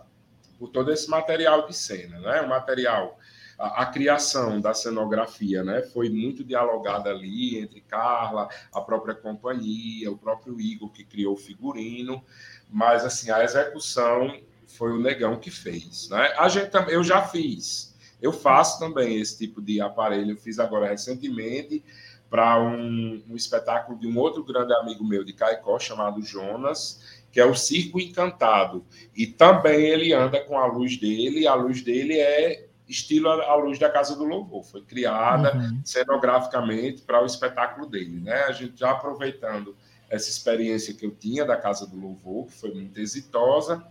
por 0.62 0.70
todo 0.70 0.92
esse 0.92 1.10
material 1.10 1.66
de 1.66 1.76
cena, 1.76 2.20
né? 2.20 2.42
O 2.42 2.48
material, 2.48 3.18
a, 3.58 3.82
a, 3.82 3.86
criação 3.88 4.62
da 4.62 4.76
cenografia, 4.76 5.64
né? 5.64 5.82
Foi 5.82 6.08
muito 6.08 6.44
dialogada 6.44 7.10
ali 7.10 7.58
entre 7.58 7.82
Carla, 7.82 8.48
a 8.72 8.80
própria 8.80 9.16
companhia, 9.16 10.12
o 10.12 10.18
próprio 10.20 10.62
Igor 10.62 10.92
que 10.92 11.04
criou 11.04 11.34
o 11.34 11.38
figurino, 11.38 12.24
mas 12.70 13.04
assim 13.04 13.32
a 13.32 13.44
execução 13.44 14.40
foi 14.68 14.92
o 14.92 15.02
Negão 15.02 15.40
que 15.40 15.50
fez, 15.50 16.10
né? 16.10 16.32
A 16.38 16.48
gente 16.48 16.70
também, 16.70 16.94
eu 16.94 17.04
já 17.04 17.24
fiz, 17.24 17.96
eu 18.22 18.32
faço 18.32 18.78
também 18.78 19.20
esse 19.20 19.40
tipo 19.40 19.60
de 19.60 19.82
aparelho, 19.82 20.34
eu 20.34 20.38
fiz 20.38 20.60
agora 20.60 20.90
recentemente 20.90 21.84
para 22.32 22.58
um, 22.64 23.22
um, 23.30 23.36
espetáculo 23.36 24.00
de 24.00 24.08
um 24.08 24.18
outro 24.18 24.42
grande 24.42 24.74
amigo 24.74 25.04
meu 25.04 25.22
de 25.22 25.34
Caicó, 25.34 25.78
chamado 25.78 26.22
Jonas, 26.22 27.22
que 27.30 27.42
é 27.42 27.46
o 27.46 27.54
Circo 27.54 28.00
Encantado. 28.00 28.86
E 29.14 29.28
também 29.28 29.82
ele 29.82 30.14
anda 30.14 30.40
com 30.40 30.58
a 30.58 30.66
luz 30.66 30.96
dele, 30.96 31.42
e 31.42 31.48
a 31.48 31.54
luz 31.54 31.82
dele 31.82 32.18
é 32.18 32.68
estilo 32.88 33.30
a 33.30 33.56
luz 33.56 33.78
da 33.78 33.90
Casa 33.90 34.16
do 34.16 34.24
Louvor. 34.24 34.64
Foi 34.64 34.82
criada 34.82 35.58
uhum. 35.58 35.82
cenograficamente 35.84 37.02
para 37.02 37.22
o 37.22 37.26
espetáculo 37.26 37.86
dele. 37.86 38.22
Né? 38.22 38.44
A 38.44 38.54
gente 38.54 38.80
já 38.80 38.92
aproveitando 38.92 39.76
essa 40.10 40.30
experiência 40.30 40.94
que 40.94 41.06
eu 41.06 41.12
tinha 41.12 41.44
da 41.44 41.58
Casa 41.58 41.86
do 41.86 42.00
Louvor, 42.00 42.46
que 42.46 42.54
foi 42.54 42.74
muito 42.74 42.98
exitosa, 42.98 43.86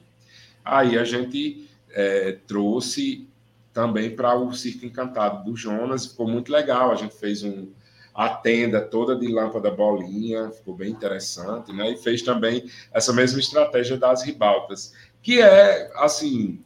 aí 0.65 0.99
a 0.99 1.05
gente 1.05 1.69
é, 1.91 2.39
trouxe 2.47 3.29
também 3.71 4.17
para 4.17 4.35
o 4.35 4.51
Circo 4.55 4.87
Encantado 4.87 5.45
do 5.45 5.55
Jonas, 5.55 6.07
ficou 6.07 6.27
muito 6.27 6.51
legal. 6.51 6.91
A 6.91 6.95
gente 6.95 7.15
fez 7.15 7.43
um, 7.43 7.69
a 8.15 8.29
tenda 8.29 8.81
toda 8.81 9.17
de 9.17 9.29
lâmpada 9.29 9.71
bolinha, 9.71 10.51
ficou 10.51 10.75
bem 10.75 10.91
interessante, 10.91 11.73
né? 11.73 11.93
E 11.93 11.97
fez 11.97 12.23
também 12.23 12.69
essa 12.93 13.13
mesma 13.13 13.41
estratégia 13.41 13.97
das 13.97 14.23
ribaltas, 14.23 14.93
que 15.23 15.41
é, 15.41 15.91
assim, 15.97 16.63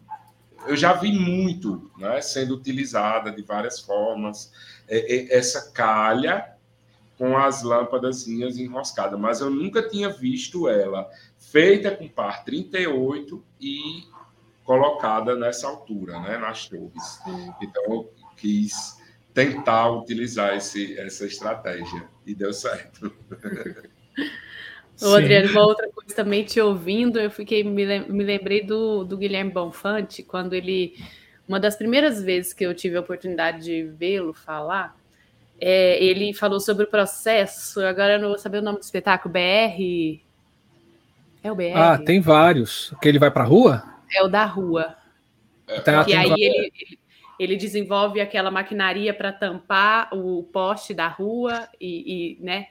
eu 0.67 0.77
já 0.77 0.93
vi 0.95 1.13
muito, 1.13 1.91
né, 1.99 2.21
sendo 2.21 2.55
utilizada 2.55 3.31
de 3.31 3.43
várias 3.43 3.81
formas, 3.81 4.53
é, 4.89 5.17
é, 5.17 5.37
essa 5.37 5.71
calha 5.73 6.55
com 7.17 7.37
as 7.37 7.63
lâmpadas 7.63 8.27
enroscadas, 8.27 9.19
mas 9.19 9.41
eu 9.41 9.51
nunca 9.51 9.89
tinha 9.89 10.09
visto 10.09 10.69
ela 10.69 11.09
feita 11.39 11.91
com 11.91 12.09
par 12.09 12.45
38 12.45 13.45
e 13.61 14.05
colocada 14.65 15.37
nessa 15.37 15.69
altura, 15.69 16.19
né, 16.21 16.39
nas 16.39 16.67
torres. 16.67 17.21
Então 17.61 17.85
eu 17.85 18.13
quis 18.37 18.99
tentar 19.35 19.91
utilizar 19.91 20.57
esse, 20.57 20.99
essa 20.99 21.27
estratégia. 21.27 22.05
E 22.25 22.35
deu 22.35 22.53
certo. 22.53 23.13
Ô, 25.03 25.17
Adriano, 25.17 25.51
uma 25.51 25.67
outra 25.67 25.91
coisa 25.91 26.15
também 26.15 26.45
te 26.45 26.61
ouvindo, 26.61 27.19
eu 27.19 27.29
fiquei 27.29 27.65
me, 27.65 27.85
lembrei 27.85 28.65
do, 28.65 29.05
do 29.05 29.17
Guilherme 29.19 29.51
Bonfante, 29.51 30.23
quando 30.23 30.55
ele. 30.55 30.95
Uma 31.47 31.61
das 31.61 31.77
primeiras 31.77 32.23
vezes 32.23 32.55
que 32.55 32.65
eu 32.65 32.73
tive 32.73 32.97
a 32.97 33.01
oportunidade 33.01 33.65
de 33.65 33.83
vê-lo 33.83 34.33
falar, 34.33 34.97
é, 35.61 36.03
ele 36.03 36.33
falou 36.33 36.61
sobre 36.61 36.85
o 36.85 36.87
processo. 36.87 37.81
Agora 37.85 38.15
eu 38.15 38.21
não 38.21 38.29
vou 38.29 38.39
saber 38.39 38.59
o 38.59 38.63
nome 38.63 38.79
do 38.79 38.83
espetáculo, 38.83 39.33
BR. 39.33 40.23
É 41.43 41.53
o 41.53 41.55
BR? 41.55 41.75
Ah, 41.75 41.99
tem 41.99 42.21
vários. 42.21 42.95
Que 43.03 43.09
ele 43.09 43.19
vai 43.19 43.31
para 43.31 43.43
a 43.43 43.47
rua? 43.47 43.83
É 44.11 44.23
o 44.23 44.29
da 44.29 44.47
rua. 44.47 44.97
É, 45.67 45.81
tá, 45.81 46.05
e 46.09 46.15
aí 46.15 46.33
ele, 46.33 46.73
ele 46.81 46.99
ele 47.39 47.57
desenvolve 47.57 48.21
aquela 48.21 48.51
maquinaria 48.51 49.13
para 49.13 49.33
tampar 49.33 50.09
o 50.13 50.43
poste 50.45 50.95
da 50.95 51.09
rua 51.09 51.69
e, 51.81 52.37
e, 52.39 52.45
né? 52.45 52.67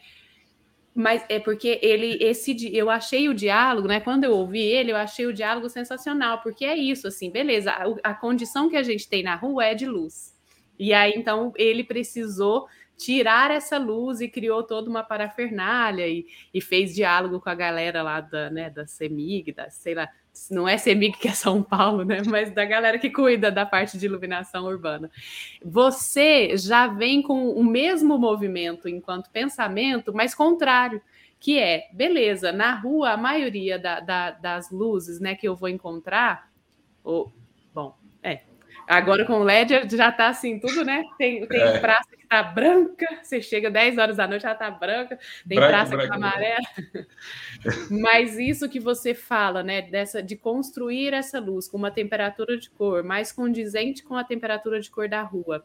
Mas 0.96 1.26
é 1.28 1.40
porque 1.40 1.80
ele 1.82 2.18
esse 2.22 2.56
eu 2.76 2.90
achei 2.90 3.28
o 3.28 3.34
diálogo, 3.34 3.88
né? 3.88 4.00
Quando 4.00 4.26
eu 4.26 4.32
ouvi 4.32 4.62
ele, 4.62 4.92
eu 4.92 4.98
achei 4.98 5.26
o 5.26 5.34
diálogo 5.34 5.68
sensacional, 5.70 6.42
porque 6.42 6.66
é 6.66 6.78
isso, 6.78 7.08
assim, 7.08 7.32
beleza? 7.32 7.72
A, 7.72 8.12
a 8.12 8.14
condição 8.14 8.70
que 8.70 8.78
a 8.78 8.84
gente 8.84 9.10
tem 9.10 9.24
na 9.24 9.36
rua 9.36 9.66
é 9.66 9.74
de 9.74 9.86
luz. 9.86 10.38
E 10.78 10.94
aí 10.94 11.14
então 11.16 11.52
ele 11.56 11.84
precisou 11.84 12.68
tirar 12.98 13.52
essa 13.52 13.78
luz 13.78 14.22
e 14.22 14.30
criou 14.30 14.64
toda 14.64 14.90
uma 14.90 15.04
parafernália 15.04 16.08
e, 16.08 16.26
e 16.54 16.62
fez 16.62 16.94
diálogo 16.94 17.40
com 17.42 17.50
a 17.50 17.56
galera 17.56 18.02
lá 18.02 18.22
da, 18.22 18.50
né, 18.50 18.70
da 18.70 18.86
CEMIG, 18.86 19.52
da, 19.52 19.70
sei 19.70 19.96
lá, 19.96 20.08
não 20.50 20.68
é 20.68 20.78
CEMIG 20.78 21.18
que 21.18 21.28
é 21.28 21.34
São 21.34 21.62
Paulo, 21.62 22.04
né, 22.04 22.22
mas 22.26 22.52
da 22.52 22.66
galera 22.66 22.98
que 22.98 23.10
cuida 23.10 23.52
da 23.52 23.66
parte 23.66 23.98
de 23.98 24.06
iluminação 24.06 24.66
urbana. 24.66 25.10
Você 25.64 26.58
já 26.58 26.88
vem 26.88 27.22
com 27.22 27.50
o 27.50 27.64
mesmo 27.64 28.18
movimento 28.18 28.90
enquanto 28.90 29.30
pensamento, 29.30 30.14
mas 30.14 30.34
contrário, 30.34 31.02
que 31.40 31.60
é, 31.60 31.90
beleza, 31.94 32.52
na 32.52 32.74
rua 32.74 33.12
a 33.12 33.18
maioria 33.18 33.78
da, 33.78 34.00
da, 34.00 34.32
das 34.32 34.72
luzes 34.72 35.20
né, 35.20 35.36
que 35.36 35.48
eu 35.48 35.56
vou 35.56 35.70
encontrar, 35.70 36.50
ou, 37.04 37.32
agora 38.88 39.26
com 39.26 39.40
o 39.40 39.44
LED 39.44 39.96
já 39.96 40.10
está 40.10 40.28
assim, 40.28 40.60
tudo, 40.60 40.84
né, 40.84 41.04
tem, 41.18 41.46
tem 41.48 41.62
é. 41.62 41.80
praça 41.80 42.14
tá 42.34 42.42
branca, 42.42 43.06
você 43.22 43.42
chega 43.42 43.70
10 43.70 44.00
horas 44.00 44.18
da 44.18 44.28
noite, 44.28 44.46
ela 44.46 44.56
tá 44.56 44.72
branca, 44.72 45.20
tem 45.48 45.60
praça 45.60 45.96
branca, 45.96 46.16
amarela. 46.16 46.66
Mas 47.92 48.40
isso 48.40 48.68
que 48.68 48.80
você 48.80 49.14
fala, 49.14 49.62
né, 49.62 49.84
dessa 49.84 50.24
de 50.24 50.36
construir 50.36 51.14
essa 51.14 51.40
luz 51.40 51.68
com 51.68 51.78
uma 51.78 51.92
temperatura 51.92 52.58
de 52.58 52.72
cor 52.72 53.04
mais 53.04 53.32
condizente 53.32 54.04
com 54.04 54.16
a 54.16 54.24
temperatura 54.24 54.80
de 54.80 54.90
cor 54.90 55.08
da 55.08 55.22
rua 55.22 55.64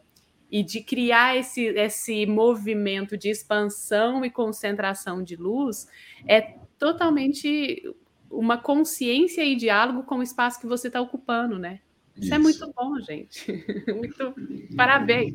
e 0.51 0.61
de 0.61 0.81
criar 0.81 1.35
esse, 1.35 1.65
esse 1.65 2.25
movimento 2.27 3.17
de 3.17 3.29
expansão 3.29 4.23
e 4.23 4.29
concentração 4.29 5.23
de 5.23 5.35
luz 5.35 5.87
é 6.27 6.53
totalmente 6.77 7.81
uma 8.29 8.57
consciência 8.57 9.43
e 9.43 9.55
diálogo 9.55 10.03
com 10.03 10.19
o 10.19 10.23
espaço 10.23 10.59
que 10.59 10.67
você 10.67 10.87
está 10.87 11.01
ocupando, 11.01 11.57
né? 11.57 11.79
Isso, 12.19 12.25
Isso, 12.25 12.33
é 12.33 12.37
muito 12.37 12.73
bom, 12.75 12.99
gente. 12.99 13.65
Muito 13.95 14.35
parabéns. 14.75 15.33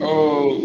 Oh, 0.00 0.58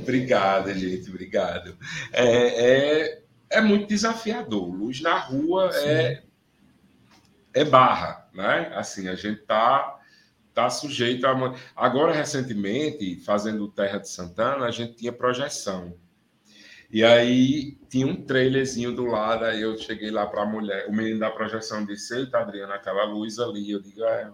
obrigado, 0.00 0.72
gente. 0.72 1.10
Obrigado. 1.10 1.76
É, 2.12 2.26
é, 2.26 3.22
é, 3.50 3.60
muito 3.60 3.88
desafiador. 3.88 4.72
Luz 4.72 5.00
na 5.00 5.18
rua 5.18 5.70
é, 5.74 6.22
é 7.52 7.64
barra, 7.64 8.28
né? 8.32 8.72
Assim, 8.74 9.08
a 9.08 9.14
gente 9.14 9.42
tá 9.42 9.98
tá 10.54 10.68
sujeito 10.68 11.26
a 11.26 11.54
agora 11.74 12.12
recentemente 12.12 13.16
fazendo 13.24 13.68
Terra 13.68 13.96
de 13.96 14.08
Santana 14.10 14.66
a 14.66 14.70
gente 14.70 14.96
tinha 14.96 15.10
projeção 15.10 15.96
e 16.90 17.02
aí 17.02 17.78
tinha 17.92 18.06
um 18.06 18.16
trailerzinho 18.16 18.96
do 18.96 19.04
lado, 19.04 19.44
aí 19.44 19.60
eu 19.60 19.76
cheguei 19.76 20.10
lá 20.10 20.24
para 20.24 20.44
a 20.44 20.46
mulher, 20.46 20.86
o 20.88 20.92
menino 20.94 21.18
da 21.18 21.30
projeção 21.30 21.84
disse, 21.84 22.16
eita, 22.16 22.38
Adriana, 22.38 22.76
aquela 22.76 23.04
luz 23.04 23.38
ali. 23.38 23.70
Eu 23.70 23.82
digo, 23.82 24.02
é, 24.02 24.30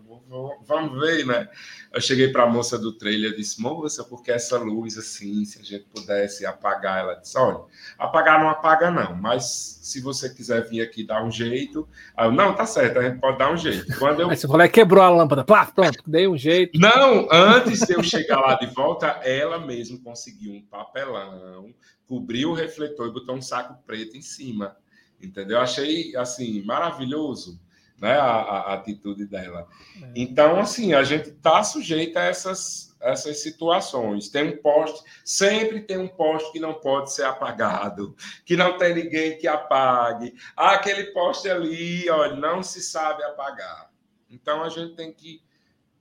vamos 0.65 1.01
ver, 1.01 1.27
né? 1.27 1.49
Eu 1.93 2.01
cheguei 2.01 2.29
para 2.29 2.45
a 2.45 2.47
moça 2.49 2.79
do 2.79 2.93
trailer 2.93 3.33
e 3.33 3.37
disse, 3.37 3.61
moça, 3.61 4.05
porque 4.05 4.31
essa 4.31 4.57
luz 4.59 4.97
assim, 4.97 5.45
se 5.45 5.59
a 5.59 5.65
gente 5.65 5.87
pudesse 5.93 6.47
apagar, 6.47 7.01
ela 7.01 7.15
disse, 7.15 7.37
olha, 7.37 7.63
apagar 7.99 8.39
não 8.39 8.49
apaga 8.49 8.93
não, 8.93 9.17
mas 9.17 9.81
se 9.83 10.01
você 10.01 10.33
quiser 10.33 10.69
vir 10.69 10.81
aqui 10.81 11.05
dar 11.05 11.25
um 11.25 11.31
jeito, 11.31 11.89
aí 12.17 12.29
eu, 12.29 12.33
não, 12.33 12.55
tá 12.55 12.65
certo, 12.65 13.01
a 13.01 13.03
gente 13.03 13.19
pode 13.19 13.39
dar 13.39 13.53
um 13.53 13.57
jeito. 13.57 13.99
Quando 13.99 14.21
eu... 14.21 14.31
Aí 14.31 14.37
você 14.37 14.47
falou, 14.47 14.63
é, 14.63 14.69
quebrou 14.69 15.03
a 15.03 15.11
lâmpada, 15.11 15.43
Plá, 15.43 15.67
pronto, 15.67 15.99
dei 16.07 16.29
um 16.29 16.37
jeito. 16.37 16.79
Não, 16.79 17.27
antes 17.29 17.81
de 17.81 17.93
eu 17.93 18.05
chegar 18.05 18.39
lá 18.39 18.55
de 18.55 18.67
volta, 18.67 19.19
ela 19.25 19.59
mesmo 19.59 20.01
conseguiu 20.01 20.53
um 20.53 20.63
papelão, 20.63 21.75
cobriu 22.09 22.51
o 22.51 22.55
refletor 22.55 23.09
e 23.09 23.13
botou 23.13 23.35
um 23.35 23.43
saco 23.49 23.83
preto 23.87 24.17
em 24.17 24.23
cima. 24.23 24.77
Entendeu? 25.21 25.59
Achei 25.59 26.15
assim 26.17 26.63
maravilhoso, 26.65 27.61
né, 28.01 28.13
a, 28.13 28.25
a 28.25 28.75
atitude 28.75 29.27
dela. 29.27 29.67
É. 30.01 30.13
Então, 30.15 30.61
assim, 30.61 30.95
a 30.95 31.03
gente 31.03 31.31
está 31.31 31.63
sujeito 31.65 32.17
a 32.17 32.23
essas 32.23 32.89
essas 33.01 33.43
situações. 33.43 34.29
Tem 34.29 34.43
um 34.43 34.57
poste, 34.57 35.03
sempre 35.25 35.81
tem 35.81 35.99
um 35.99 36.09
poste 36.09 36.53
que 36.53 36.61
não 36.61 36.75
pode 36.75 37.13
ser 37.13 37.25
apagado, 37.25 38.17
que 38.45 38.57
não 38.57 38.77
tem 38.77 38.95
ninguém 38.95 39.39
que 39.39 39.47
apague. 39.47 40.35
Ah, 40.57 40.73
aquele 40.73 41.05
poste 41.13 41.49
ali, 41.49 42.09
olha, 42.11 42.37
não 42.37 42.63
se 42.63 42.83
sabe 42.83 43.23
apagar. 43.23 43.91
Então 44.31 44.63
a 44.63 44.69
gente 44.69 44.95
tem 44.95 45.13
que 45.13 45.43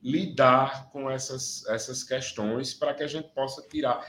lidar 0.02 0.90
com 0.92 1.10
essas, 1.10 1.66
essas 1.68 2.04
questões 2.04 2.74
para 2.74 2.94
que 2.94 3.04
a 3.04 3.08
gente 3.08 3.30
possa 3.30 3.62
tirar 3.68 4.06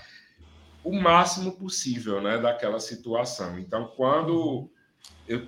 o 0.88 0.92
máximo 0.92 1.52
possível 1.52 2.20
né, 2.22 2.38
daquela 2.38 2.80
situação. 2.80 3.58
Então, 3.58 3.92
quando 3.94 4.70
eu, 5.26 5.46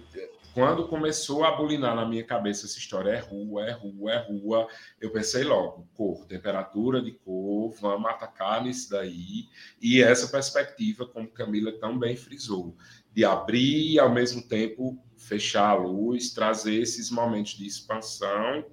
quando 0.52 0.86
começou 0.86 1.44
a 1.44 1.56
bulinar 1.56 1.96
na 1.96 2.04
minha 2.04 2.24
cabeça 2.24 2.66
essa 2.66 2.78
história, 2.78 3.10
é 3.10 3.20
rua, 3.20 3.64
é 3.64 3.72
rua, 3.72 4.12
é 4.12 4.18
rua, 4.18 4.68
eu 5.00 5.10
pensei 5.10 5.42
logo, 5.42 5.88
cor, 5.94 6.26
temperatura 6.26 7.00
de 7.00 7.12
cor, 7.12 7.72
vamos 7.80 8.10
atacar 8.10 8.62
nisso 8.62 8.90
daí. 8.90 9.48
E 9.80 10.02
essa 10.02 10.28
perspectiva, 10.28 11.06
como 11.06 11.30
Camila 11.30 11.72
também 11.72 12.16
frisou, 12.16 12.76
de 13.10 13.24
abrir 13.24 13.92
e 13.92 13.98
ao 13.98 14.12
mesmo 14.12 14.42
tempo 14.42 15.02
fechar 15.16 15.70
a 15.70 15.74
luz, 15.74 16.34
trazer 16.34 16.82
esses 16.82 17.10
momentos 17.10 17.52
de 17.52 17.66
expansão 17.66 18.66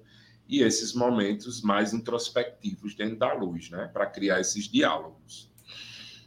e 0.46 0.60
esses 0.60 0.92
momentos 0.92 1.62
mais 1.62 1.94
introspectivos 1.94 2.94
dentro 2.94 3.16
da 3.16 3.32
luz, 3.32 3.70
né, 3.70 3.88
para 3.90 4.04
criar 4.04 4.40
esses 4.40 4.68
diálogos 4.68 5.48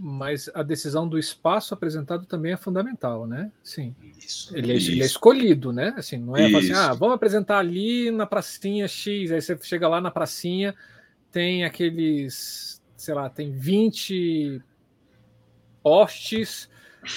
mas 0.04 0.50
a 0.56 0.64
decisão 0.64 1.08
do 1.08 1.20
espaço 1.20 1.76
apresentado 1.76 2.26
também 2.26 2.54
é 2.54 2.58
fundamental, 2.58 3.28
né? 3.28 3.52
Sim. 3.64 3.96
Isso, 4.18 4.58
ele, 4.58 4.72
é, 4.72 4.76
ele 4.76 5.04
é 5.04 5.06
escolhido, 5.06 5.72
né? 5.72 5.94
Assim, 5.96 6.18
não 6.18 6.36
é 6.36 6.48
assim, 6.48 6.74
ah, 6.74 6.92
vamos 6.94 7.14
apresentar 7.14 7.60
ali 7.60 8.10
na 8.10 8.26
pracinha 8.26 8.88
X, 8.88 9.32
aí 9.32 9.40
você 9.40 9.56
chega 9.62 9.88
lá 9.88 10.02
na 10.02 10.10
pracinha, 10.10 10.74
tem 11.32 11.64
aqueles, 11.64 12.82
sei 12.98 13.14
lá, 13.14 13.30
tem 13.30 13.52
20 13.52 14.60
postes, 15.84 16.68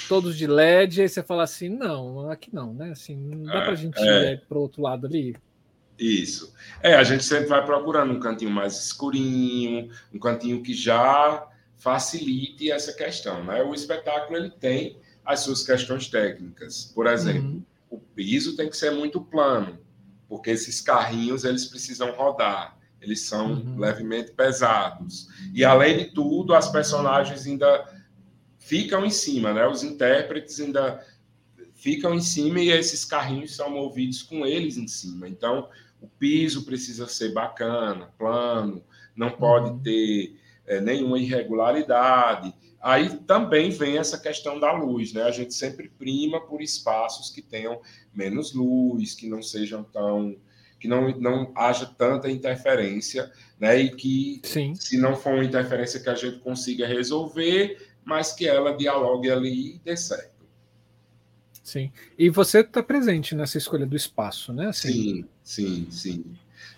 todos 0.07 0.37
de 0.37 0.47
LED, 0.47 1.01
aí 1.01 1.09
você 1.09 1.23
fala 1.23 1.45
assim, 1.45 1.71
não, 1.71 2.31
aqui 2.31 2.55
não, 2.55 2.75
né? 2.75 2.91
Assim, 2.91 3.17
não 3.17 3.45
dá 3.45 3.61
é, 3.61 3.61
para 3.63 3.73
a 3.73 3.77
gente 3.77 3.99
é. 3.99 4.35
ir 4.35 4.43
para 4.47 4.59
o 4.59 4.61
outro 4.61 4.83
lado 4.83 5.07
ali. 5.07 5.35
Isso. 5.99 6.53
É, 6.83 6.97
a 6.97 7.03
gente 7.03 7.25
sempre 7.25 7.47
vai 7.47 7.65
procurando 7.65 8.13
um 8.13 8.21
cantinho 8.21 8.51
mais 8.51 8.79
escurinho, 8.79 9.89
um 10.13 10.19
cantinho 10.19 10.63
que 10.63 10.75
já 10.75 11.49
facilite 11.85 12.73
essa 12.73 12.95
questão. 12.95 13.45
Né? 13.45 13.63
O 13.63 13.75
espetáculo 13.75 14.39
ele 14.39 14.51
tem 14.51 14.97
as 15.23 15.41
suas 15.41 15.63
questões 15.63 16.09
técnicas. 16.09 16.91
Por 16.95 17.07
exemplo, 17.07 17.51
uhum. 17.51 17.63
o 17.91 17.99
piso 17.99 18.57
tem 18.57 18.71
que 18.71 18.77
ser 18.77 18.91
muito 18.91 19.21
plano, 19.21 19.79
porque 20.27 20.51
esses 20.51 20.81
carrinhos 20.81 21.45
eles 21.45 21.67
precisam 21.67 22.11
rodar, 22.13 22.79
eles 23.03 23.21
são 23.21 23.53
uhum. 23.53 23.79
levemente 23.79 24.33
pesados. 24.33 25.29
E 25.53 25.63
além 25.63 25.99
de 25.99 26.05
tudo, 26.07 26.55
as 26.55 26.73
personagens 26.73 27.47
ainda 27.47 27.87
ficam 28.59 29.05
em 29.05 29.11
cima, 29.11 29.53
né? 29.53 29.67
Os 29.67 29.83
intérpretes 29.83 30.59
ainda 30.59 31.05
ficam 31.75 32.15
em 32.15 32.21
cima 32.23 32.61
e 32.61 32.71
esses 32.71 33.05
carrinhos 33.05 33.55
são 33.55 33.69
movidos 33.69 34.23
com 34.23 34.47
eles 34.47 34.79
em 34.79 34.89
cima. 34.89 35.29
Então, 35.29 35.69
o 36.01 36.09
piso 36.09 36.65
precisa 36.65 37.07
ser 37.07 37.35
bacana, 37.35 38.09
plano, 38.17 38.83
não 39.15 39.31
pode 39.31 39.69
uhum. 39.69 39.79
ter 39.81 40.35
é, 40.67 40.81
nenhuma 40.81 41.19
irregularidade. 41.19 42.55
Aí 42.81 43.09
também 43.21 43.71
vem 43.71 43.97
essa 43.97 44.19
questão 44.19 44.61
da 44.61 44.73
luz, 44.73 45.13
né? 45.13 45.23
A 45.23 45.31
gente 45.31 45.55
sempre 45.55 45.89
prima 45.89 46.41
por 46.47 46.61
espaços 46.61 47.31
que 47.31 47.41
tenham 47.41 47.81
menos 48.15 48.53
luz, 48.53 49.15
que 49.15 49.29
não 49.29 49.43
sejam 49.43 49.83
tão 49.83 50.37
que 50.79 50.87
não, 50.87 51.09
não 51.19 51.51
haja 51.55 51.87
tanta 51.87 52.31
interferência, 52.31 53.33
né? 53.59 53.79
E 53.79 53.89
que 53.89 54.41
Sim. 54.45 54.75
se 54.75 54.99
não 54.99 55.17
for 55.17 55.33
uma 55.33 55.45
interferência 55.45 55.99
que 55.99 56.11
a 56.11 56.15
gente 56.15 56.41
consiga 56.41 56.87
resolver, 56.87 57.89
mas 58.05 58.33
que 58.33 58.47
ela 58.47 58.77
dialogue 58.77 59.31
ali 59.31 59.77
e 59.77 59.79
dê 59.79 59.97
certo. 59.97 60.45
Sim. 61.63 61.91
E 62.19 62.29
você 62.29 62.61
está 62.61 62.83
presente 62.83 63.35
nessa 63.35 63.57
escolha 63.57 63.87
do 63.87 63.97
espaço, 63.97 64.53
né? 64.53 64.67
Assim... 64.67 65.25
Sim, 65.43 65.87
sim, 65.87 65.91
sim. 65.91 66.25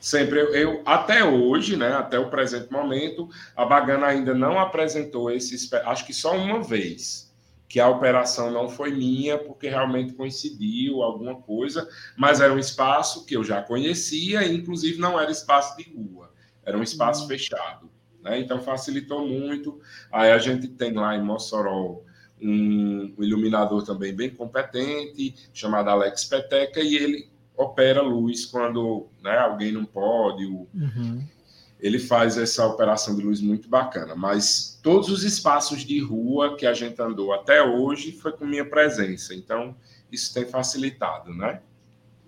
Sempre 0.01 0.41
eu, 0.41 0.55
eu, 0.55 0.83
até 0.85 1.25
hoje, 1.25 1.77
né, 1.77 1.93
até 1.93 2.19
o 2.19 2.31
presente 2.31 2.71
momento, 2.71 3.29
a 3.57 3.65
Bagana 3.65 4.07
ainda 4.07 4.35
não 4.35 4.59
apresentou 4.59 5.31
esse, 5.31 5.75
acho 5.85 6.07
que 6.07 6.13
só 6.13 6.37
uma 6.37 6.63
vez, 6.63 7.27
que 7.69 7.81
a 7.81 7.89
operação 7.89 8.51
não 8.51 8.69
foi 8.69 8.93
minha, 8.93 9.37
porque 9.37 9.69
realmente 9.69 10.13
coincidiu 10.13 11.03
alguma 11.03 11.35
coisa, 11.35 11.89
mas 12.17 12.41
era 12.41 12.53
um 12.53 12.59
espaço 12.59 13.27
que 13.27 13.37
eu 13.37 13.43
já 13.43 13.63
conhecia, 13.63 14.45
e 14.45 14.55
inclusive 14.55 14.99
não 14.99 15.19
era 15.19 15.31
espaço 15.31 15.77
de 15.77 15.85
rua, 15.93 16.33
era 16.65 16.79
um 16.79 16.83
espaço 16.83 17.23
uhum. 17.23 17.29
fechado. 17.29 17.91
Né? 18.23 18.41
Então 18.41 18.61
facilitou 18.61 19.27
muito. 19.27 19.81
Aí 20.11 20.33
a 20.33 20.39
gente 20.39 20.69
tem 20.69 20.93
lá 20.93 21.17
em 21.17 21.23
Mossoró 21.23 22.01
um, 22.41 23.15
um 23.17 23.25
iluminador 23.25 23.85
também 23.85 24.15
bem 24.15 24.31
competente, 24.31 25.35
chamado 25.53 25.89
Alex 25.89 26.25
Peteca, 26.25 26.81
e 26.81 26.97
ele 26.97 27.29
opera 27.57 28.03
luz 28.03 28.45
quando 28.45 29.07
né, 29.23 29.37
alguém 29.39 29.73
não 29.73 29.85
pode. 29.85 30.45
O... 30.45 30.67
Uhum. 30.75 31.23
ele 31.81 31.99
faz 31.99 32.37
essa 32.37 32.67
operação 32.67 33.17
de 33.17 33.23
luz 33.23 33.41
muito 33.41 33.69
bacana. 33.69 34.15
Mas 34.15 34.79
todos 34.83 35.09
os 35.09 35.25
espaços 35.25 35.85
de 35.85 36.01
rua 36.01 36.57
que 36.57 36.67
a 36.67 36.73
gente 36.73 37.01
andou 37.01 37.33
até 37.33 37.63
hoje 37.63 38.13
foi 38.13 38.33
com 38.33 38.45
minha 38.45 38.65
presença. 38.65 39.35
Então, 39.35 39.75
isso 40.11 40.33
tem 40.33 40.45
facilitado, 40.45 41.35
né? 41.35 41.61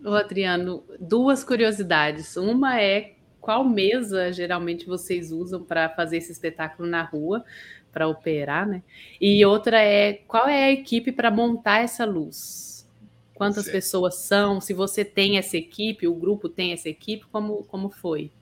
Ô, 0.04 0.14
Adriano, 0.14 0.84
duas 1.00 1.42
curiosidades. 1.42 2.36
Uma 2.36 2.80
é 2.80 3.14
qual 3.40 3.64
mesa 3.64 4.32
geralmente 4.32 4.86
vocês 4.86 5.32
usam 5.32 5.62
para 5.64 5.88
fazer 5.88 6.18
esse 6.18 6.30
espetáculo 6.30 6.88
na 6.88 7.02
rua, 7.02 7.44
para 7.90 8.06
operar, 8.06 8.66
né? 8.66 8.82
E 9.20 9.44
outra 9.44 9.80
é 9.80 10.12
qual 10.12 10.46
é 10.46 10.64
a 10.64 10.72
equipe 10.72 11.10
para 11.10 11.30
montar 11.30 11.78
essa 11.78 12.04
luz? 12.04 12.77
Quantas 13.38 13.64
certo. 13.64 13.76
pessoas 13.76 14.16
são? 14.16 14.60
Se 14.60 14.74
você 14.74 15.04
tem 15.04 15.38
essa 15.38 15.56
equipe, 15.56 16.08
o 16.08 16.14
grupo 16.14 16.48
tem 16.48 16.72
essa 16.72 16.88
equipe, 16.88 17.24
como, 17.30 17.62
como 17.64 17.88
foi? 17.88 18.32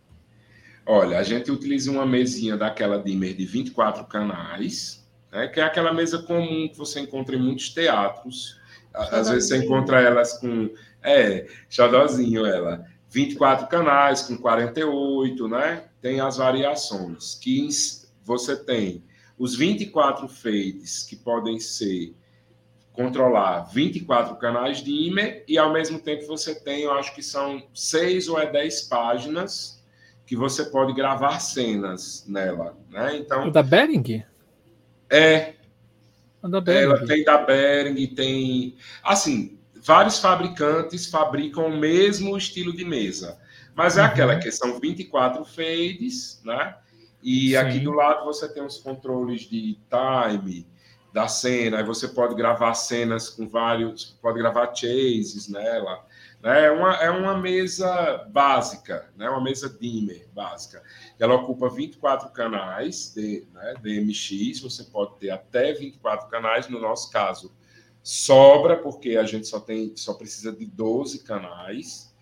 Olha, 0.87 1.19
a 1.19 1.23
gente 1.23 1.51
utiliza 1.51 1.91
uma 1.91 2.07
mesinha 2.07 2.57
daquela 2.57 2.97
dimmer 2.99 3.35
de 3.35 3.45
24 3.45 4.05
canais, 4.07 5.07
né, 5.31 5.49
que 5.49 5.61
é 5.61 5.65
aquela 5.65 5.93
mesa 5.93 6.23
comum 6.23 6.69
que 6.69 6.79
você 6.79 7.01
encontra 7.01 7.37
em 7.37 7.43
muitos 7.43 7.69
teatros. 7.71 8.59
Às 8.95 9.29
vezes 9.29 9.49
você 9.49 9.59
encontra 9.59 10.01
elas 10.01 10.39
com. 10.39 10.71
É, 11.03 11.47
xodózinho 11.69 12.47
ela. 12.47 12.85
24 13.11 13.67
canais, 13.69 14.23
com 14.23 14.37
48, 14.37 15.49
né? 15.49 15.85
Tem 16.01 16.21
as 16.21 16.39
variações. 16.39 17.35
Que 17.35 17.69
você 18.25 18.57
tem 18.57 19.05
os 19.39 19.55
24 19.55 20.27
fades, 20.29 21.03
que 21.03 21.17
podem 21.17 21.61
ser 21.61 22.15
controlar 22.97 23.65
24 23.73 24.35
canais 24.37 24.83
de 24.83 24.91
IME, 24.91 25.43
e 25.47 25.59
ao 25.59 25.73
mesmo 25.73 25.99
tempo 25.99 26.27
você 26.27 26.55
tem, 26.55 26.83
eu 26.83 26.93
acho 26.93 27.15
que 27.15 27.23
são 27.23 27.63
6 27.75 28.29
ou 28.29 28.41
é 28.41 28.51
10 28.51 28.83
páginas 28.83 29.85
que 30.27 30.35
você 30.35 30.65
pode 30.65 30.95
gravar 30.95 31.39
cenas 31.39 32.25
nela, 32.27 32.77
né? 32.91 33.17
Então. 33.19 33.47
O 33.47 33.51
da 33.51 33.63
Bering? 33.63 34.25
É. 35.11 35.55
O 36.43 36.49
da 36.49 36.61
Bering. 36.61 36.81
Ela 36.81 37.07
tem 37.07 37.23
da 37.23 37.39
Bering, 37.39 38.07
tem. 38.09 38.77
Assim, 39.05 39.59
vários 39.75 40.19
fabricantes 40.19 41.07
fabricam 41.07 41.67
o 41.67 41.77
mesmo 41.77 42.37
estilo 42.37 42.75
de 42.75 42.85
mesa. 42.85 43.39
Mas 43.75 43.99
é 43.99 44.01
uhum. 44.01 44.07
aquela 44.07 44.39
que 44.39 44.51
são 44.51 44.81
24 44.81 45.45
fades, 45.45 46.41
né? 46.45 46.75
E 47.23 47.51
Sim. 47.51 47.57
aqui 47.57 47.79
do 47.79 47.93
lado 47.93 48.25
você 48.25 48.49
tem 48.53 48.65
os 48.65 48.79
controles 48.79 49.43
de 49.43 49.79
time 49.91 50.67
da 51.17 51.29
cena, 51.29 51.79
aí 51.79 51.83
você 51.83 52.09
pode 52.09 52.35
gravar 52.35 52.75
cenas 52.75 53.31
com 53.31 53.49
vários, 53.49 54.19
pode 54.21 54.39
gravar 54.39 54.75
chases 54.75 55.49
nela. 55.49 56.05
É 56.43 56.71
uma, 56.71 56.95
é 56.97 57.09
uma 57.09 57.39
mesa 57.39 58.29
básica, 58.29 59.11
né? 59.17 59.27
uma 59.31 59.43
mesa 59.43 59.75
dimmer 59.81 60.29
básica. 60.35 60.83
Ela 61.19 61.37
ocupa 61.37 61.71
24 61.71 62.29
canais 62.33 63.15
de 63.15 63.47
né, 63.55 63.75
DMX, 63.81 64.61
você 64.61 64.85
pode 64.85 65.17
ter 65.17 65.31
até 65.31 65.73
24 65.73 66.29
canais, 66.29 66.69
no 66.69 66.79
nosso 66.79 67.11
caso, 67.11 67.51
sobra, 68.03 68.77
porque 68.77 69.17
a 69.17 69.25
gente 69.25 69.47
só, 69.47 69.59
tem, 69.59 69.97
só 69.97 70.13
precisa 70.13 70.53
de 70.53 70.67
12 70.67 71.25
canais, 71.25 72.15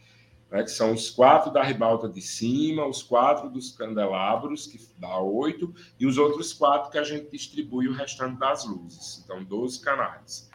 né, 0.54 0.62
que 0.62 0.70
são 0.70 0.92
os 0.92 1.10
quatro 1.10 1.52
da 1.52 1.64
ribalta 1.64 2.08
de 2.08 2.22
cima, 2.22 2.86
os 2.86 3.02
quatro 3.02 3.50
dos 3.50 3.72
candelabros, 3.72 4.68
que 4.68 4.78
dá 5.00 5.18
oito, 5.18 5.74
e 5.98 6.06
os 6.06 6.16
outros 6.16 6.52
quatro 6.52 6.92
que 6.92 6.98
a 6.98 7.02
gente 7.02 7.28
distribui 7.28 7.88
o 7.88 7.92
restante 7.92 8.38
das 8.38 8.64
luzes. 8.64 9.20
Então, 9.24 9.42
12 9.42 9.80
canais 9.80 10.48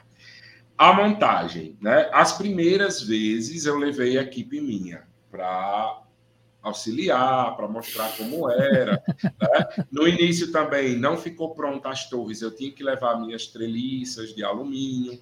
a 0.78 0.94
montagem, 0.94 1.78
né? 1.82 2.10
As 2.14 2.38
primeiras 2.38 3.04
vezes 3.04 3.66
eu 3.66 3.78
levei 3.78 4.18
a 4.18 4.22
equipe 4.22 4.62
minha 4.62 5.04
para 5.30 6.04
auxiliar, 6.64 7.58
para 7.58 7.68
mostrar 7.68 8.16
como 8.16 8.50
era. 8.50 9.04
Né? 9.22 9.86
No 9.92 10.08
início 10.08 10.54
também 10.54 10.96
não 10.96 11.18
ficou 11.18 11.54
pronta 11.54 11.90
as 11.90 12.10
torres, 12.10 12.42
eu 12.42 12.56
tinha 12.56 12.72
que 12.72 12.82
levar 12.82 13.20
minhas 13.20 13.48
treliças 13.48 14.34
de 14.34 14.42
alumínio, 14.42 15.22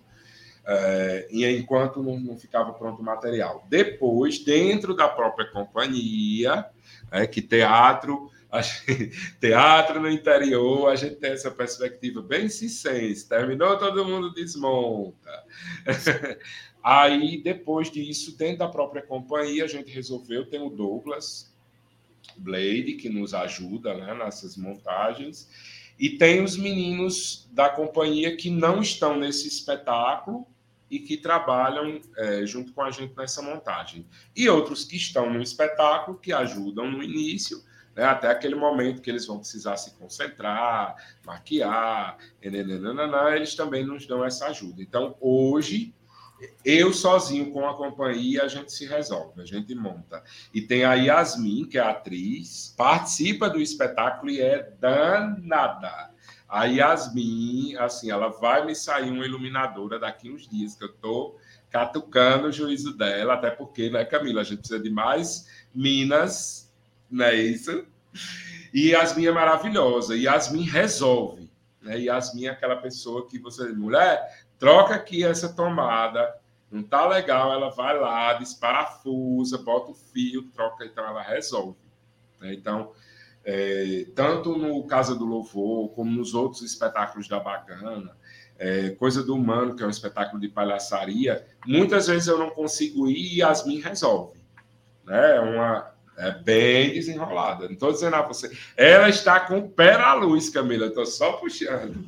é, 0.70 1.28
e 1.32 1.46
enquanto 1.58 2.04
não, 2.04 2.20
não, 2.20 2.38
ficava 2.38 2.74
pronto 2.74 3.02
o 3.02 3.06
material. 3.06 3.66
Depois, 3.70 4.38
dentro 4.40 4.94
da 4.94 5.08
própria 5.08 5.50
companhia, 5.50 6.66
é, 7.10 7.26
que 7.26 7.42
teatro 7.42 8.30
teatro 9.40 10.02
no 10.02 10.10
interior, 10.10 10.90
a 10.90 10.96
gente 10.96 11.16
tem 11.16 11.32
essa 11.32 11.50
perspectiva 11.50 12.22
bem 12.22 12.50
cisense. 12.50 13.28
Terminou, 13.30 13.78
todo 13.78 14.04
mundo 14.04 14.34
desmonta. 14.34 15.46
Aí, 16.84 17.42
depois 17.42 17.90
disso, 17.90 18.38
dentro 18.38 18.60
da 18.60 18.68
própria 18.68 19.02
companhia, 19.02 19.64
a 19.64 19.68
gente 19.68 19.90
resolveu, 19.90 20.50
tem 20.50 20.62
o 20.62 20.70
Douglas 20.70 21.54
Blade, 22.38 22.96
que 22.96 23.08
nos 23.08 23.34
ajuda 23.34 23.94
né, 23.94 24.14
nessas 24.14 24.58
montagens, 24.58 25.50
e 25.98 26.10
tem 26.10 26.44
os 26.44 26.58
meninos 26.58 27.50
da 27.54 27.70
companhia 27.70 28.36
que 28.36 28.50
não 28.50 28.82
estão 28.82 29.18
nesse 29.18 29.48
espetáculo 29.48 30.46
e 30.90 31.00
que 31.00 31.18
trabalham 31.18 32.00
é, 32.18 32.46
junto 32.46 32.74
com 32.74 32.82
a 32.82 32.92
gente 32.92 33.16
nessa 33.16 33.42
montagem. 33.42 34.06
E 34.36 34.48
outros 34.50 34.86
que 34.86 34.96
estão 34.96 35.32
no 35.32 35.42
espetáculo, 35.42 36.18
que 36.18 36.32
ajudam 36.32 36.90
no 36.90 37.04
início, 37.04 37.62
né? 37.96 38.06
até 38.06 38.30
aquele 38.30 38.56
momento 38.56 39.02
que 39.02 39.10
eles 39.10 39.26
vão 39.26 39.40
precisar 39.40 39.76
se 39.78 39.96
concentrar, 39.98 40.96
maquiar, 41.26 42.18
nananana, 42.44 43.36
eles 43.36 43.56
também 43.56 43.86
nos 43.86 44.06
dão 44.06 44.24
essa 44.24 44.48
ajuda. 44.48 44.82
Então, 44.82 45.18
hoje, 45.20 45.94
eu 46.64 46.94
sozinho 46.94 47.52
com 47.52 47.68
a 47.68 47.76
companhia, 47.76 48.44
a 48.44 48.48
gente 48.48 48.72
se 48.72 48.86
resolve, 48.86 49.42
a 49.42 49.46
gente 49.46 49.74
monta. 49.74 50.24
E 50.54 50.62
tem 50.62 50.86
a 50.86 50.94
Yasmin, 50.94 51.66
que 51.66 51.78
é 51.78 51.82
a 51.82 51.90
atriz, 51.90 52.74
participa 52.78 53.50
do 53.50 53.60
espetáculo 53.60 54.32
e 54.32 54.40
é 54.40 54.72
danada. 54.80 56.12
A 56.48 56.66
Yasmin, 56.66 57.76
assim, 57.78 58.10
ela 58.10 58.30
vai 58.30 58.66
me 58.66 58.76
sair 58.76 59.10
uma 59.12 59.26
iluminadora 59.26 60.00
daqui 60.00 60.32
uns 60.32 60.48
dias, 60.48 60.76
que 60.76 60.84
eu 60.84 60.90
estou 60.90 61.40
catucando 61.70 62.48
o 62.48 62.52
juízo 62.52 62.96
dela, 62.96 63.34
até 63.34 63.50
porque, 63.52 63.90
né, 63.90 64.06
Camila, 64.06 64.42
a 64.42 64.44
gente 64.44 64.60
precisa 64.60 64.80
de 64.80 64.90
mais 64.90 65.48
minas 65.76 66.68
não 67.10 67.26
é 67.26 67.36
isso? 67.36 67.86
E 68.74 68.90
Yasmin 68.92 69.28
é 69.28 69.32
maravilhosa. 69.32 70.16
Yasmin 70.16 70.64
resolve. 70.64 71.50
Né? 71.82 72.00
Yasmin 72.00 72.48
é 72.48 72.50
aquela 72.50 72.76
pessoa 72.76 73.28
que 73.28 73.40
você, 73.40 73.72
mulher, 73.72 74.46
troca 74.60 74.96
aqui 74.96 75.24
essa 75.24 75.54
tomada, 75.54 76.36
não 76.70 76.84
tá 76.84 77.08
legal, 77.08 77.54
ela 77.54 77.70
vai 77.70 77.98
lá, 77.98 78.34
desparafusa, 78.34 79.58
bota 79.60 79.92
o 79.92 79.96
fio, 79.96 80.44
troca, 80.52 80.86
então 80.86 81.06
ela 81.06 81.22
resolve. 81.22 81.78
Né? 82.42 82.54
Então, 82.54 82.92
é, 83.50 84.06
tanto 84.14 84.58
no 84.58 84.84
Casa 84.84 85.16
do 85.16 85.24
Louvor, 85.24 85.88
como 85.94 86.12
nos 86.12 86.34
outros 86.34 86.62
espetáculos 86.62 87.30
da 87.30 87.40
Bacana, 87.40 88.12
é, 88.60 88.90
Coisa 88.90 89.24
do 89.24 89.34
Humano, 89.34 89.74
que 89.74 89.82
é 89.82 89.88
um 89.88 89.90
espetáculo 89.90 90.42
de 90.42 90.50
palhaçaria, 90.50 91.48
muitas 91.66 92.08
vezes 92.08 92.28
eu 92.28 92.38
não 92.38 92.50
consigo 92.50 93.08
ir 93.08 93.36
e 93.36 93.40
Yasmin 93.40 93.80
resolve. 93.80 94.38
Né? 95.06 95.38
É 95.38 95.40
uma, 95.40 95.92
é 96.18 96.32
bem 96.32 96.92
desenrolada. 96.92 97.68
Não 97.68 97.74
estou 97.74 97.94
dizendo 97.94 98.18
a 98.18 98.22
você. 98.22 98.52
Ela 98.76 99.08
está 99.08 99.40
com 99.40 99.60
o 99.60 99.70
pé 99.70 99.98
na 99.98 100.14
luz, 100.14 100.50
Camila. 100.50 100.88
Estou 100.88 101.06
só 101.06 101.34
puxando. 101.34 102.04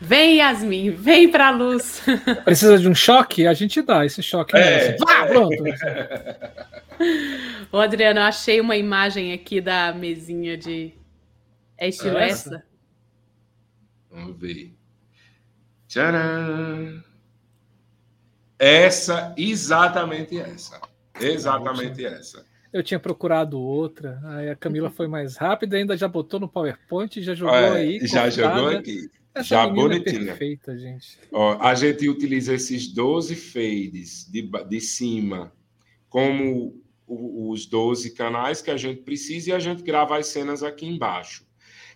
Vem, 0.00 0.38
Yasmin, 0.38 0.90
vem 0.90 1.30
para 1.30 1.48
a 1.48 1.50
luz. 1.50 2.02
Precisa 2.44 2.78
de 2.78 2.88
um 2.88 2.94
choque? 2.94 3.46
A 3.46 3.54
gente 3.54 3.82
dá 3.82 4.04
esse 4.04 4.22
choque. 4.22 4.56
É. 4.56 4.96
Vá, 4.96 5.26
pronto. 5.26 5.56
Ô, 7.70 7.78
Adriano, 7.78 8.20
eu 8.20 8.24
achei 8.24 8.60
uma 8.60 8.76
imagem 8.76 9.32
aqui 9.32 9.60
da 9.60 9.92
mesinha 9.92 10.56
de. 10.56 10.94
É 11.76 11.88
estilo 11.88 12.18
essa? 12.18 12.56
essa? 12.56 12.64
Vamos 14.10 14.38
ver. 14.38 14.74
Tcharam! 15.86 17.02
Essa, 18.58 19.32
exatamente 19.36 20.38
essa. 20.38 20.80
Exatamente 21.20 22.04
essa. 22.04 22.44
Eu 22.72 22.82
tinha 22.82 23.00
procurado 23.00 23.58
outra, 23.58 24.20
aí 24.24 24.50
a 24.50 24.56
Camila 24.56 24.90
foi 24.90 25.06
mais 25.06 25.36
rápida, 25.36 25.76
ainda 25.76 25.96
já 25.96 26.06
botou 26.06 26.38
no 26.38 26.48
PowerPoint, 26.48 27.22
já 27.22 27.34
jogou 27.34 27.54
é, 27.54 27.76
aí. 27.78 28.00
Já 28.06 28.28
jogou 28.28 28.68
aqui. 28.68 29.08
Essa 29.34 29.48
já 29.48 29.62
é 29.64 29.72
bonitinha. 29.72 30.22
É 30.22 30.26
perfeita, 30.26 30.76
gente. 30.76 31.18
Ó, 31.32 31.58
a 31.60 31.74
gente 31.74 32.08
utiliza 32.08 32.54
esses 32.54 32.88
12 32.88 33.36
fades 33.36 34.28
de, 34.30 34.42
de 34.42 34.80
cima 34.80 35.52
como 36.08 36.82
os 37.06 37.66
12 37.66 38.10
canais 38.10 38.60
que 38.60 38.70
a 38.70 38.76
gente 38.76 39.02
precisa 39.02 39.50
e 39.50 39.52
a 39.52 39.58
gente 39.58 39.82
grava 39.82 40.18
as 40.18 40.26
cenas 40.26 40.62
aqui 40.62 40.86
embaixo. 40.86 41.46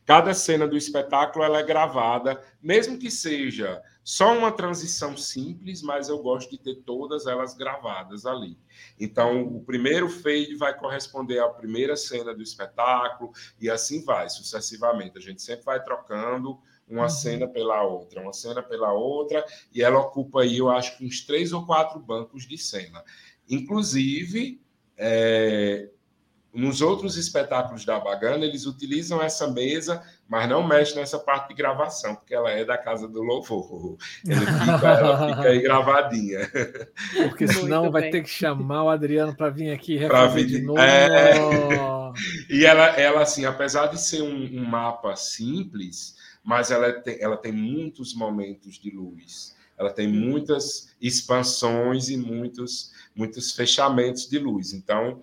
Cada 0.05 0.35
cena 0.35 0.67
do 0.67 0.77
espetáculo 0.77 1.45
ela 1.45 1.61
é 1.61 1.63
gravada, 1.63 2.43
mesmo 2.61 2.99
que 2.99 3.09
seja 3.09 3.81
só 4.03 4.37
uma 4.37 4.51
transição 4.51 5.17
simples, 5.17 5.81
mas 5.81 6.09
eu 6.09 6.19
gosto 6.19 6.51
de 6.51 6.59
ter 6.59 6.83
todas 6.83 7.27
elas 7.27 7.55
gravadas 7.55 8.27
ali. 8.27 8.59
Então, 8.99 9.47
o 9.47 9.63
primeiro 9.63 10.09
fade 10.09 10.57
vai 10.57 10.77
corresponder 10.77 11.39
à 11.39 11.49
primeira 11.49 11.95
cena 11.97 12.35
do 12.35 12.43
espetáculo, 12.43 13.31
e 13.61 13.71
assim 13.71 14.05
vai, 14.05 14.29
sucessivamente. 14.29 15.19
A 15.19 15.21
gente 15.21 15.41
sempre 15.41 15.65
vai 15.65 15.83
trocando 15.83 16.59
uma 16.89 17.05
uhum. 17.05 17.09
cena 17.09 17.49
pela 17.49 17.83
outra, 17.83 18.21
uma 18.21 18.33
cena 18.33 18.63
pela 18.63 18.93
outra, 18.93 19.45
e 19.75 19.83
ela 19.83 19.99
ocupa 19.99 20.43
aí, 20.43 20.59
eu 20.59 20.71
acho 20.71 20.99
que 20.99 21.07
uns 21.07 21.21
três 21.23 21.53
ou 21.53 21.65
quatro 21.65 21.99
bancos 21.99 22.47
de 22.47 22.59
cena. 22.59 23.03
Inclusive, 23.49 24.61
é, 24.97 25.89
nos 26.53 26.83
outros 26.83 27.17
espetáculos 27.17 27.85
da 27.85 27.99
Bagana, 27.99 28.45
eles 28.45 28.67
utilizam 28.67 29.23
essa 29.23 29.49
mesa, 29.51 30.03
mas 30.29 30.47
não 30.49 30.67
mexe 30.67 30.95
nessa 30.95 31.19
parte 31.19 31.49
de 31.49 31.55
gravação, 31.55 32.15
porque 32.15 32.35
ela 32.35 32.51
é 32.51 32.63
da 32.63 32.77
Casa 32.77 33.09
do 33.09 33.23
Louvor. 33.23 33.97
Fica, 34.21 34.89
ela 34.89 35.29
fica 35.29 35.49
aí 35.49 35.63
gravadinha. 35.63 36.41
Porque 37.29 37.49
senão 37.49 37.91
vai 37.91 38.11
ter 38.11 38.23
que 38.23 38.29
chamar 38.29 38.85
o 38.85 38.91
Adriano 38.91 39.35
para 39.35 39.49
vir 39.49 39.73
aqui 39.73 39.97
refazer 39.97 40.45
de 40.47 40.61
novo. 40.61 40.79
É... 40.79 41.33
E 42.51 42.67
ela, 42.67 42.89
ela, 43.01 43.23
assim, 43.23 43.47
apesar 43.47 43.87
de 43.87 43.99
ser 43.99 44.21
um, 44.21 44.45
um 44.61 44.67
mapa 44.67 45.17
simples, 45.17 46.15
mas 46.43 46.71
ela 46.71 46.93
tem, 46.93 47.21
ela 47.21 47.37
tem 47.37 47.53
muitos 47.53 48.15
momentos 48.15 48.79
de 48.79 48.91
luz. 48.91 49.55
Ela 49.79 49.93
tem 49.93 50.07
muitas 50.07 50.95
expansões 51.01 52.09
e 52.09 52.17
muitos, 52.17 52.93
muitos 53.15 53.53
fechamentos 53.53 54.29
de 54.29 54.39
luz. 54.39 54.73
Então, 54.73 55.23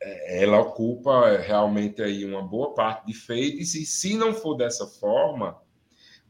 é, 0.00 0.42
ela 0.42 0.60
ocupa 0.60 1.36
realmente 1.38 2.02
aí 2.02 2.24
uma 2.24 2.42
boa 2.42 2.74
parte 2.74 3.06
de 3.06 3.14
fades, 3.14 3.74
e 3.74 3.84
se 3.84 4.14
não 4.14 4.32
for 4.34 4.54
dessa 4.54 4.86
forma, 4.86 5.58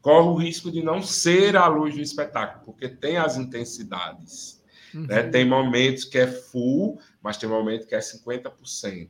corre 0.01 0.27
o 0.27 0.35
risco 0.35 0.71
de 0.71 0.81
não 0.81 1.01
ser 1.01 1.55
a 1.55 1.67
luz 1.67 1.95
do 1.95 2.01
espetáculo, 2.01 2.63
porque 2.65 2.87
tem 2.87 3.17
as 3.17 3.37
intensidades. 3.37 4.63
Uhum. 4.93 5.05
Né? 5.05 5.23
Tem 5.23 5.45
momentos 5.45 6.05
que 6.05 6.17
é 6.17 6.27
full, 6.27 6.99
mas 7.21 7.37
tem 7.37 7.49
momentos 7.49 7.85
que 7.85 7.95
é 7.95 7.99
50%. 7.99 9.09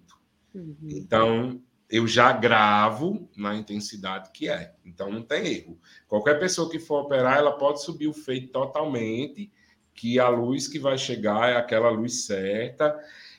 Uhum. 0.54 0.76
Então, 0.90 1.62
eu 1.90 2.08
já 2.08 2.32
gravo 2.32 3.30
na 3.36 3.56
intensidade 3.56 4.32
que 4.32 4.50
é. 4.50 4.74
Então, 4.86 5.12
não 5.12 5.22
tem 5.22 5.48
erro. 5.48 5.80
Qualquer 6.08 6.40
pessoa 6.40 6.70
que 6.70 6.80
for 6.80 7.02
operar, 7.02 7.38
ela 7.38 7.58
pode 7.58 7.82
subir 7.82 8.08
o 8.08 8.14
fade 8.14 8.48
totalmente, 8.48 9.52
que 9.94 10.20
a 10.20 10.28
luz 10.30 10.68
que 10.68 10.80
vai 10.80 10.98
chegar 10.98 11.50
é 11.50 11.56
aquela 11.56 11.90
luz 11.90 12.26
certa. 12.26 12.98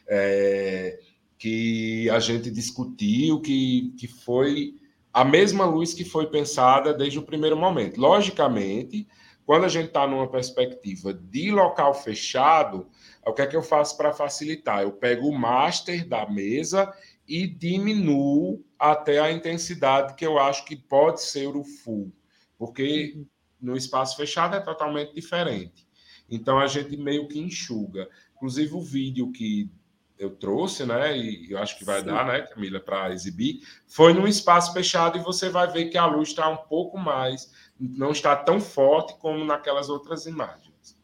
É, 0.09 0.99
que 1.39 2.11
a 2.11 2.19
gente 2.19 2.51
discutiu, 2.51 3.41
que, 3.41 3.95
que 3.97 4.09
foi 4.09 4.75
a 5.13 5.25
mesma 5.25 5.65
luz 5.65 5.95
que 5.95 6.05
foi 6.05 6.27
pensada 6.27 6.93
desde 6.93 7.19
o 7.19 7.23
primeiro 7.23 7.57
momento. 7.57 8.01
Logicamente, 8.01 9.07
quando 9.47 9.65
a 9.65 9.69
gente 9.69 9.87
está 9.87 10.07
numa 10.07 10.29
perspectiva 10.29 11.15
de 11.15 11.51
local 11.51 11.95
fechado, 11.95 12.89
o 13.25 13.33
que 13.33 13.43
é 13.43 13.47
que 13.47 13.57
eu 13.57 13.63
faço 13.63 13.97
para 13.97 14.13
facilitar? 14.13 14.83
Eu 14.83 14.93
pego 14.93 15.29
o 15.29 15.39
master 15.39 16.07
da 16.07 16.29
mesa 16.29 16.93
e 17.29 17.47
diminuo 17.47 18.65
até 18.79 19.19
a 19.19 19.31
intensidade 19.31 20.15
que 20.15 20.25
eu 20.25 20.39
acho 20.39 20.65
que 20.65 20.75
pode 20.75 21.23
ser 21.23 21.55
o 21.55 21.63
full, 21.63 22.11
porque 22.57 23.23
no 23.61 23.77
espaço 23.77 24.17
fechado 24.17 24.57
é 24.57 24.61
totalmente 24.61 25.15
diferente. 25.15 25.87
Então 26.31 26.59
a 26.59 26.67
gente 26.67 26.97
meio 26.97 27.29
que 27.29 27.39
enxuga. 27.39 28.09
Inclusive 28.35 28.75
o 28.75 28.81
vídeo 28.81 29.31
que 29.31 29.71
eu 30.19 30.31
trouxe, 30.31 30.85
né? 30.85 31.17
E 31.17 31.51
eu 31.53 31.59
acho 31.59 31.79
que 31.79 31.85
vai 31.85 32.01
Sim. 32.01 32.07
dar, 32.07 32.27
né, 32.27 32.41
Camila, 32.43 32.81
para 32.81 33.13
exibir, 33.13 33.63
foi 33.87 34.13
num 34.13 34.27
espaço 34.27 34.73
fechado 34.73 35.19
e 35.19 35.23
você 35.23 35.49
vai 35.49 35.71
ver 35.71 35.87
que 35.87 35.99
a 35.99 36.07
luz 36.07 36.31
está 36.31 36.49
um 36.49 36.57
pouco 36.57 36.99
mais, 36.99 37.53
não 37.79 38.11
está 38.11 38.35
tão 38.35 38.61
forte 38.61 39.17
como 39.19 39.45
naquelas 39.45 39.89
outras 39.89 40.27
imagens. 40.27 40.99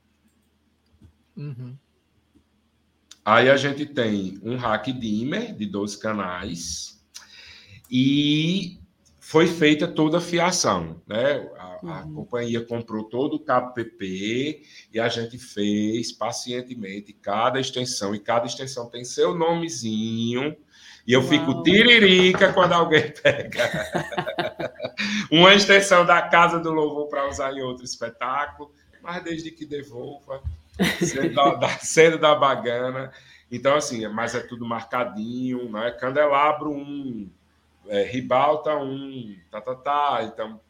Uhum. 1.37 1.77
Aí 3.25 3.49
a 3.49 3.57
gente 3.57 3.87
tem 3.87 4.39
um 4.43 4.57
rack 4.57 4.93
dimmer 4.93 5.55
de 5.55 5.65
12 5.65 5.99
canais 5.99 7.03
e 7.91 8.79
foi 9.19 9.47
feita 9.47 9.89
toda 9.89 10.19
a 10.19 10.21
fiação, 10.21 11.01
né? 11.07 11.51
A, 11.59 11.79
uhum. 11.83 11.93
a, 11.93 12.03
companhia 12.03 12.61
comprou 12.61 13.05
todo 13.05 13.37
o 13.37 13.41
cabo 13.41 13.73
PP 13.73 14.63
e 14.93 15.01
a 15.01 15.09
gente 15.09 15.39
fez 15.39 16.13
pacientemente 16.13 17.15
cada 17.15 17.59
extensão 17.59 18.15
e 18.15 18.21
cada 18.21 18.47
extensão 18.47 18.91
tem 18.91 19.05
seu 19.05 19.35
nomezinho 19.35 20.55
e 21.07 21.13
eu 21.15 21.21
Uau. 21.21 21.29
fico 21.31 21.63
tiririca 21.63 22.53
quando 22.53 22.73
alguém 22.75 23.11
pega 23.23 23.71
uma 25.31 25.55
extensão 25.55 26.05
da 26.05 26.21
Casa 26.21 26.59
do 26.59 26.71
Louvor 26.71 27.09
para 27.09 27.29
usar 27.29 27.53
em 27.55 27.63
outro 27.63 27.85
espetáculo, 27.85 28.71
mas 29.03 29.25
desde 29.25 29.51
que 29.51 29.65
devolva, 29.65 30.43
sendo 31.01 31.35
da, 31.35 31.55
da, 31.55 31.69
sendo 31.79 32.19
da 32.19 32.35
bagana. 32.35 33.13
Então, 33.51 33.77
assim, 33.77 34.07
mas 34.09 34.35
é 34.35 34.41
tudo 34.41 34.67
marcadinho, 34.67 35.71
né? 35.71 35.91
Candelabro 35.93 36.73
um 36.73 37.31
é, 37.87 38.03
ribalta 38.03 38.77
um, 38.77 39.37
tá, 39.51 39.61
tá, 39.61 39.75
tá. 39.75 40.21
Então, 40.25 40.61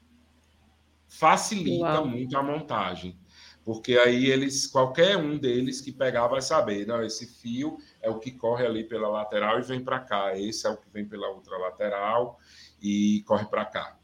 facilita 1.08 2.00
Uau. 2.00 2.06
muito 2.06 2.36
a 2.36 2.42
montagem. 2.42 3.18
Porque 3.64 3.96
aí 3.96 4.26
eles, 4.26 4.66
qualquer 4.66 5.16
um 5.16 5.38
deles 5.38 5.80
que 5.80 5.90
pegar 5.90 6.26
vai 6.26 6.42
saber, 6.42 6.86
não, 6.86 7.02
esse 7.02 7.26
fio 7.26 7.78
é 8.02 8.10
o 8.10 8.18
que 8.18 8.30
corre 8.30 8.66
ali 8.66 8.84
pela 8.84 9.08
lateral 9.08 9.58
e 9.58 9.62
vem 9.62 9.82
para 9.82 10.00
cá, 10.00 10.38
esse 10.38 10.66
é 10.66 10.70
o 10.70 10.76
que 10.76 10.90
vem 10.92 11.06
pela 11.06 11.28
outra 11.28 11.56
lateral 11.56 12.38
e 12.82 13.24
corre 13.26 13.46
para 13.46 13.64
cá. 13.64 13.96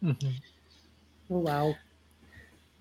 Uhum. 0.00 0.34
Uau. 1.28 1.74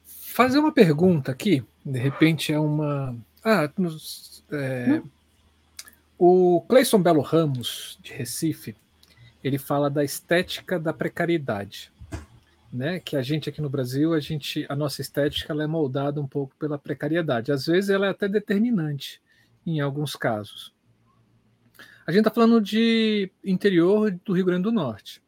Fazer 0.06 0.60
uma 0.60 0.72
pergunta 0.72 1.34
aqui, 1.34 1.66
de 1.86 2.00
repente 2.00 2.54
é 2.54 2.60
uma. 2.60 3.16
Ah, 3.44 3.70
nos, 3.78 4.44
é... 4.52 5.02
o 6.18 6.64
Cleison 6.68 7.02
Belo 7.02 7.22
Ramos, 7.22 7.98
de 8.02 8.14
Recife, 8.14 8.76
ele 9.44 9.58
fala 9.58 9.90
da 9.90 10.04
estética 10.04 10.80
da 10.80 10.94
precariedade, 10.94 11.92
né? 12.72 13.00
Que 13.00 13.16
a 13.16 13.22
gente 13.24 13.50
aqui 13.50 13.62
no 13.62 13.70
Brasil, 13.70 14.14
a 14.14 14.20
gente, 14.20 14.66
a 14.70 14.76
nossa 14.76 15.02
estética 15.02 15.52
ela 15.52 15.64
é 15.64 15.68
moldada 15.68 16.22
um 16.22 16.28
pouco 16.28 16.56
pela 16.60 16.78
precariedade. 16.78 17.52
Às 17.52 17.66
vezes 17.66 17.90
ela 17.90 18.08
é 18.08 18.10
até 18.10 18.28
determinante 18.28 19.22
em 19.66 19.80
alguns 19.80 20.16
casos. 20.16 20.74
A 22.06 22.12
gente 22.12 22.22
está 22.22 22.32
falando 22.32 22.60
de 22.62 23.32
interior 23.44 24.12
do 24.26 24.34
Rio 24.34 24.46
Grande 24.46 24.64
do 24.64 24.72
Norte. 24.72 25.22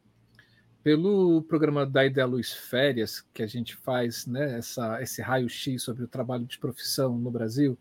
Pelo 0.84 1.40
programa 1.44 1.86
da 1.86 2.04
Ideia 2.04 2.26
Luz 2.26 2.52
Férias, 2.52 3.26
que 3.32 3.42
a 3.42 3.46
gente 3.46 3.74
faz, 3.74 4.26
né, 4.26 4.58
essa, 4.58 5.02
esse 5.02 5.22
raio-x 5.22 5.82
sobre 5.82 6.04
o 6.04 6.08
trabalho 6.08 6.44
de 6.44 6.58
profissão 6.58 7.18
no 7.18 7.30
Brasil, 7.30 7.78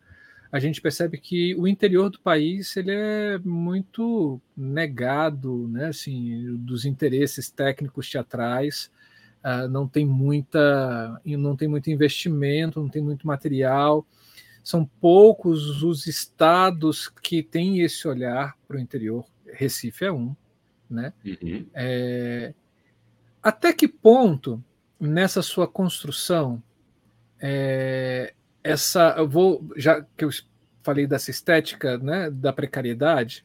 a 0.49 0.57
gente 0.57 0.79
percebe 0.79 1.17
que 1.17 1.53
o 1.55 1.67
interior 1.67 2.09
do 2.09 2.19
país 2.21 2.77
ele 2.77 2.91
é 2.91 3.37
muito 3.39 4.39
negado, 4.55 5.67
né, 5.67 5.87
assim, 5.87 6.55
dos 6.59 6.85
interesses 6.85 7.49
técnicos 7.49 8.09
teatrais. 8.09 8.89
Uh, 9.43 9.67
não 9.67 9.85
tem 9.85 10.05
muita, 10.05 11.19
não 11.25 11.57
tem 11.57 11.67
muito 11.67 11.89
investimento, 11.89 12.79
não 12.79 12.87
tem 12.87 13.01
muito 13.01 13.27
material. 13.27 14.07
São 14.63 14.85
poucos 14.85 15.83
os 15.83 16.07
estados 16.07 17.09
que 17.09 17.43
têm 17.43 17.81
esse 17.81 18.07
olhar 18.07 18.57
para 18.65 18.77
o 18.77 18.79
interior. 18.79 19.25
Recife 19.51 20.05
é 20.05 20.11
um, 20.11 20.33
né? 20.89 21.11
Uhum. 21.25 21.65
É, 21.73 22.53
até 23.43 23.73
que 23.73 23.87
ponto 23.87 24.63
nessa 24.99 25.41
sua 25.41 25.67
construção 25.67 26.63
é, 27.39 28.33
essa 28.63 29.15
eu 29.17 29.27
vou 29.27 29.69
já 29.75 30.01
que 30.15 30.23
eu 30.23 30.29
falei 30.81 31.05
dessa 31.05 31.29
estética 31.29 31.97
né, 31.97 32.31
da 32.31 32.53
precariedade 32.53 33.43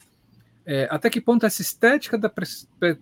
é, 0.64 0.86
até 0.90 1.10
que 1.10 1.20
ponto 1.20 1.44
essa 1.44 1.62
estética 1.62 2.16
da, 2.16 2.28
pre, 2.28 2.46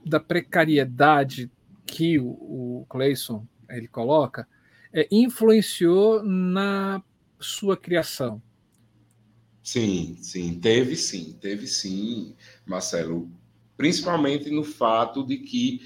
da 0.06 0.18
precariedade 0.18 1.50
que 1.84 2.18
o, 2.18 2.28
o 2.28 2.86
Clayson 2.88 3.46
ele 3.68 3.88
coloca 3.88 4.48
é, 4.92 5.06
influenciou 5.10 6.22
na 6.22 7.02
sua 7.38 7.76
criação? 7.76 8.40
Sim 9.62 10.16
sim 10.22 10.58
teve 10.58 10.96
sim 10.96 11.36
teve 11.40 11.66
sim 11.66 12.34
Marcelo. 12.64 13.30
Principalmente 13.76 14.48
no 14.48 14.64
fato 14.64 15.26
de 15.26 15.36
que 15.38 15.82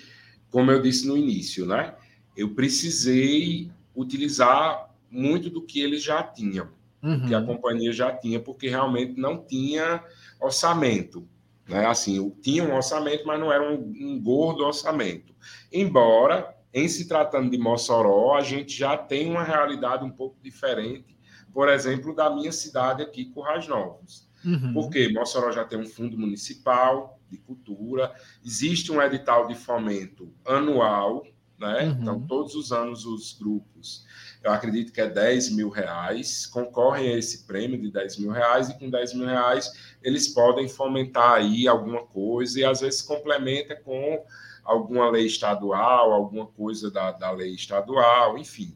como 0.51 0.71
eu 0.71 0.83
disse 0.83 1.07
no 1.07 1.17
início 1.17 1.67
né 1.67 1.95
eu 2.37 2.55
precisei 2.55 3.71
utilizar 3.95 4.91
muito 5.11 5.51
do 5.51 5.63
que 5.63 5.81
eles 5.81 6.03
já 6.03 6.23
tinham, 6.23 6.69
uhum. 7.03 7.27
que 7.27 7.35
a 7.35 7.43
companhia 7.43 7.93
já 7.93 8.13
tinha, 8.13 8.41
porque 8.41 8.69
realmente 8.69 9.21
não 9.21 9.45
tinha 9.45 10.03
orçamento. 10.41 11.27
Né? 11.69 11.87
Assim, 11.87 12.31
tinha 12.43 12.65
um 12.65 12.75
orçamento, 12.75 13.27
mas 13.27 13.39
não 13.39 13.53
era 13.53 13.63
um, 13.63 13.93
um 14.01 14.21
gordo 14.23 14.65
orçamento. 14.65 15.35
Embora, 15.73 16.57
em 16.73 16.89
se 16.89 17.09
tratando 17.09 17.51
de 17.51 17.59
Mossoró, 17.59 18.37
a 18.37 18.43
gente 18.43 18.77
já 18.77 18.97
tem 18.97 19.29
uma 19.29 19.43
realidade 19.43 20.05
um 20.05 20.11
pouco 20.11 20.37
diferente, 20.43 21.19
por 21.53 21.69
exemplo, 21.69 22.15
da 22.15 22.31
minha 22.31 22.53
cidade 22.53 23.03
aqui, 23.03 23.25
Currais 23.27 23.67
Novos. 23.67 24.29
Uhum. 24.45 24.73
Porque 24.73 25.09
Mossoró 25.09 25.51
já 25.51 25.65
tem 25.65 25.79
um 25.79 25.87
fundo 25.87 26.17
municipal 26.17 27.20
de 27.31 27.39
cultura, 27.39 28.13
existe 28.45 28.91
um 28.91 29.01
edital 29.01 29.47
de 29.47 29.55
fomento 29.55 30.33
anual, 30.45 31.25
né? 31.59 31.85
Uhum. 31.85 31.99
Então, 32.01 32.21
todos 32.27 32.55
os 32.55 32.73
anos 32.73 33.05
os 33.05 33.33
grupos 33.39 34.05
eu 34.43 34.51
acredito 34.51 34.93
que 34.93 35.01
é 35.01 35.07
10 35.07 35.51
mil 35.51 35.69
reais, 35.69 36.47
concorrem 36.47 37.13
a 37.13 37.19
esse 37.19 37.47
prêmio 37.47 37.79
de 37.79 37.91
10 37.91 38.19
mil 38.19 38.31
reais, 38.31 38.71
e 38.71 38.79
com 38.79 38.89
10 38.89 39.15
mil 39.15 39.27
reais 39.27 39.71
eles 40.03 40.29
podem 40.29 40.67
fomentar 40.69 41.35
aí 41.35 41.69
alguma 41.69 42.07
coisa, 42.07 42.59
e 42.59 42.65
às 42.65 42.81
vezes 42.81 43.03
complementa 43.03 43.77
com 43.77 44.25
alguma 44.65 45.11
lei 45.11 45.27
estadual, 45.27 46.13
alguma 46.13 46.47
coisa 46.47 46.91
da, 46.91 47.13
da 47.13 47.31
lei 47.31 47.55
estadual, 47.55 48.39
enfim. 48.39 48.75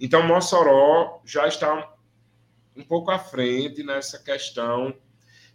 Então, 0.00 0.26
Mossoró 0.26 1.20
já 1.24 1.46
está 1.46 1.92
um 2.76 2.82
pouco 2.82 3.12
à 3.12 3.18
frente 3.18 3.84
nessa 3.84 4.18
questão 4.18 4.92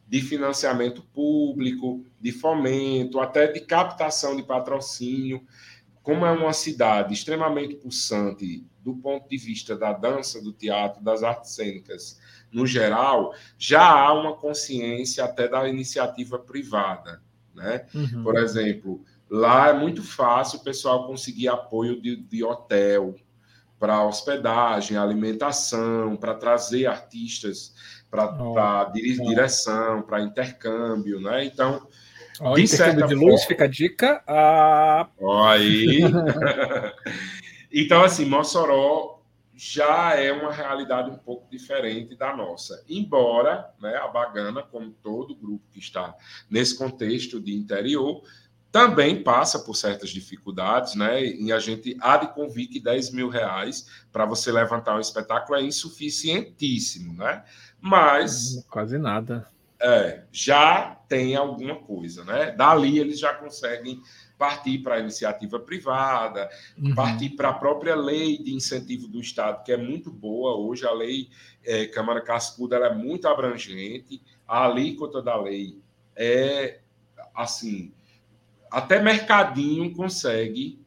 de 0.09 0.21
financiamento 0.21 1.03
público, 1.13 2.03
de 2.19 2.31
fomento, 2.31 3.19
até 3.19 3.45
de 3.45 3.59
captação 3.59 4.35
de 4.35 4.41
patrocínio. 4.41 5.45
Como 6.01 6.25
é 6.25 6.31
uma 6.31 6.51
cidade 6.51 7.13
extremamente 7.13 7.75
pulsante 7.75 8.65
do 8.81 8.95
ponto 8.95 9.29
de 9.29 9.37
vista 9.37 9.77
da 9.77 9.93
dança, 9.93 10.41
do 10.41 10.51
teatro, 10.51 11.03
das 11.03 11.21
artes 11.21 11.51
cênicas 11.51 12.19
no 12.51 12.65
geral, 12.65 13.35
já 13.59 13.87
há 13.87 14.11
uma 14.11 14.35
consciência 14.35 15.23
até 15.23 15.47
da 15.47 15.69
iniciativa 15.69 16.39
privada. 16.39 17.21
Né? 17.53 17.85
Uhum. 17.93 18.23
Por 18.23 18.35
exemplo, 18.37 19.05
lá 19.29 19.69
é 19.69 19.73
muito 19.73 20.01
fácil 20.01 20.57
o 20.57 20.63
pessoal 20.63 21.05
conseguir 21.05 21.49
apoio 21.49 22.01
de, 22.01 22.15
de 22.15 22.43
hotel, 22.43 23.15
para 23.79 24.05
hospedagem, 24.05 24.97
alimentação, 24.97 26.17
para 26.17 26.35
trazer 26.35 26.85
artistas 26.85 27.73
para 28.09 28.91
direção, 28.93 30.01
para 30.01 30.21
intercâmbio, 30.21 31.19
né? 31.21 31.45
Então, 31.45 31.87
oh, 32.39 32.53
de 32.53 32.63
intercâmbio 32.63 33.07
de 33.07 33.15
luz, 33.15 33.41
forma... 33.41 33.47
fica 33.47 33.63
a 33.65 33.67
dica. 33.67 34.23
Ah... 34.27 35.07
Aí. 35.47 36.01
então, 37.71 38.03
assim, 38.03 38.25
Mossoró 38.25 39.19
já 39.61 40.15
é 40.15 40.31
uma 40.31 40.53
realidade 40.53 41.09
um 41.09 41.17
pouco 41.17 41.45
diferente 41.51 42.15
da 42.15 42.33
nossa. 42.33 42.81
Embora 42.87 43.69
né, 43.81 43.93
a 43.97 44.07
Bagana, 44.07 44.63
como 44.63 44.91
todo 45.03 45.35
grupo 45.35 45.65
que 45.73 45.79
está 45.79 46.15
nesse 46.49 46.77
contexto 46.77 47.41
de 47.41 47.53
interior, 47.53 48.23
também 48.71 49.23
passa 49.23 49.59
por 49.59 49.75
certas 49.75 50.09
dificuldades, 50.09 50.95
né? 50.95 51.23
E 51.23 51.51
a 51.51 51.59
gente 51.59 51.97
há 51.99 52.17
de 52.17 52.33
convir 52.33 52.69
que 52.69 52.79
10 52.79 53.11
mil 53.11 53.27
reais 53.27 53.87
para 54.11 54.25
você 54.25 54.51
levantar 54.51 54.95
um 54.95 54.99
espetáculo 54.99 55.57
é 55.57 55.63
insuficientíssimo, 55.63 57.13
né? 57.13 57.43
Mas. 57.81 58.57
Hum, 58.57 58.63
quase 58.69 58.97
nada. 58.97 59.47
É, 59.81 60.23
já 60.31 60.97
tem 61.07 61.35
alguma 61.35 61.75
coisa, 61.75 62.23
né? 62.25 62.51
Dali 62.51 62.99
eles 62.99 63.19
já 63.19 63.33
conseguem 63.33 64.01
partir 64.37 64.79
para 64.79 64.95
a 64.95 64.99
iniciativa 64.99 65.59
privada, 65.59 66.49
uhum. 66.77 66.93
partir 66.93 67.31
para 67.31 67.49
a 67.49 67.53
própria 67.53 67.95
lei 67.95 68.37
de 68.37 68.53
incentivo 68.53 69.07
do 69.07 69.19
Estado, 69.19 69.63
que 69.63 69.71
é 69.71 69.77
muito 69.77 70.11
boa. 70.11 70.55
Hoje 70.55 70.85
a 70.85 70.91
lei 70.91 71.29
é, 71.63 71.85
Câmara 71.87 72.21
Cascuda 72.21 72.75
é 72.77 72.93
muito 72.93 73.27
abrangente, 73.27 74.21
a 74.47 74.65
alíquota 74.65 75.21
da 75.21 75.35
lei 75.41 75.81
é 76.15 76.79
assim 77.33 77.93
até 78.71 79.01
Mercadinho 79.01 79.93
consegue 79.93 80.79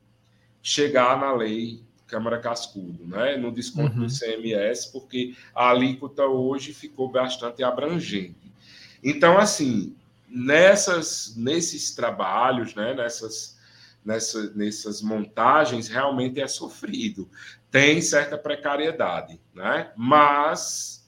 chegar 0.63 1.19
na 1.19 1.33
lei 1.33 1.83
Câmara 2.07 2.39
Cascudo, 2.39 3.07
né? 3.07 3.37
no 3.39 3.51
desconto 3.51 3.97
uhum. 3.97 4.07
do 4.07 4.13
CMS, 4.13 4.87
porque 4.87 5.35
a 5.55 5.71
alíquota 5.71 6.27
hoje 6.27 6.75
ficou 6.75 7.11
bastante 7.11 7.65
abrangente. 7.65 8.53
Então, 9.03 9.39
assim, 9.39 9.97
nessas, 10.29 11.35
nesses 11.37 11.95
trabalhos, 11.95 12.75
né? 12.75 12.93
nessas, 12.93 13.59
nessa, 14.05 14.53
nessas 14.53 15.01
montagens, 15.01 15.89
realmente 15.89 16.39
é 16.39 16.47
sofrido. 16.47 17.31
Tem 17.71 18.03
certa 18.03 18.37
precariedade, 18.37 19.41
né? 19.55 19.91
mas 19.97 21.03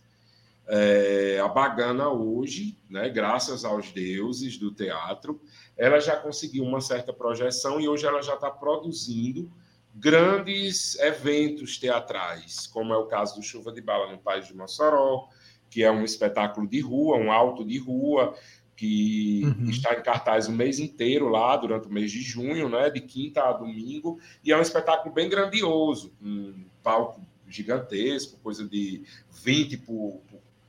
é, 0.67 1.39
a 1.45 1.49
Bagana 1.49 2.09
hoje, 2.09 2.79
né, 2.89 3.11
graças 3.11 3.65
aos 3.65 3.93
deuses 3.93 4.57
do 4.57 4.73
teatro, 4.73 5.41
ela 5.77 6.01
já 6.01 6.17
conseguiu 6.17 6.65
uma 6.65 6.81
certa 6.81 7.13
projeção 7.13 7.81
e 7.81 7.89
hoje 7.89 8.07
ela 8.07 8.23
já 8.23 8.35
está 8.35 8.51
produzindo 8.51 9.51
grandes 9.95 10.99
eventos 10.99 11.79
teatrais, 11.79 12.67
como 12.67 12.93
é 12.93 12.97
o 12.97 13.07
caso 13.07 13.37
do 13.37 13.43
Chuva 13.43 13.71
de 13.73 13.81
Bala 13.81 14.11
no 14.11 14.19
País 14.19 14.47
de 14.47 14.55
Mossoró, 14.55 15.29
que 15.71 15.83
é 15.83 15.91
um 15.91 16.05
espetáculo 16.05 16.67
de 16.69 16.81
rua, 16.81 17.17
um 17.17 17.31
alto 17.31 17.65
de 17.65 17.79
rua, 17.79 18.35
que 18.77 19.43
uhum. 19.45 19.71
está 19.71 19.95
em 19.95 20.03
cartaz 20.03 20.49
o 20.49 20.53
mês 20.53 20.81
inteiro 20.81 21.29
lá, 21.29 21.57
durante 21.57 21.87
o 21.87 21.93
mês 21.93 22.11
de 22.11 22.21
junho, 22.21 22.69
né, 22.69 22.91
de 22.91 23.01
quinta 23.01 23.43
a 23.43 23.53
domingo, 23.53 24.19
e 24.43 24.53
é 24.53 24.59
um 24.59 24.63
espetáculo 24.63 25.15
bem 25.15 25.29
grandioso, 25.29 26.13
um 26.21 26.65
palco 26.83 27.21
gigantesco, 27.49 28.39
coisa 28.41 28.67
de 28.67 29.05
20 29.31 29.77
por 29.79 30.21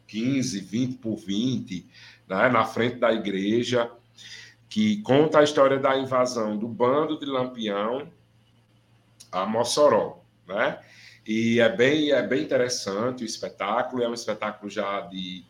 15, 0.08 0.60
20 0.60 0.98
por 0.98 1.16
20, 1.16 1.88
né, 2.28 2.50
na 2.50 2.64
frente 2.64 2.98
da 2.98 3.12
igreja 3.12 3.92
que 4.76 4.98
conta 5.04 5.40
a 5.40 5.44
história 5.44 5.80
da 5.80 5.98
invasão 5.98 6.58
do 6.58 6.68
bando 6.68 7.18
de 7.18 7.26
Lampião 7.26 8.12
a 9.32 9.46
Mossoró, 9.46 10.22
né? 10.46 10.82
E 11.26 11.62
é 11.62 11.70
bem, 11.70 12.12
é 12.12 12.22
bem 12.22 12.44
interessante 12.44 13.24
o 13.24 13.26
espetáculo, 13.26 14.04
é 14.04 14.10
um 14.10 14.14
espetáculo 14.14 14.70
já 14.70 15.00
de 15.00 15.46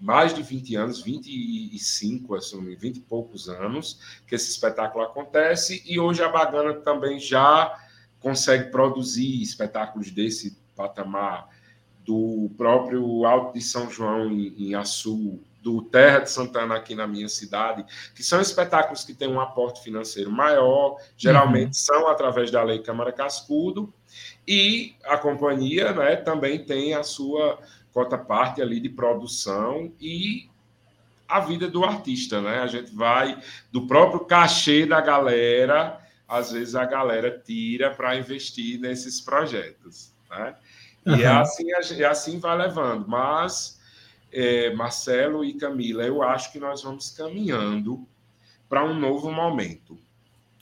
mais 0.00 0.34
de 0.34 0.42
20 0.42 0.74
anos, 0.74 1.00
25, 1.00 2.34
assim, 2.34 2.74
20 2.74 2.96
e 2.96 3.00
poucos 3.02 3.48
anos 3.48 4.20
que 4.26 4.34
esse 4.34 4.50
espetáculo 4.50 5.04
acontece, 5.04 5.80
e 5.86 6.00
hoje 6.00 6.24
a 6.24 6.28
Bagana 6.28 6.74
também 6.74 7.20
já 7.20 7.78
consegue 8.18 8.72
produzir 8.72 9.40
espetáculos 9.40 10.10
desse 10.10 10.58
patamar 10.74 11.48
do 12.04 12.50
próprio 12.56 13.24
Alto 13.24 13.54
de 13.54 13.62
São 13.62 13.88
João 13.88 14.32
em, 14.32 14.52
em 14.58 14.74
Açu, 14.74 15.40
do 15.64 15.80
Terra 15.80 16.18
de 16.18 16.30
Santana 16.30 16.76
aqui 16.76 16.94
na 16.94 17.06
minha 17.06 17.26
cidade, 17.26 17.86
que 18.14 18.22
são 18.22 18.38
espetáculos 18.38 19.02
que 19.02 19.14
têm 19.14 19.28
um 19.28 19.40
aporte 19.40 19.82
financeiro 19.82 20.30
maior, 20.30 20.98
geralmente 21.16 21.68
uhum. 21.68 21.72
são 21.72 22.08
através 22.08 22.50
da 22.50 22.62
Lei 22.62 22.80
Câmara 22.80 23.10
Cascudo, 23.10 23.90
e 24.46 24.94
a 25.04 25.16
companhia 25.16 25.92
né, 25.94 26.16
também 26.16 26.62
tem 26.62 26.92
a 26.92 27.02
sua 27.02 27.58
cota 27.94 28.18
parte 28.18 28.60
ali 28.60 28.78
de 28.78 28.90
produção 28.90 29.90
e 29.98 30.50
a 31.26 31.40
vida 31.40 31.66
do 31.66 31.82
artista, 31.82 32.42
né? 32.42 32.58
A 32.58 32.66
gente 32.66 32.94
vai 32.94 33.40
do 33.72 33.86
próprio 33.86 34.20
cachê 34.20 34.84
da 34.84 35.00
galera, 35.00 35.98
às 36.28 36.52
vezes 36.52 36.74
a 36.74 36.84
galera 36.84 37.40
tira 37.42 37.90
para 37.90 38.16
investir 38.16 38.78
nesses 38.78 39.18
projetos, 39.22 40.12
né? 40.28 40.54
E 41.06 41.10
uhum. 41.10 41.20
é 41.20 41.26
assim, 41.26 41.72
é 41.72 42.04
assim 42.04 42.38
vai 42.38 42.56
levando, 42.58 43.08
mas 43.08 43.80
é, 44.34 44.74
Marcelo 44.74 45.44
e 45.44 45.54
Camila, 45.54 46.02
eu 46.02 46.22
acho 46.22 46.50
que 46.52 46.58
nós 46.58 46.82
vamos 46.82 47.10
caminhando 47.10 48.06
para 48.68 48.84
um 48.84 48.98
novo 48.98 49.30
momento. 49.30 49.96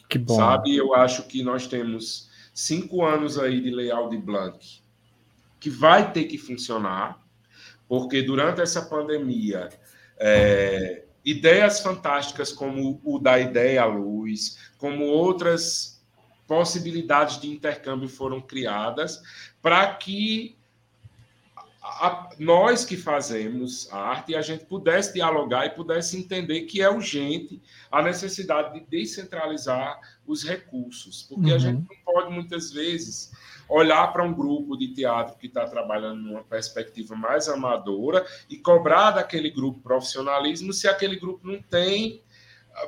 Que 0.08 0.18
bom. 0.18 0.36
Sabe, 0.36 0.76
eu 0.76 0.94
acho 0.94 1.22
que 1.24 1.42
nós 1.42 1.66
temos 1.66 2.30
cinco 2.52 3.02
anos 3.04 3.38
aí 3.38 3.60
de 3.62 3.70
Lei 3.70 3.90
Aldir 3.90 4.20
Blanc, 4.20 4.82
que 5.58 5.70
vai 5.70 6.12
ter 6.12 6.24
que 6.24 6.36
funcionar, 6.36 7.18
porque 7.88 8.20
durante 8.20 8.60
essa 8.60 8.82
pandemia, 8.82 9.70
é, 10.18 11.04
ideias 11.24 11.80
fantásticas 11.80 12.52
como 12.52 13.00
o 13.02 13.18
da 13.18 13.38
Ideia 13.38 13.82
à 13.82 13.86
Luz, 13.86 14.58
como 14.76 15.04
outras 15.04 16.04
possibilidades 16.46 17.40
de 17.40 17.48
intercâmbio 17.48 18.08
foram 18.08 18.40
criadas 18.40 19.22
para 19.62 19.94
que 19.94 20.58
a, 21.82 22.30
nós 22.38 22.84
que 22.84 22.96
fazemos 22.96 23.92
a 23.92 23.98
arte, 23.98 24.36
a 24.36 24.40
gente 24.40 24.64
pudesse 24.64 25.12
dialogar 25.12 25.66
e 25.66 25.70
pudesse 25.70 26.16
entender 26.16 26.62
que 26.62 26.80
é 26.80 26.88
urgente 26.88 27.60
a 27.90 28.00
necessidade 28.00 28.78
de 28.78 28.86
descentralizar 28.86 30.00
os 30.24 30.44
recursos, 30.44 31.24
porque 31.24 31.50
uhum. 31.50 31.56
a 31.56 31.58
gente 31.58 31.84
não 31.88 31.96
pode 32.04 32.32
muitas 32.32 32.70
vezes 32.70 33.32
olhar 33.68 34.12
para 34.12 34.22
um 34.22 34.32
grupo 34.32 34.76
de 34.76 34.94
teatro 34.94 35.36
que 35.36 35.48
está 35.48 35.66
trabalhando 35.66 36.20
numa 36.20 36.44
perspectiva 36.44 37.16
mais 37.16 37.48
amadora 37.48 38.24
e 38.48 38.56
cobrar 38.56 39.12
daquele 39.12 39.50
grupo 39.50 39.80
profissionalismo 39.80 40.72
se 40.72 40.86
aquele 40.86 41.16
grupo 41.18 41.46
não 41.46 41.60
tem 41.60 42.22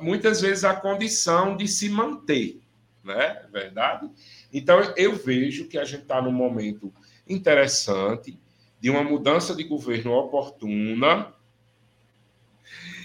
muitas 0.00 0.40
vezes 0.40 0.62
a 0.62 0.74
condição 0.74 1.56
de 1.56 1.66
se 1.66 1.88
manter, 1.88 2.60
né? 3.02 3.42
É 3.44 3.46
verdade? 3.50 4.08
Então 4.52 4.80
eu 4.96 5.16
vejo 5.16 5.66
que 5.66 5.78
a 5.78 5.84
gente 5.84 6.02
está 6.02 6.22
num 6.22 6.32
momento 6.32 6.92
interessante 7.26 8.38
de 8.84 8.90
uma 8.90 9.02
mudança 9.02 9.54
de 9.54 9.64
governo 9.64 10.12
oportuna 10.12 11.32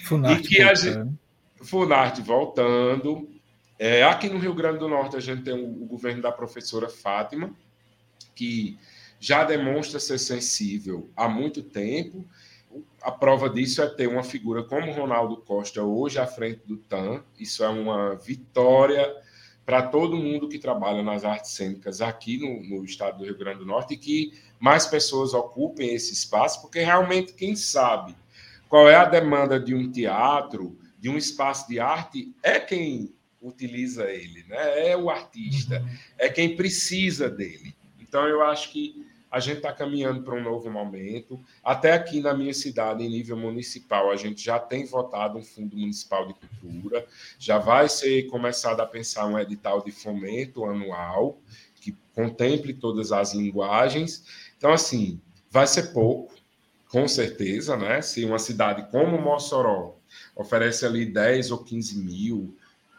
Funarte 0.04 0.42
e 0.42 0.48
que 0.50 0.62
a 0.62 0.74
gente, 0.74 1.10
Funarte 1.62 2.22
voltando. 2.22 3.30
É, 3.78 4.04
aqui 4.04 4.28
no 4.28 4.40
Rio 4.40 4.54
Grande 4.54 4.80
do 4.80 4.90
Norte 4.90 5.16
a 5.16 5.22
gente 5.22 5.44
tem 5.44 5.54
o, 5.54 5.84
o 5.84 5.86
governo 5.86 6.22
da 6.22 6.34
professora 6.34 6.90
Fátima, 6.90 7.56
que 8.36 8.78
já 9.22 9.46
demonstra 9.46 10.02
ser 10.02 10.20
sensível 10.20 11.10
há 11.16 11.30
muito 11.30 11.64
tempo. 11.64 12.28
A 13.02 13.10
prova 13.10 13.50
disso 13.50 13.82
é 13.82 13.88
ter 13.88 14.08
uma 14.08 14.22
figura 14.22 14.64
como 14.64 14.92
Ronaldo 14.92 15.38
Costa 15.38 15.82
hoje 15.82 16.20
à 16.20 16.28
frente 16.28 16.60
do 16.66 16.76
TAM. 16.76 17.24
Isso 17.40 17.64
é 17.64 17.70
uma 17.70 18.16
vitória 18.16 19.10
para 19.70 19.84
todo 19.84 20.18
mundo 20.18 20.50
que 20.50 20.58
trabalha 20.58 21.04
nas 21.04 21.24
artes 21.24 21.52
cênicas 21.52 22.02
aqui 22.02 22.38
no, 22.38 22.80
no, 22.80 22.84
estado 22.84 23.20
do 23.20 23.24
Rio 23.24 23.38
Grande 23.38 23.60
do 23.60 23.68
Norte 23.68 23.94
e 23.94 23.98
que 23.98 24.34
mais 24.60 24.86
pessoas 24.86 25.34
ocupem 25.34 25.94
esse 25.94 26.14
espaço, 26.14 26.62
porque 26.62 26.80
realmente 26.80 27.34
quem 27.34 27.56
sabe 27.56 28.16
qual 28.68 28.88
é 28.90 28.96
a 28.96 29.06
demanda 29.06 29.60
de 29.60 29.74
um 29.74 29.92
teatro, 29.92 30.78
de 31.00 31.10
um 31.10 31.18
espaço 31.18 31.68
de 31.68 31.80
arte, 31.80 32.34
é 32.44 32.60
quem 32.60 33.14
utiliza 33.42 34.12
ele, 34.12 34.44
né? 34.48 34.92
é 34.92 34.98
o 34.98 35.10
artista, 35.10 35.80
uhum. 35.80 35.98
é 36.18 36.30
quem 36.30 36.56
precisa 36.56 37.30
dele. 37.30 37.74
Então, 38.00 38.28
eu 38.28 38.44
acho 38.44 38.72
que 38.72 39.06
a 39.32 39.40
gente 39.40 39.58
está 39.58 39.72
caminhando 39.72 40.24
para 40.24 40.36
um 40.36 40.44
novo 40.44 40.70
momento. 40.72 41.40
Até 41.64 41.94
aqui 41.94 42.20
na 42.20 42.34
minha 42.34 42.54
cidade, 42.54 43.04
em 43.04 43.10
nível 43.10 43.38
municipal, 43.38 44.12
a 44.12 44.16
gente 44.16 44.44
já 44.44 44.60
tem 44.60 44.86
votado 44.86 45.38
um 45.38 45.44
fundo 45.44 45.78
municipal 45.78 46.28
de 46.28 46.34
cultura, 46.34 47.06
já 47.38 47.60
vai 47.60 47.88
ser 47.88 48.24
começado 48.24 48.80
a 48.82 48.86
pensar 48.86 49.28
um 49.28 49.38
edital 49.38 49.84
de 49.84 49.92
fomento 49.92 50.66
anual 50.66 51.40
que 51.80 51.96
contemple 52.14 52.74
todas 52.74 53.12
as 53.12 53.34
linguagens. 53.34 54.26
Então, 54.60 54.74
assim, 54.74 55.20
vai 55.50 55.66
ser 55.66 55.94
pouco, 55.94 56.34
com 56.90 57.08
certeza, 57.08 57.78
né? 57.78 58.02
Se 58.02 58.26
uma 58.26 58.38
cidade 58.38 58.92
como 58.92 59.18
Mossoró 59.18 59.96
oferece 60.36 60.86
ali 60.86 61.06
10 61.06 61.52
ou 61.52 61.64
15 61.64 61.98
mil 61.98 62.56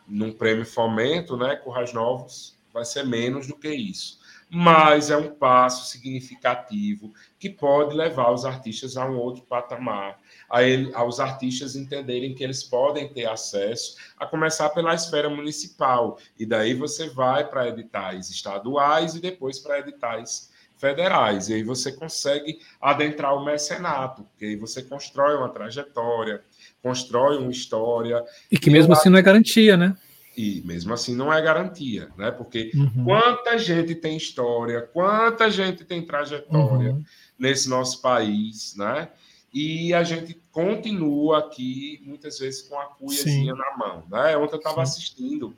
num 0.09 0.32
prêmio 0.32 0.65
fomento, 0.65 1.37
né? 1.37 1.55
Currais 1.57 1.93
Novos 1.93 2.57
vai 2.73 2.85
ser 2.85 3.05
menos 3.05 3.47
do 3.47 3.55
que 3.55 3.69
isso 3.69 4.19
mas 4.53 5.11
é 5.11 5.16
um 5.16 5.32
passo 5.32 5.89
significativo 5.89 7.12
que 7.39 7.49
pode 7.49 7.95
levar 7.95 8.32
os 8.32 8.45
artistas 8.45 8.97
a 8.97 9.09
um 9.09 9.16
outro 9.16 9.45
patamar, 9.45 10.19
a 10.51 10.65
ele, 10.65 10.93
aos 10.93 11.20
artistas 11.20 11.77
entenderem 11.77 12.35
que 12.35 12.43
eles 12.43 12.65
podem 12.65 13.09
ter 13.09 13.27
acesso, 13.27 13.95
a 14.19 14.27
começar 14.27 14.69
pela 14.70 14.93
esfera 14.93 15.31
municipal, 15.31 16.19
e 16.37 16.45
daí 16.45 16.74
você 16.74 17.09
vai 17.09 17.49
para 17.49 17.69
editais 17.69 18.28
estaduais 18.28 19.15
e 19.15 19.20
depois 19.20 19.61
para 19.61 19.78
editais 19.78 20.49
federais, 20.81 21.48
e 21.48 21.55
aí 21.55 21.62
você 21.62 21.93
consegue 21.93 22.59
adentrar 22.81 23.35
o 23.36 23.44
mecenato, 23.44 24.24
porque 24.24 24.47
aí 24.47 24.57
você 24.57 24.82
constrói 24.82 25.36
uma 25.36 25.51
trajetória, 25.51 26.43
constrói 26.82 27.36
uma 27.36 27.51
história. 27.51 28.24
E 28.51 28.59
que 28.59 28.70
mesmo 28.70 28.93
assim 28.94 29.11
não 29.11 29.19
é 29.19 29.23
garantia, 29.23 29.77
né? 29.77 29.94
E 30.36 30.62
mesmo 30.65 30.94
assim 30.94 31.15
não 31.15 31.32
é 31.32 31.40
garantia, 31.43 32.09
né? 32.16 32.31
Porque 32.31 32.70
uhum. 32.74 33.05
quanta 33.05 33.59
gente 33.59 33.94
tem 33.94 34.16
história, 34.16 34.81
quanta 34.81 35.51
gente 35.51 35.85
tem 35.85 36.05
trajetória 36.05 36.93
uhum. 36.93 37.05
nesse 37.39 37.69
nosso 37.69 38.01
país, 38.01 38.74
né? 38.77 39.11
E 39.52 39.93
a 39.93 40.02
gente 40.05 40.40
continua 40.52 41.40
aqui, 41.40 42.01
muitas 42.05 42.39
vezes, 42.39 42.62
com 42.62 42.78
a 42.78 42.86
cuiazinha 42.86 43.55
na 43.55 43.77
mão. 43.77 44.05
Né? 44.09 44.36
Ontem 44.36 44.55
eu 44.55 44.59
estava 44.59 44.81
assistindo 44.81 45.57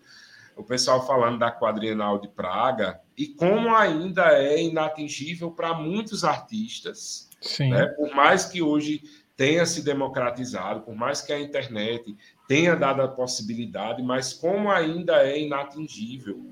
o 0.56 0.64
pessoal 0.64 1.06
falando 1.06 1.38
da 1.38 1.52
quadrienal 1.52 2.18
de 2.18 2.28
Praga 2.28 3.00
e 3.22 3.28
como 3.28 3.74
ainda 3.74 4.36
é 4.36 4.60
inatingível 4.60 5.52
para 5.52 5.72
muitos 5.74 6.24
artistas. 6.24 7.30
Né? 7.70 7.86
Por 7.86 8.12
mais 8.14 8.44
que 8.44 8.60
hoje 8.60 9.00
tenha 9.36 9.64
se 9.64 9.82
democratizado, 9.82 10.80
por 10.80 10.94
mais 10.94 11.22
que 11.22 11.32
a 11.32 11.40
internet 11.40 12.16
tenha 12.48 12.74
dado 12.74 13.00
a 13.00 13.08
possibilidade, 13.08 14.02
mas 14.02 14.32
como 14.32 14.70
ainda 14.70 15.22
é 15.24 15.38
inatingível 15.38 16.44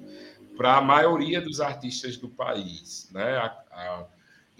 para 0.56 0.76
a 0.76 0.80
maioria 0.80 1.40
dos 1.40 1.60
artistas 1.60 2.16
do 2.16 2.28
país, 2.28 3.08
né? 3.12 3.36
A, 3.36 3.46
a, 3.70 4.06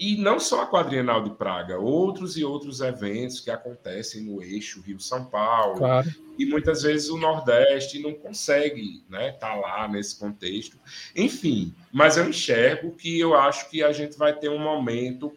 e 0.01 0.17
não 0.17 0.41
só 0.41 0.63
a 0.63 0.67
Quadrienal 0.67 1.23
de 1.23 1.29
Praga, 1.29 1.79
outros 1.79 2.35
e 2.39 2.43
outros 2.43 2.81
eventos 2.81 3.39
que 3.39 3.51
acontecem 3.51 4.23
no 4.23 4.43
eixo 4.43 4.81
Rio-São 4.81 5.27
Paulo, 5.27 5.77
claro. 5.77 6.09
e 6.39 6.47
muitas 6.47 6.85
vezes 6.85 7.11
o 7.11 7.19
Nordeste 7.19 7.99
não 7.99 8.15
consegue 8.15 9.03
estar 9.05 9.19
né, 9.19 9.33
tá 9.33 9.55
lá 9.55 9.87
nesse 9.87 10.19
contexto. 10.19 10.79
Enfim, 11.15 11.75
mas 11.93 12.17
eu 12.17 12.27
enxergo 12.27 12.93
que 12.93 13.21
eu 13.21 13.35
acho 13.35 13.69
que 13.69 13.83
a 13.83 13.93
gente 13.93 14.17
vai 14.17 14.33
ter 14.33 14.49
um 14.49 14.59
momento 14.59 15.31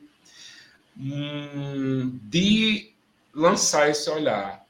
hum, 0.98 2.18
de 2.24 2.94
lançar 3.36 3.90
esse 3.90 4.10
olhar 4.10 4.64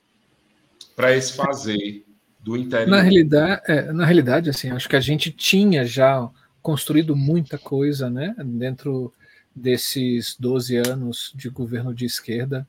para 0.96 1.16
esse 1.16 1.34
fazer 1.34 2.04
do 2.40 2.58
interior? 2.58 2.90
Na 2.90 3.02
realidade, 3.02 3.62
é, 3.68 3.92
na 3.92 4.06
realidade, 4.06 4.50
assim, 4.50 4.72
acho 4.72 4.90
que 4.90 4.96
a 4.96 5.02
gente 5.02 5.30
tinha 5.30 5.86
já 5.86 6.28
construído 6.64 7.16
muita 7.16 7.60
coisa, 7.60 8.10
né, 8.10 8.34
dentro 8.40 9.14
desses 9.56 10.36
12 10.40 10.78
anos 10.78 11.32
de 11.36 11.50
governo 11.50 11.94
de 11.94 12.06
esquerda, 12.06 12.68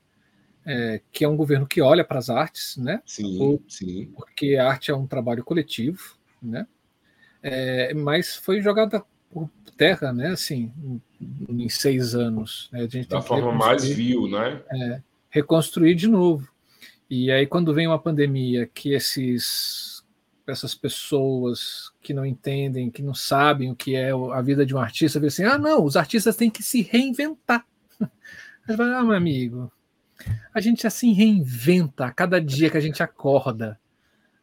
é, 0.66 1.00
que 1.12 1.24
é 1.24 1.28
um 1.28 1.36
governo 1.36 1.66
que 1.66 1.80
olha 1.80 2.04
para 2.04 2.18
as 2.18 2.30
artes, 2.30 2.76
né? 2.76 3.02
Sim, 3.04 3.38
Por, 3.38 3.62
sim. 3.68 4.06
Porque 4.16 4.56
a 4.56 4.68
arte 4.68 4.90
é 4.90 4.94
um 4.94 5.06
trabalho 5.06 5.44
coletivo, 5.44 6.16
né? 6.42 6.66
É, 7.42 7.92
mas 7.92 8.34
foi 8.36 8.62
jogada 8.62 9.04
por 9.30 9.50
terra, 9.76 10.12
né? 10.12 10.28
Assim, 10.28 10.72
em, 11.20 11.64
em 11.64 11.68
seis 11.68 12.14
anos. 12.14 12.68
Né? 12.72 12.80
A 12.80 12.86
gente 12.88 13.08
da 13.08 13.20
forma 13.20 13.52
mais 13.52 13.84
vil, 13.84 14.26
né? 14.28 14.62
É, 14.72 15.02
reconstruir 15.28 15.94
de 15.94 16.08
novo. 16.08 16.48
E 17.10 17.30
aí, 17.30 17.46
quando 17.46 17.74
vem 17.74 17.86
uma 17.86 17.98
pandemia 17.98 18.66
que 18.66 18.94
esses, 18.94 19.93
essas 20.46 20.74
pessoas 20.74 21.90
que 22.02 22.12
não 22.12 22.24
entendem, 22.24 22.90
que 22.90 23.02
não 23.02 23.14
sabem 23.14 23.70
o 23.70 23.76
que 23.76 23.96
é 23.96 24.10
a 24.10 24.40
vida 24.42 24.66
de 24.66 24.74
um 24.74 24.78
artista, 24.78 25.18
vê 25.18 25.28
assim: 25.28 25.44
ah, 25.44 25.58
não, 25.58 25.84
os 25.84 25.96
artistas 25.96 26.36
têm 26.36 26.50
que 26.50 26.62
se 26.62 26.82
reinventar. 26.82 27.64
Vai, 28.66 28.92
ah, 28.92 29.02
meu 29.02 29.14
amigo, 29.14 29.72
a 30.52 30.60
gente 30.60 30.86
assim 30.86 31.12
reinventa 31.12 32.06
a 32.06 32.12
cada 32.12 32.40
dia 32.40 32.70
que 32.70 32.76
a 32.76 32.80
gente 32.80 33.02
acorda, 33.02 33.78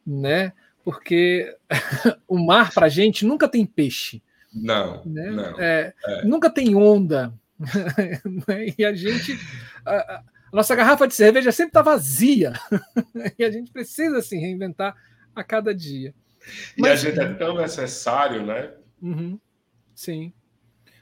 né? 0.06 0.52
Porque 0.84 1.56
o 2.26 2.38
mar 2.38 2.72
para 2.72 2.86
a 2.86 2.90
gente 2.90 3.24
nunca 3.24 3.48
tem 3.48 3.64
peixe. 3.64 4.22
Não, 4.52 5.02
né? 5.04 5.30
não. 5.30 5.60
É, 5.60 5.94
é. 6.04 6.24
Nunca 6.24 6.50
tem 6.50 6.74
onda. 6.74 7.32
Né? 8.48 8.74
e 8.76 8.84
a 8.84 8.92
gente. 8.92 9.38
A, 9.86 9.94
a 10.16 10.22
nossa 10.52 10.74
garrafa 10.74 11.06
de 11.06 11.14
cerveja 11.14 11.52
sempre 11.52 11.70
está 11.70 11.80
vazia. 11.80 12.52
e 13.38 13.44
a 13.44 13.50
gente 13.50 13.70
precisa 13.70 14.20
se 14.20 14.36
reinventar 14.36 14.96
a 15.34 15.42
cada 15.42 15.74
dia. 15.74 16.14
Mas, 16.76 17.04
e 17.04 17.08
a 17.08 17.10
gente 17.10 17.20
é 17.20 17.34
tão 17.34 17.56
necessário, 17.56 18.44
né? 18.44 18.72
Uhum, 19.00 19.38
sim. 19.94 20.32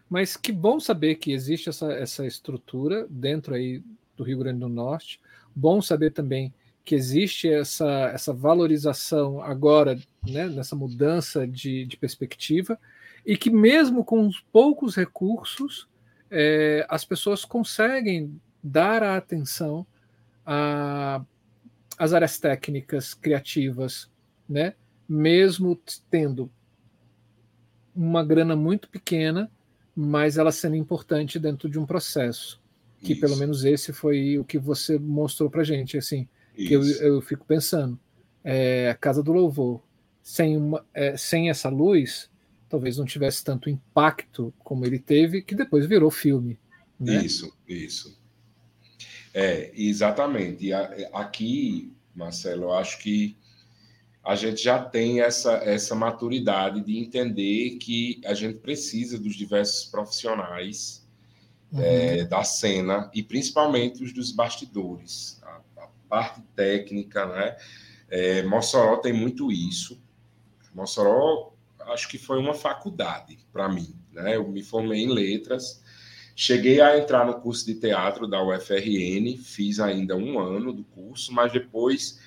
Mas 0.08 0.36
que 0.36 0.52
bom 0.52 0.80
saber 0.80 1.16
que 1.16 1.32
existe 1.32 1.68
essa, 1.68 1.92
essa 1.92 2.26
estrutura 2.26 3.06
dentro 3.08 3.54
aí 3.54 3.82
do 4.16 4.24
Rio 4.24 4.38
Grande 4.38 4.60
do 4.60 4.68
Norte. 4.68 5.20
Bom 5.54 5.80
saber 5.80 6.10
também 6.10 6.52
que 6.84 6.94
existe 6.94 7.48
essa, 7.48 8.10
essa 8.12 8.32
valorização 8.32 9.40
agora, 9.40 9.98
né, 10.26 10.46
nessa 10.46 10.74
mudança 10.74 11.46
de, 11.46 11.84
de 11.84 11.96
perspectiva, 11.96 12.78
e 13.24 13.36
que 13.36 13.50
mesmo 13.50 14.04
com 14.04 14.26
os 14.26 14.40
poucos 14.40 14.96
recursos, 14.96 15.88
é, 16.30 16.84
as 16.88 17.04
pessoas 17.04 17.44
conseguem 17.44 18.40
dar 18.62 19.02
a 19.02 19.16
atenção 19.16 19.86
às 21.98 22.12
áreas 22.12 22.38
técnicas, 22.38 23.14
criativas, 23.14 24.10
né? 24.50 24.74
mesmo 25.10 25.76
tendo 26.08 26.48
uma 27.92 28.24
grana 28.24 28.54
muito 28.54 28.88
pequena, 28.88 29.50
mas 29.94 30.38
ela 30.38 30.52
sendo 30.52 30.76
importante 30.76 31.36
dentro 31.36 31.68
de 31.68 31.80
um 31.80 31.84
processo. 31.84 32.60
Que 33.02 33.12
Isso. 33.12 33.20
pelo 33.20 33.36
menos 33.36 33.64
esse 33.64 33.92
foi 33.92 34.38
o 34.38 34.44
que 34.44 34.56
você 34.56 35.00
mostrou 35.00 35.50
para 35.50 35.64
gente, 35.64 35.98
assim, 35.98 36.28
que 36.54 36.72
eu, 36.72 36.84
eu, 37.00 37.20
fico 37.20 37.44
pensando. 37.44 37.98
É, 38.44 38.88
a 38.90 38.94
Casa 38.94 39.20
do 39.20 39.32
Louvor, 39.32 39.82
sem, 40.22 40.56
uma, 40.56 40.86
é, 40.94 41.16
sem 41.16 41.50
essa 41.50 41.68
luz, 41.68 42.30
talvez 42.68 42.96
não 42.96 43.04
tivesse 43.04 43.42
tanto 43.42 43.68
impacto 43.68 44.54
como 44.60 44.86
ele 44.86 45.00
teve, 45.00 45.42
que 45.42 45.56
depois 45.56 45.86
virou 45.86 46.10
filme. 46.10 46.56
Né? 47.00 47.24
Isso, 47.24 47.52
isso. 47.66 48.16
É, 49.34 49.72
exatamente. 49.74 50.66
E 50.66 50.72
aqui, 50.72 51.92
Marcelo, 52.14 52.64
eu 52.64 52.72
acho 52.72 52.98
que 52.98 53.36
a 54.24 54.34
gente 54.34 54.62
já 54.62 54.82
tem 54.82 55.20
essa, 55.20 55.54
essa 55.64 55.94
maturidade 55.94 56.80
de 56.82 56.98
entender 56.98 57.78
que 57.78 58.20
a 58.24 58.34
gente 58.34 58.58
precisa 58.58 59.18
dos 59.18 59.34
diversos 59.34 59.86
profissionais 59.86 61.06
uhum. 61.72 61.80
é, 61.82 62.24
da 62.24 62.44
cena 62.44 63.10
e 63.14 63.22
principalmente 63.22 64.04
os 64.04 64.12
dos 64.12 64.30
bastidores, 64.32 65.40
a, 65.42 65.60
a 65.82 65.88
parte 66.08 66.42
técnica, 66.54 67.26
né? 67.26 67.56
É, 68.10 68.42
Mossoró 68.42 68.96
tem 68.96 69.12
muito 69.12 69.52
isso. 69.52 70.00
Mossoró, 70.74 71.52
acho 71.92 72.08
que 72.08 72.18
foi 72.18 72.38
uma 72.38 72.54
faculdade 72.54 73.38
para 73.52 73.68
mim, 73.68 73.94
né? 74.12 74.36
Eu 74.36 74.48
me 74.48 74.62
formei 74.62 75.02
em 75.02 75.08
letras 75.08 75.80
Cheguei 76.42 76.80
a 76.80 76.96
entrar 76.96 77.26
no 77.26 77.34
curso 77.34 77.66
de 77.66 77.74
teatro 77.74 78.26
da 78.26 78.42
UFRN, 78.42 79.36
fiz 79.36 79.78
ainda 79.78 80.16
um 80.16 80.38
ano 80.38 80.72
do 80.72 80.82
curso, 80.82 81.34
mas 81.34 81.52
depois 81.52 82.18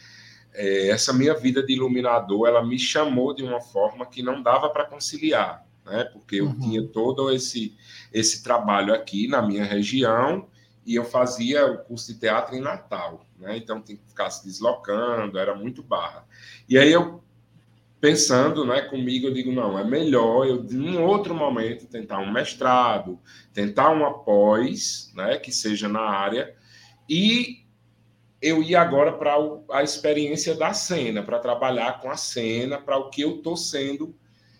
é, 0.53 0.89
essa 0.89 1.13
minha 1.13 1.33
vida 1.33 1.63
de 1.63 1.73
iluminador, 1.73 2.47
ela 2.47 2.63
me 2.63 2.77
chamou 2.77 3.33
de 3.33 3.43
uma 3.43 3.59
forma 3.59 4.05
que 4.05 4.21
não 4.21 4.41
dava 4.41 4.69
para 4.69 4.85
conciliar, 4.85 5.65
né? 5.85 6.03
Porque 6.05 6.37
eu 6.37 6.45
uhum. 6.45 6.59
tinha 6.59 6.87
todo 6.87 7.31
esse 7.31 7.75
esse 8.13 8.43
trabalho 8.43 8.93
aqui 8.93 9.27
na 9.27 9.41
minha 9.41 9.63
região 9.63 10.47
e 10.85 10.95
eu 10.95 11.03
fazia 11.03 11.65
o 11.65 11.79
curso 11.79 12.13
de 12.13 12.19
teatro 12.19 12.55
em 12.55 12.61
Natal, 12.61 13.25
né? 13.39 13.57
Então 13.57 13.81
tem 13.81 13.95
que 13.95 14.05
ficar 14.07 14.29
se 14.29 14.45
deslocando, 14.45 15.39
era 15.39 15.55
muito 15.55 15.81
barra. 15.81 16.25
E 16.69 16.77
aí 16.77 16.91
eu 16.91 17.23
pensando 18.03 18.65
né, 18.65 18.81
comigo, 18.81 19.27
eu 19.27 19.33
digo, 19.33 19.49
não, 19.49 19.79
é 19.79 19.83
melhor 19.85 20.45
eu, 20.45 20.61
em 20.69 20.97
outro 20.97 21.33
momento, 21.33 21.87
tentar 21.87 22.19
um 22.19 22.29
mestrado, 22.29 23.17
tentar 23.53 23.91
um 23.91 24.05
após, 24.05 25.09
né, 25.15 25.37
que 25.37 25.53
seja 25.53 25.87
na 25.87 26.01
área, 26.01 26.53
e 27.09 27.62
eu 28.43 28.61
ir 28.61 28.75
agora 28.75 29.13
para 29.13 29.37
a 29.71 29.83
experiência 29.83 30.53
da 30.53 30.73
cena, 30.73 31.23
para 31.23 31.39
trabalhar 31.39 32.01
com 32.01 32.11
a 32.11 32.17
cena, 32.17 32.77
para 32.77 32.97
o 32.97 33.09
que 33.09 33.21
eu 33.21 33.37
estou 33.37 33.55
sendo 33.55 34.13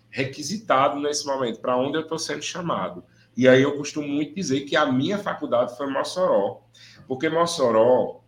requisitado 0.10 1.01
nesse 1.01 1.26
momento, 1.26 1.60
para 1.60 1.76
onde 1.76 1.97
eu 1.97 2.01
estou 2.03 2.18
sendo 2.18 2.41
chamado. 2.41 3.03
E 3.35 3.45
aí 3.45 3.61
eu 3.61 3.76
costumo 3.76 4.07
muito 4.07 4.35
dizer 4.35 4.61
que 4.61 4.77
a 4.77 4.85
minha 4.85 5.18
faculdade 5.18 5.76
foi 5.76 5.91
Mossoró, 5.91 6.61
porque 7.10 7.27
Mossoró 7.27 8.22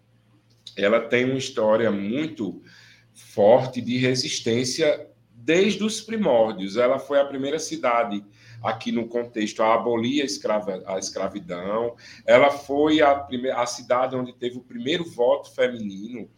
ela 0.76 0.99
tem 0.99 1.23
uma 1.23 1.38
história 1.38 1.90
muito 1.90 2.61
forte 3.14 3.80
de 3.80 3.98
resistência 3.98 5.10
desde 5.32 5.86
os 5.86 6.02
primórdios. 6.02 6.76
Ela 6.76 6.99
foi 6.99 7.18
a 7.18 7.26
primeira 7.26 7.60
cidade 7.60 8.26
aqui 8.66 8.92
no 8.92 9.08
contexto 9.08 9.62
a 9.62 9.76
abolir 9.76 10.22
a, 10.22 10.26
escrava, 10.26 10.84
a 10.88 10.98
escravidão. 10.98 11.96
Ela 12.26 12.50
foi 12.50 13.02
a, 13.02 13.14
primeira, 13.16 13.62
a 13.62 13.66
cidade 13.66 14.16
onde 14.16 14.34
teve 14.34 14.58
o 14.58 14.62
primeiro 14.62 15.06
voto 15.06 15.54
feminino. 15.54 16.30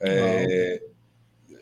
É, 0.00 0.82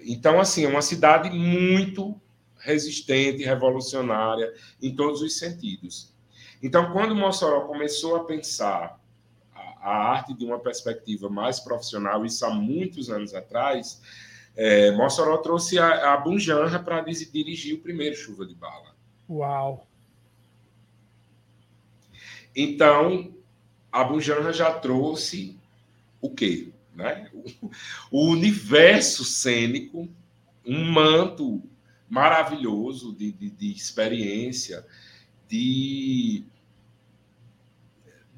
então, 0.05 0.41
assim, 0.41 0.65
é 0.65 0.69
uma 0.69 0.83
cidade 0.83 1.29
muito 1.31 2.21
resistente, 2.57 3.43
revolucionária 3.43 4.53
em 4.81 4.95
todos 4.95 5.21
os 5.21 5.39
sentidos. 5.39 6.15
Então, 6.63 6.93
quando 6.93 7.15
Mossoró 7.15 7.63
começou 7.63 8.15
a 8.15 8.25
pensar 8.25 9.01
a, 9.53 9.91
a 9.91 10.11
arte 10.11 10.33
de 10.33 10.45
uma 10.45 10.61
perspectiva 10.61 11.29
mais 11.29 11.59
profissional, 11.59 12.25
isso 12.25 12.47
há 12.47 12.51
muitos 12.51 13.11
anos 13.11 13.35
atrás, 13.35 14.01
é, 14.55 14.93
Mossoró 14.93 15.39
trouxe 15.39 15.79
a, 15.79 16.15
a 16.15 16.17
Bunjanra 16.19 16.79
para 16.79 17.01
dirigir 17.01 17.75
o 17.75 17.81
primeiro 17.81 18.15
Chuva 18.15 18.47
de 18.47 18.55
Bala. 18.55 18.95
Uau! 19.29 19.87
Então, 22.55 23.35
a 23.91 24.05
Bunjanra 24.05 24.53
já 24.53 24.73
trouxe 24.73 25.57
o 26.21 26.31
quê? 26.31 26.69
Né? 26.95 27.31
O 28.11 28.29
universo 28.31 29.25
cênico, 29.25 30.09
um 30.65 30.91
manto 30.91 31.63
maravilhoso 32.09 33.15
de, 33.15 33.33
de, 33.33 33.51
de 33.51 33.73
experiência, 33.73 34.87
de, 35.49 36.45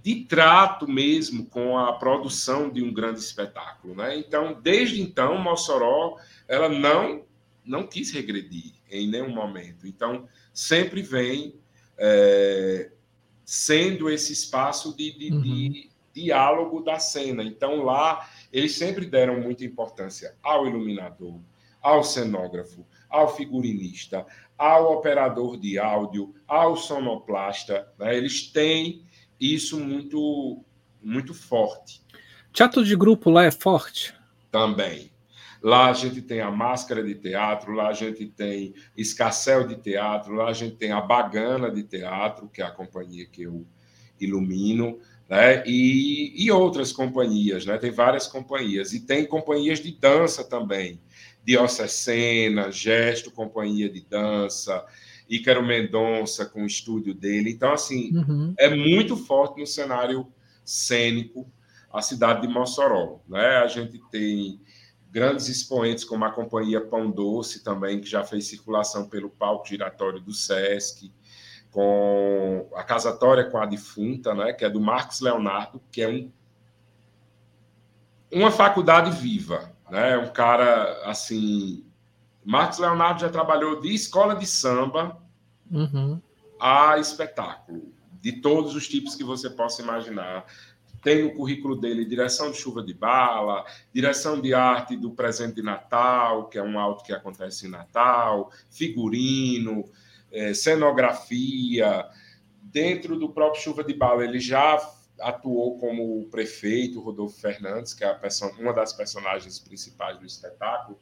de 0.02 0.24
trato 0.24 0.86
mesmo 0.88 1.46
com 1.46 1.76
a 1.76 1.92
produção 1.92 2.70
de 2.70 2.82
um 2.82 2.92
grande 2.92 3.18
espetáculo. 3.18 3.94
Né? 3.96 4.16
Então, 4.16 4.58
desde 4.62 5.02
então, 5.02 5.38
Mossoró 5.38 6.18
ela 6.46 6.68
não, 6.68 7.24
não 7.64 7.86
quis 7.86 8.12
regredir 8.12 8.72
em 8.90 9.08
nenhum 9.08 9.30
momento. 9.30 9.86
Então, 9.86 10.28
sempre 10.52 11.02
vem 11.02 11.54
é, 11.98 12.90
sendo 13.44 14.08
esse 14.08 14.32
espaço 14.32 14.96
de, 14.96 15.12
de, 15.18 15.32
uhum. 15.32 15.40
de, 15.40 15.90
diálogo 16.14 16.80
da 16.80 16.98
cena. 16.98 17.42
Então, 17.42 17.82
lá, 17.82 18.28
eles 18.52 18.76
sempre 18.76 19.04
deram 19.04 19.40
muita 19.40 19.64
importância 19.64 20.36
ao 20.42 20.66
iluminador, 20.66 21.40
ao 21.82 22.04
cenógrafo, 22.04 22.86
ao 23.10 23.34
figurinista, 23.34 24.24
ao 24.56 24.92
operador 24.92 25.58
de 25.58 25.78
áudio, 25.78 26.34
ao 26.46 26.76
sonoplasta. 26.76 27.92
Né? 27.98 28.16
Eles 28.16 28.50
têm 28.50 29.04
isso 29.38 29.78
muito, 29.78 30.64
muito 31.02 31.34
forte. 31.34 32.00
Teatro 32.52 32.84
de 32.84 32.94
grupo 32.96 33.30
lá 33.30 33.44
é 33.44 33.50
forte? 33.50 34.14
Também. 34.50 35.10
Lá 35.64 35.88
a 35.88 35.94
gente 35.94 36.20
tem 36.20 36.42
a 36.42 36.50
Máscara 36.50 37.02
de 37.02 37.14
Teatro, 37.14 37.72
lá 37.72 37.88
a 37.88 37.94
gente 37.94 38.26
tem 38.26 38.74
Escarcel 38.94 39.66
de 39.66 39.76
Teatro, 39.76 40.34
lá 40.34 40.48
a 40.48 40.52
gente 40.52 40.76
tem 40.76 40.92
a 40.92 41.00
Bagana 41.00 41.70
de 41.70 41.82
Teatro, 41.82 42.50
que 42.50 42.60
é 42.60 42.66
a 42.66 42.70
companhia 42.70 43.24
que 43.24 43.44
eu 43.44 43.66
ilumino, 44.20 44.98
né? 45.26 45.64
E, 45.66 46.34
e 46.36 46.50
outras 46.50 46.92
companhias, 46.92 47.64
né? 47.64 47.78
Tem 47.78 47.90
várias 47.90 48.26
companhias. 48.26 48.92
E 48.92 49.00
tem 49.00 49.24
companhias 49.24 49.80
de 49.80 49.90
dança 49.90 50.44
também. 50.44 51.00
Diocesana, 51.42 52.70
Gesto, 52.70 53.30
companhia 53.30 53.88
de 53.88 54.02
dança, 54.02 54.84
Ícaro 55.26 55.64
Mendonça 55.64 56.44
com 56.44 56.64
o 56.64 56.66
estúdio 56.66 57.14
dele. 57.14 57.50
Então, 57.50 57.72
assim, 57.72 58.14
uhum. 58.14 58.52
é 58.58 58.68
muito 58.68 59.16
forte 59.16 59.60
no 59.60 59.66
cenário 59.66 60.26
cênico 60.62 61.50
a 61.90 62.02
cidade 62.02 62.46
de 62.46 62.52
Mossoró. 62.52 63.20
Né? 63.26 63.56
A 63.56 63.66
gente 63.66 63.98
tem 64.10 64.60
grandes 65.14 65.48
expoentes 65.48 66.02
como 66.02 66.24
a 66.24 66.30
companhia 66.32 66.80
Pão 66.80 67.08
Doce 67.08 67.62
também, 67.62 68.00
que 68.00 68.08
já 68.08 68.24
fez 68.24 68.48
circulação 68.48 69.08
pelo 69.08 69.30
palco 69.30 69.68
giratório 69.68 70.18
do 70.18 70.32
Sesc, 70.32 71.14
com 71.70 72.68
a 72.74 72.82
casatória 72.82 73.48
com 73.48 73.56
a 73.56 73.64
defunta, 73.64 74.34
né, 74.34 74.52
que 74.52 74.64
é 74.64 74.68
do 74.68 74.80
Marcos 74.80 75.20
Leonardo, 75.20 75.80
que 75.92 76.02
é 76.02 76.08
um, 76.08 76.32
uma 78.32 78.50
faculdade 78.50 79.12
viva, 79.12 79.72
né, 79.88 80.18
um 80.18 80.32
cara 80.32 81.08
assim. 81.08 81.86
Marcos 82.44 82.78
Leonardo 82.78 83.20
já 83.20 83.28
trabalhou 83.28 83.80
de 83.80 83.94
escola 83.94 84.34
de 84.34 84.46
samba 84.46 85.16
uhum. 85.70 86.20
a 86.58 86.98
espetáculo, 86.98 87.94
de 88.20 88.32
todos 88.32 88.74
os 88.74 88.88
tipos 88.88 89.14
que 89.14 89.22
você 89.22 89.48
possa 89.48 89.80
imaginar 89.80 90.44
tem 91.04 91.22
no 91.22 91.34
currículo 91.34 91.76
dele 91.76 92.04
direção 92.04 92.50
de 92.50 92.56
chuva 92.56 92.82
de 92.82 92.94
bala, 92.94 93.64
direção 93.92 94.40
de 94.40 94.54
arte 94.54 94.96
do 94.96 95.10
presente 95.10 95.56
de 95.56 95.62
Natal, 95.62 96.48
que 96.48 96.58
é 96.58 96.62
um 96.62 96.78
auto 96.78 97.04
que 97.04 97.12
acontece 97.12 97.66
em 97.66 97.70
Natal, 97.70 98.50
figurino, 98.70 99.84
é, 100.32 100.54
cenografia. 100.54 102.06
Dentro 102.62 103.16
do 103.16 103.28
próprio 103.28 103.62
Chuva 103.62 103.84
de 103.84 103.94
Bala, 103.94 104.24
ele 104.24 104.40
já 104.40 104.76
atuou 105.20 105.78
como 105.78 106.26
prefeito, 106.28 107.00
Rodolfo 107.00 107.38
Fernandes, 107.38 107.94
que 107.94 108.02
é 108.02 108.18
uma 108.58 108.72
das 108.72 108.92
personagens 108.92 109.60
principais 109.60 110.18
do 110.18 110.26
espetáculo. 110.26 110.98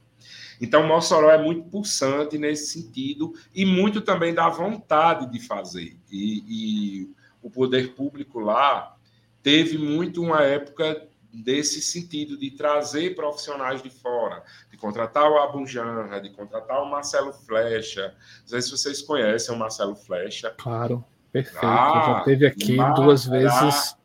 Então, 0.60 0.86
Mossoró 0.86 1.30
é 1.30 1.42
muito 1.42 1.70
pulsante 1.70 2.36
nesse 2.36 2.72
sentido 2.72 3.32
e 3.54 3.64
muito 3.64 4.00
também 4.02 4.34
da 4.34 4.48
vontade 4.48 5.30
de 5.30 5.40
fazer. 5.40 5.96
E, 6.10 6.44
e 6.46 7.10
o 7.40 7.48
poder 7.48 7.94
público 7.94 8.38
lá 8.38 8.96
teve 9.42 9.78
muito 9.78 10.22
uma 10.22 10.42
época 10.42 11.08
desse 11.32 11.80
sentido 11.80 12.36
de 12.36 12.50
trazer 12.50 13.14
profissionais 13.14 13.82
de 13.82 13.88
fora, 13.88 14.42
de 14.70 14.76
contratar 14.76 15.30
o 15.30 15.38
Abunjanra, 15.38 16.20
de 16.20 16.30
contratar 16.30 16.82
o 16.82 16.90
Marcelo 16.90 17.32
Flecha. 17.32 18.14
Não 18.42 18.48
sei 18.48 18.60
se 18.60 18.70
vocês 18.70 19.00
conhecem 19.00 19.54
o 19.54 19.58
Marcelo 19.58 19.96
Flecha. 19.96 20.54
Claro, 20.58 21.04
perfeito. 21.32 21.64
Ah, 21.64 22.18
Já 22.18 22.24
teve 22.24 22.46
aqui 22.46 22.76
duas 22.94 23.24
vezes. 23.24 23.96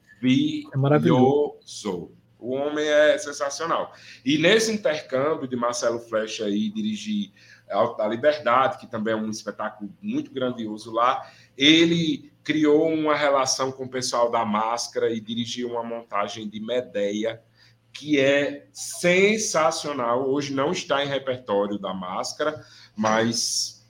É 0.74 0.78
maravilhoso. 0.78 2.12
O 2.40 2.54
homem 2.54 2.88
é 2.88 3.18
sensacional. 3.18 3.94
E 4.24 4.38
nesse 4.38 4.72
intercâmbio 4.72 5.48
de 5.48 5.56
Marcelo 5.56 6.00
Flecha 6.00 6.48
e 6.48 6.70
dirigir 6.70 7.34
a 7.70 8.08
Liberdade, 8.08 8.78
que 8.78 8.88
também 8.88 9.14
é 9.14 9.18
um 9.18 9.30
espetáculo 9.30 9.92
muito 10.02 10.32
grandioso 10.32 10.94
lá, 10.94 11.30
ele 11.58 12.32
criou 12.48 12.88
uma 12.88 13.14
relação 13.14 13.74
com 13.74 13.84
o 13.84 13.90
pessoal 13.90 14.32
da 14.32 14.46
Máscara 14.46 15.12
e 15.12 15.20
dirigiu 15.20 15.72
uma 15.72 15.84
montagem 15.84 16.48
de 16.48 16.62
Medeia, 16.62 17.44
que 17.92 18.22
é 18.22 18.70
sensacional. 18.72 20.30
Hoje 20.30 20.54
não 20.54 20.72
está 20.72 21.04
em 21.04 21.10
repertório 21.10 21.78
da 21.78 21.94
Máscara, 21.94 22.64
mas 22.96 23.86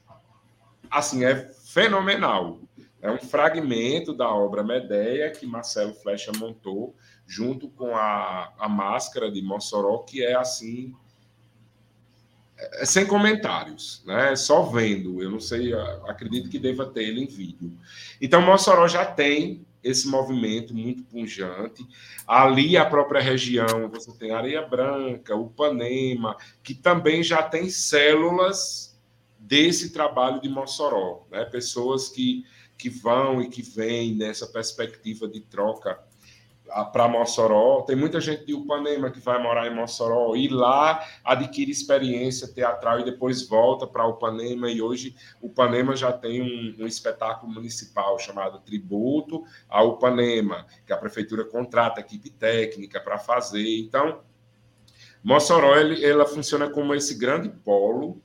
assim 0.90 1.24
é 1.24 1.36
fenomenal. 1.68 2.60
É 3.00 3.12
um 3.12 3.20
fragmento 3.20 4.12
da 4.12 4.28
obra 4.28 4.64
Medeia 4.64 5.30
que 5.30 5.46
Marcelo 5.46 5.94
Flecha 5.94 6.32
montou 6.36 6.96
junto 7.28 7.70
com 7.70 7.96
a, 7.96 8.52
a 8.58 8.68
Máscara 8.68 9.30
de 9.30 9.40
Mossoró, 9.40 10.00
que 10.00 10.26
é 10.26 10.34
assim 10.34 10.96
é 12.58 12.86
sem 12.86 13.06
comentários, 13.06 14.02
né? 14.06 14.36
Só 14.36 14.64
vendo. 14.64 15.22
Eu 15.22 15.30
não 15.30 15.40
sei, 15.40 15.74
acredito 16.08 16.50
que 16.50 16.58
deva 16.58 16.86
ter 16.86 17.04
ele 17.04 17.22
em 17.22 17.28
vídeo. 17.28 17.72
Então, 18.20 18.42
Mossoró 18.42 18.88
já 18.88 19.06
tem 19.06 19.66
esse 19.84 20.08
movimento 20.08 20.74
muito 20.74 21.04
punjante. 21.04 21.86
Ali, 22.26 22.76
a 22.76 22.86
própria 22.86 23.22
região, 23.22 23.90
você 23.90 24.12
tem 24.18 24.32
Areia 24.32 24.62
Branca, 24.62 25.36
Upanema, 25.36 26.36
que 26.64 26.74
também 26.74 27.24
já 27.24 27.44
tem 27.44 27.70
células 27.70 29.00
desse 29.38 29.92
trabalho 29.92 30.42
de 30.42 30.50
Mossoró, 30.50 31.26
né? 31.32 31.46
Pessoas 31.46 32.10
que, 32.10 32.44
que 32.78 32.90
vão 32.90 33.42
e 33.42 33.50
que 33.50 33.62
vêm 33.62 34.16
nessa 34.16 34.48
perspectiva 34.48 35.28
de 35.28 35.42
troca 35.42 36.00
para 36.91 37.07
Mossoró. 37.07 37.81
Tem 37.81 37.95
muita 37.95 38.19
gente 38.19 38.45
de 38.45 38.53
Upanema 38.53 39.10
que 39.10 39.19
vai 39.19 39.41
morar 39.41 39.68
em 39.68 39.76
Mossoró 39.76 40.35
e 40.35 40.48
lá 40.48 41.06
adquire 41.23 41.72
experiência 41.72 42.48
teatral 42.48 42.99
e 42.99 43.06
depois 43.06 43.48
volta 43.48 43.88
para 43.88 44.06
Upanema. 44.06 44.69
E 44.69 44.81
hoje 44.81 45.15
Upanema 45.41 45.95
já 45.95 46.11
tem 46.11 46.41
um, 46.41 46.84
um, 46.84 46.88
espetáculo 46.88 47.52
municipal 47.52 48.18
chamado 48.19 48.60
Tributo 48.60 49.44
a 49.69 49.84
Upanema, 49.84 50.65
que 50.85 50.94
a 50.94 50.98
prefeitura 50.98 51.45
contrata 51.45 52.02
equipe 52.02 52.30
técnica 52.30 52.99
para 52.99 53.18
fazer. 53.18 53.80
Então, 53.80 54.19
Mossoró 55.23 55.76
ele, 55.76 56.03
ela 56.06 56.26
funciona 56.26 56.69
como 56.69 56.94
esse 56.94 57.15
grande 57.15 57.49
polo 57.49 58.22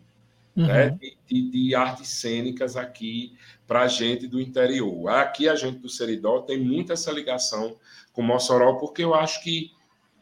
uhum. 0.56 0.66
né, 0.66 0.98
de, 1.26 1.50
de, 1.50 1.74
artes 1.74 2.08
cênicas 2.08 2.76
aqui 2.76 3.36
para 3.66 3.82
a 3.82 3.88
gente 3.88 4.26
do 4.26 4.40
interior. 4.40 5.08
Aqui 5.08 5.48
a 5.48 5.54
gente 5.54 5.78
do 5.78 5.88
Seridó 5.88 6.40
tem 6.42 6.58
muita 6.58 6.92
essa 6.92 7.10
ligação 7.10 7.76
com 8.12 8.22
Mossoró, 8.22 8.74
porque 8.74 9.02
eu 9.02 9.14
acho 9.14 9.42
que 9.42 9.72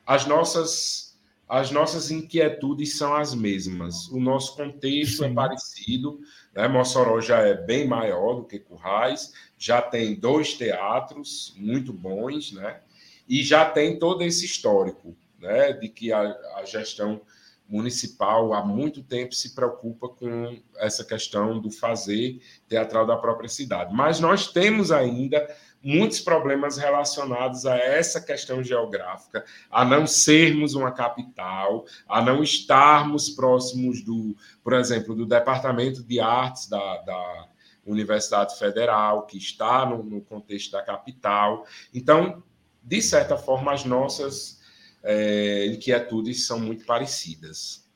as 0.06 0.26
nossas 0.26 1.10
as 1.50 1.72
nossas 1.72 2.12
inquietudes 2.12 2.96
são 2.96 3.12
as 3.12 3.34
mesmas. 3.34 4.06
O 4.06 4.20
nosso 4.20 4.54
contexto 4.54 5.24
é 5.24 5.34
parecido, 5.34 6.20
né? 6.54 6.68
Mossoró 6.68 7.20
já 7.20 7.38
é 7.40 7.54
bem 7.54 7.88
maior 7.88 8.34
do 8.34 8.44
que 8.44 8.60
Currais, 8.60 9.32
já 9.58 9.82
tem 9.82 10.14
dois 10.14 10.54
teatros 10.54 11.52
muito 11.56 11.92
bons, 11.92 12.52
né? 12.52 12.80
E 13.28 13.42
já 13.42 13.68
tem 13.68 13.98
todo 13.98 14.22
esse 14.22 14.46
histórico, 14.46 15.16
né? 15.40 15.72
De 15.72 15.88
que 15.88 16.12
a, 16.12 16.20
a 16.54 16.64
gestão 16.64 17.20
municipal 17.68 18.52
há 18.52 18.64
muito 18.64 19.02
tempo 19.02 19.34
se 19.34 19.52
preocupa 19.52 20.08
com 20.08 20.56
essa 20.76 21.04
questão 21.04 21.60
do 21.60 21.70
fazer 21.70 22.40
teatral 22.68 23.04
da 23.04 23.16
própria 23.16 23.48
cidade. 23.48 23.92
Mas 23.92 24.20
nós 24.20 24.52
temos 24.52 24.92
ainda 24.92 25.48
muitos 25.82 26.20
problemas 26.20 26.76
relacionados 26.76 27.64
a 27.64 27.76
essa 27.76 28.20
questão 28.20 28.62
geográfica, 28.62 29.44
a 29.70 29.84
não 29.84 30.06
sermos 30.06 30.74
uma 30.74 30.92
capital, 30.92 31.84
a 32.08 32.20
não 32.20 32.42
estarmos 32.42 33.30
próximos 33.30 34.02
do, 34.04 34.36
por 34.62 34.74
exemplo, 34.74 35.14
do 35.14 35.24
Departamento 35.24 36.02
de 36.02 36.20
Artes 36.20 36.68
da, 36.68 36.98
da 36.98 37.48
Universidade 37.86 38.58
Federal, 38.58 39.26
que 39.26 39.38
está 39.38 39.86
no, 39.86 40.02
no, 40.02 40.20
contexto 40.20 40.72
da 40.72 40.82
capital. 40.82 41.66
Então, 41.94 42.42
de 42.82 43.00
certa 43.00 43.36
forma, 43.36 43.72
as 43.72 43.84
nossas 43.84 44.60
é, 45.02 45.66
inquietudes 45.66 46.46
são 46.46 46.60
muito 46.60 46.84
parecidas. 46.84 47.88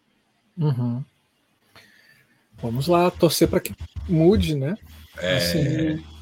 Uhum. 0.56 1.04
Vamos 2.62 2.86
lá, 2.86 3.10
torcer 3.10 3.48
para 3.48 3.60
que 3.60 3.74
mude, 4.08 4.54
né? 4.54 4.76
É... 5.18 5.36
Assim, 5.36 6.13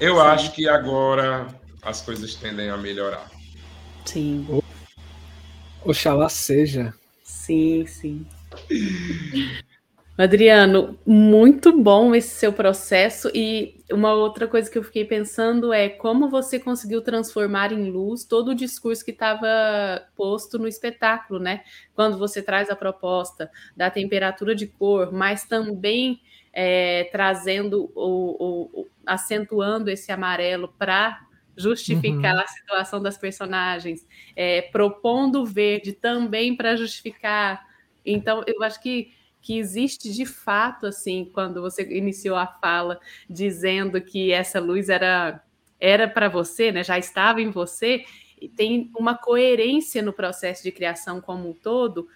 eu 0.00 0.16
Sim. 0.16 0.20
acho 0.20 0.52
que 0.52 0.68
agora 0.68 1.48
as 1.82 2.00
coisas 2.00 2.34
tendem 2.34 2.68
a 2.68 2.76
melhorar. 2.76 3.30
Sim. 4.04 4.62
Oxalá 5.84 6.28
seja. 6.28 6.92
Sim, 7.22 7.86
sim. 7.86 8.26
Adriano, 10.18 10.98
muito 11.06 11.76
bom 11.76 12.14
esse 12.14 12.30
seu 12.30 12.52
processo. 12.52 13.30
E 13.34 13.84
uma 13.92 14.14
outra 14.14 14.48
coisa 14.48 14.70
que 14.70 14.78
eu 14.78 14.82
fiquei 14.82 15.04
pensando 15.04 15.72
é 15.72 15.90
como 15.90 16.30
você 16.30 16.58
conseguiu 16.58 17.02
transformar 17.02 17.70
em 17.70 17.90
luz 17.90 18.24
todo 18.24 18.52
o 18.52 18.54
discurso 18.54 19.04
que 19.04 19.10
estava 19.10 19.46
posto 20.16 20.58
no 20.58 20.66
espetáculo, 20.66 21.38
né? 21.38 21.62
Quando 21.94 22.16
você 22.16 22.42
traz 22.42 22.70
a 22.70 22.76
proposta 22.76 23.50
da 23.76 23.90
temperatura 23.90 24.54
de 24.54 24.66
cor, 24.66 25.12
mas 25.12 25.44
também 25.44 26.20
é, 26.58 27.10
trazendo 27.12 27.92
o, 27.94 28.80
o, 28.80 28.88
acentuando 29.04 29.90
esse 29.90 30.10
amarelo 30.10 30.72
para 30.78 31.20
justificar 31.54 32.34
uhum. 32.34 32.40
a 32.40 32.46
situação 32.46 33.02
das 33.02 33.18
personagens, 33.18 34.06
é, 34.34 34.62
propondo 34.62 35.42
o 35.42 35.44
verde 35.44 35.92
também 35.92 36.56
para 36.56 36.74
justificar. 36.74 37.62
Então, 38.02 38.42
eu 38.46 38.62
acho 38.62 38.80
que, 38.80 39.12
que 39.42 39.58
existe 39.58 40.10
de 40.10 40.24
fato, 40.24 40.86
assim, 40.86 41.30
quando 41.30 41.60
você 41.60 41.82
iniciou 41.94 42.36
a 42.36 42.46
fala 42.46 42.98
dizendo 43.28 44.00
que 44.00 44.32
essa 44.32 44.58
luz 44.58 44.88
era 44.88 45.42
era 45.78 46.08
para 46.08 46.26
você, 46.26 46.72
né, 46.72 46.82
já 46.82 46.98
estava 46.98 47.38
em 47.38 47.50
você, 47.50 48.02
tem 48.56 48.90
uma 48.98 49.14
coerência 49.14 50.00
no 50.00 50.10
processo 50.10 50.62
de 50.62 50.72
criação 50.72 51.20
como 51.20 51.50
um 51.50 51.52
todo, 51.52 52.08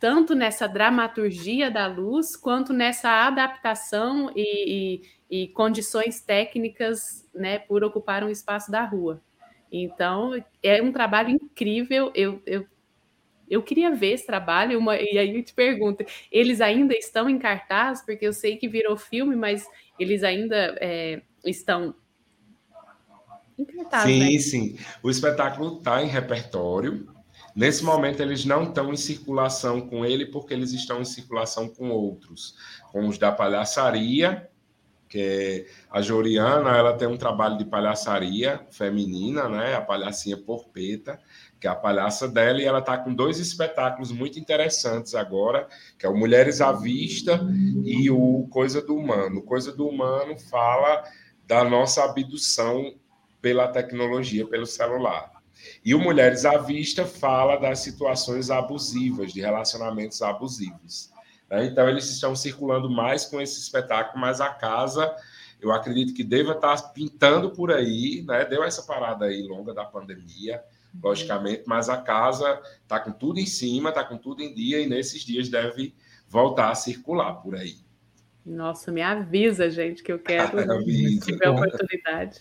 tanto 0.00 0.34
nessa 0.34 0.66
dramaturgia 0.66 1.70
da 1.70 1.86
luz, 1.86 2.34
quanto 2.34 2.72
nessa 2.72 3.26
adaptação 3.26 4.32
e, 4.34 5.02
e, 5.30 5.42
e 5.44 5.48
condições 5.48 6.22
técnicas 6.22 7.28
né, 7.34 7.58
por 7.58 7.84
ocupar 7.84 8.24
um 8.24 8.30
espaço 8.30 8.70
da 8.70 8.82
rua. 8.82 9.22
Então, 9.70 10.42
é 10.62 10.82
um 10.82 10.90
trabalho 10.90 11.28
incrível. 11.28 12.10
Eu, 12.14 12.42
eu, 12.46 12.66
eu 13.48 13.62
queria 13.62 13.94
ver 13.94 14.14
esse 14.14 14.26
trabalho, 14.26 14.78
uma, 14.78 14.96
e 14.96 15.18
aí 15.18 15.36
eu 15.36 15.44
te 15.44 15.52
pergunto: 15.52 16.02
eles 16.32 16.62
ainda 16.62 16.94
estão 16.94 17.28
em 17.28 17.38
cartaz? 17.38 18.02
Porque 18.02 18.26
eu 18.26 18.32
sei 18.32 18.56
que 18.56 18.66
virou 18.66 18.96
filme, 18.96 19.36
mas 19.36 19.68
eles 19.98 20.24
ainda 20.24 20.78
é, 20.80 21.20
estão 21.44 21.94
em 23.58 23.66
cartaz. 23.66 24.04
Sim, 24.04 24.32
né? 24.32 24.38
sim. 24.38 24.78
O 25.02 25.10
espetáculo 25.10 25.76
está 25.76 26.02
em 26.02 26.06
repertório. 26.06 27.19
Nesse 27.54 27.84
momento, 27.84 28.20
eles 28.20 28.44
não 28.44 28.64
estão 28.64 28.92
em 28.92 28.96
circulação 28.96 29.80
com 29.80 30.04
ele, 30.04 30.26
porque 30.26 30.54
eles 30.54 30.72
estão 30.72 31.00
em 31.00 31.04
circulação 31.04 31.68
com 31.68 31.90
outros, 31.90 32.54
com 32.92 33.06
os 33.06 33.18
da 33.18 33.32
palhaçaria, 33.32 34.48
que 35.10 35.66
a 35.90 36.00
Joriana, 36.00 36.76
ela 36.76 36.96
tem 36.96 37.08
um 37.08 37.16
trabalho 37.16 37.58
de 37.58 37.64
palhaçaria 37.64 38.64
feminina, 38.70 39.48
né? 39.48 39.74
A 39.74 39.80
palhacinha 39.80 40.36
Porpeta, 40.36 41.18
que 41.60 41.66
é 41.66 41.70
a 41.70 41.74
palhaça 41.74 42.28
dela, 42.28 42.62
e 42.62 42.64
ela 42.64 42.78
está 42.78 42.96
com 42.96 43.12
dois 43.12 43.40
espetáculos 43.40 44.12
muito 44.12 44.38
interessantes 44.38 45.16
agora, 45.16 45.68
que 45.98 46.06
é 46.06 46.08
o 46.08 46.16
Mulheres 46.16 46.60
à 46.60 46.70
Vista 46.70 47.40
e 47.84 48.08
o 48.08 48.46
Coisa 48.50 48.80
do 48.80 48.94
Humano. 48.94 49.42
Coisa 49.42 49.72
do 49.72 49.88
Humano 49.88 50.38
fala 50.38 51.02
da 51.44 51.64
nossa 51.64 52.04
abdução 52.04 52.94
pela 53.42 53.66
tecnologia, 53.66 54.46
pelo 54.46 54.64
celular. 54.64 55.39
E 55.84 55.94
o 55.94 55.98
Mulheres 55.98 56.44
à 56.44 56.58
Vista 56.58 57.04
fala 57.06 57.56
das 57.56 57.80
situações 57.80 58.50
abusivas, 58.50 59.32
de 59.32 59.40
relacionamentos 59.40 60.20
abusivos. 60.22 61.10
Né? 61.50 61.66
Então, 61.66 61.88
eles 61.88 62.08
estão 62.10 62.34
circulando 62.36 62.88
mais 62.88 63.24
com 63.24 63.40
esse 63.40 63.60
espetáculo, 63.60 64.20
mas 64.20 64.40
a 64.40 64.50
casa, 64.50 65.14
eu 65.60 65.72
acredito 65.72 66.14
que 66.14 66.22
deva 66.22 66.52
estar 66.52 66.76
pintando 66.92 67.50
por 67.50 67.72
aí, 67.72 68.22
né? 68.26 68.44
deu 68.44 68.62
essa 68.62 68.82
parada 68.82 69.26
aí 69.26 69.42
longa 69.42 69.72
da 69.74 69.84
pandemia, 69.84 70.62
logicamente, 71.02 71.62
mas 71.66 71.88
a 71.88 71.96
casa 71.96 72.60
está 72.82 72.98
com 73.00 73.12
tudo 73.12 73.38
em 73.38 73.46
cima, 73.46 73.90
está 73.90 74.04
com 74.04 74.18
tudo 74.18 74.42
em 74.42 74.52
dia, 74.52 74.80
e 74.80 74.86
nesses 74.86 75.22
dias 75.22 75.48
deve 75.48 75.94
voltar 76.28 76.70
a 76.70 76.74
circular 76.74 77.34
por 77.34 77.56
aí. 77.56 77.76
Nossa, 78.44 78.90
me 78.90 79.02
avisa, 79.02 79.70
gente, 79.70 80.02
que 80.02 80.12
eu 80.12 80.18
quero, 80.18 80.58
se 80.84 81.20
tiver 81.20 81.48
oportunidade. 81.48 82.40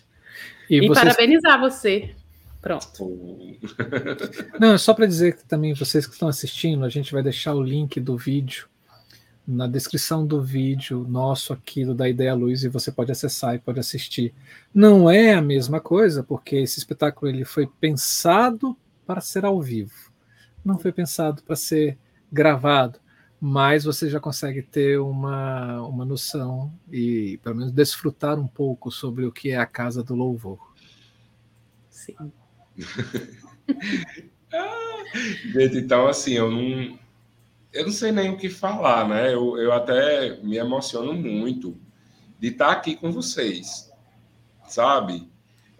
E, 0.69 0.77
e 0.77 0.87
vocês... 0.87 0.99
parabenizar 0.99 1.59
você 1.59 2.15
Pronto. 2.61 3.57
Não, 4.59 4.73
é 4.73 4.77
só 4.77 4.93
para 4.93 5.05
dizer 5.05 5.37
que 5.37 5.45
também 5.45 5.73
vocês 5.73 6.05
que 6.05 6.13
estão 6.13 6.27
assistindo, 6.27 6.83
a 6.83 6.89
gente 6.89 7.13
vai 7.13 7.23
deixar 7.23 7.53
o 7.53 7.63
link 7.63 7.99
do 7.99 8.17
vídeo 8.17 8.67
na 9.47 9.65
descrição 9.65 10.27
do 10.27 10.43
vídeo 10.43 11.07
nosso 11.09 11.53
aqui 11.53 11.83
do 11.83 11.95
da 11.95 12.07
Ideia 12.07 12.35
Luz 12.35 12.63
e 12.63 12.69
você 12.69 12.91
pode 12.91 13.11
acessar 13.11 13.55
e 13.55 13.59
pode 13.59 13.79
assistir. 13.79 14.33
Não 14.71 15.09
é 15.09 15.33
a 15.33 15.41
mesma 15.41 15.79
coisa, 15.79 16.21
porque 16.21 16.57
esse 16.57 16.77
espetáculo 16.77 17.31
ele 17.31 17.43
foi 17.43 17.65
pensado 17.65 18.77
para 19.07 19.21
ser 19.21 19.45
ao 19.45 19.59
vivo. 19.59 20.11
Não 20.63 20.77
foi 20.77 20.91
pensado 20.91 21.41
para 21.41 21.55
ser 21.55 21.97
gravado, 22.31 22.99
mas 23.41 23.85
você 23.85 24.07
já 24.07 24.19
consegue 24.19 24.61
ter 24.61 24.99
uma, 24.99 25.81
uma 25.81 26.05
noção 26.05 26.71
e 26.91 27.39
pelo 27.41 27.55
menos 27.55 27.71
desfrutar 27.71 28.37
um 28.37 28.47
pouco 28.47 28.91
sobre 28.91 29.25
o 29.25 29.31
que 29.31 29.49
é 29.49 29.57
a 29.57 29.65
Casa 29.65 30.03
do 30.03 30.13
Louvor. 30.13 30.59
Sim. 31.89 32.15
Gente, 35.53 35.77
então 35.77 36.07
assim, 36.07 36.33
eu 36.33 36.51
não, 36.51 36.99
eu 37.73 37.85
não 37.85 37.91
sei 37.91 38.11
nem 38.11 38.29
o 38.29 38.37
que 38.37 38.49
falar, 38.49 39.07
né? 39.07 39.33
Eu, 39.33 39.57
eu 39.57 39.71
até 39.71 40.37
me 40.41 40.57
emociono 40.57 41.13
muito 41.13 41.77
de 42.39 42.49
estar 42.49 42.71
aqui 42.71 42.95
com 42.95 43.11
vocês, 43.11 43.91
sabe? 44.67 45.29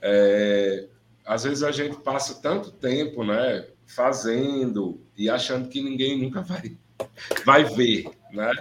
É, 0.02 0.88
às 1.26 1.44
vezes 1.44 1.64
a 1.64 1.72
gente 1.72 1.98
passa 1.98 2.42
tanto 2.42 2.72
tempo, 2.72 3.24
né, 3.24 3.68
fazendo 3.86 5.02
e 5.18 5.30
achando 5.30 5.70
que 5.70 5.82
ninguém 5.82 6.20
nunca 6.22 6.42
vai, 6.42 6.78
vai 7.46 7.64
ver, 7.64 8.10
né? 8.32 8.52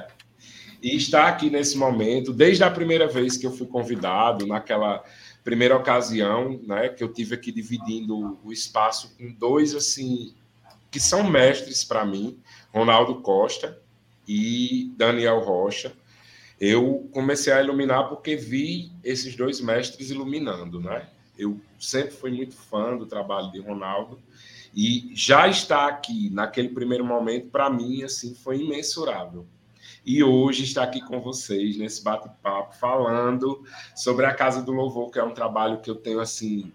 E 0.82 0.96
estar 0.96 1.26
aqui 1.26 1.50
nesse 1.50 1.76
momento, 1.76 2.32
desde 2.32 2.62
a 2.62 2.70
primeira 2.70 3.08
vez 3.08 3.36
que 3.36 3.46
eu 3.46 3.50
fui 3.50 3.66
convidado, 3.66 4.46
naquela 4.46 5.02
primeira 5.48 5.74
ocasião, 5.74 6.60
né, 6.62 6.90
que 6.90 7.02
eu 7.02 7.10
tive 7.10 7.34
aqui 7.34 7.50
dividindo 7.50 8.38
o 8.44 8.52
espaço 8.52 9.16
com 9.16 9.32
dois 9.32 9.74
assim 9.74 10.34
que 10.90 11.00
são 11.00 11.24
mestres 11.24 11.82
para 11.82 12.04
mim, 12.04 12.38
Ronaldo 12.70 13.22
Costa 13.22 13.80
e 14.26 14.92
Daniel 14.94 15.40
Rocha. 15.40 15.94
Eu 16.60 17.08
comecei 17.14 17.50
a 17.50 17.62
iluminar 17.62 18.10
porque 18.10 18.36
vi 18.36 18.92
esses 19.02 19.34
dois 19.34 19.58
mestres 19.58 20.10
iluminando, 20.10 20.80
né? 20.80 21.08
Eu 21.38 21.58
sempre 21.80 22.10
fui 22.10 22.30
muito 22.30 22.54
fã 22.54 22.94
do 22.94 23.06
trabalho 23.06 23.50
de 23.50 23.58
Ronaldo 23.58 24.18
e 24.74 25.10
já 25.14 25.48
estar 25.48 25.88
aqui 25.88 26.28
naquele 26.28 26.68
primeiro 26.68 27.06
momento 27.06 27.48
para 27.48 27.70
mim 27.70 28.02
assim 28.02 28.34
foi 28.34 28.60
imensurável 28.60 29.46
e 30.08 30.24
hoje 30.24 30.64
está 30.64 30.84
aqui 30.84 31.02
com 31.02 31.20
vocês 31.20 31.76
nesse 31.76 32.02
bate-papo 32.02 32.74
falando 32.76 33.62
sobre 33.94 34.24
a 34.24 34.32
Casa 34.32 34.62
do 34.62 34.72
Louvor, 34.72 35.10
que 35.10 35.18
é 35.18 35.22
um 35.22 35.34
trabalho 35.34 35.82
que 35.82 35.90
eu 35.90 35.96
tenho 35.96 36.18
assim 36.18 36.72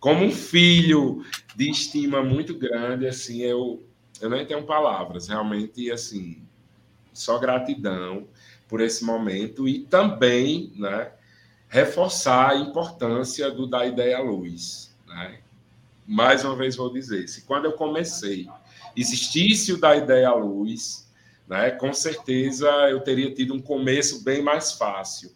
como 0.00 0.24
um 0.24 0.30
filho 0.30 1.22
de 1.54 1.70
estima 1.70 2.22
muito 2.22 2.54
grande, 2.58 3.06
assim, 3.06 3.42
eu 3.42 3.86
eu 4.22 4.30
nem 4.30 4.46
tenho 4.46 4.64
palavras, 4.64 5.28
realmente 5.28 5.90
assim, 5.90 6.42
só 7.12 7.38
gratidão 7.38 8.26
por 8.68 8.80
esse 8.80 9.04
momento 9.04 9.68
e 9.68 9.80
também, 9.80 10.72
né, 10.76 11.12
reforçar 11.68 12.52
a 12.52 12.56
importância 12.56 13.50
do 13.50 13.66
da 13.66 13.84
ideia 13.84 14.18
luz, 14.20 14.96
né? 15.06 15.40
mais 16.06 16.42
uma 16.42 16.56
vez 16.56 16.74
vou 16.74 16.90
dizer, 16.90 17.28
se 17.28 17.42
quando 17.42 17.66
eu 17.66 17.72
comecei 17.72 18.48
existisse 18.96 19.74
o 19.74 19.80
da 19.80 19.94
ideia 19.94 20.28
à 20.28 20.34
luz, 20.34 21.03
né, 21.48 21.70
com 21.70 21.92
certeza 21.92 22.68
eu 22.90 23.00
teria 23.00 23.32
tido 23.34 23.54
um 23.54 23.60
começo 23.60 24.24
bem 24.24 24.42
mais 24.42 24.72
fácil. 24.72 25.32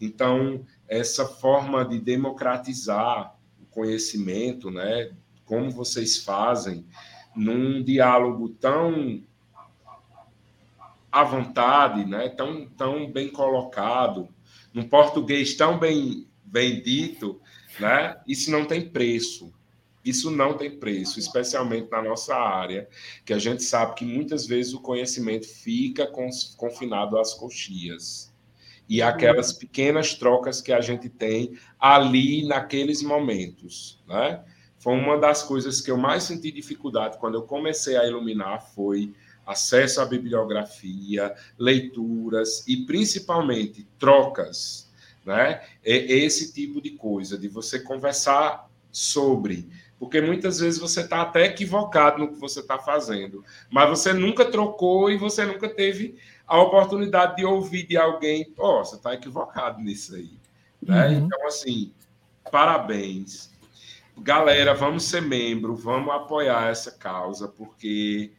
Então, 0.00 0.64
essa 0.88 1.26
forma 1.26 1.84
de 1.84 1.98
democratizar 1.98 3.36
o 3.60 3.66
conhecimento, 3.66 4.70
né, 4.70 5.12
como 5.44 5.70
vocês 5.70 6.18
fazem, 6.18 6.86
num 7.34 7.82
diálogo 7.82 8.48
tão 8.48 9.22
à 11.10 11.22
vontade, 11.22 12.04
né, 12.04 12.28
tão, 12.28 12.66
tão 12.70 13.10
bem 13.10 13.30
colocado, 13.30 14.28
num 14.72 14.88
português 14.88 15.54
tão 15.54 15.78
bem, 15.78 16.26
bem 16.44 16.82
dito, 16.82 17.40
né, 17.78 18.20
isso 18.26 18.50
não 18.50 18.64
tem 18.64 18.88
preço. 18.88 19.53
Isso 20.04 20.30
não 20.30 20.56
tem 20.56 20.78
preço, 20.78 21.18
especialmente 21.18 21.90
na 21.90 22.02
nossa 22.02 22.36
área, 22.36 22.88
que 23.24 23.32
a 23.32 23.38
gente 23.38 23.62
sabe 23.62 23.94
que 23.94 24.04
muitas 24.04 24.46
vezes 24.46 24.74
o 24.74 24.80
conhecimento 24.80 25.48
fica 25.48 26.06
confinado 26.56 27.18
às 27.18 27.32
coxias. 27.32 28.32
E 28.86 29.00
aquelas 29.00 29.50
pequenas 29.52 30.12
trocas 30.14 30.60
que 30.60 30.72
a 30.72 30.80
gente 30.80 31.08
tem 31.08 31.56
ali 31.80 32.46
naqueles 32.46 33.02
momentos, 33.02 34.02
né? 34.06 34.44
Foi 34.78 34.92
uma 34.92 35.18
das 35.18 35.42
coisas 35.42 35.80
que 35.80 35.90
eu 35.90 35.96
mais 35.96 36.24
senti 36.24 36.52
dificuldade 36.52 37.16
quando 37.16 37.36
eu 37.36 37.42
comecei 37.44 37.96
a 37.96 38.06
iluminar 38.06 38.60
foi 38.74 39.14
acesso 39.46 40.02
à 40.02 40.04
bibliografia, 40.04 41.34
leituras 41.58 42.62
e 42.68 42.84
principalmente 42.84 43.88
trocas, 43.98 44.92
né? 45.24 45.62
Esse 45.82 46.52
tipo 46.52 46.82
de 46.82 46.90
coisa 46.90 47.38
de 47.38 47.48
você 47.48 47.80
conversar 47.80 48.70
sobre 48.96 49.68
porque 50.04 50.20
muitas 50.20 50.58
vezes 50.60 50.78
você 50.78 51.00
está 51.00 51.22
até 51.22 51.46
equivocado 51.46 52.18
no 52.18 52.28
que 52.28 52.38
você 52.38 52.60
está 52.60 52.78
fazendo, 52.78 53.42
mas 53.70 53.88
você 53.88 54.12
nunca 54.12 54.44
trocou 54.44 55.10
e 55.10 55.16
você 55.16 55.46
nunca 55.46 55.66
teve 55.66 56.18
a 56.46 56.60
oportunidade 56.60 57.36
de 57.36 57.44
ouvir 57.46 57.86
de 57.86 57.96
alguém, 57.96 58.52
ó, 58.58 58.80
oh, 58.80 58.84
você 58.84 58.96
está 58.96 59.14
equivocado 59.14 59.80
nisso 59.80 60.14
aí. 60.14 60.38
Né? 60.82 61.08
Uhum. 61.08 61.14
Então, 61.24 61.46
assim, 61.46 61.90
parabéns. 62.52 63.50
Galera, 64.18 64.74
vamos 64.74 65.04
ser 65.04 65.22
membro, 65.22 65.74
vamos 65.74 66.12
apoiar 66.12 66.70
essa 66.70 66.90
causa, 66.90 67.48
porque 67.48 68.30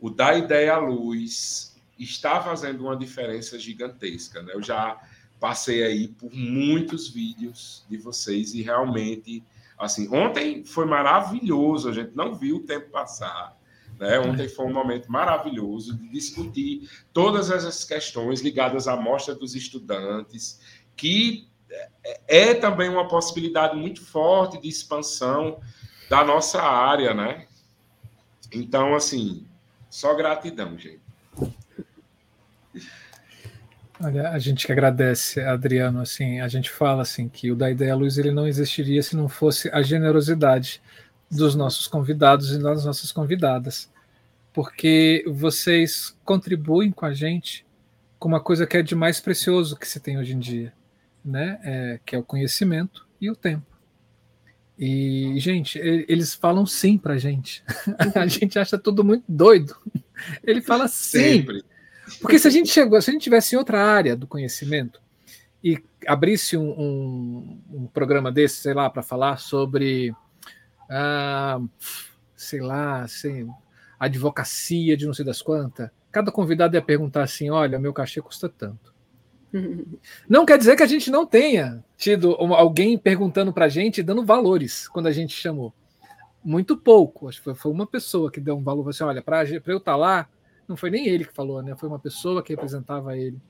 o 0.00 0.08
Da 0.08 0.36
Ideia 0.36 0.74
à 0.74 0.78
Luz 0.78 1.76
está 1.98 2.40
fazendo 2.40 2.84
uma 2.84 2.96
diferença 2.96 3.58
gigantesca. 3.58 4.40
Né? 4.40 4.52
Eu 4.54 4.62
já 4.62 5.00
passei 5.40 5.82
aí 5.82 6.08
por 6.08 6.32
muitos 6.32 7.08
vídeos 7.08 7.84
de 7.90 7.96
vocês 7.96 8.54
e 8.54 8.62
realmente 8.62 9.42
Assim, 9.78 10.12
ontem 10.14 10.64
foi 10.64 10.84
maravilhoso, 10.86 11.88
a 11.88 11.92
gente 11.92 12.10
não 12.14 12.34
viu 12.34 12.56
o 12.56 12.60
tempo 12.60 12.90
passar. 12.90 13.56
Né? 13.98 14.18
Ontem 14.20 14.48
foi 14.48 14.66
um 14.66 14.72
momento 14.72 15.10
maravilhoso 15.10 15.96
de 15.96 16.08
discutir 16.08 16.88
todas 17.12 17.50
essas 17.50 17.84
questões 17.84 18.40
ligadas 18.40 18.88
à 18.88 18.96
mostra 18.96 19.34
dos 19.34 19.54
estudantes, 19.54 20.60
que 20.96 21.48
é, 22.04 22.50
é 22.50 22.54
também 22.54 22.88
uma 22.88 23.08
possibilidade 23.08 23.76
muito 23.76 24.04
forte 24.04 24.60
de 24.60 24.68
expansão 24.68 25.60
da 26.08 26.24
nossa 26.24 26.62
área, 26.62 27.12
né? 27.12 27.46
Então, 28.52 28.94
assim, 28.94 29.46
só 29.90 30.14
gratidão, 30.14 30.78
gente. 30.78 31.07
Olha, 34.00 34.30
a 34.30 34.38
gente 34.38 34.64
que 34.64 34.72
agradece, 34.72 35.40
Adriano, 35.40 36.00
assim, 36.00 36.40
a 36.40 36.46
gente 36.46 36.70
fala 36.70 37.02
assim 37.02 37.28
que 37.28 37.50
o 37.50 37.56
da 37.56 37.68
Ideia 37.68 37.96
Luz 37.96 38.16
ele 38.16 38.30
não 38.30 38.46
existiria 38.46 39.02
se 39.02 39.16
não 39.16 39.28
fosse 39.28 39.68
a 39.70 39.82
generosidade 39.82 40.80
dos 41.28 41.56
nossos 41.56 41.88
convidados 41.88 42.52
e 42.52 42.62
das 42.62 42.84
nossas 42.84 43.10
convidadas, 43.10 43.90
porque 44.52 45.24
vocês 45.26 46.16
contribuem 46.24 46.92
com 46.92 47.06
a 47.06 47.12
gente 47.12 47.66
com 48.18 48.28
uma 48.28 48.40
coisa 48.40 48.66
que 48.66 48.76
é 48.76 48.82
de 48.82 48.94
mais 48.94 49.20
precioso 49.20 49.76
que 49.76 49.86
se 49.86 50.00
tem 50.00 50.16
hoje 50.16 50.34
em 50.34 50.38
dia, 50.38 50.72
né? 51.24 51.58
É, 51.62 52.00
que 52.04 52.14
é 52.14 52.18
o 52.18 52.22
conhecimento 52.22 53.06
e 53.20 53.30
o 53.30 53.36
tempo. 53.36 53.66
E, 54.78 55.34
gente, 55.38 55.76
eles 55.78 56.34
falam 56.34 56.64
sim 56.64 56.96
pra 56.96 57.18
gente. 57.18 57.64
a 58.14 58.26
gente 58.28 58.58
acha 58.58 58.78
tudo 58.78 59.02
muito 59.02 59.24
doido. 59.28 59.76
Ele 60.44 60.60
fala 60.60 60.86
sim. 60.86 61.18
Sempre. 61.18 61.64
Porque 62.20 62.38
se 62.38 62.48
a 62.48 62.50
gente 62.50 62.68
chegou, 62.68 63.00
se 63.00 63.10
a 63.10 63.12
gente 63.12 63.22
tivesse 63.22 63.54
em 63.54 63.58
outra 63.58 63.82
área 63.82 64.16
do 64.16 64.26
conhecimento 64.26 65.00
e 65.62 65.82
abrisse 66.06 66.56
um, 66.56 66.70
um, 66.70 67.60
um 67.70 67.86
programa 67.86 68.30
desse, 68.30 68.56
sei 68.56 68.74
lá, 68.74 68.88
para 68.88 69.02
falar 69.02 69.38
sobre, 69.38 70.14
ah, 70.88 71.60
sei 72.36 72.60
lá, 72.60 73.02
assim, 73.02 73.48
advocacia 73.98 74.96
de 74.96 75.06
não 75.06 75.14
sei 75.14 75.24
das 75.24 75.42
quantas, 75.42 75.90
cada 76.10 76.30
convidado 76.30 76.76
ia 76.76 76.82
perguntar 76.82 77.22
assim: 77.22 77.50
olha, 77.50 77.78
meu 77.78 77.92
cachê 77.92 78.20
custa 78.22 78.48
tanto. 78.48 78.94
Não 80.28 80.44
quer 80.44 80.58
dizer 80.58 80.76
que 80.76 80.82
a 80.82 80.86
gente 80.86 81.10
não 81.10 81.24
tenha 81.24 81.82
tido 81.96 82.34
alguém 82.34 82.98
perguntando 82.98 83.50
para 83.50 83.64
a 83.64 83.68
gente, 83.68 84.02
dando 84.02 84.22
valores 84.22 84.86
quando 84.86 85.06
a 85.06 85.12
gente 85.12 85.34
chamou. 85.34 85.72
Muito 86.44 86.76
pouco. 86.76 87.28
Acho 87.28 87.42
que 87.42 87.54
foi 87.54 87.72
uma 87.72 87.86
pessoa 87.86 88.30
que 88.30 88.40
deu 88.40 88.58
um 88.58 88.62
valor. 88.62 88.86
Assim, 88.90 89.04
olha, 89.04 89.22
para 89.22 89.48
eu 89.48 89.58
estar 89.58 89.80
tá 89.80 89.96
lá, 89.96 90.28
não 90.68 90.76
foi 90.76 90.90
nem 90.90 91.08
ele 91.08 91.24
que 91.24 91.32
falou, 91.32 91.62
né? 91.62 91.74
Foi 91.74 91.88
uma 91.88 91.98
pessoa 91.98 92.42
que 92.42 92.52
representava 92.52 93.16
ele. 93.16 93.40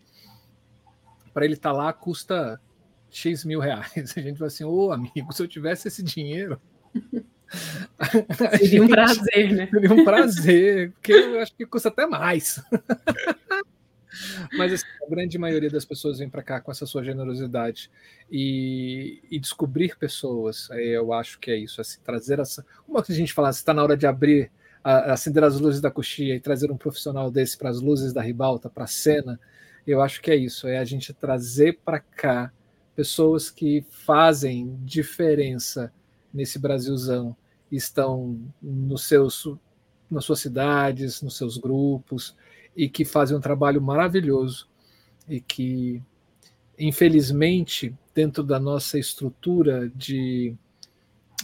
Para 1.35 1.45
ele 1.45 1.55
estar 1.55 1.73
tá 1.73 1.77
lá 1.77 1.93
custa 1.93 2.61
X 3.11 3.45
mil 3.45 3.61
reais. 3.61 3.93
A 4.17 4.21
gente 4.21 4.39
vai 4.39 4.47
assim, 4.47 4.65
ô 4.65 4.87
oh, 4.87 4.93
amigo, 4.93 5.33
se 5.33 5.43
eu 5.43 5.49
tivesse 5.49 5.89
esse 5.89 6.03
dinheiro. 6.03 6.61
Seria 8.59 8.83
um 8.83 8.89
prazer, 8.89 9.53
né? 9.53 9.67
Seria 9.69 9.93
um 9.93 10.05
prazer, 10.05 10.93
porque 10.93 11.13
eu 11.13 11.41
acho 11.41 11.55
que 11.55 11.65
custa 11.67 11.89
até 11.89 12.07
mais. 12.07 12.63
Mas 14.57 14.73
assim, 14.73 14.85
a 15.07 15.11
grande 15.11 15.39
maioria 15.39 15.71
das 15.71 15.85
pessoas 15.85 16.19
vem 16.19 16.29
para 16.29 16.43
cá 16.43 16.61
com 16.61 16.71
essa 16.71 16.85
sua 16.87 17.03
generosidade 17.03 17.91
e, 18.31 19.23
e, 19.31 19.39
descobrir 19.39 19.97
pessoas. 19.97 20.69
Eu 20.71 21.13
acho 21.13 21.39
que 21.39 21.51
é 21.51 21.57
isso, 21.57 21.81
assim, 21.81 21.99
trazer 22.05 22.39
essa. 22.39 22.65
Como 22.87 23.03
que 23.03 23.13
a 23.13 23.15
gente 23.15 23.33
fala, 23.33 23.51
está 23.51 23.73
na 23.73 23.83
hora 23.83 23.97
de 23.97 24.07
abrir 24.07 24.51
acender 24.89 25.45
as 25.45 25.61
luzes 25.61 25.81
da 25.81 25.91
coxia 25.91 26.35
e 26.35 26.41
trazer 26.41 26.71
um 26.71 26.77
profissional 26.77 27.31
desse 27.31 27.59
para 27.59 27.69
as 27.69 27.81
luzes 27.81 28.13
da 28.13 28.23
ribalta, 28.23 28.71
para 28.71 28.85
a 28.85 28.89
cena, 28.89 29.39
eu 29.87 30.01
acho 30.01 30.21
que 30.21 30.31
é 30.31 30.37
isso, 30.37 30.67
é 30.67 30.79
a 30.79 30.85
gente 30.85 31.13
trazer 31.13 31.79
para 31.85 32.01
cá 32.01 32.53
pessoas 32.95 33.51
que 33.51 33.85
fazem 33.91 34.79
diferença 34.85 35.93
nesse 36.33 36.59
Brasilzão, 36.59 37.37
estão 37.71 38.41
nos 38.63 39.07
seus, 39.07 39.47
nas 40.11 40.25
suas 40.25 40.41
cidades, 40.41 41.23
nos 41.23 41.37
seus 41.37 41.59
grupos, 41.59 42.35
e 42.77 42.89
que 42.89 43.05
fazem 43.05 43.37
um 43.37 43.41
trabalho 43.41 43.81
maravilhoso 43.83 44.69
e 45.29 45.41
que, 45.41 46.03
infelizmente, 46.79 47.95
dentro 48.15 48.43
da 48.43 48.59
nossa 48.59 48.99
estrutura 48.99 49.91
de 49.95 50.55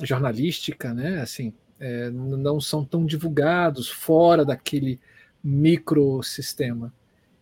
jornalística, 0.03 0.93
né, 0.95 1.21
assim, 1.21 1.53
é, 1.79 2.11
não 2.11 2.61
são 2.61 2.85
tão 2.85 3.05
divulgados 3.05 3.89
fora 3.89 4.45
daquele 4.45 5.01
microsistema. 5.43 6.93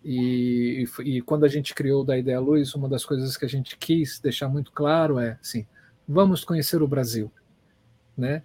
E, 0.05 0.85
e, 0.99 1.17
e 1.17 1.23
quando 1.23 1.45
a 1.45 1.49
gente 1.49 1.75
criou 1.75 2.05
da 2.05 2.19
Ideia 2.19 2.41
Luz, 2.41 2.75
uma 2.75 2.89
das 2.89 3.05
coisas 3.05 3.37
que 3.37 3.45
a 3.45 3.49
gente 3.49 3.77
quis 3.77 4.19
deixar 4.19 4.49
muito 4.49 4.73
claro 4.73 5.19
é 5.19 5.39
assim: 5.41 5.67
vamos 6.09 6.45
conhecer 6.45 6.83
o 6.83 6.89
Brasil, 6.89 7.31
né? 8.17 8.43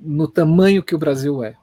no 0.00 0.28
tamanho 0.28 0.82
que 0.82 0.94
o 0.94 0.98
Brasil 0.98 1.42
é. 1.42 1.56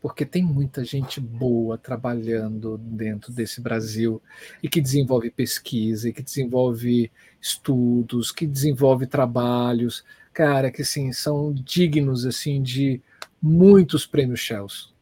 Porque 0.00 0.26
tem 0.26 0.42
muita 0.42 0.84
gente 0.84 1.18
boa 1.18 1.78
trabalhando 1.78 2.76
dentro 2.76 3.32
desse 3.32 3.60
Brasil 3.60 4.20
e 4.62 4.68
que 4.68 4.80
desenvolve 4.80 5.30
pesquisa, 5.30 6.08
e 6.08 6.12
que 6.12 6.22
desenvolve 6.22 7.10
estudos, 7.40 8.30
que 8.30 8.46
desenvolve 8.46 9.06
trabalhos 9.06 10.04
cara, 10.34 10.70
que 10.70 10.82
assim, 10.82 11.12
são 11.12 11.54
dignos 11.54 12.26
assim 12.26 12.60
de 12.60 13.00
muitos 13.40 14.04
prêmios 14.04 14.40
Shells. 14.40 14.92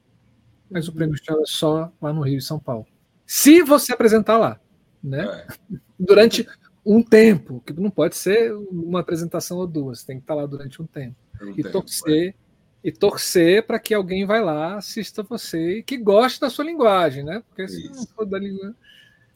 Mas 0.71 0.87
o 0.87 0.91
uhum. 0.91 0.97
prêmio 0.97 1.17
Shell 1.17 1.41
é 1.41 1.47
só 1.47 1.91
lá 2.01 2.13
no 2.13 2.21
Rio 2.21 2.39
e 2.39 2.43
São 2.43 2.59
Paulo. 2.59 2.87
Se 3.27 3.63
você 3.63 3.93
apresentar 3.93 4.37
lá, 4.37 4.61
né? 5.03 5.25
É. 5.25 5.79
Durante 5.99 6.47
um 6.85 7.03
tempo, 7.03 7.63
que 7.65 7.73
não 7.73 7.91
pode 7.91 8.17
ser 8.17 8.53
uma 8.53 9.01
apresentação 9.01 9.59
ou 9.59 9.67
duas, 9.67 10.05
tem 10.05 10.17
que 10.17 10.25
estar 10.25 10.35
lá 10.35 10.47
durante 10.47 10.83
um 10.83 10.87
tempo. 10.87 11.17
Um 11.41 11.51
e 11.51 11.55
tempo, 11.55 11.71
torcer 11.71 12.29
é. 12.31 12.35
e 12.83 12.91
torcer 12.91 13.65
para 13.65 13.79
que 13.79 13.95
alguém 13.95 14.27
vai 14.27 14.43
lá 14.43 14.77
assista 14.77 15.23
você 15.23 15.79
e 15.79 15.83
que 15.83 15.97
goste 15.97 16.41
da 16.41 16.51
sua 16.51 16.65
linguagem, 16.65 17.23
né? 17.23 17.43
Porque 17.49 17.69
se 17.69 17.87
Isso. 17.87 17.95
não 17.95 18.07
for 18.07 18.27
da 18.27 18.39
língua 18.39 18.75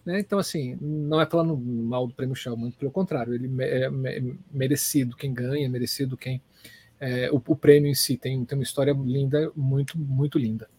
né? 0.06 0.20
Então, 0.20 0.38
assim, 0.38 0.78
não 0.80 1.20
é 1.20 1.26
falando 1.26 1.58
mal 1.58 2.06
do 2.06 2.14
prêmio 2.14 2.36
Shell, 2.36 2.56
muito 2.56 2.78
pelo 2.78 2.92
contrário, 2.92 3.34
ele 3.34 3.50
é 3.60 3.90
merecido 4.52 5.16
quem 5.16 5.34
ganha, 5.34 5.68
merecido 5.68 6.16
quem. 6.16 6.40
É, 7.00 7.28
o, 7.32 7.42
o, 7.44 7.56
prêmio 7.56 7.90
em 7.90 7.94
si 7.94 8.16
tem, 8.16 8.42
tem 8.44 8.56
uma 8.56 8.62
história 8.62 8.92
linda, 8.92 9.50
muito, 9.56 9.98
muito 9.98 10.38
linda. 10.38 10.70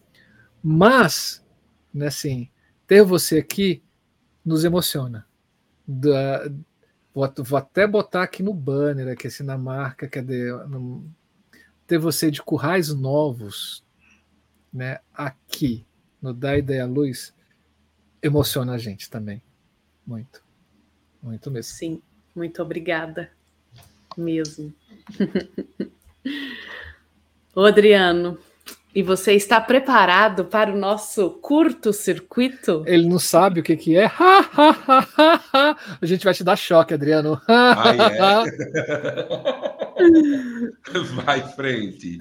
Mas, 0.62 1.44
né, 1.92 2.06
assim, 2.06 2.48
ter 2.86 3.04
você 3.04 3.38
aqui 3.38 3.82
nos 4.42 4.64
emociona. 4.64 5.26
Da, 5.86 6.50
vou, 7.14 7.30
vou, 7.44 7.58
até 7.58 7.86
botar 7.86 8.22
aqui 8.22 8.42
no 8.42 8.54
banner, 8.54 9.08
aqui 9.08 9.26
assim, 9.26 9.44
na 9.44 9.58
marca, 9.58 10.08
cadê? 10.08 10.50
No, 10.66 11.06
ter 11.86 11.98
você 11.98 12.30
de 12.30 12.42
currais 12.42 12.92
novos, 12.92 13.84
né, 14.72 15.00
aqui 15.12 15.86
no 16.20 16.32
Da 16.32 16.56
Ideia 16.56 16.86
Luz, 16.86 17.34
emociona 18.22 18.74
a 18.74 18.78
gente 18.78 19.10
também. 19.10 19.42
Muito. 20.06 20.42
Muito 21.22 21.50
mesmo. 21.50 21.72
Sim, 21.74 22.02
muito 22.34 22.62
obrigada. 22.62 23.30
Mesmo. 24.16 24.72
Ô, 27.54 27.62
Adriano, 27.62 28.38
e 28.94 29.02
você 29.02 29.34
está 29.34 29.60
preparado 29.60 30.46
para 30.46 30.72
o 30.72 30.76
nosso 30.76 31.30
curto-circuito? 31.30 32.82
Ele 32.86 33.06
não 33.06 33.18
sabe 33.18 33.60
o 33.60 33.62
que, 33.62 33.76
que 33.76 33.96
é. 33.96 34.10
a 34.16 35.76
gente 36.02 36.24
vai 36.24 36.34
te 36.34 36.42
dar 36.42 36.56
choque, 36.56 36.94
Adriano. 36.94 37.40
Ah, 37.46 37.92
é? 37.94 38.44
vai 41.24 41.42
frente. 41.52 42.18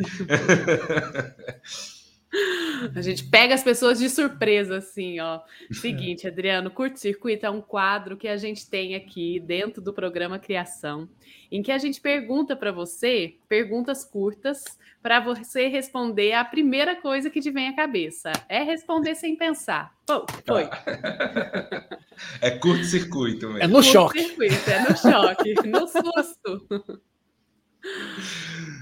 A 2.96 3.02
gente 3.02 3.24
pega 3.24 3.56
as 3.56 3.64
pessoas 3.64 4.00
de 4.00 4.10
surpresa, 4.10 4.78
assim, 4.78 5.20
ó. 5.20 5.42
Seguinte, 5.72 6.28
Adriano, 6.28 6.70
curto-circuito 6.70 7.46
é 7.46 7.50
um 7.50 7.62
quadro 7.62 8.18
que 8.18 8.28
a 8.28 8.38
gente 8.38 8.70
tem 8.70 8.96
aqui 8.96 9.40
dentro 9.40 9.82
do 9.82 9.94
programa 9.94 10.38
Criação, 10.38 11.10
em 11.52 11.62
que 11.62 11.72
a 11.72 11.78
gente 11.78 12.00
pergunta 12.00 12.56
para 12.56 12.72
você 12.72 13.36
perguntas 13.48 14.06
curtas 14.06 14.64
para 15.02 15.20
você 15.20 15.68
responder 15.68 16.34
a 16.34 16.44
primeira 16.44 16.96
coisa 16.96 17.30
que 17.30 17.40
te 17.40 17.50
vem 17.50 17.70
à 17.70 17.76
cabeça. 17.76 18.32
É 18.50 18.62
responder 18.64 19.16
sem 19.16 19.36
pensar. 19.36 19.94
Pô, 20.06 20.26
foi. 20.46 20.70
É 22.42 22.50
curto-circuito 22.50 23.48
mesmo. 23.48 23.64
É 23.64 23.68
no 23.68 23.84
choque. 23.84 24.18
É 24.20 24.90
no 24.90 24.98
choque, 24.98 25.54
no 25.68 25.88
susto. 25.88 27.02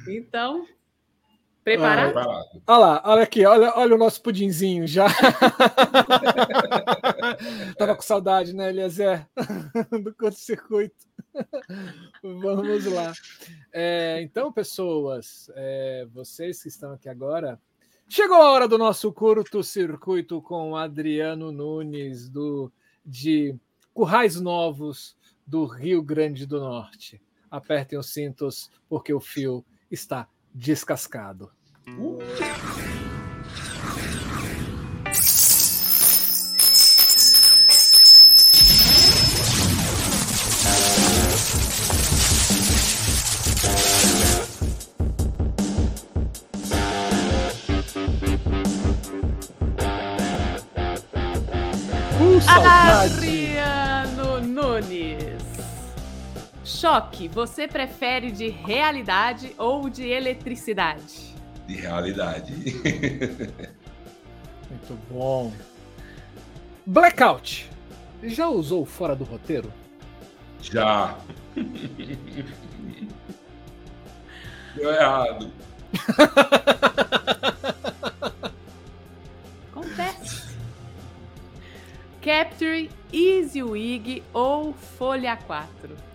Então, 0.07 0.65
Preparado? 1.66 2.16
Olha 2.68 2.78
lá, 2.78 3.02
olha 3.06 3.24
aqui, 3.24 3.44
olha, 3.44 3.74
olha 3.76 3.96
o 3.96 3.98
nosso 3.98 4.22
pudinzinho 4.22 4.86
já. 4.86 5.08
Tava 7.76 7.96
com 7.96 8.04
saudade, 8.04 8.56
né, 8.56 8.70
Eliezer? 8.70 9.28
Do 10.04 10.14
curto-circuito. 10.14 11.08
Vamos 12.22 12.86
lá. 12.86 13.12
É, 13.74 14.22
então, 14.22 14.54
pessoas, 14.54 15.50
é, 15.56 16.06
vocês 16.14 16.62
que 16.62 16.68
estão 16.68 16.94
aqui 16.94 17.10
agora, 17.10 17.60
chegou 18.08 18.38
a 18.38 18.52
hora 18.52 18.68
do 18.68 18.78
nosso 18.78 19.12
curto-circuito 19.12 20.44
com 20.44 20.76
Adriano 20.76 21.52
Nunes, 21.52 22.30
do, 22.30 22.72
de 23.04 23.56
Currais 23.92 24.40
Novos, 24.40 25.18
do 25.48 25.66
Rio 25.66 26.04
Grande 26.04 26.46
do 26.46 26.60
Norte. 26.60 27.20
Apertem 27.50 27.98
os 27.98 28.14
cintos, 28.14 28.70
porque 28.88 29.12
o 29.12 29.20
fio 29.20 29.66
está 29.90 30.30
descascado. 30.56 31.52
Uh. 31.88 32.18
Adriano 52.48 53.24
Choque, 56.86 57.28
você 57.28 57.68
prefere 57.68 58.30
de 58.30 58.48
realidade 58.48 59.56
ou 59.57 59.90
de 59.90 60.07
eletricidade? 60.07 61.34
De 61.66 61.74
realidade. 61.74 62.53
Muito 64.70 64.94
bom. 65.10 65.52
Blackout. 66.86 67.68
Já 68.22 68.48
usou 68.49 68.86
fora 68.86 69.16
do 69.16 69.24
roteiro? 69.24 69.74
Já. 70.62 71.18
Deu 74.76 74.91
errado. 74.91 75.52
Acontece. 79.72 80.56
Capture, 82.22 82.91
Easy 83.12 83.64
Wig 83.64 84.22
ou 84.32 84.72
Folha 84.74 85.36
4? 85.36 86.15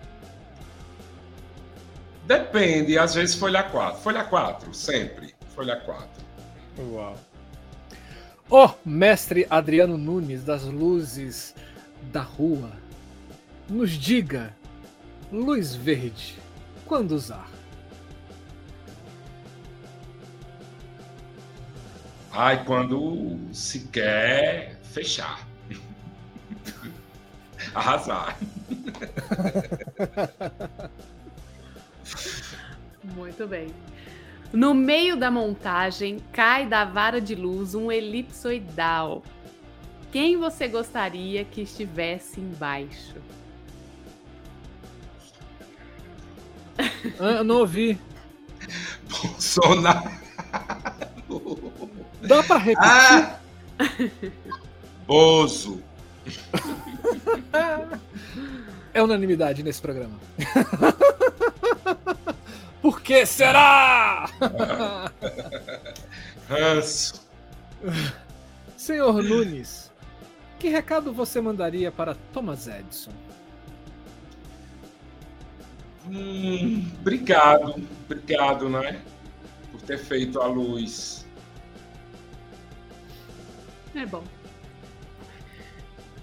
Depende, 2.25 2.97
às 2.97 3.15
vezes 3.15 3.35
folha 3.35 3.63
4. 3.63 4.01
Folha 4.01 4.23
4, 4.23 4.73
sempre. 4.73 5.33
Folha 5.55 5.75
4. 5.75 6.07
Uau. 6.79 7.17
O 8.49 8.65
oh, 8.65 8.73
mestre 8.85 9.47
Adriano 9.49 9.97
Nunes 9.97 10.43
das 10.43 10.63
luzes 10.63 11.55
da 12.11 12.21
rua, 12.21 12.71
nos 13.69 13.91
diga, 13.91 14.53
luz 15.31 15.73
verde, 15.73 16.37
quando 16.85 17.11
usar? 17.11 17.49
Ai, 22.33 22.63
quando 22.65 23.39
se 23.53 23.87
quer 23.87 24.77
fechar. 24.83 25.47
Arrasar. 27.73 28.37
Muito 33.15 33.47
bem. 33.47 33.67
No 34.53 34.73
meio 34.73 35.15
da 35.15 35.31
montagem, 35.31 36.19
cai 36.33 36.65
da 36.65 36.83
vara 36.83 37.21
de 37.21 37.35
luz 37.35 37.73
um 37.73 37.91
elipsoidal. 37.91 39.23
Quem 40.11 40.37
você 40.37 40.67
gostaria 40.67 41.45
que 41.45 41.61
estivesse 41.61 42.41
embaixo? 42.41 43.15
Ah, 47.19 47.31
eu 47.37 47.43
não 47.43 47.59
ouvi. 47.59 47.97
Bolsonaro. 49.09 50.11
Dá 52.27 52.43
para 52.43 52.57
repetir? 52.57 52.89
Ah! 52.89 53.39
Bozo. 55.07 55.81
É 58.93 59.01
unanimidade 59.01 59.63
nesse 59.63 59.81
programa. 59.81 60.19
Por 62.81 63.01
que 63.01 63.25
será? 63.25 64.29
Ranço. 66.49 67.25
Senhor 68.75 69.23
Nunes, 69.23 69.91
que 70.59 70.67
recado 70.67 71.13
você 71.13 71.39
mandaria 71.39 71.91
para 71.91 72.15
Thomas 72.33 72.67
Edison? 72.67 73.11
Hum, 76.09 76.91
obrigado, 76.99 77.75
obrigado, 78.05 78.69
né? 78.69 79.01
Por 79.71 79.81
ter 79.81 79.99
feito 79.99 80.41
a 80.41 80.47
luz. 80.47 81.25
É 83.93 84.05
bom. 84.05 84.23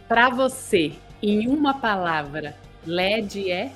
Para 0.09 0.31
você, 0.31 0.95
em 1.23 1.49
uma 1.49 1.75
palavra, 1.75 2.57
LED 2.87 3.51
é? 3.51 3.73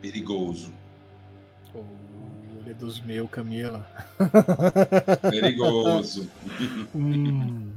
Perigoso. 0.00 0.72
Oh, 1.74 1.84
é 2.68 2.72
dos 2.72 3.00
meus, 3.00 3.30
Camila. 3.30 3.86
Perigoso. 5.30 6.30
hum. 6.94 7.72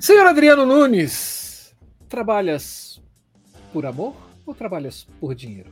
Senhor 0.00 0.26
Adriano 0.26 0.64
Nunes, 0.64 1.74
trabalhas 2.08 3.02
por 3.72 3.84
amor 3.84 4.16
ou 4.46 4.54
trabalhas 4.54 5.06
por 5.20 5.34
dinheiro? 5.34 5.70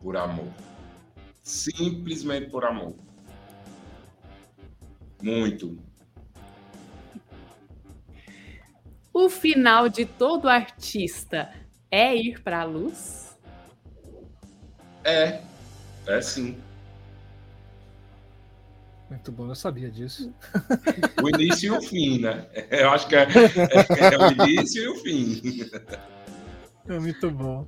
Por 0.00 0.16
amor. 0.16 0.48
Simplesmente 1.42 2.50
por 2.50 2.64
amor. 2.64 2.94
Muito. 5.20 5.78
O 9.12 9.28
final 9.28 9.88
de 9.88 10.06
todo 10.06 10.48
artista 10.48 11.52
é 11.90 12.16
ir 12.16 12.40
para 12.42 12.60
a 12.60 12.64
luz? 12.64 13.36
É, 15.04 15.40
é 16.06 16.20
sim. 16.22 16.56
Muito 19.10 19.30
bom, 19.30 19.48
eu 19.48 19.54
sabia 19.54 19.90
disso. 19.90 20.32
O 21.22 21.28
início 21.28 21.74
e 21.74 21.76
o 21.76 21.82
fim, 21.82 22.20
né? 22.20 22.46
Eu 22.70 22.90
acho 22.90 23.06
que 23.06 23.14
é, 23.14 23.22
é, 23.24 24.14
é 24.14 24.18
o 24.18 24.32
início 24.32 24.82
e 24.82 24.88
o 24.88 24.96
fim. 24.96 25.70
É 26.88 26.98
muito 26.98 27.30
bom. 27.30 27.66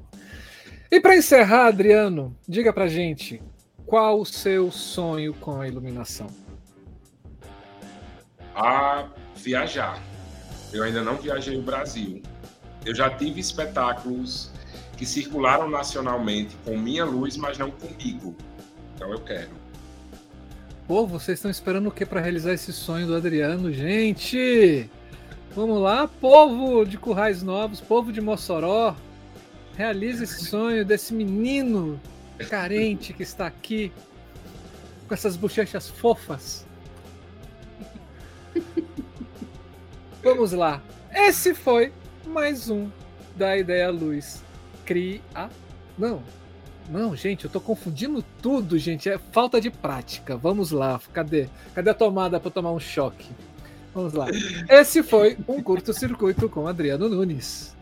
E 0.90 0.98
para 1.00 1.16
encerrar, 1.16 1.66
Adriano, 1.66 2.34
diga 2.48 2.72
pra 2.72 2.88
gente 2.88 3.42
qual 3.84 4.20
o 4.20 4.24
seu 4.24 4.72
sonho 4.72 5.34
com 5.34 5.60
a 5.60 5.68
iluminação? 5.68 6.28
A 8.54 9.08
viajar. 9.36 10.13
Eu 10.74 10.82
ainda 10.82 11.02
não 11.04 11.16
viajei 11.16 11.56
o 11.56 11.62
Brasil. 11.62 12.20
Eu 12.84 12.92
já 12.92 13.08
tive 13.08 13.38
espetáculos 13.38 14.50
que 14.96 15.06
circularam 15.06 15.70
nacionalmente 15.70 16.56
com 16.64 16.76
minha 16.76 17.04
luz, 17.04 17.36
mas 17.36 17.56
não 17.56 17.70
comigo. 17.70 18.34
Então 18.94 19.12
eu 19.12 19.20
quero. 19.20 19.50
Pô, 20.88 21.06
vocês 21.06 21.38
estão 21.38 21.50
esperando 21.50 21.86
o 21.86 21.92
que 21.92 22.04
para 22.04 22.20
realizar 22.20 22.52
esse 22.52 22.72
sonho 22.72 23.06
do 23.06 23.14
Adriano, 23.14 23.72
gente? 23.72 24.90
Vamos 25.54 25.80
lá, 25.80 26.08
povo 26.08 26.84
de 26.84 26.98
Currais 26.98 27.40
Novos, 27.40 27.80
povo 27.80 28.12
de 28.12 28.20
Mossoró, 28.20 28.96
realize 29.76 30.24
esse 30.24 30.44
sonho 30.50 30.84
desse 30.84 31.14
menino 31.14 32.00
carente 32.50 33.12
que 33.12 33.22
está 33.22 33.46
aqui 33.46 33.92
com 35.06 35.14
essas 35.14 35.36
bochechas 35.36 35.88
fofas. 35.88 36.66
Vamos 40.24 40.52
lá. 40.52 40.82
Esse 41.14 41.54
foi 41.54 41.92
mais 42.26 42.70
um 42.70 42.88
da 43.36 43.58
Ideia 43.58 43.90
Luz. 43.90 44.42
Cria. 44.86 45.20
Não. 45.98 46.22
Não, 46.88 47.14
gente, 47.14 47.44
eu 47.44 47.50
tô 47.50 47.60
confundindo 47.60 48.24
tudo, 48.40 48.78
gente. 48.78 49.06
É 49.06 49.18
falta 49.18 49.60
de 49.60 49.70
prática. 49.70 50.34
Vamos 50.34 50.70
lá. 50.70 50.98
Cadê? 51.12 51.46
Cadê 51.74 51.90
a 51.90 51.94
tomada 51.94 52.40
para 52.40 52.50
tomar 52.50 52.72
um 52.72 52.80
choque? 52.80 53.28
Vamos 53.94 54.14
lá. 54.14 54.26
Esse 54.70 55.02
foi 55.02 55.36
um 55.46 55.62
curto-circuito 55.62 56.48
com 56.48 56.66
Adriano 56.66 57.06
Nunes. 57.06 57.76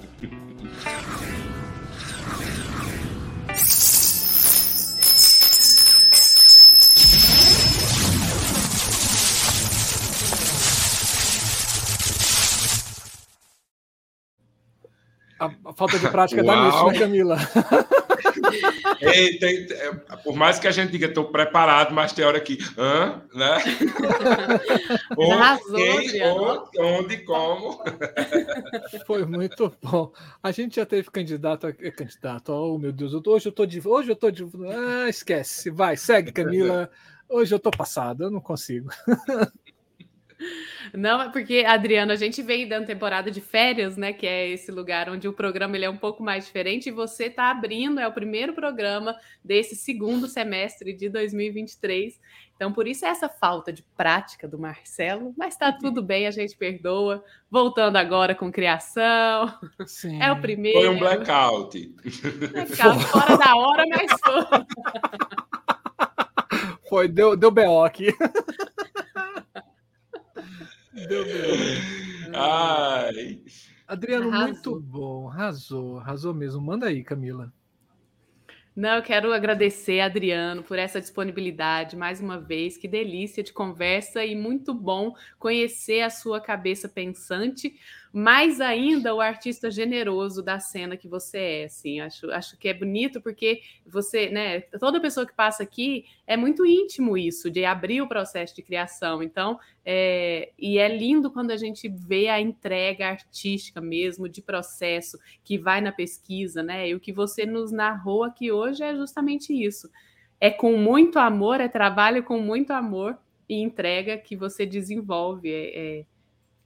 A, 15.43 15.73
falta 15.73 15.99
de 15.99 16.09
prática 16.09 16.45
Uau. 16.45 16.65
nisso, 16.65 16.87
né, 16.87 16.99
Camila? 17.01 17.37
Ei, 19.01 19.39
tem, 19.39 19.67
é, 19.71 19.93
por 20.23 20.37
mais 20.37 20.61
que 20.61 20.69
a 20.69 20.71
gente 20.71 20.93
diga, 20.93 21.07
estou 21.07 21.25
preparado, 21.25 21.93
mas 21.93 22.13
tem 22.13 22.25
hora 22.25 22.41
que, 22.41 22.59
hã? 22.79 23.23
Né? 23.35 23.59
Arrasou, 25.33 25.77
quem, 25.77 26.23
onde, 26.23 26.81
onde, 26.81 27.17
como? 27.19 27.83
Foi 29.07 29.25
muito 29.25 29.75
bom. 29.83 30.13
A 30.41 30.53
gente 30.53 30.77
já 30.77 30.87
teve 30.87 31.11
candidato, 31.11 31.67
a, 31.67 31.73
candidato, 31.73 32.53
oh 32.53 32.79
meu 32.79 32.93
Deus, 32.93 33.13
hoje 33.27 33.49
eu 33.49 33.53
tô 33.53 33.67
de, 33.67 33.83
hoje 33.85 34.11
eu 34.11 34.17
tô 34.17 34.31
de, 34.31 34.45
ah, 34.45 35.09
esquece, 35.09 35.71
vai, 35.71 35.97
segue, 35.97 36.31
Camila. 36.31 36.89
Hoje 37.29 37.55
eu 37.55 37.59
tô 37.59 37.71
passado, 37.71 38.25
eu 38.25 38.31
não 38.31 38.41
consigo. 38.41 38.91
Não, 40.93 41.23
é 41.23 41.29
porque, 41.31 41.65
Adriano, 41.67 42.13
a 42.13 42.17
gente 42.17 42.43
vem 42.43 42.69
dando 42.69 42.87
temporada 42.87 43.31
de 43.31 43.41
férias, 43.41 43.97
né? 43.97 44.13
Que 44.13 44.27
é 44.27 44.49
esse 44.49 44.71
lugar 44.71 45.09
onde 45.09 45.27
o 45.29 45.33
programa 45.33 45.77
ele 45.77 45.85
é 45.85 45.91
um 45.91 45.97
pouco 45.97 46.23
mais 46.23 46.45
diferente, 46.45 46.89
e 46.89 46.93
você 46.93 47.25
está 47.25 47.51
abrindo, 47.51 48.01
é 48.01 48.07
o 48.07 48.13
primeiro 48.13 48.53
programa 48.53 49.17
desse 49.45 49.75
segundo 49.77 50.29
semestre 50.29 50.93
de 50.93 51.09
2023. 51.09 52.21
Então, 52.55 52.73
por 52.73 52.87
isso 52.87 53.05
é 53.05 53.09
essa 53.09 53.29
falta 53.29 53.73
de 53.73 53.83
prática 53.97 54.47
do 54.47 54.59
Marcelo, 54.59 55.35
mas 55.37 55.55
está 55.55 55.73
tudo 55.73 56.01
bem, 56.05 56.27
a 56.27 56.31
gente 56.31 56.57
perdoa. 56.57 57.25
Voltando 57.51 57.97
agora 57.97 58.35
com 58.35 58.53
criação. 58.53 59.53
Sim. 59.87 60.23
É 60.23 60.31
o 60.31 60.41
primeiro. 60.41 60.79
Foi 60.79 60.89
um 60.89 60.99
blackout. 60.99 61.95
Blackout, 62.53 63.05
fora 63.11 63.37
da 63.37 63.57
hora, 63.57 63.85
mas 63.89 64.13
foi. 64.21 64.45
Foi, 66.89 67.09
deu, 67.09 67.37
deu 67.37 67.51
BO 67.51 67.83
aqui. 67.83 68.09
Deu 70.93 71.25
Ai. 72.35 73.43
Adriano, 73.87 74.29
arrasou. 74.29 74.49
muito 74.49 74.81
bom. 74.81 75.29
Arrasou, 75.29 75.99
arrasou 75.99 76.35
mesmo. 76.35 76.61
Manda 76.61 76.87
aí, 76.87 77.03
Camila. 77.03 77.53
Não, 78.75 78.97
eu 78.97 79.03
quero 79.03 79.35
agradecer, 79.35 80.01
Adriano, 80.01 80.63
por 80.63 80.79
essa 80.79 80.99
disponibilidade 80.99 81.95
mais 81.95 82.21
uma 82.21 82.41
vez. 82.41 82.79
Que 82.79 82.89
delícia 82.89 83.43
de 83.43 83.53
conversa 83.53 84.25
e 84.25 84.35
muito 84.35 84.73
bom 84.73 85.15
conhecer 85.39 86.01
a 86.01 86.09
sua 86.09 86.41
cabeça 86.41 86.89
pensante 86.89 87.75
mais 88.13 88.61
ainda 88.61 89.15
o 89.15 89.21
artista 89.23 89.71
generoso 89.71 90.43
da 90.43 90.61
cena 90.61 90.99
que 90.99 91.09
você 91.09 91.39
é, 91.39 91.65
assim, 91.65 92.01
acho, 92.01 92.31
acho 92.31 92.59
que 92.59 92.69
é 92.69 92.75
bonito 92.75 93.23
porque 93.23 93.63
você, 93.87 94.29
né, 94.29 94.61
toda 94.79 95.01
pessoa 95.01 95.27
que 95.27 95.33
passa 95.33 95.63
aqui 95.63 96.05
é 96.27 96.37
muito 96.37 96.67
íntimo 96.67 97.17
isso, 97.17 97.51
de 97.51 97.65
abrir 97.65 98.03
o 98.03 98.09
processo 98.09 98.55
de 98.55 98.63
criação, 98.63 99.23
então, 99.23 99.59
é, 99.83 100.53
e 100.59 100.79
é 100.79 100.95
lindo 100.95 101.31
quando 101.31 101.53
a 101.53 101.57
gente 101.57 101.89
vê 101.89 102.29
a 102.29 102.39
entrega 102.39 103.09
artística 103.09 103.81
mesmo, 103.81 104.29
de 104.29 104.43
processo, 104.43 105.19
que 105.43 105.57
vai 105.57 105.81
na 105.81 105.91
pesquisa, 105.91 106.63
né, 106.63 106.91
e 106.91 106.95
o 106.95 107.01
que 107.01 107.13
você 107.13 107.47
nos 107.47 107.73
narrou 107.73 108.25
aqui 108.25 108.53
hoje 108.53 108.83
é 108.83 108.95
justamente 108.95 109.55
isso, 109.55 109.89
é 110.39 110.51
com 110.51 110.77
muito 110.77 111.19
amor, 111.19 111.63
é 111.63 111.69
trabalho 111.69 112.23
com 112.23 112.39
muito 112.39 112.73
amor 112.73 113.17
e 113.49 113.63
entrega 113.63 114.19
que 114.19 114.37
você 114.37 114.67
desenvolve, 114.67 115.51
é, 115.51 116.01
é 116.01 116.05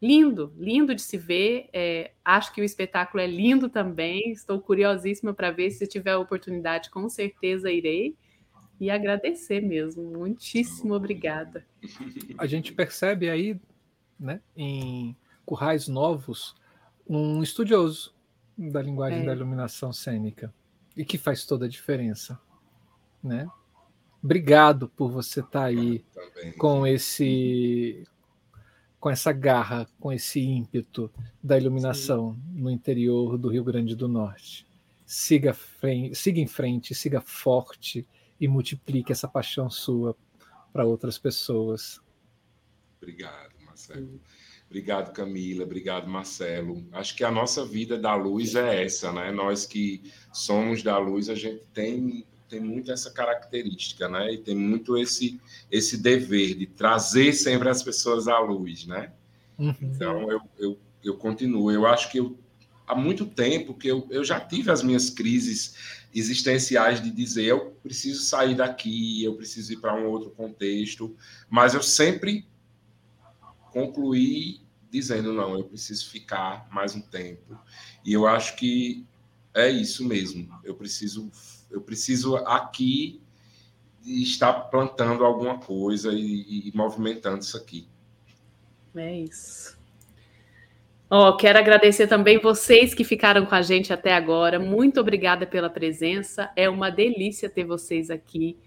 lindo, 0.01 0.53
lindo 0.57 0.95
de 0.95 1.03
se 1.03 1.17
ver. 1.17 1.69
É, 1.73 2.13
acho 2.25 2.53
que 2.53 2.61
o 2.61 2.65
espetáculo 2.65 3.23
é 3.23 3.27
lindo 3.27 3.69
também. 3.69 4.31
Estou 4.31 4.61
curiosíssima 4.61 5.35
para 5.35 5.51
ver 5.51 5.71
se 5.71 5.87
tiver 5.87 6.13
a 6.13 6.19
oportunidade, 6.19 6.91
com 6.91 7.09
certeza 7.09 7.71
irei. 7.71 8.17
E 8.79 8.91
agradecer 8.91 9.63
mesmo. 9.63 10.03
Muitíssimo 10.03 10.95
obrigada. 10.95 11.67
A 12.37 12.47
gente 12.47 12.73
percebe 12.73 13.31
aí, 13.31 13.59
né, 14.21 14.41
em 14.55 15.17
Currais 15.47 15.89
Novos, 15.89 16.55
um 17.09 17.43
estudioso 17.43 18.15
da 18.57 18.83
linguagem 18.83 19.23
é. 19.23 19.25
da 19.25 19.33
iluminação 19.33 19.93
cênica 19.93 20.53
e 20.97 21.05
que 21.05 21.17
faz 21.17 21.47
toda 21.47 21.67
a 21.67 21.69
diferença, 21.69 22.39
né? 23.23 23.47
Obrigado 24.23 24.89
por 24.89 25.11
você 25.11 25.41
estar 25.41 25.61
tá 25.61 25.65
aí 25.67 26.05
com 26.59 26.87
esse 26.87 28.05
com 29.07 29.11
essa 29.11 29.31
garra, 29.31 29.87
com 30.01 30.13
esse 30.13 30.41
ímpeto 30.41 31.09
da 31.41 31.57
iluminação 31.57 32.35
Sim. 32.35 32.61
no 32.61 32.69
interior 32.69 33.39
do 33.39 33.49
Rio 33.49 33.63
Grande 33.63 33.95
do 33.95 34.09
Norte. 34.09 34.67
Siga, 35.07 35.55
frente, 35.55 36.17
siga 36.17 36.41
em 36.41 36.47
frente, 36.49 36.93
siga 36.93 37.21
forte 37.21 38.05
e 38.41 38.49
multiplique 38.49 39.13
essa 39.13 39.29
paixão 39.29 39.71
sua 39.71 40.17
para 40.73 40.85
outras 40.85 41.19
pessoas. 41.19 42.01
Obrigado, 43.01 43.55
Marcelo. 43.65 44.21
Obrigado, 44.67 45.13
Camila. 45.13 45.63
Obrigado, 45.63 46.09
Marcelo. 46.09 46.85
Acho 46.91 47.15
que 47.15 47.23
a 47.23 47.31
nossa 47.31 47.65
vida 47.65 47.97
da 47.97 48.17
luz 48.17 48.57
é 48.57 48.83
essa, 48.83 49.13
né? 49.13 49.31
Nós 49.31 49.65
que 49.65 50.03
somos 50.33 50.83
da 50.83 50.99
luz, 50.99 51.29
a 51.29 51.37
gente 51.37 51.65
tem 51.73 52.27
tem 52.49 52.61
muito 52.61 52.93
essa 52.93 53.11
característica, 53.11 54.09
né? 54.09 54.35
E 54.35 54.39
tem 54.39 54.55
muito 54.55 54.97
esse 54.97 55.41
esse 55.71 55.97
dever 55.97 56.55
de 56.55 56.67
trazer 56.67 57.33
sempre 57.33 57.69
as 57.69 57.83
pessoas 57.83 58.29
à 58.29 58.39
luz, 58.39 58.87
né? 58.87 59.13
Uhum. 59.59 59.75
Então 59.81 60.31
eu, 60.31 60.41
eu, 60.59 60.79
eu 61.03 61.17
continuo. 61.17 61.71
Eu 61.71 61.87
acho 61.87 62.11
que 62.11 62.19
eu, 62.19 62.39
há 62.87 62.95
muito 62.95 63.27
tempo 63.27 63.75
que 63.75 63.89
eu, 63.89 64.07
eu 64.11 64.25
já 64.25 64.39
tive 64.39 64.71
as 64.71 64.83
minhas 64.83 65.11
crises 65.11 66.05
existenciais 66.15 67.03
de 67.03 67.11
dizer 67.11 67.45
eu 67.45 67.73
preciso 67.83 68.23
sair 68.23 68.55
daqui, 68.55 69.23
eu 69.23 69.35
preciso 69.35 69.73
ir 69.73 69.77
para 69.79 69.95
um 69.95 70.07
outro 70.07 70.31
contexto, 70.31 71.15
mas 71.51 71.75
eu 71.75 71.83
sempre 71.83 72.47
concluí 73.71 74.61
dizendo 74.91 75.33
não, 75.33 75.59
eu 75.59 75.65
preciso 75.65 76.09
ficar 76.09 76.67
mais 76.71 76.95
um 76.95 77.01
tempo. 77.01 77.59
E 78.05 78.13
eu 78.13 78.27
acho 78.27 78.57
que 78.57 79.05
é 79.53 79.69
isso 79.69 80.05
mesmo. 80.07 80.49
Eu 80.65 80.75
preciso 80.75 81.31
eu 81.71 81.81
preciso 81.81 82.37
aqui 82.37 83.21
estar 84.05 84.53
plantando 84.53 85.25
alguma 85.25 85.59
coisa 85.59 86.13
e, 86.13 86.69
e 86.69 86.73
movimentando 86.75 87.41
isso 87.41 87.57
aqui. 87.57 87.89
É 88.95 89.21
isso. 89.21 89.77
Oh, 91.09 91.37
quero 91.37 91.59
agradecer 91.59 92.09
também 92.09 92.39
vocês 92.41 92.93
que 92.93 93.05
ficaram 93.05 93.47
com 93.47 93.55
a 93.55 93.63
gente 93.63 93.93
até 93.93 94.13
agora. 94.13 94.59
Muito 94.59 95.01
obrigada 95.01 95.47
pela 95.47 95.71
presença. 95.71 96.51
É 96.57 96.69
uma 96.69 96.91
delícia 96.91 97.49
ter 97.49 97.65
vocês 97.65 98.11
aqui. 98.11 98.59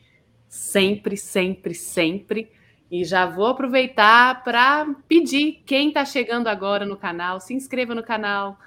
Sempre, 0.47 1.17
sempre, 1.17 1.73
sempre. 1.73 2.49
E 2.89 3.03
já 3.03 3.25
vou 3.25 3.47
aproveitar 3.47 4.43
para 4.43 4.85
pedir 5.07 5.61
quem 5.65 5.89
está 5.89 6.05
chegando 6.05 6.47
agora 6.47 6.85
no 6.85 6.97
canal, 6.97 7.39
se 7.39 7.53
inscreva 7.53 7.93
no 7.93 8.01
canal, 8.01 8.57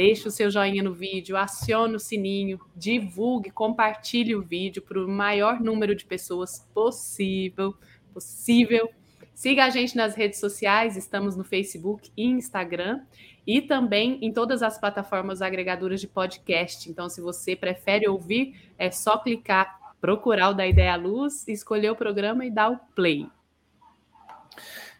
Deixe 0.00 0.26
o 0.26 0.30
seu 0.30 0.50
joinha 0.50 0.82
no 0.82 0.94
vídeo, 0.94 1.36
acione 1.36 1.94
o 1.94 2.00
sininho, 2.00 2.58
divulgue, 2.74 3.50
compartilhe 3.50 4.34
o 4.34 4.40
vídeo 4.40 4.80
para 4.80 4.98
o 4.98 5.06
maior 5.06 5.60
número 5.60 5.94
de 5.94 6.06
pessoas 6.06 6.66
possível. 6.72 7.74
possível. 8.10 8.88
Siga 9.34 9.66
a 9.66 9.68
gente 9.68 9.94
nas 9.94 10.14
redes 10.14 10.40
sociais, 10.40 10.96
estamos 10.96 11.36
no 11.36 11.44
Facebook 11.44 12.10
e 12.16 12.24
Instagram 12.24 13.02
e 13.46 13.60
também 13.60 14.18
em 14.22 14.32
todas 14.32 14.62
as 14.62 14.78
plataformas 14.78 15.42
agregadoras 15.42 16.00
de 16.00 16.08
podcast. 16.08 16.88
Então, 16.88 17.10
se 17.10 17.20
você 17.20 17.54
prefere 17.54 18.08
ouvir, 18.08 18.72
é 18.78 18.90
só 18.90 19.18
clicar, 19.18 19.94
procurar 20.00 20.48
o 20.48 20.54
da 20.54 20.66
Ideia 20.66 20.96
Luz, 20.96 21.46
escolher 21.46 21.90
o 21.90 21.94
programa 21.94 22.46
e 22.46 22.50
dar 22.50 22.70
o 22.70 22.78
play. 22.96 23.28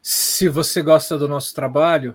Se 0.03 0.47
você 0.47 0.83
gosta 0.83 1.17
do 1.17 1.27
nosso 1.27 1.55
trabalho, 1.55 2.15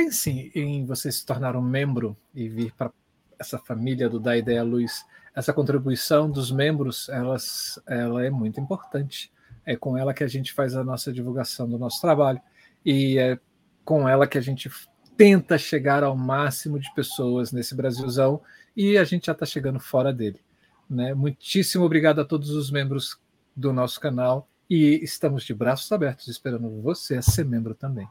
pense 0.00 0.50
em 0.54 0.86
você 0.86 1.12
se 1.12 1.26
tornar 1.26 1.54
um 1.54 1.60
membro 1.60 2.16
e 2.34 2.48
vir 2.48 2.72
para 2.72 2.90
essa 3.38 3.58
família 3.58 4.08
do 4.08 4.18
Da 4.18 4.34
Ideia 4.34 4.62
Luz, 4.62 5.04
essa 5.34 5.52
contribuição 5.52 6.30
dos 6.30 6.50
membros, 6.50 7.08
elas, 7.10 7.78
ela 7.86 8.24
é 8.24 8.30
muito 8.30 8.58
importante. 8.58 9.30
É 9.64 9.76
com 9.76 9.98
ela 9.98 10.14
que 10.14 10.24
a 10.24 10.26
gente 10.26 10.54
faz 10.54 10.74
a 10.74 10.82
nossa 10.82 11.12
divulgação 11.12 11.68
do 11.68 11.78
nosso 11.78 12.00
trabalho 12.00 12.40
e 12.84 13.18
é 13.18 13.38
com 13.84 14.08
ela 14.08 14.26
que 14.26 14.38
a 14.38 14.40
gente 14.40 14.70
tenta 15.18 15.58
chegar 15.58 16.02
ao 16.02 16.16
máximo 16.16 16.78
de 16.78 16.92
pessoas 16.94 17.52
nesse 17.52 17.74
Brasilzão 17.74 18.40
e 18.74 18.96
a 18.96 19.04
gente 19.04 19.26
já 19.26 19.32
está 19.32 19.44
chegando 19.44 19.78
fora 19.78 20.14
dele. 20.14 20.40
Né? 20.88 21.12
Muitíssimo 21.12 21.84
obrigado 21.84 22.20
a 22.22 22.24
todos 22.24 22.50
os 22.50 22.70
membros 22.70 23.18
do 23.54 23.70
nosso 23.70 24.00
canal 24.00 24.48
e 24.68 24.98
estamos 25.02 25.44
de 25.44 25.52
braços 25.52 25.92
abertos 25.92 26.26
esperando 26.26 26.80
você 26.80 27.16
a 27.16 27.22
ser 27.22 27.44
membro 27.44 27.74
também. 27.74 28.08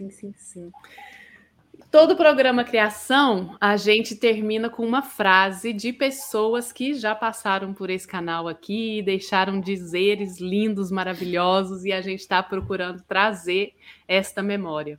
Sim, 0.00 0.10
sim, 0.10 0.32
sim. 0.34 0.72
Todo 1.90 2.16
programa 2.16 2.64
Criação, 2.64 3.58
a 3.60 3.76
gente 3.76 4.16
termina 4.16 4.70
com 4.70 4.82
uma 4.86 5.02
frase 5.02 5.74
de 5.74 5.92
pessoas 5.92 6.72
que 6.72 6.94
já 6.94 7.14
passaram 7.14 7.74
por 7.74 7.90
esse 7.90 8.08
canal 8.08 8.48
aqui, 8.48 9.02
deixaram 9.02 9.60
dizeres 9.60 10.40
lindos, 10.40 10.90
maravilhosos, 10.90 11.84
e 11.84 11.92
a 11.92 12.00
gente 12.00 12.20
está 12.20 12.42
procurando 12.42 13.02
trazer 13.02 13.74
esta 14.08 14.42
memória. 14.42 14.98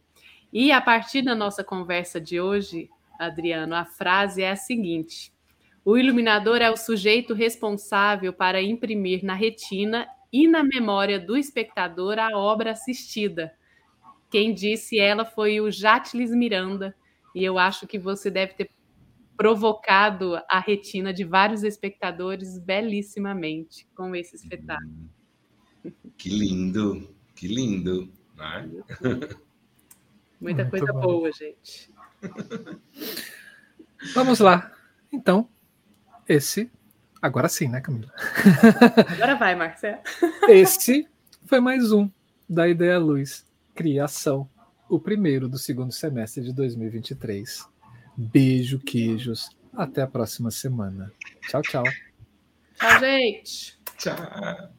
E 0.54 0.72
a 0.72 0.80
partir 0.80 1.24
da 1.24 1.34
nossa 1.34 1.64
conversa 1.64 2.22
de 2.22 2.40
hoje, 2.40 2.88
Adriano, 3.18 3.74
a 3.74 3.86
frase 3.86 4.44
é 4.44 4.52
a 4.52 4.56
seguinte: 4.56 5.34
o 5.84 5.98
iluminador 5.98 6.62
é 6.62 6.70
o 6.70 6.78
sujeito 6.78 7.34
responsável 7.34 8.32
para 8.32 8.62
imprimir 8.62 9.26
na 9.26 9.34
retina 9.34 10.08
e 10.32 10.48
na 10.48 10.64
memória 10.64 11.20
do 11.20 11.36
espectador 11.36 12.20
a 12.20 12.38
obra 12.38 12.72
assistida 12.72 13.52
quem 14.32 14.54
disse 14.54 14.98
ela 14.98 15.26
foi 15.26 15.60
o 15.60 15.70
Jatlis 15.70 16.32
Miranda, 16.32 16.96
e 17.36 17.44
eu 17.44 17.60
acho 17.60 17.86
que 17.86 18.00
você 18.00 18.32
deve 18.32 18.54
ter 18.54 18.72
provocado 19.36 20.40
a 20.50 20.60
retina 20.60 21.14
de 21.14 21.26
vários 21.26 21.64
espectadores 21.64 22.58
belíssimamente 22.58 23.88
com 23.94 24.16
esse 24.16 24.38
espetáculo. 24.38 25.10
Que 26.18 26.30
lindo, 26.30 27.14
que 27.36 27.48
lindo. 27.48 28.10
Né? 28.38 28.70
Muita 30.40 30.64
Muito 30.64 30.70
coisa 30.70 30.94
bom. 30.94 31.02
boa, 31.02 31.32
gente. 31.32 31.92
Vamos 34.14 34.40
lá. 34.40 34.72
Então, 35.12 35.50
esse. 36.28 36.72
Agora 37.22 37.50
sim, 37.50 37.68
né, 37.68 37.82
Camila? 37.82 38.12
Agora 39.14 39.36
vai, 39.36 39.56
Marcelo. 39.56 40.00
Esse 40.48 41.08
foi 41.46 41.60
mais 41.60 41.92
um 41.92 42.10
da 42.50 42.68
Ideia 42.68 42.98
Luz 42.98 43.51
criação, 43.74 44.50
o 44.90 45.00
primeiro 45.00 45.48
do 45.48 45.58
segundo 45.58 45.92
semestre 45.92 46.44
de 46.44 46.54
2023. 46.54 47.68
Beijo, 48.16 48.80
queijos. 48.80 49.50
Até 49.74 50.02
a 50.02 50.08
próxima 50.08 50.52
semana. 50.52 51.12
Tchau, 51.48 51.62
tchau. 51.62 51.84
Tchau, 52.76 53.00
gente. 53.00 53.80
Tchau. 53.98 54.72